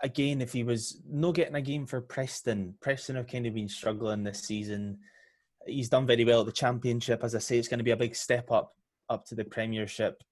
again, 0.02 0.40
if 0.40 0.52
he 0.52 0.64
was 0.64 1.00
not 1.08 1.34
getting 1.34 1.54
a 1.54 1.60
game 1.60 1.86
for 1.86 2.00
Preston, 2.00 2.74
Preston 2.80 3.16
have 3.16 3.26
kind 3.26 3.46
of 3.46 3.54
been 3.54 3.68
struggling 3.68 4.22
this 4.22 4.40
season. 4.40 4.98
He's 5.66 5.88
done 5.88 6.06
very 6.06 6.24
well 6.24 6.40
at 6.40 6.46
the 6.46 6.52
Championship. 6.52 7.22
As 7.22 7.34
I 7.34 7.38
say, 7.38 7.58
it's 7.58 7.68
going 7.68 7.78
to 7.78 7.84
be 7.84 7.90
a 7.90 7.96
big 7.96 8.14
step 8.14 8.50
up 8.50 8.74
up 9.10 9.24
to 9.26 9.34
the 9.34 9.44
Premiership, 9.44 10.22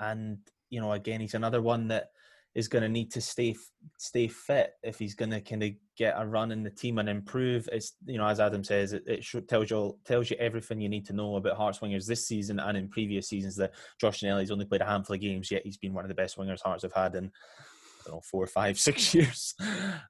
and 0.00 0.38
you 0.70 0.80
know, 0.80 0.92
again, 0.92 1.20
he's 1.20 1.34
another 1.34 1.62
one 1.62 1.88
that 1.88 2.10
is 2.54 2.66
going 2.66 2.82
to 2.82 2.88
need 2.88 3.12
to 3.12 3.20
stay 3.20 3.54
stay 3.96 4.26
fit 4.26 4.72
if 4.82 4.98
he's 4.98 5.14
going 5.14 5.30
to 5.30 5.40
kind 5.40 5.62
of 5.62 5.70
get 5.96 6.14
a 6.16 6.26
run 6.26 6.50
in 6.50 6.64
the 6.64 6.70
team 6.70 6.98
and 6.98 7.08
improve. 7.08 7.68
It's 7.70 7.92
you 8.06 8.18
know 8.18 8.26
as 8.26 8.40
Adam 8.40 8.64
says, 8.64 8.92
it, 8.92 9.04
it 9.06 9.48
tells 9.48 9.70
you 9.70 9.96
tells 10.04 10.30
you 10.30 10.36
everything 10.38 10.80
you 10.80 10.88
need 10.88 11.06
to 11.06 11.12
know 11.12 11.36
about 11.36 11.56
Hearts 11.56 11.78
wingers 11.78 12.06
this 12.06 12.26
season 12.26 12.58
and 12.58 12.76
in 12.76 12.88
previous 12.88 13.28
seasons. 13.28 13.56
That 13.56 13.72
Josh 14.00 14.20
Ginnelly's 14.20 14.50
only 14.50 14.64
played 14.64 14.80
a 14.80 14.86
handful 14.86 15.14
of 15.14 15.20
games, 15.20 15.50
yet 15.50 15.62
he's 15.64 15.76
been 15.76 15.94
one 15.94 16.04
of 16.04 16.08
the 16.08 16.14
best 16.14 16.36
wingers 16.36 16.62
Hearts 16.62 16.82
have 16.82 16.92
had 16.92 17.14
in 17.14 17.26
I 17.26 18.04
don't 18.04 18.14
know 18.16 18.22
four, 18.22 18.46
five, 18.46 18.78
six 18.80 19.14
years. 19.14 19.54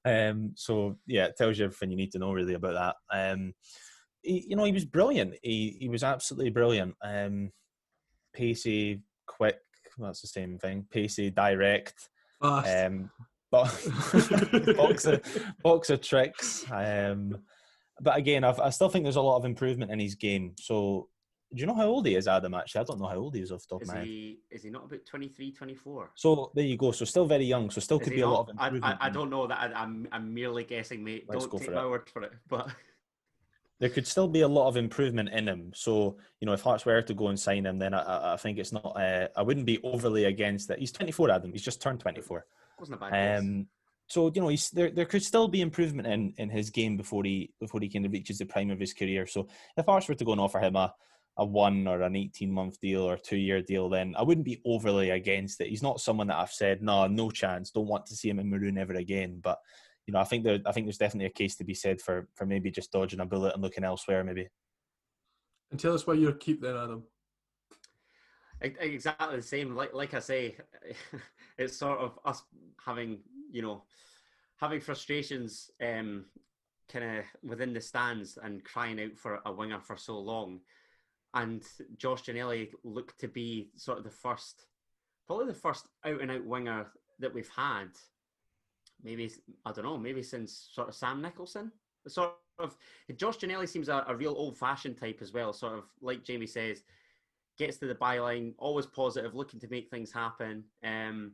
um, 0.04 0.52
so 0.54 0.96
yeah, 1.06 1.26
it 1.26 1.36
tells 1.36 1.58
you 1.58 1.64
everything 1.64 1.90
you 1.90 1.96
need 1.96 2.12
to 2.12 2.18
know 2.18 2.32
really 2.32 2.54
about 2.54 2.96
that. 3.10 3.32
Um, 3.32 3.54
he, 4.22 4.46
you 4.48 4.56
know, 4.56 4.64
he 4.64 4.72
was 4.72 4.84
brilliant. 4.84 5.34
He 5.42 5.76
he 5.78 5.88
was 5.88 6.04
absolutely 6.04 6.50
brilliant. 6.50 6.94
Um, 7.04 7.52
pacey, 8.34 9.02
quick. 9.26 9.58
That's 10.00 10.20
the 10.20 10.28
same 10.28 10.58
thing. 10.58 10.86
Pacey, 10.90 11.30
direct. 11.30 12.08
Um, 12.40 13.10
but 13.50 13.64
box 14.76 15.06
of 15.06 15.22
box 15.62 15.90
of 15.90 16.00
tricks. 16.00 16.64
Um, 16.70 17.38
but 18.00 18.16
again, 18.16 18.44
I've, 18.44 18.60
i 18.60 18.70
still 18.70 18.88
think 18.88 19.04
there's 19.04 19.16
a 19.16 19.20
lot 19.20 19.36
of 19.36 19.44
improvement 19.44 19.90
in 19.90 19.98
his 19.98 20.14
game. 20.14 20.54
So, 20.58 21.08
do 21.52 21.60
you 21.60 21.66
know 21.66 21.74
how 21.74 21.86
old 21.86 22.06
he 22.06 22.14
is, 22.14 22.28
Adam? 22.28 22.54
Actually, 22.54 22.80
I 22.80 22.84
don't 22.84 23.00
know 23.00 23.08
how 23.08 23.16
old 23.16 23.34
he 23.34 23.42
is 23.42 23.50
off 23.52 23.62
the 23.62 23.74
top 23.74 23.82
is 23.82 23.88
of 23.88 23.94
my 23.96 24.04
he, 24.04 24.38
head. 24.50 24.56
Is 24.56 24.62
he 24.62 24.70
not 24.70 24.84
about 24.84 25.04
23, 25.04 25.52
24? 25.52 26.12
So 26.14 26.52
there 26.54 26.64
you 26.64 26.76
go. 26.76 26.92
So 26.92 27.04
still 27.04 27.26
very 27.26 27.44
young. 27.44 27.70
So 27.70 27.80
still 27.80 27.98
is 27.98 28.04
could 28.04 28.14
be 28.14 28.20
not? 28.20 28.28
a 28.28 28.30
lot 28.30 28.40
of 28.42 28.48
improvement. 28.50 28.84
I, 28.84 28.92
I, 28.92 29.06
I 29.08 29.10
don't 29.10 29.30
know 29.30 29.46
that. 29.48 29.58
I, 29.58 29.66
am 29.66 29.72
I'm, 29.74 30.08
I'm 30.12 30.34
merely 30.34 30.64
guessing, 30.64 31.04
mate. 31.04 31.26
Let's 31.28 31.46
don't 31.46 31.60
take 31.60 31.74
my 31.74 31.84
it. 31.84 31.90
word 31.90 32.08
for 32.08 32.22
it. 32.22 32.32
But 32.48 32.70
there 33.80 33.88
could 33.88 34.06
still 34.06 34.28
be 34.28 34.42
a 34.42 34.48
lot 34.48 34.68
of 34.68 34.76
improvement 34.76 35.30
in 35.30 35.48
him. 35.48 35.72
So, 35.74 36.18
you 36.38 36.46
know, 36.46 36.52
if 36.52 36.60
Hearts 36.60 36.84
were 36.84 37.02
to 37.02 37.14
go 37.14 37.28
and 37.28 37.40
sign 37.40 37.66
him, 37.66 37.78
then 37.78 37.94
I, 37.94 38.34
I 38.34 38.36
think 38.36 38.58
it's 38.58 38.72
not. 38.72 38.94
Uh, 38.94 39.28
I 39.36 39.42
wouldn't 39.42 39.66
be 39.66 39.80
overly 39.82 40.26
against 40.26 40.68
that. 40.68 40.78
He's 40.78 40.92
24, 40.92 41.30
Adam. 41.30 41.52
He's 41.52 41.62
just 41.62 41.80
turned 41.80 42.00
24. 42.00 42.46
Wasn't 42.78 42.96
a 42.96 43.00
bad 43.00 43.38
um, 43.38 43.66
so 44.06 44.30
you 44.34 44.40
know, 44.42 44.48
he's 44.48 44.70
there. 44.70 44.90
There 44.90 45.06
could 45.06 45.22
still 45.22 45.48
be 45.48 45.60
improvement 45.60 46.08
in, 46.08 46.34
in 46.36 46.50
his 46.50 46.68
game 46.68 46.96
before 46.96 47.24
he 47.24 47.52
before 47.58 47.80
he 47.80 47.88
kind 47.88 48.04
of 48.04 48.12
reaches 48.12 48.38
the 48.38 48.44
prime 48.44 48.70
of 48.70 48.80
his 48.80 48.92
career. 48.92 49.26
So, 49.26 49.48
if 49.76 49.86
Hearts 49.86 50.08
were 50.08 50.14
to 50.14 50.24
go 50.24 50.32
and 50.32 50.40
offer 50.40 50.58
him 50.58 50.76
a 50.76 50.92
a 51.36 51.44
one 51.44 51.86
or 51.86 52.02
an 52.02 52.16
18 52.16 52.50
month 52.50 52.80
deal 52.80 53.02
or 53.02 53.16
two 53.16 53.36
year 53.36 53.62
deal, 53.62 53.88
then 53.88 54.14
I 54.18 54.22
wouldn't 54.22 54.44
be 54.44 54.60
overly 54.66 55.10
against 55.10 55.60
it. 55.60 55.68
He's 55.68 55.82
not 55.82 56.00
someone 56.00 56.26
that 56.26 56.36
I've 56.36 56.52
said, 56.52 56.82
no, 56.82 57.06
no 57.06 57.30
chance, 57.30 57.70
don't 57.70 57.86
want 57.86 58.04
to 58.06 58.16
see 58.16 58.28
him 58.28 58.40
in 58.40 58.50
Maroon 58.50 58.76
ever 58.76 58.94
again. 58.94 59.40
But 59.42 59.58
you 60.10 60.14
know, 60.14 60.20
I 60.20 60.24
think 60.24 60.42
there, 60.42 60.58
I 60.66 60.72
think 60.72 60.86
there's 60.86 60.98
definitely 60.98 61.26
a 61.26 61.30
case 61.30 61.54
to 61.56 61.64
be 61.64 61.72
said 61.72 62.00
for 62.00 62.26
for 62.34 62.44
maybe 62.44 62.68
just 62.72 62.90
dodging 62.90 63.20
a 63.20 63.24
bullet 63.24 63.54
and 63.54 63.62
looking 63.62 63.84
elsewhere, 63.84 64.24
maybe. 64.24 64.48
And 65.70 65.78
tell 65.78 65.94
us 65.94 66.04
why 66.04 66.14
you're 66.14 66.32
keep 66.32 66.60
there, 66.60 66.76
Adam. 66.76 67.04
Exactly 68.60 69.36
the 69.36 69.42
same. 69.42 69.76
Like 69.76 69.94
like 69.94 70.14
I 70.14 70.18
say, 70.18 70.56
it's 71.58 71.76
sort 71.76 72.00
of 72.00 72.18
us 72.24 72.42
having 72.84 73.20
you 73.52 73.62
know 73.62 73.84
having 74.56 74.80
frustrations 74.80 75.70
um, 75.80 76.24
kind 76.92 77.04
of 77.04 77.24
within 77.48 77.72
the 77.72 77.80
stands 77.80 78.36
and 78.42 78.64
crying 78.64 79.00
out 79.00 79.16
for 79.16 79.38
a 79.46 79.52
winger 79.52 79.78
for 79.78 79.96
so 79.96 80.18
long. 80.18 80.58
And 81.34 81.62
Josh 81.98 82.24
Ginnelly 82.24 82.70
looked 82.82 83.20
to 83.20 83.28
be 83.28 83.70
sort 83.76 83.98
of 83.98 84.04
the 84.04 84.10
first, 84.10 84.66
probably 85.28 85.46
the 85.46 85.54
first 85.54 85.86
out 86.04 86.20
and 86.20 86.32
out 86.32 86.44
winger 86.44 86.88
that 87.20 87.32
we've 87.32 87.50
had 87.56 87.90
maybe 89.02 89.30
I 89.64 89.72
don't 89.72 89.84
know, 89.84 89.98
maybe 89.98 90.22
since 90.22 90.70
sort 90.72 90.88
of 90.88 90.94
Sam 90.94 91.22
Nicholson. 91.22 91.72
Sort 92.06 92.32
of 92.58 92.76
Josh 93.16 93.38
Ginnelly 93.38 93.68
seems 93.68 93.88
a, 93.88 94.04
a 94.08 94.16
real 94.16 94.34
old 94.36 94.56
fashioned 94.56 94.96
type 94.98 95.18
as 95.20 95.32
well. 95.32 95.52
Sort 95.52 95.78
of 95.78 95.84
like 96.00 96.24
Jamie 96.24 96.46
says, 96.46 96.82
gets 97.58 97.76
to 97.78 97.86
the 97.86 97.94
byline, 97.94 98.54
always 98.58 98.86
positive, 98.86 99.34
looking 99.34 99.60
to 99.60 99.68
make 99.68 99.90
things 99.90 100.10
happen. 100.10 100.64
Um, 100.82 101.32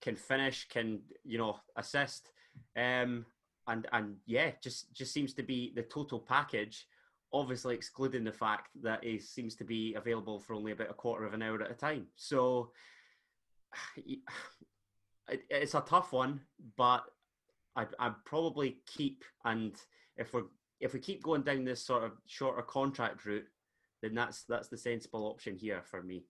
can 0.00 0.14
finish, 0.14 0.68
can 0.68 1.00
you 1.24 1.38
know 1.38 1.58
assist, 1.76 2.30
um, 2.76 3.24
and 3.66 3.86
and 3.92 4.16
yeah, 4.26 4.50
just 4.62 4.92
just 4.92 5.12
seems 5.12 5.34
to 5.34 5.42
be 5.42 5.72
the 5.74 5.82
total 5.82 6.20
package. 6.20 6.86
Obviously, 7.32 7.74
excluding 7.74 8.24
the 8.24 8.32
fact 8.32 8.68
that 8.82 9.04
he 9.04 9.18
seems 9.18 9.54
to 9.56 9.64
be 9.64 9.94
available 9.94 10.40
for 10.40 10.54
only 10.54 10.72
about 10.72 10.90
a 10.90 10.94
quarter 10.94 11.26
of 11.26 11.34
an 11.34 11.42
hour 11.42 11.62
at 11.62 11.70
a 11.70 11.74
time. 11.74 12.06
So 12.16 12.70
it, 15.28 15.42
it's 15.50 15.74
a 15.74 15.80
tough 15.80 16.12
one, 16.12 16.40
but 16.76 17.04
I'd, 17.76 17.88
I'd 17.98 18.24
probably 18.24 18.78
keep 18.86 19.24
and 19.44 19.74
if 20.16 20.32
we're 20.32 20.44
if 20.80 20.92
we 20.94 21.00
keep 21.00 21.22
going 21.22 21.42
down 21.42 21.64
this 21.64 21.84
sort 21.84 22.04
of 22.04 22.12
shorter 22.26 22.62
contract 22.62 23.24
route, 23.24 23.46
then 24.02 24.14
that's 24.14 24.44
that's 24.44 24.68
the 24.68 24.78
sensible 24.78 25.26
option 25.26 25.56
here 25.56 25.82
for 25.82 26.02
me. 26.02 26.24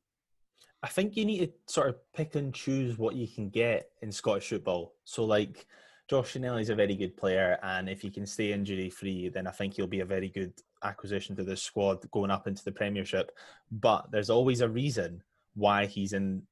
I 0.82 0.88
think 0.88 1.16
you 1.16 1.24
need 1.24 1.40
to 1.40 1.52
sort 1.66 1.88
of 1.88 1.96
pick 2.14 2.34
and 2.34 2.54
choose 2.54 2.98
what 2.98 3.16
you 3.16 3.26
can 3.26 3.50
get 3.50 3.90
in 4.02 4.12
Scottish 4.12 4.48
football. 4.48 4.94
So 5.04 5.24
like 5.24 5.66
Josh 6.08 6.34
Ginnelly 6.34 6.62
is 6.62 6.70
a 6.70 6.74
very 6.74 6.94
good 6.94 7.16
player, 7.16 7.58
and 7.62 7.88
if 7.88 8.00
he 8.00 8.10
can 8.10 8.26
stay 8.26 8.52
injury 8.52 8.88
free, 8.88 9.28
then 9.28 9.46
I 9.46 9.50
think 9.50 9.74
he'll 9.74 9.86
be 9.86 10.00
a 10.00 10.06
very 10.06 10.28
good 10.28 10.52
acquisition 10.82 11.36
to 11.36 11.44
the 11.44 11.56
squad 11.56 12.08
going 12.10 12.30
up 12.30 12.46
into 12.46 12.64
the 12.64 12.72
Premiership. 12.72 13.32
But 13.70 14.10
there's 14.10 14.30
always 14.30 14.60
a 14.60 14.68
reason 14.68 15.22
why 15.54 15.86
he's 15.86 16.12
in 16.12 16.42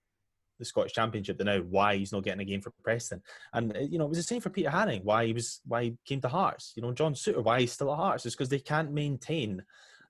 the 0.59 0.65
Scottish 0.65 0.93
Championship 0.93 1.39
than 1.39 1.47
now 1.47 1.59
why 1.59 1.97
he's 1.97 2.13
not 2.13 2.25
getting 2.25 2.41
a 2.41 2.45
game 2.45 2.61
for 2.61 2.73
Preston. 2.83 3.23
And 3.53 3.77
uh, 3.77 3.81
you 3.81 3.99
know, 3.99 4.07
it 4.07 4.11
was 4.11 4.19
the 4.19 4.25
same 4.25 4.41
for 4.41 4.51
Peter 4.51 4.71
Haring, 4.71 5.05
why 5.05 5.27
he 5.27 5.33
was 5.33 5.61
why 5.67 5.85
he 5.85 5.97
came 6.05 6.21
to 6.23 6.29
Hearts. 6.29 6.73
You 6.77 6.83
know, 6.83 6.93
John 6.93 7.15
Souttar, 7.15 7.45
why 7.45 7.61
he's 7.61 7.73
still 7.73 7.93
at 7.93 7.99
Hearts 7.99 8.27
is 8.27 8.35
because 8.35 8.49
they 8.49 8.59
can't 8.59 8.93
maintain 8.93 9.63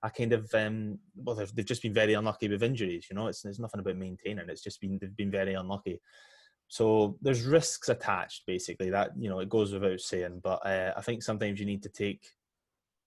a 0.02 0.10
kind 0.10 0.32
of 0.32 0.52
um, 0.54 0.98
well, 1.16 1.36
they've, 1.36 1.54
they've 1.54 1.64
just 1.64 1.82
been 1.82 1.94
very 1.94 2.14
unlucky 2.14 2.48
with 2.48 2.62
injuries. 2.62 3.06
You 3.10 3.16
know, 3.16 3.26
it's 3.26 3.42
there's 3.42 3.58
nothing 3.58 3.80
about 3.80 3.96
maintaining. 3.96 4.48
It's 4.48 4.62
just 4.62 4.80
been 4.80 4.98
they've 5.00 5.16
been 5.16 5.30
very 5.30 5.54
unlucky. 5.54 6.00
So 6.68 7.16
there's 7.22 7.44
risks 7.44 7.88
attached, 7.88 8.44
basically. 8.46 8.90
That 8.90 9.12
you 9.18 9.28
know, 9.28 9.40
it 9.40 9.48
goes 9.48 9.72
without 9.72 10.00
saying. 10.00 10.40
But 10.42 10.66
uh, 10.66 10.92
I 10.96 11.00
think 11.02 11.22
sometimes 11.22 11.60
you 11.60 11.66
need 11.66 11.82
to 11.84 11.88
take 11.88 12.26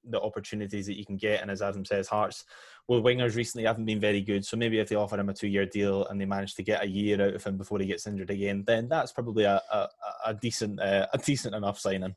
the 0.08 0.22
opportunities 0.22 0.86
that 0.88 0.97
you 0.97 1.06
can 1.06 1.18
get. 1.18 1.41
And 1.41 1.52
as 1.52 1.62
Adam 1.62 1.86
says, 1.86 2.08
Hearts 2.08 2.45
well 2.88 3.02
wingers 3.02 3.36
recently 3.36 3.66
haven't 3.66 3.86
been 3.86 4.00
very 4.00 4.22
good. 4.22 4.45
So 4.45 4.58
maybe 4.58 4.80
if 4.80 4.89
they 4.89 4.95
offer 4.95 5.20
him 5.20 5.30
a 5.30 5.34
two 5.34 5.47
year 5.47 5.66
deal 5.66 6.06
and 6.08 6.20
they 6.20 6.26
manage 6.26 6.56
to 6.56 6.64
get 6.64 6.84
a 6.84 6.88
year 6.88 7.22
out 7.22 7.36
of 7.36 7.43
him 7.43 7.58
before 7.58 7.80
he 7.80 7.86
gets 7.86 8.08
injured 8.08 8.30
again, 8.30 8.64
then 8.66 8.89
that's 8.89 9.12
probably 9.12 9.43
a 9.43 9.62
a, 9.72 9.88
a 10.26 10.34
decent 10.34 10.80
uh, 10.80 11.08
a 11.14 11.18
decent 11.18 11.56
enough 11.56 11.80
signing. 11.80 12.16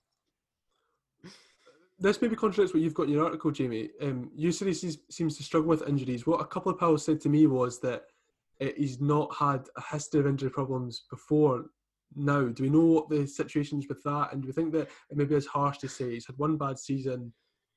This 1.98 2.20
maybe 2.20 2.34
contradicts 2.34 2.74
what 2.74 2.82
you've 2.82 2.94
got 2.94 3.04
in 3.04 3.12
your 3.12 3.24
article, 3.24 3.52
Jamie. 3.52 3.90
Um, 4.00 4.30
you 4.34 4.50
said 4.50 4.66
he 4.66 4.74
seems 4.74 5.36
to 5.36 5.42
struggle 5.44 5.68
with 5.68 5.86
injuries. 5.86 6.26
What 6.26 6.40
a 6.40 6.46
couple 6.46 6.72
of 6.72 6.78
pals 6.78 7.04
said 7.04 7.20
to 7.20 7.28
me 7.28 7.46
was 7.46 7.80
that 7.80 8.06
uh, 8.60 8.66
he's 8.76 9.00
not 9.00 9.32
had 9.34 9.68
a 9.76 9.82
history 9.82 10.20
of 10.20 10.26
injury 10.26 10.50
problems 10.50 11.04
before 11.10 11.66
now. 12.16 12.46
Do 12.46 12.64
we 12.64 12.70
know 12.70 12.84
what 12.86 13.08
the 13.08 13.26
situations 13.26 13.86
with 13.88 14.02
that? 14.02 14.32
And 14.32 14.42
do 14.42 14.48
we 14.48 14.52
think 14.52 14.72
that 14.72 14.88
it 15.10 15.16
maybe 15.16 15.34
is 15.34 15.46
harsh 15.46 15.78
to 15.78 15.88
say 15.88 16.10
he's 16.10 16.26
had 16.26 16.38
one 16.38 16.56
bad 16.56 16.78
season? 16.78 17.32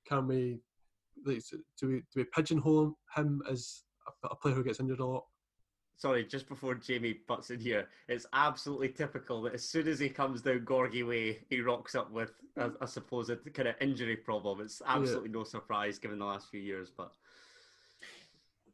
Can 0.07 0.27
we, 0.27 0.59
like, 1.25 1.41
do 1.79 1.87
we 1.87 1.95
do 2.13 2.17
we 2.17 2.23
pigeonhole 2.25 2.97
him 3.15 3.41
as 3.49 3.83
a, 4.07 4.27
a 4.27 4.35
player 4.35 4.55
who 4.55 4.63
gets 4.63 4.79
injured 4.79 4.99
a 4.99 5.05
lot? 5.05 5.25
sorry, 5.97 6.25
just 6.25 6.47
before 6.47 6.75
Jamie 6.75 7.19
butts 7.27 7.49
in 7.49 7.59
here, 7.59 7.87
it's 8.07 8.25
absolutely 8.33 8.89
typical 8.89 9.41
that 9.43 9.53
as 9.53 9.63
soon 9.63 9.87
as 9.87 9.99
he 9.99 10.09
comes 10.09 10.41
down 10.41 10.59
Gorgie 10.59 11.07
Way, 11.07 11.39
he 11.49 11.61
rocks 11.61 11.95
up 11.95 12.11
with 12.11 12.31
a, 12.57 12.71
a 12.81 12.87
supposed 12.87 13.31
kind 13.53 13.69
of 13.69 13.75
injury 13.81 14.15
problem. 14.15 14.61
It's 14.61 14.81
absolutely 14.85 15.29
yeah. 15.29 15.37
no 15.37 15.43
surprise 15.43 15.97
given 15.97 16.19
the 16.19 16.25
last 16.25 16.49
few 16.49 16.61
years, 16.61 16.91
but. 16.95 17.11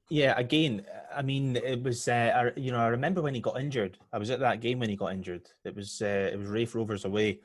Yeah, 0.09 0.33
again, 0.37 0.85
I 1.15 1.21
mean, 1.21 1.55
it 1.55 1.81
was 1.81 2.09
uh, 2.09 2.51
I, 2.53 2.59
you 2.59 2.71
know 2.71 2.79
I 2.79 2.87
remember 2.87 3.21
when 3.21 3.33
he 3.33 3.39
got 3.39 3.57
injured. 3.57 3.97
I 4.11 4.17
was 4.17 4.29
at 4.29 4.41
that 4.41 4.59
game 4.59 4.79
when 4.79 4.89
he 4.89 4.97
got 4.97 5.13
injured. 5.13 5.47
It 5.63 5.73
was 5.73 6.01
uh, 6.01 6.29
it 6.33 6.37
was 6.37 6.49
Raith 6.49 6.75
Rovers 6.75 7.05
away, 7.05 7.39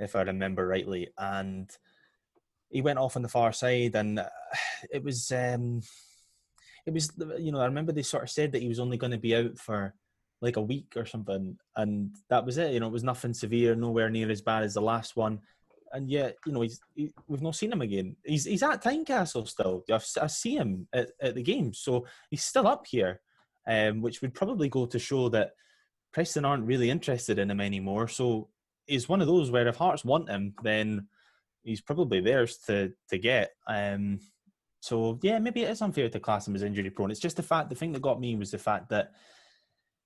if 0.00 0.16
I 0.16 0.22
remember 0.22 0.66
rightly, 0.66 1.08
and 1.16 1.70
he 2.70 2.82
went 2.82 2.98
off 2.98 3.16
on 3.16 3.22
the 3.22 3.28
far 3.28 3.52
side, 3.52 3.94
and 3.94 4.18
uh, 4.18 4.28
it 4.92 5.02
was 5.02 5.30
um, 5.32 5.82
it 6.86 6.92
was 6.92 7.12
you 7.38 7.52
know 7.52 7.60
I 7.60 7.66
remember 7.66 7.92
they 7.92 8.02
sort 8.02 8.24
of 8.24 8.30
said 8.30 8.52
that 8.52 8.62
he 8.62 8.68
was 8.68 8.80
only 8.80 8.96
going 8.96 9.12
to 9.12 9.18
be 9.18 9.34
out 9.34 9.58
for 9.58 9.94
like 10.40 10.56
a 10.56 10.62
week 10.62 10.94
or 10.96 11.04
something, 11.04 11.58
and 11.76 12.14
that 12.30 12.44
was 12.44 12.58
it. 12.58 12.72
You 12.72 12.80
know, 12.80 12.88
it 12.88 12.92
was 12.92 13.04
nothing 13.04 13.34
severe, 13.34 13.74
nowhere 13.74 14.10
near 14.10 14.30
as 14.30 14.42
bad 14.42 14.62
as 14.62 14.74
the 14.74 14.82
last 14.82 15.16
one, 15.16 15.40
and 15.92 16.08
yet 16.08 16.36
you 16.46 16.52
know 16.52 16.60
he's 16.60 16.80
he, 16.94 17.12
we've 17.26 17.42
not 17.42 17.56
seen 17.56 17.72
him 17.72 17.82
again. 17.82 18.16
He's 18.24 18.44
he's 18.44 18.62
at 18.62 18.82
Tynecastle 18.82 19.48
still. 19.48 19.84
I've, 19.90 20.06
I 20.20 20.26
see 20.26 20.56
him 20.56 20.86
at, 20.92 21.10
at 21.20 21.34
the 21.34 21.42
game, 21.42 21.72
so 21.72 22.06
he's 22.30 22.44
still 22.44 22.66
up 22.66 22.86
here, 22.86 23.20
um, 23.66 24.02
which 24.02 24.22
would 24.22 24.34
probably 24.34 24.68
go 24.68 24.86
to 24.86 24.98
show 24.98 25.28
that 25.30 25.52
Preston 26.12 26.44
aren't 26.44 26.66
really 26.66 26.90
interested 26.90 27.38
in 27.38 27.50
him 27.50 27.60
anymore. 27.60 28.08
So 28.08 28.48
he's 28.86 29.08
one 29.08 29.20
of 29.20 29.26
those 29.26 29.50
where 29.50 29.68
if 29.68 29.76
Hearts 29.76 30.04
want 30.04 30.28
him, 30.28 30.54
then 30.62 31.08
he's 31.68 31.80
probably 31.80 32.20
theirs 32.20 32.58
to 32.66 32.92
to 33.10 33.18
get. 33.18 33.50
Um, 33.68 34.20
so 34.80 35.18
yeah, 35.22 35.38
maybe 35.38 35.62
it 35.62 35.70
is 35.70 35.82
unfair 35.82 36.08
to 36.08 36.20
class 36.20 36.48
him 36.48 36.54
as 36.54 36.62
injury 36.62 36.90
prone. 36.90 37.10
It's 37.10 37.20
just 37.20 37.36
the 37.36 37.42
fact. 37.42 37.68
The 37.68 37.76
thing 37.76 37.92
that 37.92 38.02
got 38.02 38.20
me 38.20 38.36
was 38.36 38.50
the 38.50 38.58
fact 38.58 38.88
that 38.90 39.12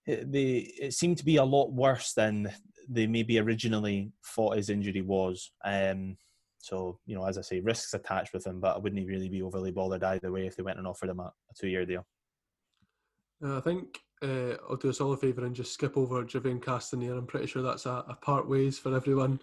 it, 0.07 0.31
they 0.33 0.73
it 0.81 0.95
seemed 0.95 1.19
to 1.19 1.25
be 1.25 1.37
a 1.37 1.45
lot 1.45 1.73
worse 1.73 2.13
than 2.15 2.53
they 2.89 3.07
maybe 3.07 3.39
originally 3.39 4.13
thought 4.27 4.57
his 4.57 4.71
injury 4.71 5.03
was. 5.03 5.53
Um, 5.65 6.17
so 6.59 6.99
you 7.07 7.15
know, 7.15 7.27
as 7.27 7.39
I 7.39 7.43
say, 7.43 7.61
risks 7.61 7.95
attached 7.95 8.33
with 8.33 8.47
him, 8.47 8.61
but 8.61 8.77
I 8.77 8.79
wouldn't 8.79 9.07
really 9.07 9.29
be 9.29 9.43
overly 9.43 9.73
bothered 9.73 10.05
either 10.05 10.33
way 10.33 10.47
if 10.47 10.57
they 10.57 10.63
went 10.63 10.79
and 10.79 10.87
offered 10.87 11.11
him 11.11 11.21
a, 11.21 11.25
a 11.25 11.55
two-year 11.59 11.87
deal. 11.87 12.07
Uh, 13.45 13.59
I 13.59 13.61
think 13.61 13.99
uh, 14.23 14.55
I'll 14.69 14.77
do 14.77 14.89
us 14.89 15.01
all 15.01 15.13
a 15.13 15.17
favour 15.17 15.45
and 15.45 15.55
just 15.55 15.73
skip 15.73 15.97
over 15.97 16.23
Jermaine 16.25 16.61
Castanier. 16.61 17.19
I'm 17.19 17.27
pretty 17.27 17.47
sure 17.47 17.63
that's 17.63 17.87
a, 17.87 18.05
a 18.09 18.17
part 18.23 18.49
ways 18.49 18.79
for 18.79 18.95
everyone. 18.95 19.41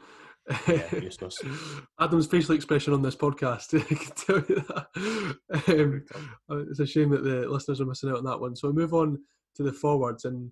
Yeah. 0.68 0.84
Adam's 2.00 2.28
facial 2.28 2.56
expression 2.56 2.93
on 2.93 3.02
this 3.02 3.16
podcast, 3.16 3.80
I 3.80 3.95
can 3.95 4.16
tell 4.16 4.43
you 4.50 4.64
that. 4.68 5.70
Um, 5.80 6.06
uh, 6.50 6.64
it's 6.70 6.80
a 6.80 6.88
shame 6.88 7.10
that 7.10 7.24
the 7.24 7.47
listeners 7.47 7.82
are 7.82 7.86
missing 7.86 8.10
out 8.10 8.18
on 8.18 8.26
that 8.26 8.39
one. 8.39 8.56
So 8.56 8.70
we 8.70 8.74
move 8.74 8.93
on 8.93 9.20
to 9.56 9.64
the 9.64 9.74
forwards, 9.74 10.26
and 10.26 10.52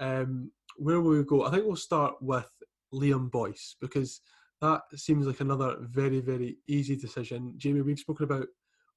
um, 0.00 0.50
where 0.76 1.00
will 1.00 1.12
we 1.12 1.24
go? 1.24 1.44
I 1.44 1.50
think 1.50 1.64
we'll 1.64 1.76
start 1.76 2.14
with 2.20 2.50
Liam 2.92 3.30
Boyce 3.30 3.76
because 3.80 4.20
that 4.60 4.82
seems 4.94 5.26
like 5.26 5.40
another 5.40 5.76
very, 5.80 6.20
very 6.20 6.58
easy 6.68 6.96
decision. 6.96 7.54
Jamie, 7.56 7.80
we've 7.80 7.98
spoken 7.98 8.24
about 8.24 8.46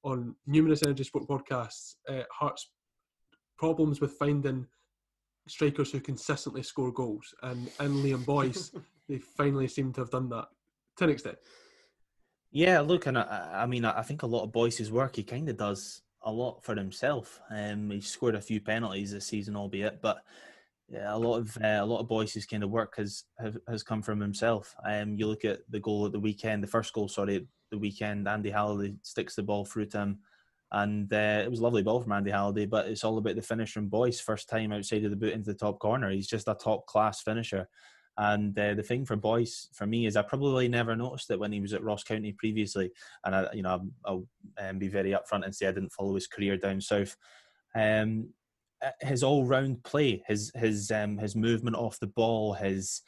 on 0.03 0.35
numerous 0.45 0.83
Energy 0.83 1.05
Sport 1.05 1.27
podcasts 1.27 1.95
uh, 2.09 2.23
Hearts' 2.31 2.69
problems 3.57 4.01
with 4.01 4.13
finding 4.13 4.67
strikers 5.47 5.91
who 5.91 5.99
consistently 5.99 6.63
score 6.63 6.91
goals, 6.91 7.33
and 7.43 7.69
and 7.79 7.95
Liam 8.03 8.25
Boyce 8.25 8.71
they 9.07 9.17
finally 9.17 9.67
seem 9.67 9.93
to 9.93 10.01
have 10.01 10.11
done 10.11 10.29
that 10.29 10.47
to 10.97 11.03
an 11.05 11.09
extent. 11.09 11.37
Yeah, 12.51 12.81
look, 12.81 13.07
and 13.07 13.17
I, 13.17 13.63
I 13.63 13.65
mean, 13.65 13.83
I 13.83 14.03
think 14.03 14.21
a 14.21 14.27
lot 14.27 14.43
of 14.43 14.51
Boyce's 14.51 14.91
work, 14.91 15.15
he 15.15 15.23
kind 15.23 15.49
of 15.49 15.57
does 15.57 16.01
a 16.21 16.31
lot 16.31 16.63
for 16.63 16.75
himself. 16.75 17.39
Um, 17.49 17.89
he 17.89 18.01
scored 18.01 18.35
a 18.35 18.41
few 18.41 18.61
penalties 18.61 19.11
this 19.11 19.25
season, 19.25 19.55
albeit, 19.55 20.01
but 20.01 20.23
yeah, 20.87 21.15
a 21.15 21.17
lot 21.17 21.37
of 21.37 21.57
uh, 21.57 21.79
a 21.81 21.85
lot 21.85 21.99
of 21.99 22.07
Boyce's 22.07 22.45
kind 22.45 22.63
of 22.63 22.69
work 22.69 22.95
has 22.97 23.23
has 23.67 23.83
come 23.83 24.01
from 24.01 24.19
himself. 24.19 24.75
Um, 24.85 25.15
you 25.17 25.27
look 25.27 25.45
at 25.45 25.59
the 25.69 25.79
goal 25.79 26.05
at 26.05 26.11
the 26.11 26.19
weekend, 26.19 26.61
the 26.61 26.67
first 26.67 26.93
goal, 26.93 27.07
sorry, 27.07 27.47
the 27.71 27.77
weekend. 27.77 28.27
Andy 28.27 28.51
Halliday 28.51 28.95
sticks 29.01 29.35
the 29.35 29.43
ball 29.43 29.65
through 29.65 29.87
to 29.87 29.99
him, 29.99 30.19
and 30.71 31.11
uh, 31.11 31.41
it 31.43 31.49
was 31.49 31.59
a 31.59 31.63
lovely 31.63 31.81
ball 31.81 32.01
from 32.01 32.11
Andy 32.11 32.31
Halliday. 32.31 32.67
But 32.67 32.87
it's 32.87 33.03
all 33.03 33.17
about 33.17 33.35
the 33.35 33.41
finish 33.41 33.71
from 33.71 33.87
Boyce. 33.87 34.19
First 34.19 34.49
time 34.49 34.71
outside 34.71 35.03
of 35.05 35.09
the 35.09 35.17
boot 35.17 35.33
into 35.33 35.51
the 35.51 35.57
top 35.57 35.79
corner. 35.79 36.11
He's 36.11 36.27
just 36.27 36.47
a 36.47 36.53
top 36.53 36.85
class 36.85 37.21
finisher. 37.21 37.67
And 38.17 38.57
uh, 38.57 38.75
the 38.75 38.83
thing 38.83 39.05
for 39.05 39.15
Boyce 39.15 39.69
for 39.73 39.87
me 39.87 40.05
is 40.05 40.15
I 40.15 40.21
probably 40.21 40.67
never 40.67 40.95
noticed 40.95 41.31
it 41.31 41.39
when 41.39 41.51
he 41.51 41.59
was 41.59 41.73
at 41.73 41.83
Ross 41.83 42.03
County 42.03 42.31
previously. 42.31 42.91
And 43.25 43.35
I, 43.35 43.47
you 43.53 43.63
know, 43.63 43.69
I'll, 43.69 44.27
I'll 44.59 44.69
um, 44.69 44.77
be 44.79 44.87
very 44.87 45.11
upfront 45.11 45.45
and 45.45 45.55
say 45.55 45.67
I 45.67 45.71
didn't 45.71 45.93
follow 45.93 46.13
his 46.13 46.27
career 46.27 46.57
down 46.57 46.79
south. 46.79 47.15
Um, 47.75 48.29
uh, 48.83 48.91
his 49.01 49.23
all-round 49.23 49.83
play, 49.83 50.23
his 50.27 50.51
his 50.55 50.91
um, 50.91 51.17
his 51.17 51.35
movement 51.35 51.75
off 51.75 51.99
the 51.99 52.07
ball, 52.07 52.53
his 52.53 53.01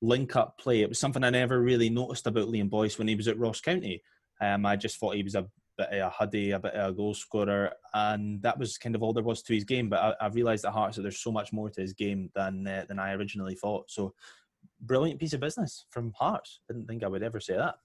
link-up 0.00 0.58
play, 0.58 0.80
it 0.80 0.88
was 0.88 0.98
something 0.98 1.24
I 1.24 1.30
never 1.30 1.60
really 1.60 1.90
noticed 1.90 2.26
about 2.26 2.48
Liam 2.48 2.70
Boyce 2.70 2.98
when 2.98 3.08
he 3.08 3.14
was 3.14 3.28
at 3.28 3.38
Ross 3.38 3.60
County. 3.60 4.02
Um, 4.40 4.64
I 4.64 4.76
just 4.76 4.98
thought 4.98 5.16
he 5.16 5.22
was 5.22 5.34
a 5.34 5.46
bit 5.76 5.88
of 5.92 6.06
a 6.06 6.10
huddy, 6.10 6.52
a 6.52 6.58
bit 6.58 6.74
of 6.74 6.90
a 6.90 6.92
goal 6.92 7.14
scorer, 7.14 7.72
and 7.94 8.40
that 8.42 8.58
was 8.58 8.78
kind 8.78 8.94
of 8.94 9.02
all 9.02 9.12
there 9.12 9.22
was 9.22 9.42
to 9.42 9.54
his 9.54 9.64
game. 9.64 9.88
But 9.88 10.16
I, 10.20 10.26
I 10.26 10.28
realised 10.28 10.64
at 10.64 10.72
Hearts 10.72 10.96
that 10.96 11.02
there's 11.02 11.20
so 11.20 11.32
much 11.32 11.52
more 11.52 11.70
to 11.70 11.80
his 11.80 11.92
game 11.92 12.30
than 12.34 12.66
uh, 12.66 12.84
than 12.88 12.98
I 12.98 13.14
originally 13.14 13.54
thought. 13.54 13.90
So 13.90 14.14
brilliant 14.80 15.20
piece 15.20 15.32
of 15.32 15.40
business 15.40 15.86
from 15.90 16.12
Hearts. 16.12 16.60
Didn't 16.68 16.86
think 16.86 17.02
I 17.02 17.08
would 17.08 17.22
ever 17.22 17.40
say 17.40 17.56
that. 17.56 17.76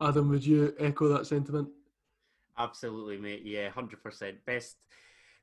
Adam, 0.00 0.30
would 0.30 0.44
you 0.44 0.74
echo 0.78 1.08
that 1.08 1.26
sentiment? 1.26 1.68
Absolutely, 2.58 3.18
mate. 3.18 3.42
Yeah, 3.44 3.68
hundred 3.70 4.02
percent. 4.02 4.38
Best, 4.46 4.76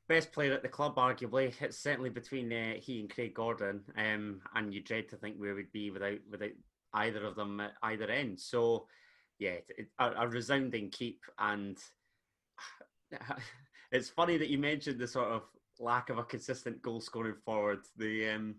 best 0.08 0.32
player 0.32 0.54
at 0.54 0.64
the 0.64 0.68
club, 0.68 0.96
arguably. 0.96 1.54
It's 1.62 1.78
certainly 1.78 2.10
between 2.10 2.52
uh, 2.52 2.74
he 2.80 3.00
and 3.00 3.10
Craig 3.10 3.34
Gordon, 3.34 3.82
um, 3.98 4.42
and 4.56 4.74
you 4.74 4.82
dread 4.82 5.10
to 5.10 5.16
think 5.16 5.38
where 5.38 5.56
we'd 5.56 5.72
be 5.72 5.92
without 5.92 6.20
without 6.30 6.52
either 6.94 7.24
of 7.26 7.36
them 7.36 7.60
at 7.60 7.74
either 7.84 8.10
end. 8.10 8.40
So, 8.40 8.88
yeah, 9.40 9.58
it, 9.78 9.88
a, 10.00 10.12
a 10.12 10.28
resounding 10.28 10.90
keep. 10.90 11.22
And 11.38 11.78
it's 13.92 14.10
funny 14.10 14.38
that 14.38 14.50
you 14.50 14.58
mentioned 14.58 15.00
the 15.00 15.08
sort 15.08 15.28
of 15.28 15.44
lack 15.80 16.10
of 16.10 16.18
a 16.18 16.24
consistent 16.24 16.82
goal 16.82 17.02
scoring 17.02 17.36
forward. 17.46 17.80
The 17.98 18.30
um, 18.30 18.56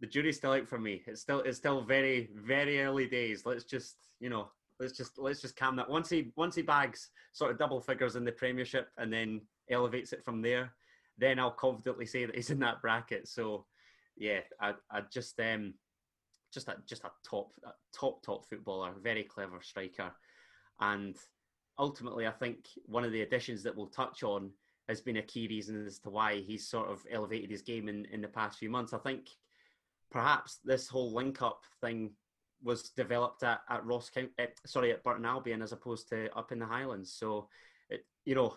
the 0.00 0.06
jury's 0.06 0.36
still 0.36 0.52
out 0.52 0.68
for 0.68 0.78
me. 0.78 1.02
It's 1.06 1.20
still 1.20 1.40
it's 1.40 1.58
still 1.58 1.82
very 1.82 2.30
very 2.34 2.82
early 2.82 3.06
days. 3.06 3.46
Let's 3.46 3.64
just 3.64 3.96
you 4.20 4.28
know 4.28 4.50
let's 4.78 4.96
just 4.96 5.18
let's 5.18 5.40
just 5.40 5.56
calm 5.56 5.76
that. 5.76 5.88
Once 5.88 6.08
he 6.08 6.32
once 6.36 6.54
he 6.54 6.62
bags 6.62 7.10
sort 7.32 7.50
of 7.50 7.58
double 7.58 7.80
figures 7.80 8.16
in 8.16 8.24
the 8.24 8.32
Premiership 8.32 8.88
and 8.98 9.12
then 9.12 9.40
elevates 9.70 10.12
it 10.12 10.24
from 10.24 10.42
there, 10.42 10.72
then 11.18 11.38
I'll 11.38 11.50
confidently 11.50 12.06
say 12.06 12.26
that 12.26 12.34
he's 12.34 12.50
in 12.50 12.60
that 12.60 12.82
bracket. 12.82 13.28
So 13.28 13.66
yeah, 14.16 14.40
I 14.60 14.74
I 14.90 15.02
just 15.12 15.38
um 15.40 15.74
just 16.52 16.68
a 16.68 16.76
just 16.86 17.04
a 17.04 17.10
top 17.28 17.52
a 17.64 17.70
top 17.96 18.22
top 18.22 18.48
footballer, 18.48 18.92
very 19.02 19.24
clever 19.24 19.60
striker, 19.62 20.12
and 20.80 21.16
ultimately 21.78 22.26
I 22.26 22.32
think 22.32 22.66
one 22.84 23.04
of 23.04 23.12
the 23.12 23.22
additions 23.22 23.62
that 23.62 23.76
we'll 23.76 23.86
touch 23.86 24.22
on 24.22 24.50
has 24.88 25.00
been 25.00 25.16
a 25.16 25.22
key 25.22 25.48
reason 25.48 25.84
as 25.84 25.98
to 25.98 26.10
why 26.10 26.36
he's 26.36 26.68
sort 26.68 26.88
of 26.88 27.04
elevated 27.10 27.50
his 27.50 27.62
game 27.62 27.88
in, 27.88 28.04
in 28.12 28.20
the 28.20 28.28
past 28.28 28.58
few 28.58 28.70
months. 28.70 28.92
I 28.92 28.98
think 28.98 29.28
perhaps 30.10 30.58
this 30.64 30.88
whole 30.88 31.12
link 31.12 31.42
up 31.42 31.62
thing 31.80 32.12
was 32.62 32.90
developed 32.90 33.42
at, 33.42 33.60
at 33.68 33.84
Ross 33.84 34.10
County, 34.10 34.30
uh, 34.40 34.46
sorry, 34.66 34.92
at 34.92 35.04
Burton 35.04 35.24
Albion 35.24 35.62
as 35.62 35.72
opposed 35.72 36.08
to 36.08 36.34
up 36.36 36.52
in 36.52 36.58
the 36.58 36.66
Highlands. 36.66 37.12
So, 37.12 37.48
it, 37.90 38.04
you 38.24 38.34
know, 38.34 38.56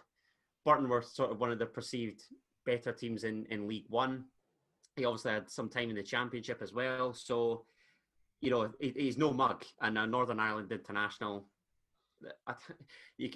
Burton 0.65 0.89
were 0.89 1.01
sort 1.01 1.31
of 1.31 1.39
one 1.39 1.51
of 1.51 1.59
the 1.59 1.65
perceived 1.65 2.23
better 2.65 2.91
teams 2.91 3.23
in, 3.23 3.45
in 3.49 3.67
League 3.67 3.85
One. 3.89 4.25
He 4.95 5.05
obviously 5.05 5.31
had 5.31 5.49
some 5.49 5.69
time 5.69 5.89
in 5.89 5.95
the 5.95 6.03
Championship 6.03 6.61
as 6.61 6.73
well. 6.73 7.13
So, 7.13 7.65
you 8.41 8.51
know, 8.51 8.71
he, 8.79 8.93
he's 8.95 9.17
no 9.17 9.33
mug. 9.33 9.63
And 9.81 9.97
a 9.97 10.07
Northern 10.07 10.39
Ireland 10.39 10.71
international, 10.71 11.47
I, 12.47 12.53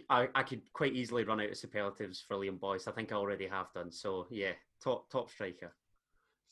I, 0.09 0.27
I 0.35 0.43
could 0.43 0.61
quite 0.73 0.93
easily 0.93 1.23
run 1.23 1.39
out 1.39 1.49
of 1.49 1.57
superlatives 1.57 2.23
for 2.25 2.37
Liam 2.37 2.59
Boyce. 2.59 2.87
I 2.87 2.91
think 2.91 3.11
I 3.11 3.15
already 3.15 3.47
have 3.47 3.71
done. 3.73 3.91
So, 3.91 4.27
yeah, 4.29 4.51
top 4.81 5.09
top 5.09 5.29
striker 5.29 5.73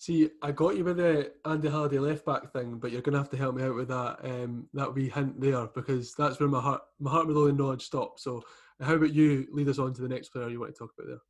See, 0.01 0.31
I 0.41 0.51
got 0.51 0.75
you 0.75 0.83
with 0.83 0.97
the 0.97 1.31
Andy 1.45 1.69
Halliday 1.69 1.99
left 1.99 2.25
back 2.25 2.51
thing, 2.51 2.79
but 2.79 2.91
you're 2.91 3.03
going 3.03 3.13
to 3.13 3.19
have 3.19 3.29
to 3.29 3.37
help 3.37 3.53
me 3.53 3.61
out 3.61 3.75
with 3.75 3.89
that 3.89 4.17
um, 4.23 4.67
that 4.73 4.91
wee 4.95 5.09
hint 5.09 5.39
there 5.39 5.67
because 5.75 6.15
that's 6.15 6.39
where 6.39 6.49
my 6.49 6.59
heart 6.59 6.81
my 6.99 7.11
heart 7.11 7.27
with 7.27 7.37
all 7.37 7.45
the 7.45 7.53
knowledge 7.53 7.83
stops. 7.83 8.23
So, 8.23 8.41
how 8.81 8.95
about 8.95 9.13
you 9.13 9.45
lead 9.51 9.69
us 9.69 9.77
on 9.77 9.93
to 9.93 10.01
the 10.01 10.09
next 10.09 10.29
player 10.29 10.49
you 10.49 10.59
want 10.59 10.73
to 10.73 10.79
talk 10.79 10.89
about 10.97 11.07
there? 11.07 11.21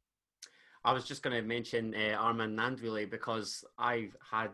I 0.86 0.93
was 0.93 1.03
just 1.03 1.22
going 1.22 1.36
to 1.36 1.41
mention 1.41 1.93
uh, 1.93 2.15
Armand 2.15 2.57
Gnanduillet 2.57 3.11
because 3.11 3.61
I've 3.78 4.15
had 4.32 4.51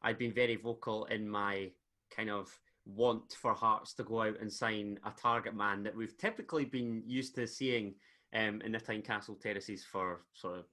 I've 0.00 0.18
been 0.18 0.32
very 0.32 0.56
vocal 0.56 1.04
in 1.04 1.28
my 1.28 1.70
kind 2.10 2.30
of 2.30 2.48
want 2.86 3.34
for 3.38 3.52
Hearts 3.52 3.92
to 3.96 4.02
go 4.02 4.22
out 4.22 4.40
and 4.40 4.50
sign 4.50 4.98
a 5.04 5.10
target 5.10 5.54
man 5.54 5.82
that 5.82 5.94
we've 5.94 6.16
typically 6.16 6.64
been 6.64 7.02
used 7.04 7.34
to 7.34 7.46
seeing 7.46 7.96
um, 8.32 8.62
in 8.62 8.72
the 8.72 8.80
Tynecastle 8.80 9.42
terraces 9.42 9.84
for 9.84 10.22
sort 10.32 10.60
of 10.60 10.64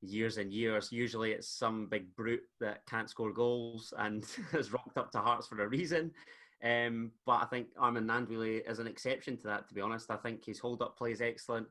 years 0.00 0.36
and 0.36 0.52
years. 0.52 0.92
Usually 0.92 1.32
it's 1.32 1.48
some 1.48 1.86
big 1.86 2.14
brute 2.14 2.44
that 2.60 2.86
can't 2.86 3.10
score 3.10 3.32
goals 3.32 3.92
and 3.98 4.24
has 4.52 4.72
rocked 4.72 4.98
up 4.98 5.10
to 5.12 5.18
Hearts 5.18 5.46
for 5.46 5.62
a 5.62 5.68
reason. 5.68 6.12
Um, 6.64 7.12
but 7.26 7.42
I 7.42 7.46
think 7.46 7.68
Armand 7.78 8.08
Gnanduillet 8.08 8.70
is 8.70 8.78
an 8.78 8.86
exception 8.86 9.36
to 9.38 9.46
that, 9.48 9.68
to 9.68 9.74
be 9.74 9.80
honest. 9.80 10.10
I 10.10 10.16
think 10.16 10.44
his 10.44 10.58
hold 10.58 10.82
up 10.82 10.96
play 10.96 11.12
is 11.12 11.20
excellent. 11.20 11.66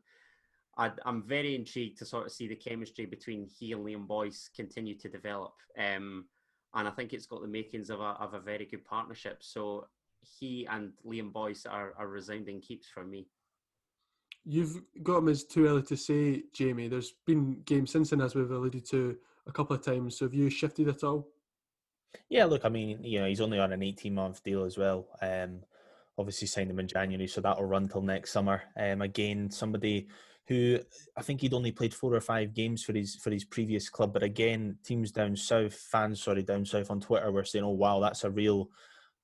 i 0.78 0.92
am 1.06 1.24
very 1.24 1.56
intrigued 1.56 1.98
to 2.00 2.06
sort 2.06 2.26
of 2.26 2.32
see 2.32 2.48
the 2.48 2.56
chemistry 2.56 3.06
between 3.06 3.48
he 3.48 3.72
and 3.72 3.86
Liam 3.86 4.08
Boyce 4.08 4.50
continue 4.56 4.96
to 5.00 5.10
develop. 5.10 5.54
Um, 5.78 6.26
and 6.76 6.88
I 6.88 6.92
think 6.92 7.14
it's 7.14 7.26
got 7.26 7.42
the 7.42 7.48
makings 7.48 7.90
of 7.90 8.00
a, 8.00 8.16
of 8.20 8.34
a 8.34 8.40
very 8.40 8.66
good 8.66 8.86
partnership. 8.86 9.38
So 9.42 9.88
he 10.22 10.68
and 10.70 10.92
Liam 11.06 11.32
Boyce 11.32 11.66
are, 11.66 11.94
are 11.98 12.08
resounding 12.08 12.62
keeps 12.62 12.88
for 12.88 13.06
me. 13.06 13.28
You've 14.46 14.82
got 15.02 15.20
him 15.20 15.30
as 15.30 15.44
too 15.44 15.68
early 15.68 15.82
to 15.84 15.98
say, 15.98 16.44
Jamie. 16.54 16.88
There's 16.88 17.14
been 17.26 17.62
games 17.66 17.92
since 17.92 18.12
then, 18.12 18.22
as 18.22 18.36
we've 18.36 18.52
alluded 18.52 18.86
to 18.90 19.18
a 19.48 19.52
couple 19.52 19.76
of 19.76 19.84
times. 19.84 20.18
So 20.18 20.26
have 20.26 20.34
you 20.34 20.50
shifted 20.50 20.88
at 20.88 21.04
all? 21.04 21.28
Yeah, 22.30 22.46
look, 22.46 22.64
I 22.64 22.70
mean, 22.70 23.04
you 23.04 23.20
know, 23.20 23.28
he's 23.28 23.42
only 23.42 23.60
on 23.60 23.74
an 23.74 23.84
18 23.84 24.14
month 24.14 24.44
deal 24.44 24.64
as 24.64 24.78
well. 24.78 25.08
Um, 25.22 25.62
obviously 26.18 26.48
signed 26.48 26.70
him 26.70 26.80
in 26.80 26.88
January, 26.88 27.28
so 27.28 27.42
that'll 27.42 27.66
run 27.66 27.88
till 27.88 28.02
next 28.02 28.32
summer. 28.32 28.64
Um, 28.78 29.02
again, 29.02 29.50
somebody 29.50 30.08
who 30.48 30.80
I 31.18 31.22
think 31.24 31.42
he'd 31.42 31.54
only 31.54 31.72
played 31.72 31.94
four 31.94 32.14
or 32.14 32.22
five 32.22 32.54
games 32.54 32.84
for 32.84 32.94
his 32.94 33.16
for 33.16 33.32
his 33.32 33.44
previous 33.44 33.90
club, 33.90 34.14
but 34.14 34.24
again, 34.24 34.78
teams 34.84 35.12
down 35.12 35.36
south, 35.36 35.74
fans 35.74 36.22
sorry 36.22 36.44
down 36.44 36.66
south 36.66 36.92
on 36.92 37.02
Twitter 37.02 37.32
were 37.32 37.44
saying, 37.44 37.66
"Oh 37.66 37.70
wow, 37.72 38.00
that's 38.00 38.24
a 38.24 38.30
real 38.30 38.70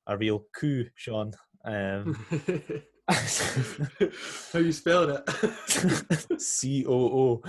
a 0.08 0.18
real 0.18 0.46
coup, 0.54 0.86
Sean." 0.96 1.34
Um, 1.64 2.18
How 3.12 4.60
you 4.60 4.72
spelling 4.72 5.18
it? 5.18 6.42
C 6.42 6.86
O 6.88 6.94
O. 6.94 7.42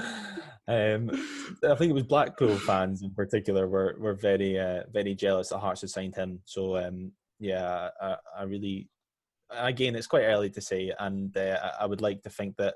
Um, 0.68 1.10
I 1.68 1.74
think 1.74 1.90
it 1.90 1.94
was 1.94 2.04
Blackpool 2.04 2.56
fans 2.56 3.02
in 3.02 3.10
particular 3.10 3.68
were 3.68 3.96
were 3.98 4.14
very 4.14 4.58
uh, 4.58 4.82
very 4.92 5.14
jealous 5.14 5.50
that 5.50 5.58
Hearts 5.58 5.82
had 5.82 5.90
signed 5.90 6.16
him. 6.16 6.40
So 6.44 6.76
um, 6.76 7.12
yeah, 7.38 7.88
I, 8.00 8.16
I, 8.38 8.42
really 8.44 8.88
again 9.50 9.96
it's 9.96 10.06
quite 10.06 10.24
early 10.24 10.50
to 10.50 10.60
say, 10.60 10.92
and 10.98 11.36
uh, 11.36 11.58
I 11.80 11.86
would 11.86 12.00
like 12.00 12.22
to 12.22 12.30
think 12.30 12.56
that 12.56 12.74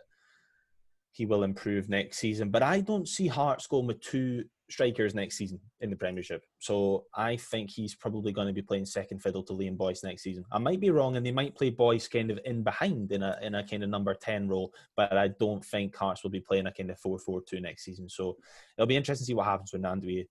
he 1.13 1.27
will 1.27 1.45
improve 1.45 1.89
next 1.89 2.19
season. 2.19 2.51
But 2.51 2.63
I 2.63 2.81
don't 2.81 3.09
see 3.09 3.29
Hearts 3.29 3.67
going 3.67 3.87
with 3.87 4.01
two 4.01 4.45
strikers 4.71 5.15
next 5.15 5.37
season 5.37 5.61
in 5.81 5.91
the 5.91 5.97
Premiership. 5.97 6.43
So 6.59 7.05
I 7.15 7.37
think 7.37 7.71
he's 7.71 7.95
probably 7.95 8.33
going 8.33 8.49
to 8.49 8.53
be 8.53 8.63
playing 8.63 8.87
second 8.87 9.23
fiddle 9.23 9.43
to 9.45 9.53
Liam 9.53 9.77
Boyce 9.77 10.03
next 10.03 10.23
season. 10.23 10.45
I 10.51 10.59
might 10.59 10.81
be 10.81 10.91
wrong, 10.91 11.17
and 11.17 11.25
they 11.25 11.33
might 11.33 11.55
play 11.55 11.71
Boyce 11.71 12.09
kind 12.09 12.31
of 12.31 12.39
in 12.45 12.63
behind 12.63 13.13
in 13.13 13.23
a 13.23 13.39
in 13.43 13.55
a 13.55 13.67
kind 13.67 13.83
of 13.83 13.91
number 13.91 14.15
ten 14.15 14.49
role, 14.49 14.73
but 14.97 15.17
I 15.17 15.29
don't 15.29 15.65
think 15.65 15.95
Hearts 15.97 16.23
will 16.23 16.31
be 16.31 16.41
playing 16.41 16.67
a 16.67 16.73
kind 16.73 16.91
of 16.91 16.99
four 16.99 17.19
four 17.19 17.43
two 17.43 17.61
next 17.61 17.85
season. 17.85 18.09
So 18.09 18.37
it'll 18.77 18.87
be 18.87 18.97
interesting 18.97 19.25
to 19.25 19.27
see 19.27 19.35
what 19.35 19.47
happens 19.47 19.73
with 19.73 19.83
Gnanduillet. 19.83 20.27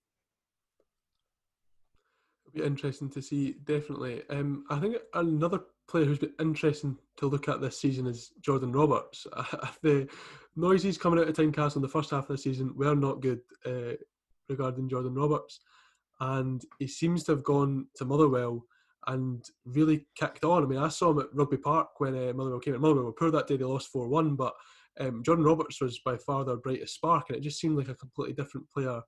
It'll 2.46 2.54
be 2.54 2.62
interesting 2.64 3.10
to 3.10 3.22
see, 3.22 3.56
definitely. 3.64 4.22
Um, 4.30 4.64
I 4.70 4.78
think 4.78 4.96
another 5.14 5.60
player 5.88 6.04
who's 6.04 6.18
been 6.18 6.34
interesting 6.40 6.98
to 7.16 7.26
look 7.26 7.48
at 7.48 7.60
this 7.60 7.80
season 7.80 8.06
is 8.06 8.32
Jordan 8.40 8.72
Roberts. 8.72 9.26
the 9.82 10.08
noises 10.56 10.98
coming 10.98 11.20
out 11.20 11.28
of 11.28 11.36
Tynecastle 11.36 11.76
in 11.76 11.82
the 11.82 11.88
first 11.88 12.10
half 12.10 12.24
of 12.24 12.36
the 12.36 12.38
season 12.38 12.72
were 12.76 12.94
not 12.94 13.20
good. 13.20 13.40
Uh, 13.64 13.94
regarding 14.48 14.88
Jordan 14.88 15.14
Roberts, 15.14 15.60
and 16.20 16.62
he 16.78 16.86
seems 16.86 17.24
to 17.24 17.32
have 17.32 17.44
gone 17.44 17.86
to 17.96 18.04
Motherwell 18.04 18.64
and 19.06 19.44
really 19.64 20.06
kicked 20.16 20.44
on. 20.44 20.64
I 20.64 20.66
mean, 20.66 20.78
I 20.78 20.88
saw 20.88 21.10
him 21.10 21.20
at 21.20 21.34
Rugby 21.34 21.58
Park 21.58 22.00
when 22.00 22.14
uh, 22.14 22.32
Motherwell 22.32 22.60
came. 22.60 22.74
At 22.74 22.80
Motherwell 22.80 23.04
were 23.04 23.12
poor 23.12 23.30
that 23.30 23.46
day; 23.46 23.56
they 23.56 23.64
lost 23.64 23.88
four 23.88 24.08
one, 24.08 24.34
but 24.34 24.54
um, 25.00 25.22
Jordan 25.22 25.44
Roberts 25.44 25.80
was 25.80 25.98
by 26.00 26.16
far 26.16 26.44
their 26.44 26.56
brightest 26.56 26.94
spark, 26.94 27.28
and 27.28 27.38
it 27.38 27.42
just 27.42 27.60
seemed 27.60 27.76
like 27.76 27.88
a 27.88 27.94
completely 27.94 28.34
different 28.34 28.68
player 28.70 29.00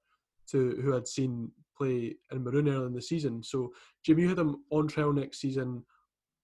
to 0.51 0.81
who 0.83 0.97
I'd 0.97 1.09
seen 1.09 1.51
play 1.77 2.17
in 2.33 2.43
Maroon 2.45 2.69
early 2.69 2.87
in 2.87 2.95
the 2.95 3.03
season. 3.03 3.43
So, 3.43 3.73
Jimmy, 4.05 4.23
you 4.23 4.29
had 4.29 4.39
him 4.39 4.65
on 4.71 4.89
trial 4.89 5.13
next 5.13 5.41
season 5.41 5.85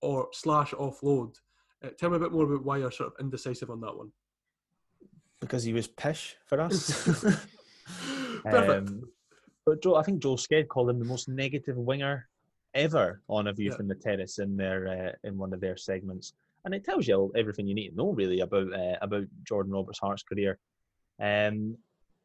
or 0.01 0.29
slash 0.33 0.73
offload. 0.73 1.35
Uh, 1.85 1.89
tell 1.99 2.11
me 2.11 2.17
a 2.17 2.21
bit 2.21 2.33
more 2.33 2.45
about 2.45 2.65
why 2.65 2.79
you're 2.79 2.91
sort 2.91 3.13
of 3.13 3.21
indecisive 3.21 3.71
on 3.71 3.81
that 3.81 3.97
one. 3.97 4.11
Because 5.41 5.65
he 5.65 5.73
was 5.73 5.89
pish 5.89 6.37
for 6.47 6.61
us. 6.61 7.09
Um, 8.47 9.03
but 9.67 9.83
Joe, 9.83 9.97
I 9.97 10.03
think 10.03 10.23
Joel 10.23 10.37
Sked 10.37 10.69
called 10.69 10.91
him 10.91 10.99
the 10.99 11.05
most 11.05 11.29
negative 11.29 11.77
winger 11.77 12.29
ever 12.75 13.23
on 13.29 13.47
a 13.47 13.53
view 13.53 13.71
yeah. 13.71 13.77
from 13.77 13.89
the 13.89 13.95
terrace 13.95 14.39
in 14.39 14.57
their 14.57 14.89
uh, 14.89 15.29
in 15.29 15.39
one 15.39 15.53
of 15.53 15.61
their 15.61 15.77
segments, 15.77 16.35
and 16.65 16.75
it 16.75 16.85
tells 16.85 17.07
you 17.07 17.33
everything 17.35 17.67
you 17.67 17.75
need 17.75 17.91
to 17.91 17.97
know 17.97 18.13
really 18.13 18.41
about 18.41 18.73
uh, 18.73 18.97
about 19.01 19.25
Jordan 19.45 19.73
Roberts 19.73 19.99
Hart's 19.99 20.23
career. 20.23 20.59
Um, 21.21 21.77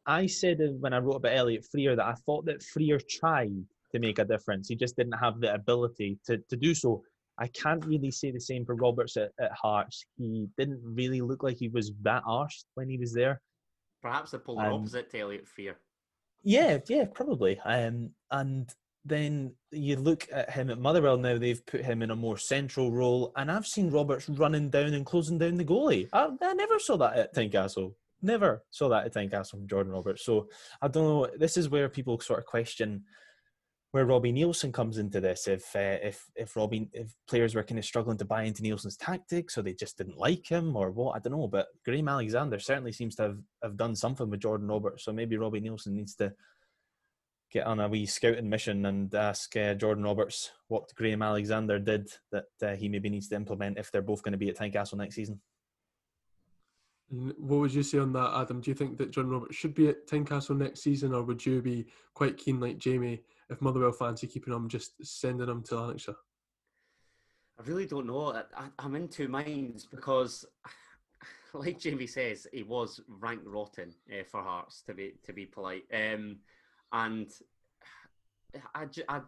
I 0.06 0.26
said 0.26 0.58
when 0.80 0.92
I 0.92 0.98
wrote 0.98 1.16
about 1.16 1.36
Elliot 1.36 1.64
Frear 1.70 1.96
that 1.96 2.06
I 2.06 2.14
thought 2.26 2.44
that 2.46 2.62
Frear 2.62 2.98
tried 2.98 3.64
to 3.92 3.98
make 3.98 4.18
a 4.18 4.24
difference. 4.24 4.68
He 4.68 4.76
just 4.76 4.96
didn't 4.96 5.18
have 5.18 5.40
the 5.40 5.54
ability 5.54 6.18
to, 6.26 6.38
to 6.48 6.56
do 6.56 6.74
so. 6.74 7.02
I 7.38 7.48
can't 7.48 7.84
really 7.84 8.10
say 8.10 8.30
the 8.30 8.40
same 8.40 8.64
for 8.64 8.74
Roberts 8.74 9.16
at, 9.16 9.30
at 9.40 9.52
Hearts. 9.52 10.04
He 10.18 10.48
didn't 10.58 10.80
really 10.84 11.20
look 11.20 11.42
like 11.42 11.56
he 11.56 11.68
was 11.68 11.92
that 12.02 12.22
arsed 12.24 12.64
when 12.74 12.88
he 12.88 12.98
was 12.98 13.12
there. 13.12 13.40
Perhaps 14.02 14.32
the 14.32 14.38
polar 14.38 14.66
um, 14.66 14.72
opposite 14.74 15.10
to 15.10 15.18
Elliot 15.20 15.46
Frear. 15.48 15.76
Yeah, 16.42 16.78
yeah, 16.88 17.04
probably. 17.12 17.58
Um, 17.60 18.10
and 18.30 18.72
then 19.04 19.54
you 19.70 19.96
look 19.96 20.26
at 20.32 20.50
him 20.50 20.70
at 20.70 20.78
Motherwell 20.78 21.16
now, 21.16 21.38
they've 21.38 21.64
put 21.66 21.82
him 21.82 22.02
in 22.02 22.10
a 22.10 22.16
more 22.16 22.38
central 22.38 22.92
role. 22.92 23.32
And 23.36 23.50
I've 23.50 23.66
seen 23.66 23.90
Roberts 23.90 24.28
running 24.28 24.70
down 24.70 24.94
and 24.94 25.06
closing 25.06 25.38
down 25.38 25.56
the 25.56 25.64
goalie. 25.64 26.08
I, 26.12 26.28
I 26.42 26.52
never 26.54 26.78
saw 26.78 26.96
that 26.98 27.16
at 27.16 27.34
Tynecastle. 27.34 27.94
Never 28.22 28.62
saw 28.70 28.88
that 28.90 29.06
at 29.06 29.14
Tynecastle 29.14 29.50
from 29.50 29.68
Jordan 29.68 29.92
Roberts. 29.92 30.24
So 30.24 30.48
I 30.82 30.88
don't 30.88 31.04
know. 31.04 31.28
This 31.38 31.56
is 31.56 31.68
where 31.68 31.88
people 31.88 32.20
sort 32.20 32.38
of 32.38 32.46
question 32.46 33.04
where 33.92 34.06
Robbie 34.06 34.32
Neilson 34.32 34.72
comes 34.72 34.98
into 34.98 35.20
this. 35.20 35.48
If 35.48 35.74
uh, 35.74 35.98
if 36.02 36.24
if 36.36 36.56
Robbie 36.56 36.88
if 36.92 37.14
players 37.28 37.54
were 37.54 37.64
kind 37.64 37.78
of 37.78 37.84
struggling 37.84 38.18
to 38.18 38.24
buy 38.24 38.44
into 38.44 38.62
Neilson's 38.62 38.96
tactics, 38.96 39.58
or 39.58 39.62
they 39.62 39.74
just 39.74 39.98
didn't 39.98 40.18
like 40.18 40.46
him, 40.46 40.76
or 40.76 40.90
what 40.90 41.16
I 41.16 41.18
don't 41.18 41.32
know. 41.32 41.48
But 41.48 41.68
Graham 41.84 42.08
Alexander 42.08 42.58
certainly 42.58 42.92
seems 42.92 43.16
to 43.16 43.22
have, 43.22 43.38
have 43.62 43.76
done 43.76 43.96
something 43.96 44.30
with 44.30 44.40
Jordan 44.40 44.68
Roberts. 44.68 45.04
So 45.04 45.12
maybe 45.12 45.36
Robbie 45.36 45.60
Neilson 45.60 45.88
needs 45.88 46.14
to 46.16 46.32
get 47.50 47.66
on 47.66 47.80
a 47.80 47.88
wee 47.88 48.06
scouting 48.06 48.48
mission 48.48 48.86
and 48.86 49.12
ask 49.12 49.56
uh, 49.56 49.74
Jordan 49.74 50.04
Roberts 50.04 50.52
what 50.68 50.94
Graham 50.94 51.22
Alexander 51.22 51.80
did 51.80 52.08
that 52.30 52.44
uh, 52.62 52.76
he 52.76 52.88
maybe 52.88 53.10
needs 53.10 53.28
to 53.28 53.34
implement 53.34 53.76
if 53.76 53.90
they're 53.90 54.02
both 54.02 54.22
going 54.22 54.32
to 54.32 54.38
be 54.38 54.48
at 54.48 54.56
Tynecastle 54.56 54.98
next 54.98 55.16
season. 55.16 55.40
What 57.08 57.58
would 57.58 57.74
you 57.74 57.82
say 57.82 57.98
on 57.98 58.12
that, 58.12 58.30
Adam? 58.36 58.60
Do 58.60 58.70
you 58.70 58.76
think 58.76 58.96
that 58.98 59.10
Jordan 59.10 59.32
Roberts 59.32 59.56
should 59.56 59.74
be 59.74 59.88
at 59.88 60.06
Tynecastle 60.06 60.56
next 60.56 60.82
season, 60.84 61.12
or 61.12 61.24
would 61.24 61.44
you 61.44 61.60
be 61.60 61.86
quite 62.14 62.36
keen, 62.36 62.60
like 62.60 62.78
Jamie, 62.78 63.24
if 63.50 63.60
Motherwell 63.60 63.92
fancy 63.92 64.26
keeping 64.26 64.54
him, 64.54 64.68
just 64.68 65.04
sending 65.04 65.48
him 65.48 65.62
to 65.64 65.74
Lanarkshire? 65.74 66.14
I 67.58 67.62
really 67.68 67.86
don't 67.86 68.06
know. 68.06 68.32
I, 68.56 68.68
am 68.78 68.94
in 68.94 69.08
two 69.08 69.28
minds 69.28 69.84
because, 69.84 70.46
like 71.52 71.78
Jamie 71.78 72.06
says, 72.06 72.46
he 72.52 72.62
was 72.62 73.00
rank 73.08 73.42
rotten 73.44 73.92
uh, 74.10 74.22
for 74.30 74.40
Hearts 74.42 74.82
to 74.82 74.94
be 74.94 75.14
to 75.24 75.32
be 75.32 75.44
polite. 75.44 75.84
Um, 75.92 76.38
and 76.92 77.28
I, 78.74 78.86
I, 79.08 79.20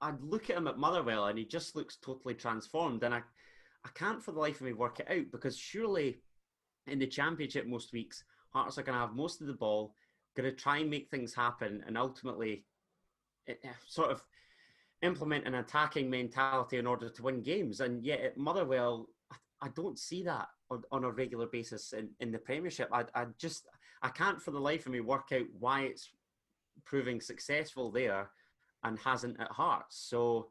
I'd 0.00 0.22
look 0.22 0.48
at 0.48 0.56
him 0.56 0.68
at 0.68 0.78
Motherwell 0.78 1.26
and 1.26 1.38
he 1.38 1.44
just 1.44 1.76
looks 1.76 1.96
totally 1.96 2.34
transformed. 2.34 3.02
And 3.02 3.14
I, 3.14 3.18
I 3.84 3.88
can't 3.94 4.22
for 4.22 4.32
the 4.32 4.40
life 4.40 4.60
of 4.60 4.66
me 4.66 4.72
work 4.72 5.00
it 5.00 5.10
out 5.10 5.30
because 5.32 5.58
surely 5.58 6.18
in 6.86 6.98
the 6.98 7.06
Championship 7.06 7.66
most 7.66 7.92
weeks, 7.92 8.24
Hearts 8.50 8.78
are 8.78 8.82
going 8.82 8.94
to 8.94 9.00
have 9.00 9.14
most 9.14 9.42
of 9.42 9.48
the 9.48 9.52
ball, 9.52 9.92
going 10.34 10.48
to 10.48 10.56
try 10.56 10.78
and 10.78 10.88
make 10.88 11.10
things 11.10 11.34
happen, 11.34 11.84
and 11.86 11.98
ultimately 11.98 12.64
sort 13.86 14.10
of 14.10 14.22
implement 15.02 15.46
an 15.46 15.54
attacking 15.54 16.08
mentality 16.08 16.78
in 16.78 16.86
order 16.86 17.08
to 17.08 17.22
win 17.22 17.42
games. 17.42 17.80
And 17.80 18.04
yet 18.04 18.20
at 18.20 18.36
Motherwell, 18.36 19.08
I, 19.30 19.36
I 19.62 19.68
don't 19.68 19.98
see 19.98 20.22
that 20.24 20.48
on, 20.70 20.82
on, 20.90 21.04
a 21.04 21.10
regular 21.10 21.46
basis 21.46 21.92
in, 21.92 22.10
in 22.20 22.32
the 22.32 22.38
Premiership. 22.38 22.88
I, 22.92 23.04
I 23.14 23.26
just 23.38 23.66
I 24.02 24.08
can't 24.08 24.40
for 24.40 24.50
the 24.50 24.60
life 24.60 24.86
of 24.86 24.92
me 24.92 25.00
work 25.00 25.28
out 25.32 25.46
why 25.58 25.82
it's 25.82 26.10
proving 26.84 27.20
successful 27.20 27.90
there 27.90 28.30
and 28.84 28.98
hasn't 28.98 29.40
at 29.40 29.50
Hearts. 29.50 29.96
So 30.08 30.50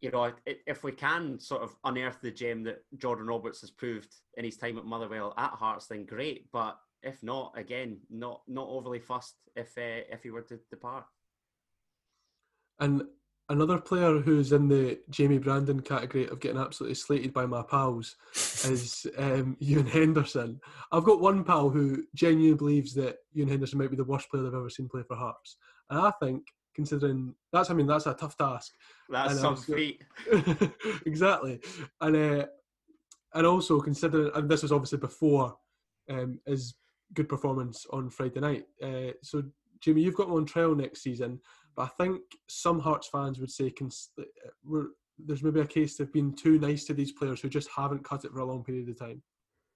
you 0.00 0.10
know, 0.10 0.30
if 0.44 0.84
we 0.84 0.92
can 0.92 1.40
sort 1.40 1.62
of 1.62 1.74
unearth 1.84 2.20
the 2.20 2.30
gem 2.30 2.62
that 2.64 2.84
Jordan 2.98 3.26
Roberts 3.26 3.62
has 3.62 3.70
proved 3.70 4.14
in 4.36 4.44
his 4.44 4.58
time 4.58 4.76
at 4.76 4.84
Motherwell 4.84 5.32
at 5.38 5.52
Hearts, 5.52 5.86
then 5.86 6.04
great. 6.04 6.52
But 6.52 6.78
if 7.02 7.22
not, 7.22 7.54
again, 7.56 8.00
not 8.10 8.42
not 8.46 8.68
overly 8.68 8.98
fussed 8.98 9.36
if 9.56 9.68
uh, 9.78 10.04
if 10.10 10.22
he 10.22 10.30
were 10.30 10.42
to 10.42 10.60
depart. 10.70 11.06
And 12.80 13.02
another 13.48 13.78
player 13.78 14.20
who's 14.20 14.52
in 14.52 14.68
the 14.68 14.98
Jamie 15.10 15.38
Brandon 15.38 15.80
category 15.80 16.26
of 16.28 16.40
getting 16.40 16.58
absolutely 16.58 16.94
slated 16.94 17.32
by 17.32 17.46
my 17.46 17.62
pals 17.62 18.16
is 18.34 19.06
um, 19.18 19.56
Ewan 19.60 19.86
Henderson. 19.86 20.60
I've 20.92 21.04
got 21.04 21.20
one 21.20 21.44
pal 21.44 21.70
who 21.70 22.04
genuinely 22.14 22.56
believes 22.56 22.94
that 22.94 23.16
Ewan 23.32 23.50
Henderson 23.50 23.78
might 23.78 23.90
be 23.90 23.96
the 23.96 24.04
worst 24.04 24.30
player 24.30 24.42
they've 24.42 24.54
ever 24.54 24.70
seen 24.70 24.88
play 24.88 25.02
for 25.06 25.16
Hearts. 25.16 25.56
And 25.90 26.00
I 26.00 26.10
think, 26.22 26.42
considering 26.74 27.34
that's, 27.52 27.70
I 27.70 27.74
mean, 27.74 27.86
that's 27.86 28.06
a 28.06 28.14
tough 28.14 28.36
task. 28.36 28.72
That's 29.08 29.32
And 29.32 29.40
some 29.40 29.56
feat. 29.56 30.02
exactly. 31.06 31.60
And 32.00 32.16
uh, 32.16 32.46
and 33.34 33.46
also 33.46 33.80
considering, 33.80 34.30
and 34.34 34.48
this 34.48 34.62
was 34.62 34.72
obviously 34.72 34.98
before 34.98 35.56
um, 36.08 36.40
his 36.46 36.74
good 37.14 37.28
performance 37.28 37.86
on 37.90 38.10
Friday 38.10 38.40
night. 38.40 38.64
Uh, 38.82 39.12
so, 39.22 39.42
Jimmy, 39.80 40.02
you've 40.02 40.14
got 40.14 40.28
him 40.28 40.34
on 40.34 40.46
trial 40.46 40.74
next 40.74 41.02
season, 41.02 41.40
but 41.76 41.82
I 41.84 42.04
think 42.04 42.20
some 42.48 42.78
Hearts 42.80 43.08
fans 43.10 43.38
would 43.40 43.50
say 43.50 43.70
cons- 43.70 44.10
uh, 44.18 44.24
we're, 44.64 44.88
there's 45.18 45.42
maybe 45.42 45.60
a 45.60 45.66
case 45.66 45.96
they've 45.96 46.12
been 46.12 46.34
too 46.34 46.58
nice 46.58 46.84
to 46.84 46.94
these 46.94 47.12
players 47.12 47.40
who 47.40 47.48
just 47.48 47.68
haven't 47.74 48.04
cut 48.04 48.24
it 48.24 48.32
for 48.32 48.40
a 48.40 48.44
long 48.44 48.64
period 48.64 48.88
of 48.88 48.98
time. 48.98 49.22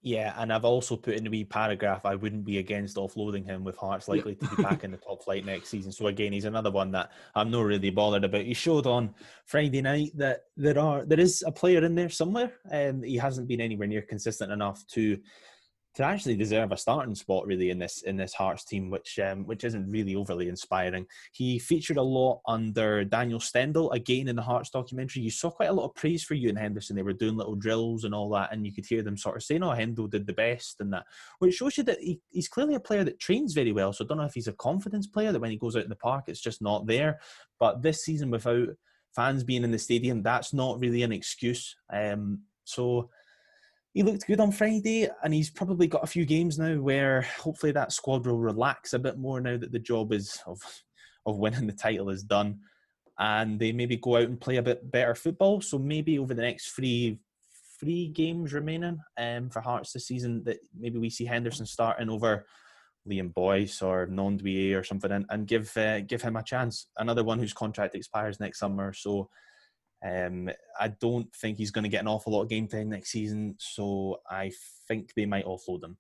Yeah, 0.01 0.33
and 0.37 0.53
I've 0.53 0.65
also 0.65 0.95
put 0.97 1.15
in 1.15 1.27
a 1.27 1.31
wee 1.31 1.43
paragraph. 1.43 2.07
I 2.07 2.15
wouldn't 2.15 2.45
be 2.45 2.59
against 2.59 2.97
offloading 2.97 3.45
him 3.45 3.65
with 3.65 3.77
Hearts 3.77 4.07
Yeah. 4.07 4.15
likely 4.15 4.37
to 4.37 4.57
be 4.57 4.63
back 4.63 4.85
in 4.85 4.93
the 4.93 4.97
top 4.97 5.25
flight 5.25 5.45
next 5.45 5.71
season. 5.71 5.91
So 5.91 6.07
again, 6.07 6.33
he's 6.33 6.45
another 6.45 6.71
one 6.71 6.93
that 6.93 7.11
I'm 7.35 7.51
not 7.51 7.63
really 7.63 7.91
bothered 7.91 8.23
about. 8.23 8.45
He 8.45 8.55
showed 8.55 8.87
on 8.87 9.13
Friday 9.45 9.83
night 9.83 10.13
that 10.17 10.43
there 10.57 10.79
are 10.79 11.05
there 11.05 11.19
is 11.19 11.43
a 11.45 11.51
player 11.51 11.85
in 11.85 11.97
there 11.97 12.11
somewhere, 12.11 12.53
and 12.71 13.05
he 13.05 13.17
hasn't 13.17 13.49
been 13.49 13.61
anywhere 13.61 13.89
near 13.89 14.03
consistent 14.03 14.53
enough 14.53 14.87
to 14.89 15.19
to 15.99 16.05
actually 16.05 16.37
deserve 16.37 16.71
a 16.71 16.77
starting 16.77 17.17
spot 17.17 17.45
really 17.45 17.71
in 17.71 17.79
this 17.81 18.03
in 18.03 18.17
this 18.17 18.33
Hearts 18.33 18.65
team, 18.65 18.89
which 18.89 19.19
um, 19.19 19.45
which 19.47 19.65
isn't 19.65 19.91
really 19.91 20.15
overly 20.15 20.49
inspiring. 20.49 21.05
He 21.33 21.59
featured 21.59 21.97
a 21.97 22.03
lot 22.03 22.41
under 22.47 23.05
Daniel 23.05 23.41
Stendel 23.41 23.91
again 23.91 24.29
in 24.29 24.37
the 24.37 24.43
Hearts 24.43 24.71
documentary. 24.71 25.23
You 25.23 25.33
saw 25.33 25.51
quite 25.51 25.71
a 25.71 25.73
lot 25.73 25.87
of 25.87 25.97
praise 25.97 26.23
for 26.23 26.35
Ewan 26.35 26.55
Henderson. 26.55 26.95
They 26.95 27.03
were 27.03 27.13
doing 27.13 27.37
little 27.37 27.57
drills 27.57 28.05
and 28.05 28.15
all 28.15 28.31
that, 28.31 28.53
and 28.53 28.65
you 28.65 28.73
could 28.73 28.87
hear 28.87 29.03
them 29.03 29.17
sort 29.17 29.35
of 29.35 29.43
saying, 29.43 29.65
"Oh, 29.65 29.71
Hendo 29.71 30.09
did 30.09 30.25
the 30.29 30.33
best," 30.33 30.77
and 30.79 30.93
that, 30.93 31.05
which 31.41 31.57
shows 31.57 31.77
you 31.77 31.83
that 31.83 31.99
he, 31.99 32.21
he's 32.31 32.49
clearly 32.49 32.77
a 32.77 32.81
player 32.81 33.03
that 33.03 33.19
trains 33.19 33.53
very 33.53 33.73
well. 33.73 33.93
So 33.93 34.05
I 34.05 34.07
don't 34.07 34.19
know 34.19 34.25
if 34.25 34.35
he's 34.35 34.47
a 34.47 34.53
confidence 34.53 35.09
player 35.09 35.33
that 35.33 35.41
when 35.41 35.51
he 35.51 35.59
goes 35.59 35.75
out 35.75 35.83
in 35.83 35.91
the 35.91 35.97
park, 35.97 36.27
it's 36.29 36.41
just 36.41 36.63
not 36.63 36.87
there. 36.87 37.19
But 37.59 37.83
this 37.83 38.05
season, 38.05 38.31
without 38.31 38.69
fans 39.17 39.43
being 39.43 39.65
in 39.65 39.73
the 39.73 39.81
stadium, 39.81 40.23
that's 40.23 40.55
not 40.55 40.79
really 40.79 41.03
an 41.03 41.11
excuse. 41.11 41.75
Um, 41.93 42.43
so 42.63 43.11
he 43.95 44.03
looked 44.03 44.27
good 44.27 44.41
on 44.41 44.53
Friday, 44.53 45.09
and 45.25 45.33
he's 45.35 45.51
probably 45.51 45.87
got 45.87 46.05
a 46.05 46.09
few 46.09 46.25
games 46.25 46.59
now 46.59 46.77
where 46.77 47.23
hopefully 47.41 47.73
that 47.73 47.93
squad 47.93 48.27
will 48.27 48.39
relax 48.39 48.93
a 48.93 48.99
bit 48.99 49.19
more 49.19 49.41
now 49.41 49.57
that 49.57 49.73
the 49.73 49.79
job 49.79 50.13
is 50.13 50.39
of 50.47 50.61
of 51.27 51.39
winning 51.39 51.67
the 51.67 51.73
title 51.73 52.11
is 52.11 52.23
done, 52.23 52.61
and 53.19 53.59
they 53.59 53.73
maybe 53.73 53.97
go 53.97 54.17
out 54.17 54.25
and 54.25 54.41
play 54.41 54.57
a 54.57 54.63
bit 54.63 54.91
better 54.91 55.15
football. 55.15 55.61
So 55.61 55.79
maybe 55.79 56.19
over 56.19 56.35
the 56.35 56.43
next 56.43 56.73
three 56.73 57.19
three 57.81 58.09
games 58.09 58.53
remaining 58.53 58.99
um, 59.17 59.51
for 59.51 59.61
Hearts 59.61 59.93
this 59.93 60.07
season, 60.07 60.45
that 60.45 60.59
maybe 60.79 60.99
we 60.99 61.11
see 61.11 61.25
Henderson 61.25 61.67
starting 61.67 62.11
over 62.11 62.47
Liam 63.09 63.33
Boyce 63.33 63.83
or 63.83 64.07
Gnanduillet 64.07 64.79
or 64.79 64.85
something, 64.85 65.11
and, 65.11 65.27
and 65.31 65.47
give 65.47 65.75
uh, 65.77 66.01
give 66.01 66.23
him 66.23 66.37
a 66.37 66.43
chance. 66.43 66.89
Another 66.99 67.25
one 67.25 67.39
whose 67.39 67.53
contract 67.53 67.95
expires 67.95 68.39
next 68.39 68.59
summer, 68.59 68.93
so. 68.93 69.29
Um, 70.05 70.51
I 70.79 70.89
don't 70.89 71.33
think 71.35 71.59
he's 71.59 71.71
going 71.71 71.85
to 71.85 71.89
get 71.89 72.03
an 72.03 72.09
awful 72.09 72.33
lot 72.33 72.43
of 72.43 72.49
game 72.49 72.69
time 72.69 72.91
next 72.91 73.11
season, 73.11 73.57
so 73.59 74.19
I 74.31 74.53
think 74.87 75.13
they 75.15 75.27
might 75.27 75.47
offload 75.47 75.85
him. 75.85 75.97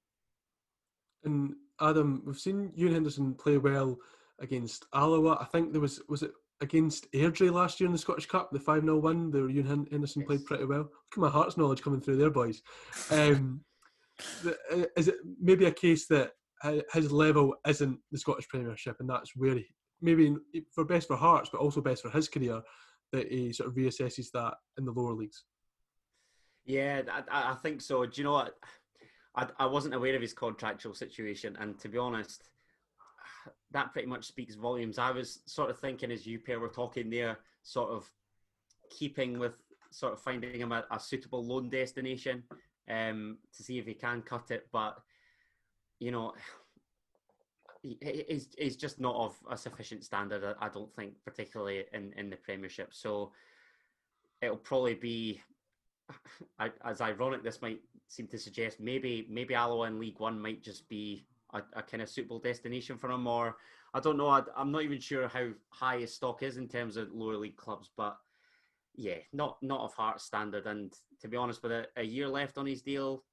And 1.25 1.55
Adam, 1.81 2.23
we've 2.25 2.39
seen 2.39 2.73
Ewan 2.75 2.95
Henderson 2.95 3.35
play 3.35 3.59
well 3.59 3.99
against 4.41 4.87
Alloa. 4.95 5.39
I 5.41 5.47
think 5.47 5.73
there 5.73 5.81
was 5.81 6.01
was 6.09 6.23
it 6.23 6.31
against 6.61 7.11
Airdrie 7.13 7.53
last 7.53 7.81
year 7.81 7.87
in 7.87 7.93
the 7.93 7.99
Scottish 7.99 8.27
Cup, 8.27 8.51
the 8.51 8.61
five 8.61 8.83
0 8.83 8.99
win. 8.99 9.31
There, 9.31 9.49
Ewan 9.49 9.67
Hen- 9.67 9.89
Henderson 9.91 10.25
played 10.25 10.45
pretty 10.45 10.65
well. 10.65 10.79
Look 10.79 10.91
at 11.13 11.19
my 11.19 11.29
Hearts 11.29 11.57
knowledge 11.57 11.83
coming 11.83 12.01
through 12.01 12.17
there, 12.17 12.31
boys. 12.31 12.63
Um, 13.11 13.63
uh, 14.47 14.85
is 14.97 15.09
it 15.09 15.17
maybe 15.41 15.67
a 15.67 15.73
case 15.73 16.07
that 16.07 16.33
his 16.93 17.13
level 17.13 17.55
isn't 17.67 17.99
the 18.11 18.19
Scottish 18.19 18.49
Premiership, 18.49 18.97
and 19.01 19.09
that's 19.09 19.33
where 19.37 19.55
he 19.55 19.67
maybe 20.01 20.37
for 20.73 20.85
best 20.85 21.09
for 21.09 21.17
Hearts, 21.17 21.51
but 21.51 21.61
also 21.61 21.81
best 21.81 22.03
for 22.03 22.11
his 22.11 22.29
career, 22.29 22.63
that 23.13 23.31
he 23.31 23.53
sort 23.53 23.69
of 23.69 23.75
reassesses 23.75 24.31
that 24.33 24.55
in 24.79 24.85
the 24.85 24.93
lower 24.93 25.13
leagues. 25.15 25.45
Yeah, 26.65 27.03
I, 27.11 27.53
I- 27.53 27.55
think 27.55 27.81
so. 27.81 28.05
Do 28.05 28.21
you 28.21 28.25
know 28.25 28.33
what? 28.33 28.55
I, 29.35 29.47
I 29.59 29.67
wasn't 29.67 29.95
aware 29.95 30.15
of 30.15 30.23
his 30.23 30.33
contractual 30.33 30.95
situation, 30.95 31.57
and 31.61 31.79
to 31.81 31.89
be 31.89 31.99
honest, 31.99 32.51
that 33.71 33.93
pretty 33.93 34.09
much 34.09 34.27
speaks 34.27 34.55
volumes. 34.55 34.99
I 34.99 35.11
was 35.11 35.41
sort 35.47 35.71
of 35.71 35.79
thinking 35.79 36.11
as 36.11 36.27
you 36.27 36.39
pair 36.39 36.61
were 36.61 36.69
talking 36.69 37.09
there, 37.09 37.39
sort 37.63 37.91
of 37.91 38.07
keeping 38.91 39.39
with 39.39 39.55
sort 39.91 40.13
of 40.13 40.21
finding 40.21 40.61
him 40.61 40.73
a, 40.73 40.85
a 40.91 41.01
suitable 41.01 41.45
loan 41.45 41.71
destination 41.71 42.43
um, 42.91 43.39
to 43.57 43.63
see 43.63 43.79
if 43.79 43.87
he 43.87 43.95
can 43.95 44.23
cut 44.23 44.51
it, 44.51 44.67
but 44.73 44.99
you 46.01 46.11
know. 46.11 46.35
He's, 47.83 48.49
he's 48.59 48.77
just 48.77 49.01
not 49.01 49.15
of 49.15 49.37
a 49.51 49.57
sufficient 49.57 50.05
standard, 50.05 50.57
I- 50.61 50.69
don't 50.69 50.95
think, 50.95 51.15
particularly 51.25 51.85
in, 51.93 52.13
in 52.17 52.31
the 52.31 52.37
Premiership. 52.37 52.93
So 52.93 53.33
it'll 54.43 54.57
probably 54.57 54.95
be 54.95 55.41
as 56.85 57.01
ironic 57.01 57.43
this 57.43 57.63
might 57.63 57.81
seem 58.09 58.27
to 58.29 58.39
suggest, 58.39 58.81
maybe 58.81 59.27
maybe 59.31 59.55
Alloa 59.55 59.87
in 59.87 59.99
League 59.99 60.19
One 60.19 60.41
might 60.41 60.63
just 60.63 60.89
be 60.89 61.27
a, 61.53 61.63
a 61.75 61.83
kind 61.83 62.03
of 62.03 62.09
suitable 62.09 62.39
destination 62.39 62.97
for 62.97 63.11
him, 63.11 63.27
or 63.27 63.57
I 63.95 64.01
don't 64.01 64.17
know. 64.17 64.29
I, 64.29 64.43
I'm 64.57 64.73
not 64.73 64.83
even 64.83 65.01
sure 65.01 65.29
how 65.29 65.49
high 65.71 65.99
his 65.99 66.15
stock 66.15 66.43
is 66.43 66.57
in 66.57 66.69
terms 66.69 66.97
of 66.97 67.13
lower 67.13 67.37
league 67.37 67.57
clubs, 67.57 67.91
but 67.97 68.17
yeah, 68.95 69.19
not 69.33 69.59
not 69.63 69.81
of 69.81 69.95
heart 69.95 70.21
standard. 70.21 70.67
And 70.67 70.93
to 71.21 71.29
be 71.29 71.37
honest, 71.37 71.63
with 71.63 71.73
a, 71.73 71.87
a 71.97 72.03
year 72.03 72.29
left 72.29 72.59
on 72.59 72.67
his 72.67 72.83
deal, 72.83 73.25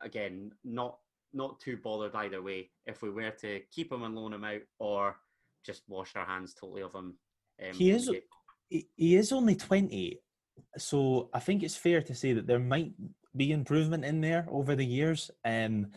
again, 0.00 0.52
not 0.64 0.98
not 1.36 1.60
too 1.60 1.76
bothered 1.82 2.14
either 2.14 2.42
way. 2.42 2.70
If 2.86 3.02
we 3.02 3.10
were 3.10 3.30
to 3.30 3.60
keep 3.70 3.92
him 3.92 4.02
and 4.02 4.14
loan 4.14 4.32
him 4.32 4.44
out, 4.44 4.62
or 4.78 5.16
just 5.64 5.82
wash 5.88 6.14
our 6.16 6.24
hands 6.24 6.54
totally 6.54 6.82
of 6.82 6.94
him. 6.94 7.16
Um, 7.62 7.74
He 7.74 7.90
is 7.90 8.10
he, 8.68 8.88
he 8.96 9.16
is 9.16 9.32
only 9.32 9.54
20, 9.54 10.18
so 10.76 11.30
I 11.32 11.40
think 11.40 11.62
it's 11.62 11.76
fair 11.76 12.02
to 12.02 12.14
say 12.14 12.32
that 12.32 12.46
there 12.46 12.58
might 12.58 12.92
be 13.36 13.52
improvement 13.52 14.04
in 14.04 14.20
there 14.20 14.46
over 14.50 14.74
the 14.74 14.84
years. 14.84 15.30
Um, 15.44 15.88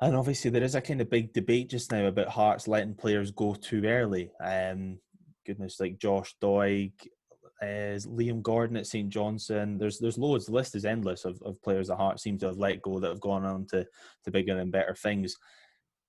and 0.00 0.14
obviously, 0.14 0.50
there 0.50 0.64
is 0.64 0.74
a 0.74 0.80
kind 0.80 1.00
of 1.00 1.10
big 1.10 1.32
debate 1.32 1.70
just 1.70 1.90
now 1.92 2.06
about 2.06 2.28
Hearts 2.28 2.68
letting 2.68 2.94
players 2.94 3.30
go 3.30 3.54
too 3.54 3.84
early. 3.84 4.30
Um, 4.42 4.98
goodness, 5.46 5.80
like 5.80 5.98
Josh 5.98 6.34
Doig, 6.42 6.92
uh, 7.62 7.98
Liam 8.06 8.42
Gordon 8.42 8.76
at 8.76 8.86
St 8.86 9.08
Johnstone. 9.08 9.78
There's 9.78 9.98
there's 9.98 10.18
loads. 10.18 10.46
The 10.46 10.52
list 10.52 10.74
is 10.74 10.84
endless 10.84 11.24
of, 11.24 11.40
of 11.42 11.60
players 11.62 11.88
that 11.88 11.96
Hearts 11.96 12.22
seem 12.22 12.38
to 12.38 12.46
have 12.46 12.58
let 12.58 12.82
go 12.82 12.98
that 13.00 13.08
have 13.08 13.20
gone 13.20 13.44
on 13.44 13.66
to 13.68 13.86
to 14.24 14.30
bigger 14.30 14.58
and 14.58 14.72
better 14.72 14.94
things. 14.94 15.36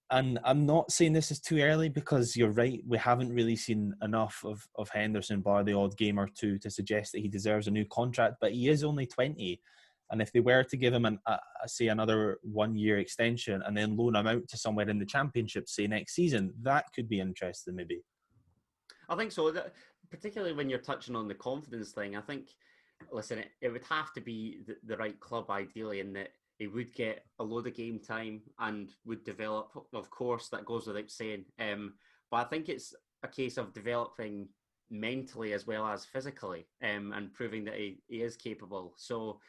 And 0.09 0.39
I'm 0.45 0.65
not 0.65 0.91
saying 0.91 1.11
this 1.11 1.31
is 1.31 1.41
too 1.41 1.59
early 1.59 1.89
because 1.89 2.37
you're 2.37 2.51
right. 2.51 2.81
We 2.87 2.97
haven't 2.97 3.33
really 3.33 3.57
seen 3.57 3.93
enough 4.01 4.41
of, 4.45 4.65
of 4.75 4.87
Henderson, 4.89 5.41
bar 5.41 5.65
the 5.65 5.73
odd 5.73 5.97
game 5.97 6.17
or 6.17 6.29
two, 6.33 6.57
to 6.59 6.69
suggest 6.69 7.11
that 7.11 7.19
he 7.19 7.27
deserves 7.27 7.67
a 7.67 7.71
new 7.71 7.85
contract. 7.85 8.35
But 8.39 8.53
he 8.53 8.69
is 8.69 8.85
only 8.85 9.05
20. 9.05 9.59
And 10.09 10.21
if 10.21 10.31
they 10.31 10.39
were 10.39 10.63
to 10.63 10.77
give 10.77 10.93
him, 10.93 11.03
an, 11.03 11.19
say, 11.65 11.87
another 11.87 12.37
one 12.41 12.77
year 12.77 12.99
extension 12.99 13.61
and 13.65 13.75
then 13.75 13.97
loan 13.97 14.15
him 14.15 14.27
out 14.27 14.47
to 14.47 14.57
somewhere 14.57 14.89
in 14.89 14.99
the 14.99 15.05
championship, 15.05 15.67
say 15.67 15.87
next 15.87 16.15
season, 16.15 16.53
that 16.61 16.85
could 16.95 17.09
be 17.09 17.19
interesting, 17.19 17.75
maybe. 17.75 18.01
I 19.09 19.15
think 19.17 19.33
so. 19.33 19.53
Particularly 20.09 20.53
when 20.53 20.69
you're 20.69 20.79
touching 20.79 21.15
on 21.15 21.27
the 21.27 21.35
confidence 21.35 21.91
thing, 21.91 22.15
I 22.15 22.21
think, 22.21 22.49
listen, 23.11 23.39
it, 23.39 23.49
it 23.61 23.69
would 23.69 23.83
have 23.89 24.13
to 24.13 24.21
be 24.21 24.59
the, 24.65 24.77
the 24.85 24.97
right 24.97 25.19
club 25.19 25.49
ideally, 25.49 25.99
in 25.99 26.13
that 26.13 26.29
he 26.57 26.67
would 26.67 26.93
get 26.93 27.25
a 27.39 27.43
load 27.43 27.67
of 27.67 27.75
game 27.75 27.99
time 27.99 28.41
and 28.59 28.89
would 29.05 29.23
develop. 29.23 29.71
Of 29.93 30.09
course, 30.09 30.49
that 30.49 30.65
goes 30.65 30.87
without 30.87 31.11
saying. 31.11 31.45
Um, 31.59 31.93
but 32.31 32.37
I 32.37 32.43
think 32.45 32.69
it's 32.69 32.95
a 33.23 33.27
case 33.27 33.57
of 33.57 33.73
developing 33.73 34.47
mentally 34.89 35.53
as 35.53 35.67
well 35.67 35.85
as 35.85 36.05
physically, 36.05 36.67
um, 36.83 37.13
and 37.13 37.33
proving 37.33 37.65
that 37.65 37.75
he, 37.75 38.01
he 38.07 38.21
is 38.21 38.35
capable. 38.35 38.93
So 38.97 39.39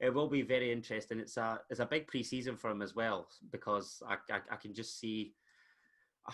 it 0.00 0.12
will 0.12 0.28
be 0.28 0.42
very 0.42 0.72
interesting. 0.72 1.18
It's 1.18 1.36
a 1.36 1.60
it's 1.70 1.80
a 1.80 1.86
big 1.86 2.06
pre-season 2.06 2.56
for 2.56 2.70
him 2.70 2.82
as 2.82 2.94
well 2.94 3.28
because 3.50 4.02
I 4.06 4.14
I, 4.32 4.40
I 4.52 4.56
can 4.56 4.74
just 4.74 4.98
see. 4.98 5.34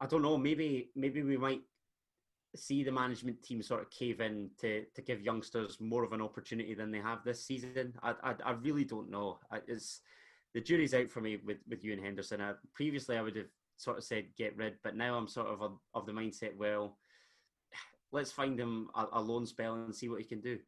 I 0.00 0.06
don't 0.06 0.22
know. 0.22 0.38
Maybe 0.38 0.90
maybe 0.94 1.24
we 1.24 1.36
might 1.36 1.62
see 2.58 2.82
the 2.84 2.92
management 2.92 3.42
team 3.42 3.62
sort 3.62 3.82
of 3.82 3.90
cave 3.90 4.20
in 4.20 4.50
to, 4.60 4.84
to 4.94 5.02
give 5.02 5.22
youngsters 5.22 5.78
more 5.80 6.04
of 6.04 6.12
an 6.12 6.22
opportunity 6.22 6.74
than 6.74 6.90
they 6.90 6.98
have 6.98 7.24
this 7.24 7.44
season. 7.44 7.94
I, 8.02 8.14
I, 8.22 8.34
I 8.44 8.50
really 8.52 8.84
don't 8.84 9.10
know. 9.10 9.38
I, 9.50 9.58
it's 9.66 10.00
the 10.54 10.60
jury's 10.60 10.94
out 10.94 11.10
for 11.10 11.20
me 11.20 11.38
with 11.44 11.58
with 11.68 11.84
Ewan 11.84 12.02
Henderson. 12.02 12.40
I, 12.40 12.52
previously, 12.74 13.16
I 13.16 13.22
would 13.22 13.36
have 13.36 13.46
sort 13.76 13.98
of 13.98 14.04
said 14.04 14.26
get 14.36 14.56
rid, 14.56 14.74
but 14.82 14.96
now 14.96 15.16
I'm 15.16 15.28
sort 15.28 15.48
of 15.48 15.62
of, 15.62 15.72
of 15.94 16.06
the 16.06 16.12
mindset. 16.12 16.56
Well, 16.56 16.98
let's 18.12 18.32
find 18.32 18.58
him 18.58 18.88
a, 18.94 19.06
a 19.12 19.20
loan 19.20 19.46
spell 19.46 19.74
and 19.74 19.94
see 19.94 20.08
what 20.08 20.20
he 20.20 20.26
can 20.26 20.40
do. 20.40 20.58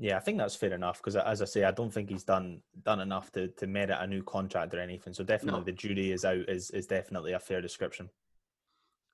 Yeah, 0.00 0.16
I 0.16 0.20
think 0.20 0.38
that's 0.38 0.54
fair 0.54 0.72
enough 0.74 0.98
because, 0.98 1.16
as 1.16 1.42
I 1.42 1.44
say, 1.44 1.64
I 1.64 1.72
don't 1.72 1.92
think 1.92 2.08
he's 2.08 2.22
done 2.24 2.62
done 2.84 3.00
enough 3.00 3.32
to, 3.32 3.48
to 3.48 3.66
merit 3.66 3.96
a 3.98 4.06
new 4.06 4.22
contract 4.22 4.72
or 4.74 4.78
anything. 4.78 5.12
So 5.12 5.24
definitely, 5.24 5.60
No. 5.60 5.64
the 5.64 5.72
jury 5.72 6.12
is 6.12 6.24
out. 6.24 6.48
is 6.48 6.70
is 6.70 6.86
definitely 6.86 7.32
a 7.32 7.40
fair 7.40 7.60
description. 7.60 8.08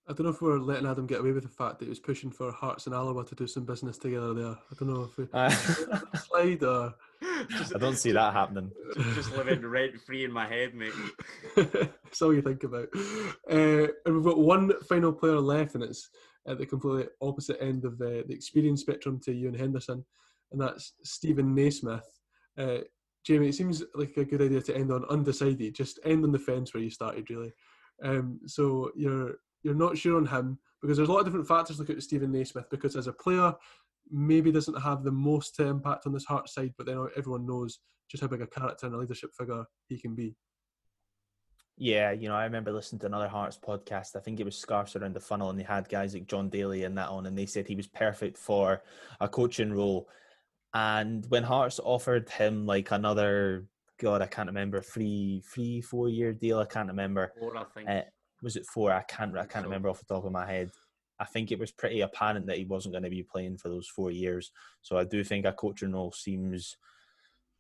I 0.06 0.12
don't 0.12 0.24
know 0.26 0.32
if 0.32 0.42
we're 0.42 0.58
letting 0.58 0.86
Adam 0.86 1.06
get 1.06 1.20
away 1.20 1.32
with 1.32 1.44
the 1.44 1.48
fact 1.48 1.78
that 1.78 1.86
he 1.86 1.88
was 1.88 1.98
pushing 1.98 2.30
for 2.30 2.52
Hearts 2.52 2.86
and 2.86 2.94
Alloa 2.94 3.24
to 3.24 3.34
do 3.34 3.46
some 3.46 3.64
business 3.64 3.96
together 3.96 4.34
there. 4.34 4.50
I 4.50 4.74
don't 4.78 4.92
know 4.92 5.04
if 5.04 5.16
we 5.16 5.26
Uh, 5.32 5.48
slide 6.28 6.62
or 6.62 6.94
just, 7.48 7.74
I 7.74 7.78
don't 7.78 7.96
see 7.96 8.12
that 8.12 8.34
happening. 8.34 8.70
just 9.14 9.34
living 9.34 9.64
rent 9.64 9.98
free 9.98 10.24
in 10.24 10.32
my 10.32 10.46
head, 10.46 10.74
mate. 10.74 10.92
That's 11.56 12.20
all 12.20 12.34
you 12.34 12.42
think 12.42 12.64
about. 12.64 12.88
Uh, 13.50 13.88
and 14.04 14.14
we've 14.14 14.24
got 14.24 14.38
one 14.38 14.72
final 14.82 15.12
player 15.12 15.40
left, 15.40 15.74
and 15.74 15.82
it's 15.82 16.10
at 16.46 16.58
the 16.58 16.66
completely 16.66 17.06
opposite 17.22 17.56
end 17.62 17.86
of 17.86 17.96
the, 17.96 18.24
the 18.28 18.34
experience 18.34 18.82
spectrum 18.82 19.18
to 19.20 19.32
Ewan 19.32 19.58
Henderson, 19.58 20.04
and 20.52 20.60
that's 20.60 20.92
Stephen 21.02 21.54
Naismith. 21.54 22.06
Uh, 22.58 22.78
Jamie, 23.24 23.48
it 23.48 23.54
seems 23.54 23.82
like 23.94 24.18
a 24.18 24.24
good 24.24 24.42
idea 24.42 24.60
to 24.60 24.76
end 24.76 24.92
on 24.92 25.06
undecided. 25.06 25.74
Just 25.74 25.98
end 26.04 26.24
on 26.24 26.32
the 26.32 26.38
fence 26.38 26.74
where 26.74 26.82
you 26.82 26.90
started, 26.90 27.30
really. 27.30 27.54
Um, 28.02 28.38
so 28.46 28.90
you're 28.94 29.36
you're 29.64 29.74
not 29.74 29.98
sure 29.98 30.16
on 30.16 30.26
him 30.26 30.58
because 30.80 30.96
there's 30.96 31.08
a 31.08 31.12
lot 31.12 31.20
of 31.20 31.24
different 31.24 31.48
factors 31.48 31.76
to 31.76 31.82
look 31.82 31.90
at 31.90 32.02
Stephen 32.02 32.30
Naismith 32.30 32.70
because 32.70 32.94
as 32.94 33.08
a 33.08 33.12
player, 33.12 33.52
maybe 34.10 34.52
doesn't 34.52 34.80
have 34.80 35.02
the 35.02 35.10
most 35.10 35.58
impact 35.58 36.06
on 36.06 36.12
this 36.12 36.26
heart 36.26 36.48
side, 36.48 36.74
but 36.76 36.86
then 36.86 37.08
everyone 37.16 37.46
knows 37.46 37.80
just 38.08 38.20
how 38.20 38.28
big 38.28 38.42
a 38.42 38.46
character 38.46 38.86
and 38.86 38.94
a 38.94 38.98
leadership 38.98 39.30
figure 39.36 39.64
he 39.88 39.98
can 39.98 40.14
be. 40.14 40.36
Yeah, 41.76 42.12
you 42.12 42.28
know, 42.28 42.36
I 42.36 42.44
remember 42.44 42.70
listening 42.70 43.00
to 43.00 43.06
another 43.06 43.26
Hearts 43.26 43.58
podcast. 43.58 44.14
I 44.14 44.20
think 44.20 44.38
it 44.38 44.44
was 44.44 44.56
Scarfs 44.56 44.94
Around 44.94 45.14
the 45.16 45.20
Funnel, 45.20 45.50
and 45.50 45.58
they 45.58 45.64
had 45.64 45.88
guys 45.88 46.14
like 46.14 46.28
John 46.28 46.48
Daly 46.48 46.84
and 46.84 46.96
that 46.96 47.08
on, 47.08 47.26
and 47.26 47.36
they 47.36 47.46
said 47.46 47.66
he 47.66 47.74
was 47.74 47.88
perfect 47.88 48.38
for 48.38 48.82
a 49.20 49.28
coaching 49.28 49.72
role. 49.72 50.08
And 50.72 51.26
when 51.30 51.42
Hearts 51.42 51.80
offered 51.82 52.28
him 52.28 52.64
like 52.64 52.92
another, 52.92 53.66
God, 54.00 54.22
I 54.22 54.26
can't 54.26 54.48
remember, 54.48 54.82
three, 54.82 55.42
three, 55.52 55.80
four 55.80 56.08
year 56.08 56.32
deal, 56.32 56.60
I 56.60 56.66
can't 56.66 56.88
remember. 56.88 57.32
Or 57.40 57.56
I 57.56 57.64
think 57.64 57.88
Uh, 57.88 58.02
was 58.44 58.56
it 58.56 58.66
four? 58.66 58.92
I 58.92 59.02
can't, 59.02 59.36
I 59.36 59.46
can't 59.46 59.64
remember 59.64 59.88
off 59.88 59.98
the 59.98 60.14
top 60.14 60.24
of 60.24 60.32
my 60.32 60.46
head. 60.46 60.70
I 61.18 61.24
think 61.24 61.50
it 61.50 61.58
was 61.58 61.72
pretty 61.72 62.00
apparent 62.00 62.46
that 62.46 62.58
he 62.58 62.64
wasn't 62.64 62.92
going 62.92 63.04
to 63.04 63.10
be 63.10 63.22
playing 63.22 63.56
for 63.58 63.68
those 63.68 63.88
four 63.88 64.10
years. 64.10 64.52
So 64.82 64.98
I 64.98 65.04
do 65.04 65.24
think 65.24 65.46
a 65.46 65.52
coaching 65.52 65.92
role 65.92 66.12
seems 66.12 66.76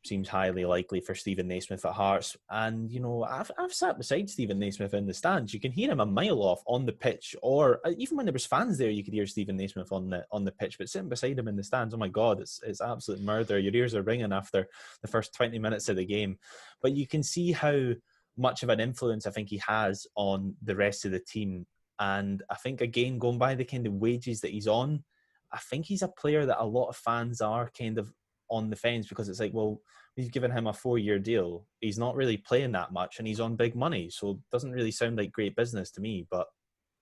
seems 0.06 0.28
highly 0.28 0.66
likely 0.66 1.00
for 1.00 1.14
Stephen 1.14 1.48
Naismith 1.48 1.84
at 1.84 1.92
Hearts. 1.92 2.36
And 2.50 2.90
you 2.90 3.00
know, 3.00 3.24
I've 3.24 3.50
I've 3.58 3.72
sat 3.72 3.98
beside 3.98 4.28
Stephen 4.28 4.58
Naismith 4.58 4.94
in 4.94 5.06
the 5.06 5.14
stands. 5.14 5.54
You 5.54 5.60
can 5.60 5.72
hear 5.72 5.90
him 5.90 6.00
a 6.00 6.06
mile 6.06 6.42
off 6.42 6.62
on 6.66 6.84
the 6.84 6.92
pitch, 6.92 7.34
or 7.42 7.80
uh, 7.84 7.92
even 7.96 8.16
when 8.16 8.26
there 8.26 8.32
was 8.32 8.46
fans 8.46 8.78
there, 8.78 8.90
you 8.90 9.02
could 9.02 9.14
hear 9.14 9.26
Stephen 9.26 9.56
Naismith 9.56 9.92
on 9.92 10.10
the 10.10 10.24
on 10.30 10.44
the 10.44 10.52
pitch. 10.52 10.78
But 10.78 10.88
sitting 10.88 11.08
beside 11.08 11.38
him 11.38 11.48
in 11.48 11.56
the 11.56 11.64
stands, 11.64 11.94
oh 11.94 11.98
my 11.98 12.08
God, 12.08 12.40
it's 12.40 12.60
it's 12.64 12.80
absolute 12.80 13.22
murder. 13.22 13.58
Your 13.58 13.74
ears 13.74 13.94
are 13.94 14.02
ringing 14.02 14.32
after 14.32 14.68
the 15.02 15.08
first 15.08 15.34
twenty 15.34 15.58
minutes 15.58 15.88
of 15.88 15.96
the 15.96 16.04
game. 16.04 16.38
But 16.82 16.92
you 16.92 17.06
can 17.06 17.22
see 17.22 17.52
how 17.52 17.92
much 18.36 18.62
of 18.62 18.68
an 18.68 18.80
influence 18.80 19.26
I 19.26 19.30
think 19.30 19.48
he 19.48 19.60
has 19.66 20.06
on 20.16 20.54
the 20.62 20.76
rest 20.76 21.04
of 21.04 21.12
the 21.12 21.20
team. 21.20 21.66
And 21.98 22.42
I 22.50 22.56
think 22.56 22.80
again, 22.80 23.18
going 23.18 23.38
by 23.38 23.54
the 23.54 23.64
kind 23.64 23.86
of 23.86 23.94
wages 23.94 24.40
that 24.40 24.50
he's 24.50 24.66
on, 24.66 25.04
I 25.52 25.58
think 25.58 25.86
he's 25.86 26.02
a 26.02 26.08
player 26.08 26.44
that 26.46 26.62
a 26.62 26.64
lot 26.64 26.88
of 26.88 26.96
fans 26.96 27.40
are 27.40 27.70
kind 27.78 27.98
of 27.98 28.12
on 28.50 28.70
the 28.70 28.76
fence 28.76 29.06
because 29.06 29.28
it's 29.28 29.40
like, 29.40 29.52
well, 29.54 29.80
we've 30.16 30.32
given 30.32 30.50
him 30.50 30.66
a 30.66 30.72
four 30.72 30.98
year 30.98 31.18
deal. 31.18 31.66
He's 31.80 31.98
not 31.98 32.16
really 32.16 32.36
playing 32.36 32.72
that 32.72 32.92
much 32.92 33.18
and 33.18 33.28
he's 33.28 33.40
on 33.40 33.56
big 33.56 33.76
money. 33.76 34.10
So 34.10 34.32
it 34.32 34.36
doesn't 34.50 34.72
really 34.72 34.90
sound 34.90 35.16
like 35.16 35.32
great 35.32 35.54
business 35.56 35.90
to 35.92 36.00
me, 36.00 36.26
but 36.30 36.46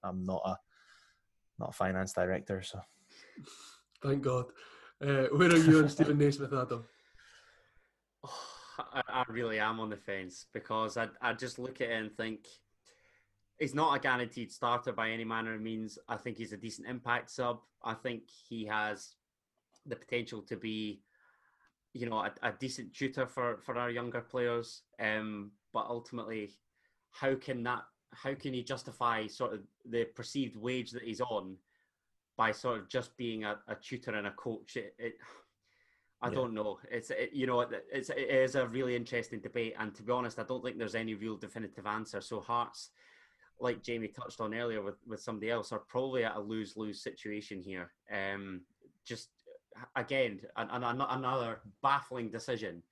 I'm 0.05 0.25
not 0.25 0.43
a 0.45 0.57
not 1.59 1.71
a 1.71 1.73
finance 1.73 2.13
director, 2.13 2.63
so 2.63 2.81
Thank 4.03 4.23
God. 4.23 4.47
Uh, 5.01 5.27
where 5.33 5.51
are 5.51 5.57
you 5.57 5.79
on 5.79 5.89
Stephen 5.89 6.19
Naismith, 6.19 6.53
Adam? 6.53 6.85
I, 8.79 9.25
really 9.29 9.59
am 9.59 9.81
on 9.81 9.91
the 9.91 9.97
fence 9.97 10.47
because 10.53 10.97
I, 10.97 11.09
I 11.21 11.33
just 11.33 11.59
look 11.59 11.81
at 11.81 11.91
it 11.91 12.01
and 12.01 12.17
think 12.17 12.47
he's 13.59 13.75
not 13.75 13.97
a 13.97 14.01
guaranteed 14.01 14.51
starter 14.51 14.93
by 14.93 15.11
any 15.11 15.25
manner 15.25 15.55
of 15.55 15.61
means. 15.61 15.99
I 16.09 16.17
think 16.17 16.37
he's 16.37 16.53
a 16.53 16.57
decent 16.57 16.89
impact 16.89 17.31
sub. 17.31 17.61
I 17.85 17.95
think 17.95 18.23
he 18.49 18.65
has 18.67 19.15
the 19.87 19.97
potential 19.97 20.43
to 20.43 20.57
be, 20.57 21.03
you 21.93 22.09
know, 22.09 22.19
a, 22.19 22.33
a 22.43 22.53
decent 22.59 22.95
tutor 22.95 23.27
for, 23.27 23.59
for 23.59 23.77
our 23.77 23.91
younger 23.91 24.21
players. 24.21 24.83
Um, 24.99 25.53
but 25.73 25.87
ultimately, 25.89 26.53
how 27.11 27.35
can 27.35 27.63
that? 27.65 27.83
How 28.15 28.35
can 28.35 28.53
he 28.53 28.63
justify 28.63 29.27
sort 29.27 29.55
of 29.55 29.61
the 29.89 30.05
perceived 30.05 30.57
wage 30.57 30.91
that 30.91 31.03
he's 31.03 31.23
on 31.23 31.57
by 32.37 32.53
sort 32.53 32.79
of 32.79 32.89
just 32.89 33.17
being 33.17 33.45
a, 33.45 33.57
a 33.69 33.75
tutor 33.75 34.15
and 34.15 34.27
a 34.27 34.33
coach? 34.33 34.77
It, 34.77 34.95
it 34.99 35.15
I 36.23 36.29
Yeah. 36.29 36.35
don't 36.35 36.55
know. 36.55 36.79
It's 36.91 37.11
it, 37.11 37.33
you 37.33 37.47
know 37.47 37.61
it's 37.61 38.09
it 38.11 38.19
is 38.19 38.55
a 38.55 38.67
really 38.69 38.95
interesting 38.95 39.41
debate, 39.41 39.75
and 39.79 39.93
to 39.97 40.03
be 40.03 40.13
honest, 40.13 40.39
I 40.39 40.45
don't 40.45 40.63
think 40.65 40.79
there's 40.79 40.95
any 40.95 41.15
real 41.15 41.37
definitive 41.37 41.87
answer. 41.87 42.21
So 42.21 42.41
Hearts, 42.41 42.91
like 43.59 43.83
Jamie 43.83 44.09
touched 44.09 44.41
on 44.41 44.55
earlier 44.55 44.83
with 44.83 44.97
with 45.07 45.21
somebody 45.21 45.51
else, 45.51 45.73
are 45.73 45.81
probably 45.81 46.25
at 46.25 46.37
a 46.37 46.41
lose 46.41 46.77
lose 46.77 47.03
situation 47.03 47.61
here. 47.61 47.93
Um, 48.11 48.63
just 49.05 49.31
again, 49.97 50.41
an, 50.57 50.69
an, 50.71 50.85
an- 50.85 51.01
another 51.01 51.61
baffling 51.83 52.31
decision, 52.31 52.85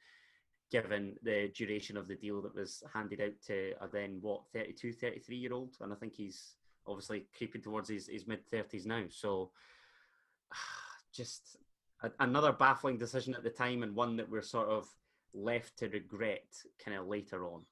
given 0.72 1.16
the 1.22 1.52
duration 1.54 1.96
of 1.96 2.08
the 2.08 2.16
deal 2.16 2.42
that 2.42 2.54
was 2.54 2.82
handed 2.92 3.20
out 3.20 3.40
to 3.46 3.74
a 3.80 3.86
then 3.86 4.18
what 4.22 4.42
32, 4.52 4.92
33 4.92 5.36
year 5.36 5.52
old, 5.52 5.76
and 5.80 5.92
I 5.92 5.96
think 5.96 6.14
he's 6.16 6.56
obviously 6.86 7.26
creeping 7.36 7.62
towards 7.62 7.88
his, 7.88 8.08
his 8.08 8.26
mid 8.26 8.44
thirties 8.50 8.86
now. 8.86 9.04
So 9.08 9.52
just 11.12 11.58
another 12.18 12.52
baffling 12.52 12.98
decision 12.98 13.34
at 13.34 13.42
the 13.42 13.50
time, 13.50 13.82
and 13.82 13.94
one 13.94 14.16
that 14.16 14.30
we're 14.30 14.42
sort 14.42 14.68
of 14.68 14.88
left 15.34 15.78
to 15.78 15.88
regret 15.88 16.44
kind 16.84 16.96
of 16.96 17.06
later 17.06 17.46
on. 17.46 17.62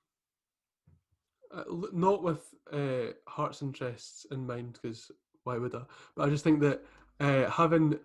Uh, 1.52 1.64
not 1.92 2.22
with 2.22 2.55
uh, 2.72 3.12
Hearts 3.26 3.62
interests 3.62 4.26
in 4.30 4.46
mind, 4.46 4.78
because 4.80 5.10
why 5.44 5.56
would 5.59 5.74
I? 5.74 5.82
But 6.14 6.26
I 6.26 6.30
just 6.30 6.44
think 6.44 6.60
that 6.60 6.84
uh, 7.20 7.50
having 7.50 7.98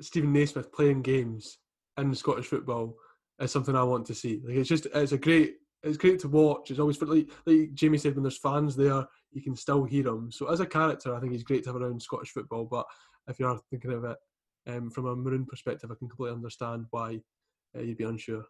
Stephen 0.00 0.32
Naismith 0.32 0.72
playing 0.72 1.02
games 1.02 1.58
in 1.98 2.14
Scottish 2.14 2.46
football 2.46 2.96
is 3.40 3.52
something 3.52 3.76
I 3.76 3.82
want 3.82 4.06
to 4.06 4.14
see. 4.14 4.40
Like 4.44 4.56
it's 4.56 4.68
just 4.68 4.86
it's 4.94 5.12
a 5.12 5.18
great 5.18 5.56
it's 5.82 5.96
great 5.96 6.18
to 6.20 6.28
watch. 6.28 6.70
It's 6.70 6.80
always 6.80 7.00
like 7.02 7.28
like 7.46 7.74
Jamie 7.74 7.98
said 7.98 8.14
when 8.14 8.22
there's 8.22 8.38
fans 8.38 8.76
there, 8.76 9.06
you 9.32 9.42
can 9.42 9.56
still 9.56 9.84
hear 9.84 10.08
him. 10.08 10.30
So 10.30 10.50
as 10.50 10.60
a 10.60 10.66
character, 10.66 11.14
I 11.14 11.20
think 11.20 11.32
he's 11.32 11.42
great 11.42 11.64
to 11.64 11.72
have 11.72 11.80
around 11.80 12.02
Scottish 12.02 12.30
football. 12.30 12.64
But 12.64 12.86
if 13.28 13.38
you 13.38 13.46
are 13.46 13.60
thinking 13.70 13.92
of 13.92 14.04
it 14.04 14.16
um, 14.76 14.90
from 14.90 15.06
a 15.06 15.16
maroon 15.16 15.46
perspective, 15.46 15.90
I 15.90 15.94
can 15.94 16.08
completely 16.08 16.34
understand 16.34 16.86
why 16.90 17.20
uh, 17.76 17.80
you'd 17.80 17.98
be 17.98 18.04
unsure. 18.04 18.44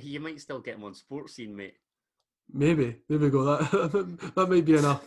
You 0.00 0.20
might 0.20 0.40
still 0.40 0.60
get 0.60 0.76
him 0.76 0.84
on 0.84 0.94
Sportscene, 0.94 1.54
mate. 1.54 1.74
Maybe. 2.52 2.96
There 3.08 3.18
we 3.18 3.30
go. 3.30 3.44
That 3.44 4.32
that 4.34 4.48
might 4.48 4.64
be 4.64 4.76
enough. 4.76 5.06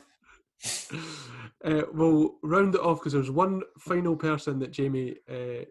Uh, 1.64 1.84
we'll 1.94 2.36
round 2.44 2.76
it 2.76 2.82
off 2.82 3.00
because 3.00 3.14
there's 3.14 3.32
one 3.32 3.62
final 3.80 4.18
person 4.18 4.60
that 4.60 4.72
Jamie 4.72 5.16
uh, 5.32 5.64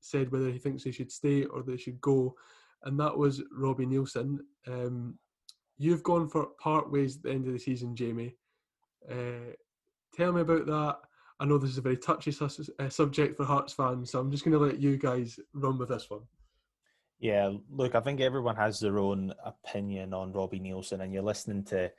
said 0.00 0.32
whether 0.32 0.50
he 0.50 0.58
thinks 0.58 0.82
they 0.82 0.90
should 0.90 1.12
stay 1.12 1.44
or 1.44 1.62
they 1.62 1.76
should 1.76 2.00
go, 2.00 2.34
and 2.82 2.98
that 2.98 3.16
was 3.16 3.40
Robbie 3.52 3.86
Neilson. 3.86 4.38
Um, 4.66 5.20
you've 5.78 6.02
gone 6.02 6.28
for 6.28 6.46
part 6.60 6.90
ways 6.90 7.16
at 7.16 7.22
the 7.22 7.30
end 7.30 7.46
of 7.46 7.52
the 7.52 7.60
season, 7.60 7.94
Jamie. 7.94 8.34
Uh, 9.08 9.54
tell 10.12 10.32
me 10.32 10.40
about 10.40 10.66
that. 10.66 10.96
I 11.40 11.46
know 11.46 11.58
this 11.58 11.70
is 11.70 11.78
a 11.78 11.82
very 11.82 11.96
touchy 11.96 12.30
sus- 12.30 12.70
uh, 12.78 12.88
subject 12.90 13.36
for 13.36 13.44
Hearts 13.44 13.72
fans, 13.72 14.10
so 14.10 14.20
I'm 14.20 14.30
just 14.30 14.44
going 14.44 14.52
to 14.52 14.64
let 14.64 14.78
you 14.78 14.96
guys 14.98 15.40
run 15.54 15.78
with 15.78 15.88
this 15.88 16.08
one. 16.10 16.20
Yeah, 17.18 17.52
look, 17.70 17.94
I 17.94 18.00
think 18.00 18.20
everyone 18.20 18.56
has 18.56 18.78
their 18.78 18.98
own 18.98 19.32
opinion 19.44 20.14
on 20.14 20.32
Robbie 20.32 20.60
Neilson, 20.60 21.00
and 21.00 21.12
you're 21.12 21.22
listening 21.22 21.64
to 21.64 21.90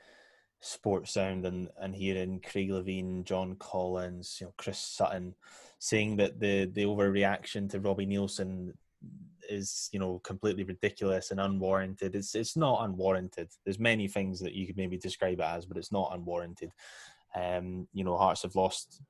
Sportsound 0.62 1.44
and, 1.44 1.68
and 1.80 1.94
hearing 1.94 2.40
Craig 2.40 2.70
Levein, 2.70 3.24
John 3.24 3.56
Collins, 3.56 4.38
you 4.40 4.46
know, 4.46 4.54
Chris 4.56 4.78
Sutton 4.78 5.34
saying 5.80 6.16
that 6.16 6.38
the 6.38 6.66
the 6.66 6.84
overreaction 6.84 7.68
to 7.70 7.80
Robbie 7.80 8.06
Neilson 8.06 8.72
is, 9.50 9.88
you 9.92 9.98
know, 9.98 10.20
completely 10.20 10.62
ridiculous 10.62 11.32
and 11.32 11.40
unwarranted. 11.40 12.14
It's 12.14 12.36
it's 12.36 12.56
not 12.56 12.84
unwarranted. 12.84 13.48
There's 13.64 13.80
many 13.80 14.06
things 14.06 14.38
that 14.40 14.54
you 14.54 14.66
could 14.66 14.76
maybe 14.76 14.96
describe 14.96 15.40
it 15.40 15.44
as, 15.44 15.66
but 15.66 15.76
it's 15.76 15.90
not 15.90 16.12
unwarranted. 16.14 16.72
Um, 17.34 17.88
you 17.92 18.04
know, 18.04 18.16
Hearts 18.16 18.42
have 18.42 18.54
lost 18.54 19.02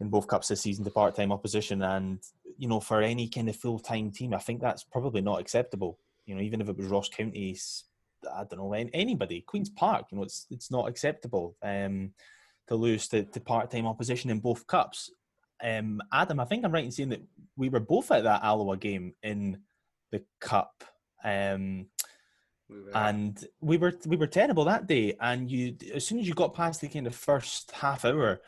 in 0.00 0.08
both 0.08 0.26
cups 0.26 0.48
this 0.48 0.60
season 0.60 0.84
to 0.84 0.90
part-time 0.90 1.32
opposition. 1.32 1.82
And 1.82 2.20
you 2.58 2.68
know 2.68 2.80
for 2.80 3.02
any 3.02 3.28
kind 3.28 3.48
of 3.48 3.56
full-time 3.56 4.10
team 4.10 4.32
i 4.34 4.38
think 4.38 4.60
that's 4.60 4.84
probably 4.84 5.20
not 5.20 5.40
acceptable. 5.40 5.98
You 6.26 6.34
know 6.34 6.40
even 6.40 6.60
if 6.60 6.68
it 6.68 6.76
was 6.76 6.86
ross 6.86 7.08
county's 7.08 7.84
i 8.32 8.44
don't 8.44 8.58
know 8.58 8.72
anybody 8.72 9.42
queens 9.42 9.68
park 9.68 10.06
you 10.10 10.16
know 10.16 10.24
it's 10.24 10.46
it's 10.50 10.70
not 10.70 10.88
acceptable 10.88 11.56
um 11.62 12.12
to 12.68 12.76
lose 12.76 13.08
to, 13.08 13.24
to 13.24 13.40
part-time 13.40 13.86
opposition 13.86 14.30
in 14.30 14.38
both 14.38 14.66
cups. 14.66 15.10
Um 15.62 16.00
adam 16.12 16.40
i 16.40 16.44
think 16.44 16.64
i'm 16.64 16.72
right 16.72 16.84
in 16.84 16.90
saying 16.90 17.10
that 17.10 17.22
we 17.56 17.68
were 17.68 17.80
both 17.80 18.10
at 18.10 18.24
that 18.24 18.42
alloa 18.42 18.76
game 18.76 19.14
in 19.22 19.58
the 20.10 20.22
cup 20.40 20.84
um 21.24 21.86
We 22.68 22.76
and 22.94 23.44
we 23.60 23.76
were 23.76 23.94
we 24.06 24.16
were 24.16 24.26
terrible 24.26 24.64
that 24.64 24.86
day. 24.86 25.16
And 25.20 25.50
you, 25.50 25.76
as 25.94 26.06
soon 26.06 26.18
as 26.18 26.26
you 26.26 26.34
got 26.34 26.54
past 26.54 26.80
the 26.80 26.88
kind 26.88 27.06
of 27.06 27.14
first 27.14 27.72
half 27.72 28.04
hour, 28.04 28.40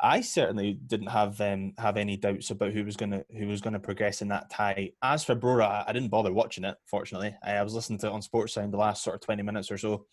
I 0.00 0.20
certainly 0.20 0.74
didn't 0.74 1.08
have 1.08 1.40
um, 1.40 1.72
have 1.78 1.96
any 1.96 2.16
doubts 2.16 2.50
about 2.50 2.72
who 2.72 2.84
was 2.84 2.96
gonna 2.96 3.24
who 3.36 3.48
was 3.48 3.60
gonna 3.60 3.80
progress 3.80 4.22
in 4.22 4.28
that 4.28 4.50
tie. 4.50 4.92
As 5.02 5.24
for 5.24 5.34
Brora, 5.34 5.84
I- 5.86 5.92
didn't 5.92 6.10
bother 6.10 6.32
watching 6.32 6.64
it. 6.64 6.76
Fortunately, 6.84 7.34
I 7.42 7.54
I 7.54 7.62
was 7.62 7.74
listening 7.74 7.98
to 8.00 8.06
it 8.06 8.12
on 8.12 8.20
Sportsound 8.20 8.70
the 8.70 8.76
last 8.76 9.02
sort 9.02 9.16
of 9.16 9.22
twenty 9.22 9.42
minutes 9.42 9.70
or 9.70 9.78
so. 9.78 10.06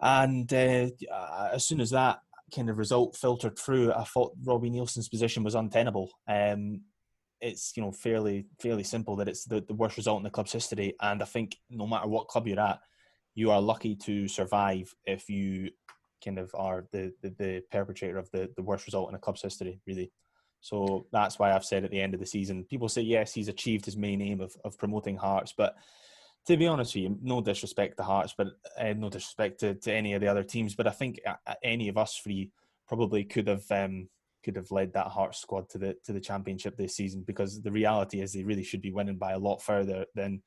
And 0.00 0.52
uh, 0.52 0.88
uh, 1.12 1.50
as 1.52 1.64
soon 1.64 1.80
as 1.80 1.90
that 1.90 2.20
kind 2.54 2.70
of 2.70 2.78
result 2.78 3.16
filtered 3.16 3.58
through, 3.58 3.92
I 3.92 4.04
thought 4.04 4.36
Robbie 4.44 4.70
Neilson's 4.70 5.08
position 5.08 5.42
was 5.42 5.54
untenable. 5.54 6.10
Um, 6.28 6.82
it's 7.40 7.72
you 7.76 7.82
know 7.82 7.92
fairly 7.92 8.46
fairly 8.60 8.84
simple 8.84 9.16
that 9.16 9.28
it's 9.28 9.44
the, 9.44 9.60
the 9.60 9.74
worst 9.74 9.98
result 9.98 10.18
in 10.18 10.24
the 10.24 10.30
club's 10.30 10.52
history, 10.52 10.94
and 11.00 11.22
I 11.22 11.26
think 11.26 11.56
no 11.68 11.86
matter 11.86 12.08
what 12.08 12.28
club 12.28 12.46
you're 12.46 12.60
at, 12.60 12.80
you 13.34 13.50
are 13.50 13.60
lucky 13.60 13.94
to 13.96 14.28
survive 14.28 14.94
if 15.04 15.28
you 15.28 15.70
kind 16.24 16.38
of 16.38 16.50
are 16.54 16.86
the, 16.92 17.12
the, 17.22 17.30
the 17.38 17.62
perpetrator 17.70 18.18
of 18.18 18.30
the, 18.30 18.50
the 18.56 18.62
worst 18.62 18.86
result 18.86 19.08
in 19.08 19.14
a 19.14 19.18
club's 19.18 19.42
history, 19.42 19.80
really. 19.86 20.10
So 20.60 21.06
that's 21.12 21.38
why 21.38 21.52
I've 21.52 21.64
said 21.64 21.84
at 21.84 21.90
the 21.90 22.00
end 22.00 22.14
of 22.14 22.20
the 22.20 22.26
season, 22.26 22.64
people 22.64 22.88
say 22.88 23.02
yes, 23.02 23.32
he's 23.32 23.48
achieved 23.48 23.84
his 23.84 23.96
main 23.96 24.20
aim 24.20 24.40
of, 24.40 24.56
of 24.64 24.78
promoting 24.78 25.16
Hearts, 25.16 25.54
but 25.56 25.76
to 26.46 26.56
be 26.56 26.66
honest 26.66 26.94
with 26.94 27.04
you, 27.04 27.18
no 27.22 27.40
disrespect 27.40 27.96
to 27.96 28.04
Hearts, 28.04 28.34
but 28.36 28.48
uh, 28.78 28.94
no 28.96 29.08
disrespect 29.10 29.60
to, 29.60 29.74
to 29.74 29.92
any 29.92 30.14
of 30.14 30.20
the 30.20 30.28
other 30.28 30.44
teams, 30.44 30.74
but 30.74 30.86
I 30.86 30.90
think 30.90 31.20
any 31.62 31.88
of 31.88 31.98
us 31.98 32.16
three 32.16 32.50
probably 32.86 33.24
could 33.24 33.48
have 33.48 33.64
um, 33.70 34.08
could 34.44 34.56
have 34.56 34.70
led 34.70 34.92
that 34.92 35.08
Hearts 35.08 35.40
squad 35.40 35.68
to 35.70 35.78
the 35.78 35.96
to 36.04 36.12
the 36.12 36.20
championship 36.20 36.76
this 36.76 36.94
season 36.94 37.24
because 37.26 37.60
the 37.60 37.72
reality 37.72 38.20
is 38.20 38.32
they 38.32 38.44
really 38.44 38.62
should 38.62 38.80
be 38.80 38.92
winning 38.92 39.18
by 39.18 39.32
a 39.32 39.38
lot 39.38 39.60
further 39.60 40.06
than 40.14 40.42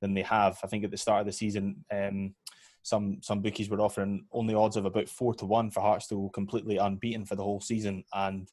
than 0.00 0.14
they 0.14 0.22
have. 0.22 0.58
I 0.62 0.68
think 0.68 0.84
at 0.84 0.90
the 0.90 0.96
start 0.96 1.20
of 1.20 1.26
the 1.26 1.32
season, 1.32 1.84
um, 1.92 2.34
some 2.82 3.18
some 3.22 3.40
bookies 3.40 3.70
were 3.70 3.80
offering 3.80 4.26
only 4.32 4.54
odds 4.54 4.76
of 4.76 4.84
about 4.84 5.08
four 5.08 5.34
to 5.34 5.46
one 5.46 5.70
for 5.70 5.80
Hearts 5.80 6.08
to 6.08 6.16
go 6.16 6.28
completely 6.28 6.76
unbeaten 6.76 7.24
for 7.24 7.36
the 7.36 7.44
whole 7.44 7.60
season, 7.60 8.04
and 8.12 8.50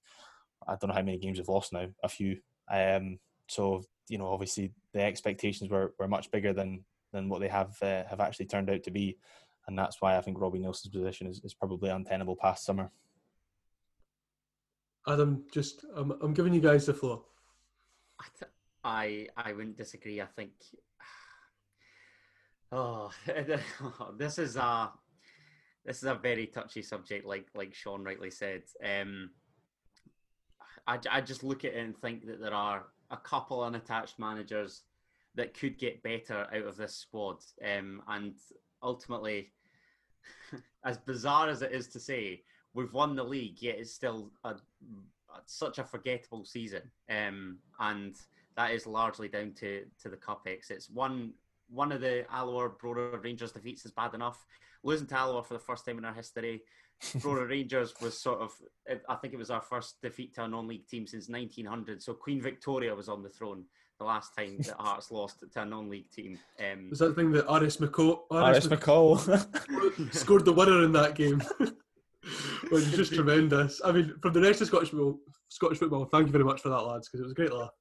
I 0.68 0.76
don't 0.76 0.90
know 0.90 0.94
how 0.94 1.02
many 1.02 1.18
games 1.18 1.38
they've 1.38 1.48
lost 1.48 1.74
now, 1.74 1.88
a 2.04 2.10
few. 2.10 2.38
Um, 2.72 3.20
so 3.48 3.84
you 4.08 4.18
know, 4.18 4.28
obviously 4.28 4.72
the 4.94 5.02
expectations 5.02 5.70
were, 5.70 5.94
were 6.00 6.08
much 6.08 6.32
bigger 6.32 6.54
than 6.54 6.84
than 7.12 7.28
what 7.28 7.42
they 7.42 7.48
have 7.48 7.76
uh, 7.82 8.04
have 8.10 8.20
actually 8.20 8.46
turned 8.46 8.70
out 8.70 8.84
to 8.84 8.92
be, 8.92 9.18
and 9.68 9.78
that's 9.78 9.98
why 10.00 10.16
I 10.16 10.22
think 10.22 10.40
Robbie 10.40 10.60
Neilson's 10.60 10.90
position 10.94 11.28
is, 11.28 11.42
is 11.44 11.54
probably 11.56 11.90
untenable 11.90 12.36
past 12.36 12.66
summer. 12.66 12.92
Adam, 15.08 15.44
just 15.52 15.86
I'm 15.96 16.12
I'm 16.22 16.34
giving 16.34 16.54
you 16.54 16.62
guys 16.62 16.86
the 16.86 16.94
floor. 16.94 17.24
I 18.20 18.26
th- 18.38 18.52
I, 18.84 19.28
I 19.36 19.54
wouldn't 19.54 19.78
disagree. 19.78 20.22
I 20.22 20.26
think. 20.26 20.52
Oh, 22.72 23.12
this 24.18 24.38
is 24.38 24.56
a 24.56 24.92
this 25.86 25.98
is 25.98 26.04
a 26.04 26.16
very 26.16 26.48
touchy 26.48 26.82
subject, 26.82 27.26
like 27.26 27.48
like 27.56 27.74
Sean 27.74 28.04
rightly 28.04 28.32
said. 28.32 28.64
Um, 28.84 29.32
I, 30.88 31.00
I 31.10 31.22
just 31.22 31.44
look 31.44 31.66
at 31.66 31.74
it 31.74 31.84
and 31.84 31.98
think 31.98 32.26
that 32.26 32.42
there 32.42 32.54
are 32.54 32.86
a 33.12 33.18
couple 33.18 33.64
unattached 33.64 34.20
managers 34.20 34.84
that 35.36 35.58
could 35.58 35.78
get 35.78 36.04
better 36.04 36.48
out 36.54 36.66
of 36.66 36.78
this 36.78 36.96
squad. 36.96 37.38
Um, 37.64 38.02
and 38.08 38.36
ultimately, 38.82 39.52
as 40.84 40.98
bizarre 40.98 41.50
as 41.50 41.62
it 41.62 41.72
is 41.72 41.88
to 41.90 42.00
say, 42.00 42.42
we've 42.74 42.94
won 42.94 43.16
the 43.16 43.24
league, 43.24 43.62
yet 43.62 43.78
it's 43.78 43.94
still 43.94 44.32
a, 44.44 44.50
a, 44.50 45.42
such 45.46 45.78
a 45.78 45.84
forgettable 45.84 46.46
season. 46.46 46.82
Um, 47.10 47.60
and 47.80 48.16
that 48.58 48.72
is 48.72 48.88
largely 48.88 49.28
down 49.28 49.54
to, 49.60 49.86
to 50.02 50.10
the 50.10 50.18
Cup 50.18 50.48
exits. 50.48 50.90
One 50.90 51.34
one 51.70 51.92
of 51.92 52.02
the 52.02 52.26
Alloa 52.34 52.70
Brora 52.70 53.24
Rangers 53.24 53.52
defeats 53.52 53.86
is 53.86 53.92
bad 53.92 54.14
enough. 54.14 54.46
Losing 54.84 55.08
to 55.08 55.16
Alloa 55.16 55.44
for 55.44 55.54
the 55.54 55.60
first 55.60 55.86
time 55.86 55.98
in 55.98 56.06
our 56.06 56.14
history 56.14 56.64
Brora 57.18 57.48
Rangers 57.50 57.94
was 58.02 58.20
sort 58.20 58.40
of, 58.40 58.52
I 59.08 59.16
think 59.16 59.34
it 59.34 59.38
was 59.38 59.50
our 59.50 59.62
first 59.62 60.02
defeat 60.02 60.36
to 60.36 60.44
a 60.44 60.48
non-league 60.48 60.88
team 60.88 61.08
since 61.08 61.30
1900. 61.30 62.02
So 62.02 62.14
Queen 62.14 62.42
Victoria 62.42 62.94
was 62.94 63.10
on 63.10 63.24
the 63.24 63.30
throne 63.30 63.66
the 64.00 64.06
last 64.06 64.36
time 64.38 64.58
that 64.60 64.76
Hearts 64.80 65.12
lost 65.12 65.44
to 65.52 65.62
a 65.62 65.66
non-league 65.66 66.10
team. 66.12 66.40
Um, 66.60 66.90
was 66.90 67.00
that 67.00 67.10
the 67.10 67.14
thing 67.16 67.32
that 67.32 67.52
Aris 67.52 67.78
McCall, 67.78 68.22
Aris, 68.32 68.68
McCall 68.68 70.14
scored 70.14 70.46
the 70.46 70.54
winner 70.54 70.84
in 70.84 70.92
that 70.94 71.16
game? 71.16 71.42
Which 72.70 72.84
is 72.84 72.96
just 72.96 73.14
tremendous. 73.14 73.82
I 73.84 73.92
mean, 73.92 74.14
from 74.22 74.34
the 74.34 74.42
rest 74.42 74.62
of 74.62 74.68
Scottish 74.68 74.90
football, 74.90 75.20
Scottish 75.48 75.80
football, 75.80 76.06
thank 76.06 76.28
you 76.28 76.32
very 76.32 76.44
much 76.44 76.62
for 76.62 76.70
that, 76.70 76.82
lads, 76.82 77.08
because 77.08 77.22
it 77.22 77.24
was 77.24 77.32
a 77.32 77.36
great 77.36 77.54
laugh. 77.54 77.72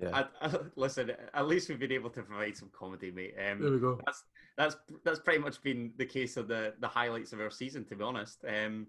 Yeah. 0.00 0.24
I, 0.40 0.46
I, 0.46 0.56
listen, 0.76 1.12
at 1.34 1.46
least 1.46 1.68
we've 1.68 1.78
been 1.78 1.92
able 1.92 2.10
to 2.10 2.22
provide 2.22 2.56
some 2.56 2.70
comedy, 2.72 3.10
mate. 3.10 3.34
Um, 3.38 3.60
there 3.60 3.70
we 3.70 3.78
go. 3.78 4.00
That's 4.04 4.24
that's 4.56 4.76
that's 5.04 5.20
pretty 5.20 5.40
much 5.40 5.62
been 5.62 5.92
the 5.96 6.06
case 6.06 6.36
of 6.36 6.48
the 6.48 6.74
the 6.80 6.88
highlights 6.88 7.32
of 7.32 7.40
our 7.40 7.50
season, 7.50 7.84
to 7.86 7.96
be 7.96 8.04
honest. 8.04 8.44
Um, 8.46 8.88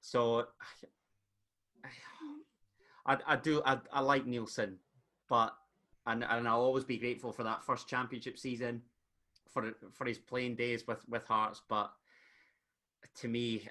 so 0.00 0.46
I, 3.06 3.18
I 3.26 3.36
do 3.36 3.62
I, 3.64 3.78
I 3.92 4.00
like 4.00 4.26
Neilson, 4.26 4.74
but 5.28 5.54
and 6.06 6.24
and 6.24 6.48
I'll 6.48 6.60
always 6.60 6.84
be 6.84 6.98
grateful 6.98 7.32
for 7.32 7.44
that 7.44 7.64
first 7.64 7.88
championship 7.88 8.38
season, 8.38 8.82
for 9.52 9.72
for 9.92 10.06
his 10.06 10.18
playing 10.18 10.56
days 10.56 10.86
with 10.86 11.06
with 11.08 11.24
Hearts. 11.24 11.62
But 11.68 11.92
to 13.16 13.28
me, 13.28 13.68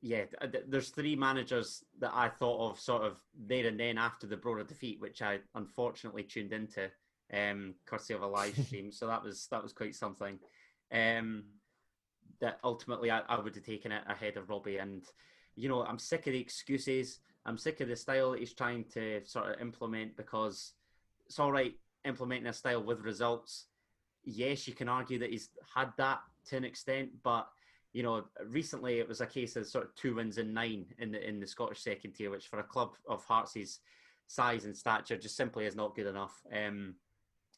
yeah, 0.00 0.24
there's 0.68 0.90
three 0.90 1.16
managers 1.16 1.84
that 2.00 2.12
I 2.14 2.28
thought 2.28 2.70
of 2.70 2.80
sort 2.80 3.02
of 3.02 3.20
there 3.38 3.66
and 3.66 3.78
then 3.78 3.98
after 3.98 4.26
the 4.26 4.36
Brora 4.36 4.66
defeat, 4.66 5.00
which 5.00 5.22
I 5.22 5.38
unfortunately 5.54 6.24
tuned 6.24 6.52
into, 6.52 6.90
um, 7.32 7.74
courtesy 7.86 8.14
of 8.14 8.22
a 8.22 8.26
live 8.26 8.56
stream. 8.66 8.92
so 8.92 9.06
that 9.06 9.22
was 9.22 9.46
that 9.50 9.62
was 9.62 9.72
quite 9.72 9.94
something. 9.94 10.38
Um, 10.92 11.44
that 12.40 12.58
ultimately 12.64 13.10
I, 13.10 13.20
I 13.20 13.40
would 13.40 13.54
have 13.54 13.64
taken 13.64 13.92
it 13.92 14.02
ahead 14.08 14.36
of 14.36 14.50
Robbie. 14.50 14.78
And 14.78 15.04
you 15.54 15.68
know, 15.68 15.84
I'm 15.84 15.98
sick 15.98 16.26
of 16.26 16.32
the 16.32 16.40
excuses. 16.40 17.20
I'm 17.46 17.58
sick 17.58 17.80
of 17.80 17.88
the 17.88 17.96
style 17.96 18.32
that 18.32 18.40
he's 18.40 18.54
trying 18.54 18.84
to 18.94 19.20
sort 19.24 19.48
of 19.48 19.60
implement 19.60 20.16
because 20.16 20.72
it's 21.26 21.38
all 21.38 21.52
right 21.52 21.74
implementing 22.04 22.48
a 22.48 22.52
style 22.52 22.82
with 22.82 23.00
results. 23.00 23.66
Yes, 24.24 24.66
you 24.66 24.74
can 24.74 24.88
argue 24.88 25.18
that 25.20 25.30
he's 25.30 25.50
had 25.74 25.92
that 25.98 26.20
to 26.48 26.56
an 26.56 26.64
extent, 26.64 27.10
but 27.22 27.48
you 27.92 28.02
know, 28.02 28.24
recently 28.46 28.98
it 28.98 29.08
was 29.08 29.20
a 29.20 29.26
case 29.26 29.56
of 29.56 29.66
sort 29.66 29.84
of 29.84 29.94
two 29.94 30.14
wins 30.14 30.38
in 30.38 30.54
nine 30.54 30.86
in 30.98 31.12
the 31.12 31.28
in 31.28 31.40
the 31.40 31.46
Scottish 31.46 31.80
second 31.80 32.12
tier, 32.12 32.30
which 32.30 32.46
for 32.46 32.58
a 32.58 32.64
club 32.64 32.94
of 33.08 33.24
Hearts' 33.24 33.80
size 34.26 34.64
and 34.64 34.76
stature 34.76 35.16
just 35.16 35.36
simply 35.36 35.66
is 35.66 35.76
not 35.76 35.94
good 35.94 36.06
enough. 36.06 36.40
Um, 36.52 36.94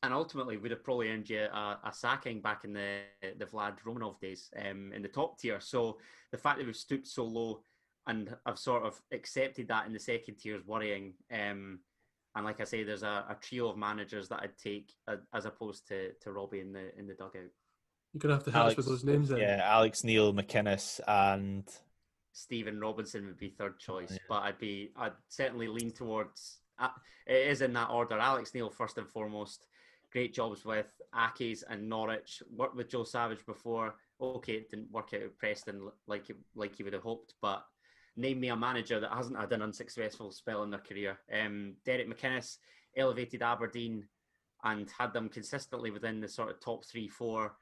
and 0.03 0.13
ultimately 0.13 0.59
would 0.59 0.71
have 0.71 0.85
probably 0.85 1.09
earned 1.09 1.31
you 1.31 1.41
a, 1.41 1.79
a, 1.85 1.93
sacking 1.93 2.43
back 2.43 2.65
in 2.65 2.73
the 2.73 2.99
the 3.39 3.47
Vlad 3.47 3.79
Romanov 3.87 4.21
days 4.21 4.51
um, 4.59 4.93
in 4.93 5.03
the 5.03 5.09
top 5.09 5.39
tier. 5.39 5.61
So 5.61 5.99
the 6.31 6.39
fact 6.39 6.59
that 6.59 6.67
we've 6.67 6.77
stooped 6.77 7.07
so 7.07 7.25
low 7.25 7.63
and 8.07 8.35
I've 8.45 8.59
sort 8.59 8.85
of 8.85 9.01
accepted 9.13 9.69
that 9.69 9.87
in 9.87 9.93
the 9.93 9.99
second 9.99 10.37
tier 10.37 10.57
is 10.57 10.67
worrying. 10.67 11.15
Um, 11.33 11.81
and 12.37 12.45
like 12.45 12.61
I 12.61 12.65
say, 12.65 12.83
there's 12.83 13.03
a, 13.03 13.25
a, 13.31 13.37
trio 13.41 13.69
of 13.69 13.79
managers 13.79 14.29
that 14.29 14.41
I'd 14.43 14.59
take 14.59 14.93
as 15.33 15.47
opposed 15.47 15.87
to, 15.89 16.13
to 16.21 16.33
Robbie 16.33 16.61
in 16.61 16.73
the 16.73 16.97
in 16.99 17.07
the 17.07 17.15
dugout. 17.15 17.51
You're 18.15 18.21
gonna 18.21 18.35
have 18.35 18.45
to 18.45 18.53
help 18.53 18.69
us 18.69 18.77
with 18.77 18.87
those 18.87 19.03
names 19.03 19.29
then. 19.29 19.41
Yeah, 19.41 19.61
Alex 19.65 20.05
Neil, 20.05 20.33
McInnes, 20.33 21.01
and 21.09 21.69
Stephen 22.33 22.79
Robinson 22.79 23.27
would 23.27 23.39
be 23.39 23.49
third 23.49 23.81
choice, 23.81 24.13
yeah. 24.13 24.19
but 24.29 24.43
I'd 24.45 24.59
be 24.59 24.93
I'd 24.97 25.15
certainly 25.29 25.67
lean 25.67 25.91
towards. 25.91 26.61
Uh, 26.79 26.91
it 27.27 27.49
is 27.49 27.61
in 27.61 27.73
that 27.73 27.91
order. 27.91 28.17
Alex 28.17 28.55
Neil 28.55 28.71
first 28.71 28.99
and 28.99 29.09
foremost. 29.09 29.67
Great 30.13 30.33
jobs 30.33 30.65
with 30.65 30.87
Accies 31.13 31.65
and 31.69 31.89
Norwich. 31.89 32.41
Worked 32.57 32.77
with 32.77 32.89
Joe 32.89 33.03
Savage 33.03 33.45
before. 33.47 33.97
Okay, 34.21 34.55
it 34.55 34.71
didn't 34.71 34.93
work 34.93 35.11
out 35.13 35.23
at 35.23 35.37
Preston 35.37 35.91
like 36.07 36.31
like 36.55 36.79
you 36.79 36.85
would 36.85 36.95
have 36.95 37.03
hoped, 37.03 37.35
but 37.43 37.65
name 38.17 38.39
me 38.39 38.49
a 38.49 38.57
manager 38.57 39.01
that 39.01 39.13
hasn't 39.13 39.41
had 39.41 39.53
an 39.53 39.63
unsuccessful 39.63 40.31
spell 40.31 40.63
in 40.63 40.71
their 40.71 40.79
career. 40.79 41.19
Um, 41.33 41.75
Derek 41.85 42.09
McInnes 42.09 42.59
elevated 42.97 43.43
Aberdeen 43.43 44.07
and 44.63 44.89
had 44.97 45.13
them 45.13 45.29
consistently 45.29 45.91
within 45.91 46.21
the 46.21 46.29
sort 46.29 46.51
of 46.51 46.61
top 46.61 46.85
three, 46.85 47.09
four 47.09 47.57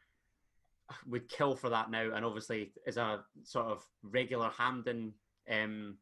would 1.09 1.29
kill 1.29 1.57
for 1.57 1.71
that 1.71 1.91
now, 1.91 2.11
and 2.15 2.25
obviously 2.25 2.73
is 2.87 2.97
a 2.97 3.25
sort 3.43 3.67
of 3.67 3.85
regular 4.03 4.51
Hamden 4.57 5.13
um, 5.51 5.97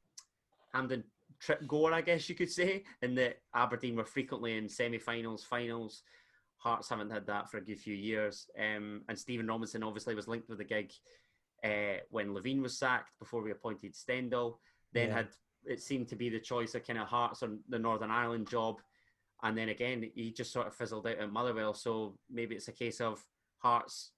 Hampden 0.72 1.04
trip 1.40 1.66
goer, 1.66 1.92
I 1.92 2.00
guess 2.00 2.28
you 2.28 2.34
could 2.34 2.50
say, 2.50 2.84
in 3.02 3.14
that 3.16 3.38
Aberdeen 3.54 3.96
were 3.96 4.04
frequently 4.04 4.56
in 4.56 4.68
semi-finals, 4.68 5.44
finals. 5.44 6.02
Hearts 6.58 6.88
haven't 6.88 7.10
had 7.10 7.26
that 7.26 7.50
for 7.50 7.56
a 7.56 7.64
good 7.64 7.78
few 7.78 7.94
years, 7.94 8.46
um, 8.58 9.02
and 9.08 9.18
Stephen 9.18 9.46
Robinson 9.46 9.82
obviously 9.82 10.14
was 10.14 10.28
linked 10.28 10.48
with 10.48 10.58
the 10.58 10.64
gig 10.64 10.92
uh, 11.64 12.00
when 12.10 12.34
Levein 12.34 12.60
was 12.60 12.78
sacked 12.78 13.18
before 13.18 13.42
we 13.42 13.50
appointed 13.50 13.96
Stendel. 13.96 14.60
Then 14.92 15.08
yeah. 15.08 15.14
had 15.14 15.28
it 15.64 15.80
seemed 15.80 16.08
to 16.08 16.16
be 16.16 16.28
the 16.28 16.40
choice 16.40 16.74
of 16.74 16.86
kind 16.86 16.98
of 16.98 17.08
Hearts 17.08 17.42
on 17.42 17.60
the 17.68 17.78
Northern 17.78 18.10
Ireland 18.10 18.48
job, 18.48 18.80
and 19.42 19.56
then 19.56 19.70
again 19.70 20.10
he 20.14 20.32
just 20.32 20.52
sort 20.52 20.66
of 20.66 20.74
fizzled 20.74 21.06
out 21.06 21.18
at 21.18 21.32
Motherwell. 21.32 21.72
So 21.72 22.18
maybe 22.30 22.54
it's 22.54 22.68
a 22.68 22.72
case 22.72 23.00
of 23.00 23.24
Hearts 23.58 24.12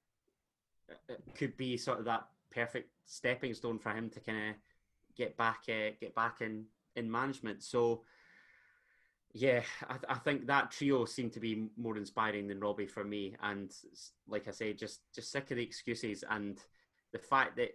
it 1.09 1.21
could 1.37 1.57
be 1.57 1.77
sort 1.77 1.99
of 1.99 2.05
that 2.07 2.27
perfect 2.51 2.91
stepping 3.07 3.55
stone 3.55 3.79
for 3.79 3.91
him 3.91 4.11
to 4.11 4.21
kind 4.21 4.51
of 4.51 4.55
get 5.17 5.37
back 5.37 5.61
uh, 5.69 5.91
get 6.01 6.15
back 6.15 6.41
in 6.41 6.65
in 6.97 7.11
management. 7.11 7.63
So 7.63 8.03
yeah, 9.35 9.63
I, 9.89 9.97
I, 10.11 10.15
think 10.17 10.47
that 10.47 10.71
trio 10.71 11.07
seemed 11.07 11.33
to 11.33 11.41
be 11.41 11.69
more 11.79 11.97
inspiring 11.97 12.49
than 12.49 12.61
Robbie 12.61 12.87
for 12.87 13.03
me. 13.03 13.35
And 13.43 13.73
like 14.29 14.47
I 14.47 14.51
say, 14.51 14.75
just 14.75 15.01
just 15.15 15.33
sick 15.33 15.51
of 15.51 15.57
the 15.57 15.63
excuses 15.63 16.23
and 16.29 16.59
the 17.13 17.19
fact 17.19 17.57
that 17.57 17.71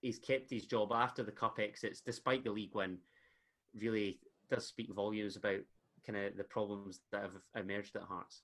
he's 0.00 0.18
kept 0.18 0.50
his 0.50 0.66
job 0.66 0.92
after 0.92 1.22
the 1.22 1.32
cup 1.32 1.58
exits, 1.60 2.00
despite 2.00 2.44
the 2.44 2.50
league 2.50 2.74
win, 2.74 2.98
really 3.80 4.20
does 4.50 4.66
speak 4.66 4.92
volumes 4.94 5.36
about 5.36 5.60
kind 6.06 6.18
of 6.18 6.36
the 6.36 6.44
problems 6.44 7.00
that 7.12 7.22
have 7.22 7.36
emerged 7.56 7.96
at 7.96 8.02
Hearts. 8.02 8.42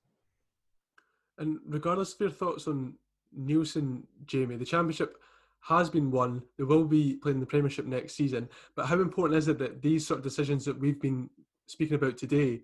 And 1.38 1.58
regardless 1.66 2.14
of 2.14 2.20
your 2.20 2.30
thoughts 2.30 2.68
on 2.68 2.94
Neilson, 3.38 4.02
Jamie, 4.26 4.56
the 4.56 4.64
championship 4.64 5.16
has 5.60 5.88
been 5.88 6.10
won. 6.10 6.42
They 6.58 6.64
will 6.64 6.84
be 6.84 7.16
playing 7.22 7.40
the 7.40 7.46
Premiership 7.46 7.86
next 7.86 8.14
season. 8.14 8.48
But 8.76 8.86
how 8.86 9.00
important 9.00 9.38
is 9.38 9.48
it 9.48 9.58
that 9.58 9.80
these 9.80 10.06
sort 10.06 10.18
of 10.18 10.24
decisions 10.24 10.64
that 10.66 10.78
we've 10.78 11.00
been 11.00 11.30
speaking 11.66 11.94
about 11.94 12.18
today 12.18 12.60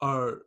are 0.00 0.42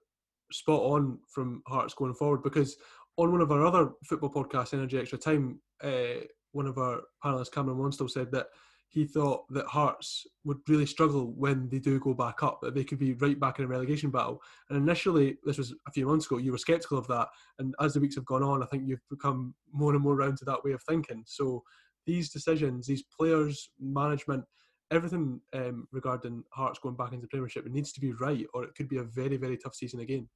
spot 0.51 0.81
on 0.81 1.17
from 1.27 1.63
Hearts 1.67 1.95
going 1.95 2.13
forward? 2.13 2.43
Because 2.43 2.77
on 3.17 3.31
one 3.31 3.41
of 3.41 3.51
our 3.51 3.65
other 3.65 3.91
football 4.03 4.29
podcasts, 4.29 4.73
Energy 4.73 4.99
Extra 4.99 5.17
Time, 5.17 5.59
uh, 5.83 6.21
one 6.51 6.67
of 6.67 6.77
our 6.77 7.01
panelists, 7.23 7.51
Cameron 7.51 7.77
Wanstall, 7.77 8.09
said 8.09 8.31
that 8.31 8.47
he 8.89 9.05
thought 9.05 9.45
that 9.49 9.65
Hearts 9.65 10.25
would 10.45 10.59
really 10.67 10.85
struggle 10.85 11.33
when 11.33 11.67
they 11.69 11.79
do 11.79 11.99
go 11.99 12.13
back 12.13 12.41
up, 12.41 12.61
that 12.61 12.73
they 12.73 12.83
could 12.83 12.99
be 12.99 13.13
right 13.13 13.39
back 13.39 13.59
in 13.59 13.65
a 13.65 13.67
relegation 13.67 14.09
battle. 14.09 14.41
And 14.69 14.77
initially, 14.77 15.37
this 15.43 15.57
was 15.57 15.73
a 15.87 15.91
few 15.91 16.07
months 16.07 16.25
ago, 16.25 16.37
you 16.37 16.51
were 16.51 16.57
sceptical 16.57 16.97
of 16.97 17.07
that. 17.07 17.27
And 17.59 17.75
as 17.81 17.93
the 17.93 17.99
weeks 17.99 18.15
have 18.15 18.25
gone 18.25 18.43
on, 18.43 18.63
I 18.63 18.65
think 18.67 18.83
you've 18.85 19.07
become 19.09 19.53
more 19.73 19.93
and 19.93 20.01
more 20.01 20.15
round 20.15 20.37
to 20.37 20.45
that 20.45 20.63
way 20.63 20.71
of 20.71 20.81
thinking. 20.83 21.23
So 21.25 21.63
these 22.05 22.29
decisions, 22.29 22.87
these 22.87 23.03
players, 23.03 23.69
management, 23.79 24.45
everything 24.89 25.41
um, 25.53 25.87
regarding 25.91 26.43
Hearts 26.51 26.79
going 26.79 26.95
back 26.95 27.11
into 27.11 27.27
Premiership, 27.27 27.65
it 27.65 27.73
needs 27.73 27.91
to 27.91 27.99
be 27.99 28.13
right, 28.13 28.45
or 28.53 28.63
it 28.63 28.73
could 28.75 28.87
be 28.87 28.97
a 28.97 29.03
very, 29.03 29.35
very 29.35 29.57
tough 29.57 29.75
season 29.75 29.99
again. 29.99 30.29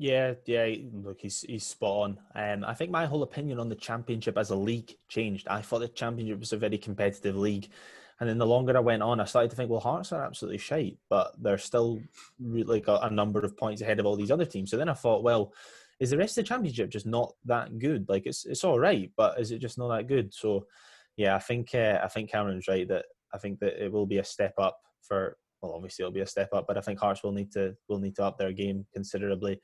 Yeah, 0.00 0.34
yeah. 0.46 0.76
Look, 0.92 1.22
he's 1.22 1.40
he's 1.40 1.66
spot 1.66 2.16
on. 2.36 2.52
Um, 2.52 2.64
I 2.64 2.72
think 2.72 2.92
my 2.92 3.04
whole 3.04 3.24
opinion 3.24 3.58
on 3.58 3.68
the 3.68 3.74
championship 3.74 4.38
as 4.38 4.50
a 4.50 4.54
league 4.54 4.94
changed. 5.08 5.48
I 5.48 5.60
thought 5.60 5.80
the 5.80 5.88
championship 5.88 6.38
was 6.38 6.52
a 6.52 6.56
very 6.56 6.78
competitive 6.78 7.36
league, 7.36 7.68
and 8.20 8.28
then 8.28 8.38
the 8.38 8.46
longer 8.46 8.76
I 8.76 8.80
went 8.80 9.02
on, 9.02 9.18
I 9.18 9.24
started 9.24 9.50
to 9.50 9.56
think, 9.56 9.70
well, 9.70 9.80
Hearts 9.80 10.12
are 10.12 10.24
absolutely 10.24 10.58
shite, 10.58 10.98
but 11.10 11.34
they're 11.42 11.58
still 11.58 12.00
like 12.38 12.86
a, 12.86 12.94
a 13.02 13.10
number 13.10 13.40
of 13.40 13.56
points 13.56 13.82
ahead 13.82 13.98
of 13.98 14.06
all 14.06 14.14
these 14.14 14.30
other 14.30 14.44
teams. 14.44 14.70
So 14.70 14.76
then 14.76 14.88
I 14.88 14.94
thought, 14.94 15.24
well, 15.24 15.52
is 15.98 16.10
the 16.10 16.16
rest 16.16 16.38
of 16.38 16.44
the 16.44 16.48
championship 16.48 16.90
just 16.90 17.06
not 17.06 17.34
that 17.46 17.76
good? 17.80 18.08
Like 18.08 18.24
it's 18.24 18.46
it's 18.46 18.62
all 18.62 18.78
right, 18.78 19.10
but 19.16 19.40
is 19.40 19.50
it 19.50 19.58
just 19.58 19.78
not 19.78 19.88
that 19.88 20.06
good? 20.06 20.32
So, 20.32 20.66
yeah, 21.16 21.34
I 21.34 21.40
think 21.40 21.74
uh, 21.74 21.98
I 22.00 22.06
think 22.06 22.30
Cameron's 22.30 22.68
right 22.68 22.86
that 22.86 23.06
I 23.34 23.38
think 23.38 23.58
that 23.58 23.84
it 23.84 23.90
will 23.90 24.06
be 24.06 24.18
a 24.18 24.24
step 24.24 24.54
up 24.58 24.78
for. 25.02 25.36
Well, 25.60 25.72
obviously 25.74 26.04
it'll 26.04 26.12
be 26.12 26.20
a 26.20 26.26
step 26.26 26.50
up, 26.54 26.66
but 26.68 26.78
I 26.78 26.80
think 26.82 27.00
Hearts 27.00 27.24
will 27.24 27.32
need 27.32 27.50
to 27.54 27.74
will 27.88 27.98
need 27.98 28.14
to 28.14 28.24
up 28.24 28.38
their 28.38 28.52
game 28.52 28.86
considerably 28.94 29.60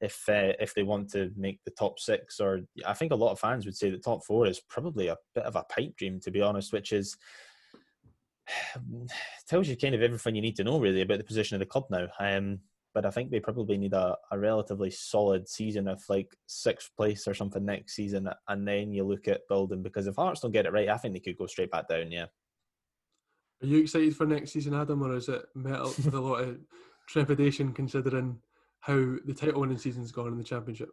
if 0.00 0.28
uh, 0.28 0.52
if 0.60 0.74
they 0.74 0.82
want 0.82 1.10
to 1.12 1.30
make 1.36 1.60
the 1.64 1.70
top 1.70 1.98
six, 1.98 2.40
or 2.40 2.60
I 2.84 2.94
think 2.94 3.12
a 3.12 3.16
lot 3.16 3.32
of 3.32 3.40
fans 3.40 3.64
would 3.64 3.76
say 3.76 3.90
the 3.90 3.98
top 3.98 4.24
four 4.24 4.46
is 4.46 4.60
probably 4.68 5.08
a 5.08 5.16
bit 5.34 5.44
of 5.44 5.56
a 5.56 5.64
pipe 5.64 5.96
dream, 5.96 6.20
to 6.20 6.30
be 6.30 6.42
honest, 6.42 6.72
which 6.72 6.92
is 6.92 7.16
tells 9.48 9.68
you 9.68 9.76
kind 9.76 9.94
of 9.94 10.02
everything 10.02 10.34
you 10.34 10.42
need 10.42 10.56
to 10.56 10.64
know 10.64 10.80
really 10.80 11.02
about 11.02 11.18
the 11.18 11.24
position 11.24 11.54
of 11.54 11.60
the 11.60 11.66
club 11.66 11.84
now. 11.90 12.08
Um, 12.20 12.60
but 12.94 13.04
I 13.04 13.10
think 13.10 13.30
they 13.30 13.40
probably 13.40 13.76
need 13.76 13.92
a, 13.92 14.16
a 14.32 14.38
relatively 14.38 14.90
solid 14.90 15.46
season 15.46 15.86
of 15.86 16.02
like 16.08 16.34
sixth 16.46 16.90
place 16.96 17.28
or 17.28 17.34
something 17.34 17.64
next 17.64 17.94
season, 17.94 18.28
and 18.48 18.66
then 18.66 18.92
you 18.92 19.04
look 19.04 19.28
at 19.28 19.48
building. 19.48 19.82
Because 19.82 20.06
if 20.06 20.16
Hearts 20.16 20.40
don't 20.40 20.52
get 20.52 20.66
it 20.66 20.72
right, 20.72 20.88
I 20.88 20.96
think 20.96 21.14
they 21.14 21.20
could 21.20 21.36
go 21.36 21.46
straight 21.46 21.70
back 21.70 21.88
down. 21.88 22.10
Yeah. 22.10 22.26
Are 23.62 23.66
you 23.66 23.78
excited 23.80 24.16
for 24.16 24.26
next 24.26 24.52
season, 24.52 24.74
Adam, 24.74 25.02
or 25.02 25.16
is 25.16 25.28
it 25.28 25.44
met 25.54 25.82
with 25.82 26.12
a 26.12 26.20
lot 26.20 26.40
of 26.40 26.58
trepidation 27.08 27.72
considering 27.72 28.38
how 28.86 29.16
the 29.24 29.34
title 29.34 29.60
winning 29.60 29.78
season's 29.78 30.12
gone 30.12 30.28
in 30.28 30.38
the 30.38 30.44
championship? 30.44 30.90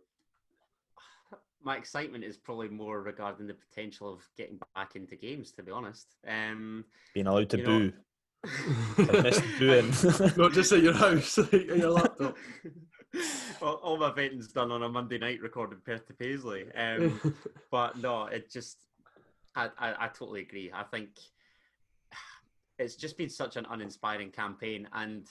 My 1.63 1.77
excitement 1.77 2.23
is 2.23 2.37
probably 2.37 2.69
more 2.69 3.01
regarding 3.01 3.45
the 3.45 3.53
potential 3.53 4.11
of 4.11 4.21
getting 4.35 4.59
back 4.75 4.95
into 4.95 5.15
games. 5.15 5.51
To 5.51 5.63
be 5.63 5.71
honest, 5.71 6.07
um, 6.27 6.85
being 7.13 7.27
allowed 7.27 7.49
to 7.51 7.57
boo. 7.57 7.93
Know, 8.97 9.05
Not 10.37 10.53
just 10.53 10.71
at 10.71 10.81
your 10.81 10.93
house, 10.93 11.37
like 11.37 11.53
at 11.53 11.77
your 11.77 11.91
laptop. 11.91 12.35
well, 13.61 13.75
all 13.83 13.97
my 13.97 14.09
vetting's 14.09 14.47
done 14.47 14.71
on 14.71 14.81
a 14.81 14.89
Monday 14.89 15.19
night 15.19 15.39
recording 15.39 15.79
Perth 15.85 16.07
to 16.07 16.13
Paisley. 16.13 16.65
Um, 16.73 17.35
but 17.71 17.97
no, 17.99 18.25
it 18.25 18.51
just, 18.51 18.79
I, 19.55 19.69
I, 19.77 20.05
I 20.05 20.07
totally 20.07 20.41
agree. 20.41 20.71
I 20.73 20.83
think 20.83 21.09
it's 22.79 22.95
just 22.95 23.19
been 23.19 23.29
such 23.29 23.55
an 23.55 23.67
uninspiring 23.69 24.31
campaign. 24.31 24.89
And 24.93 25.27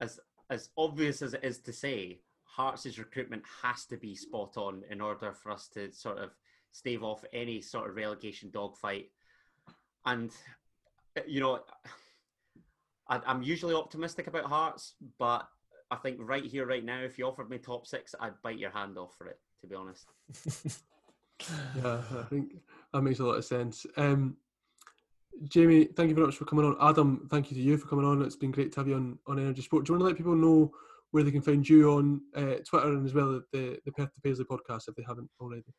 as 0.00 0.18
as 0.52 0.68
obvious 0.76 1.22
as 1.22 1.32
it 1.32 1.42
is 1.42 1.58
to 1.60 1.72
say, 1.72 2.20
Hearts' 2.44 2.98
recruitment 2.98 3.42
has 3.62 3.86
to 3.86 3.96
be 3.96 4.14
spot 4.14 4.58
on 4.58 4.82
in 4.90 5.00
order 5.00 5.32
for 5.32 5.50
us 5.50 5.68
to 5.68 5.90
sort 5.92 6.18
of 6.18 6.30
stave 6.70 7.02
off 7.02 7.24
any 7.32 7.62
sort 7.62 7.88
of 7.88 7.96
relegation 7.96 8.50
dogfight. 8.50 9.08
And, 10.04 10.30
you 11.26 11.40
know, 11.40 11.60
I, 13.08 13.20
am 13.26 13.42
usually 13.42 13.74
optimistic 13.74 14.26
about 14.26 14.44
Hearts, 14.44 14.94
but 15.18 15.48
I 15.90 15.96
think 15.96 16.18
right 16.20 16.44
here, 16.44 16.66
right 16.66 16.84
now, 16.84 17.00
if 17.00 17.18
you 17.18 17.26
offered 17.26 17.48
me 17.48 17.56
top 17.56 17.86
six, 17.86 18.14
I'd 18.20 18.40
bite 18.42 18.58
your 18.58 18.70
hand 18.70 18.98
off 18.98 19.14
for 19.16 19.28
it, 19.28 19.40
to 19.62 19.66
be 19.66 19.74
honest. 19.74 20.06
yeah, 21.82 22.02
I 22.18 22.24
think 22.28 22.56
that 22.92 23.00
makes 23.00 23.20
a 23.20 23.24
lot 23.24 23.38
of 23.38 23.46
sense. 23.46 23.86
Um, 23.96 24.36
Jamie, 25.48 25.84
thank 25.84 26.08
you 26.08 26.14
very 26.14 26.26
much 26.26 26.36
for 26.36 26.44
coming 26.44 26.64
on. 26.64 26.76
Adam, 26.80 27.26
thank 27.30 27.50
you 27.50 27.56
to 27.56 27.62
you 27.62 27.76
for 27.76 27.88
coming 27.88 28.04
on. 28.04 28.22
It's 28.22 28.36
been 28.36 28.50
great 28.50 28.72
to 28.72 28.80
have 28.80 28.88
you 28.88 28.94
on, 28.94 29.18
on 29.26 29.38
Energy 29.38 29.62
Sport. 29.62 29.84
Do 29.84 29.92
you 29.92 29.98
want 29.98 30.02
to 30.02 30.08
let 30.08 30.16
people 30.16 30.36
know 30.36 30.72
where 31.10 31.22
they 31.22 31.30
can 31.30 31.42
find 31.42 31.68
you 31.68 31.92
on 31.92 32.20
uh, 32.34 32.56
Twitter 32.66 32.88
and 32.88 33.06
as 33.06 33.14
well 33.14 33.40
the, 33.52 33.78
the 33.84 33.92
Perth 33.92 34.14
to 34.14 34.20
Paisley 34.20 34.44
podcast 34.44 34.88
if 34.88 34.94
they 34.94 35.04
haven't 35.06 35.30
already? 35.40 35.74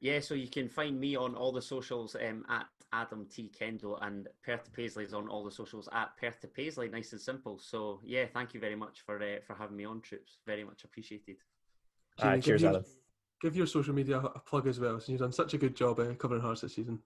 Yeah, 0.00 0.20
so 0.20 0.34
you 0.34 0.48
can 0.48 0.68
find 0.68 0.98
me 0.98 1.16
on 1.16 1.34
all 1.34 1.52
the 1.52 1.62
socials 1.62 2.14
um, 2.14 2.44
at 2.48 2.66
Adam 2.92 3.26
T 3.26 3.48
Kendall 3.48 3.98
and 4.00 4.28
Perth 4.44 4.64
to 4.64 4.70
Paisley 4.70 5.04
is 5.04 5.14
on 5.14 5.28
all 5.28 5.44
the 5.44 5.50
socials 5.50 5.88
at 5.92 6.16
Perth 6.16 6.40
to 6.40 6.48
Paisley. 6.48 6.88
Nice 6.88 7.12
and 7.12 7.20
simple. 7.20 7.58
So 7.58 8.00
yeah, 8.04 8.26
thank 8.32 8.54
you 8.54 8.60
very 8.60 8.76
much 8.76 9.00
for 9.04 9.20
uh, 9.20 9.40
for 9.46 9.54
having 9.54 9.76
me 9.76 9.84
on, 9.84 10.00
Troops. 10.00 10.38
Very 10.46 10.64
much 10.64 10.84
appreciated. 10.84 11.36
Jamie, 12.20 12.40
cheers, 12.40 12.62
give 12.62 12.70
Adam. 12.70 12.84
give 13.42 13.56
your 13.56 13.66
social 13.66 13.94
media 13.94 14.18
a 14.18 14.38
plug 14.38 14.66
as 14.68 14.78
well, 14.78 15.00
since 15.00 15.08
you've 15.08 15.20
done 15.20 15.32
such 15.32 15.54
a 15.54 15.58
good 15.58 15.74
job 15.74 15.98
uh, 15.98 16.14
covering 16.14 16.42
Hearts 16.42 16.60
this 16.60 16.74
season. 16.74 17.00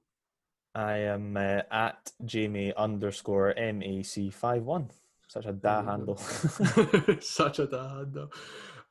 I 0.75 0.99
am 0.99 1.37
uh, 1.37 1.63
at 1.71 2.13
Jamie 2.25 2.73
underscore 2.77 3.55
MAC 3.57 4.33
five 4.33 4.63
one. 4.63 4.91
Such 5.29 5.47
a 5.47 5.53
da 5.53 5.83
handle. 5.83 6.17
Such 7.21 7.59
a 7.59 7.67
da 7.67 7.97
handle. 7.97 8.31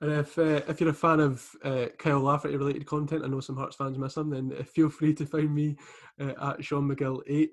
And 0.02 0.12
if 0.14 0.38
uh, 0.38 0.62
if 0.68 0.80
you're 0.80 0.90
a 0.90 0.94
fan 0.94 1.20
of 1.20 1.48
uh, 1.64 1.86
Kyle 1.98 2.20
Lafferty 2.20 2.58
related 2.58 2.86
content, 2.86 3.24
I 3.24 3.28
know 3.28 3.40
some 3.40 3.58
Hearts 3.58 3.76
fans 3.76 3.98
miss 3.98 4.18
him, 4.18 4.32
then 4.32 4.52
uh, 4.60 4.64
feel 4.64 4.90
free 4.90 5.14
to 5.14 5.26
find 5.26 5.54
me 5.54 5.76
uh, 6.20 6.34
at 6.50 6.64
Sean 6.64 6.90
McGill 6.90 7.22
eight. 7.28 7.52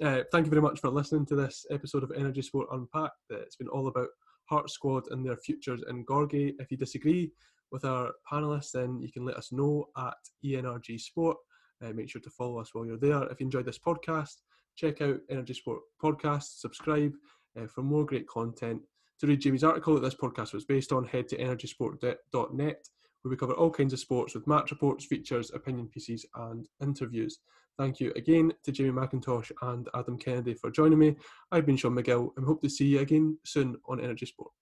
Uh, 0.00 0.22
thank 0.32 0.46
you 0.46 0.50
very 0.50 0.62
much 0.62 0.80
for 0.80 0.88
listening 0.88 1.26
to 1.26 1.34
this 1.34 1.66
episode 1.70 2.04
of 2.04 2.12
Energy 2.16 2.42
Sport 2.42 2.68
Unpacked. 2.72 3.18
it's 3.30 3.56
been 3.56 3.68
all 3.68 3.88
about 3.88 4.08
Heart 4.44 4.70
Squad 4.70 5.04
and 5.10 5.26
their 5.26 5.36
futures 5.36 5.82
in 5.88 6.04
Gorgie. 6.06 6.54
If 6.58 6.70
you 6.70 6.76
disagree 6.76 7.32
with 7.72 7.84
our 7.84 8.12
panelists, 8.30 8.70
then 8.72 9.00
you 9.00 9.10
can 9.12 9.24
let 9.24 9.36
us 9.36 9.52
know 9.52 9.88
at 9.98 10.14
ENRG 10.44 11.00
Sport. 11.00 11.36
Uh, 11.82 11.92
make 11.92 12.10
sure 12.10 12.20
to 12.20 12.30
follow 12.30 12.58
us 12.58 12.70
while 12.72 12.86
you're 12.86 12.98
there. 12.98 13.22
If 13.24 13.40
you 13.40 13.46
enjoyed 13.46 13.66
this 13.66 13.78
podcast, 13.78 14.36
check 14.76 15.00
out 15.00 15.18
Energy 15.30 15.54
Sport 15.54 15.80
Podcast, 16.02 16.60
subscribe 16.60 17.12
uh, 17.58 17.66
for 17.66 17.82
more 17.82 18.04
great 18.04 18.28
content. 18.28 18.82
To 19.20 19.26
read 19.26 19.40
Jamie's 19.40 19.64
article 19.64 19.94
that 19.94 20.00
this 20.00 20.14
podcast 20.14 20.54
was 20.54 20.64
based 20.64 20.92
on, 20.92 21.04
head 21.04 21.28
to 21.28 21.36
energysport.net, 21.36 22.88
where 23.22 23.30
we 23.30 23.36
cover 23.36 23.52
all 23.52 23.70
kinds 23.70 23.92
of 23.92 23.98
sports 23.98 24.34
with 24.34 24.46
match 24.46 24.70
reports, 24.70 25.04
features, 25.04 25.50
opinion 25.52 25.88
pieces, 25.88 26.24
and 26.36 26.66
interviews. 26.82 27.38
Thank 27.78 28.00
you 28.00 28.12
again 28.16 28.52
to 28.64 28.72
Jamie 28.72 28.90
McIntosh 28.90 29.50
and 29.62 29.88
Adam 29.94 30.18
Kennedy 30.18 30.54
for 30.54 30.70
joining 30.70 30.98
me. 30.98 31.16
I've 31.50 31.66
been 31.66 31.76
Sean 31.76 31.94
McGill 31.94 32.30
and 32.36 32.46
hope 32.46 32.62
to 32.62 32.68
see 32.68 32.86
you 32.86 33.00
again 33.00 33.38
soon 33.44 33.76
on 33.86 34.00
Energy 34.00 34.26
Sport. 34.26 34.52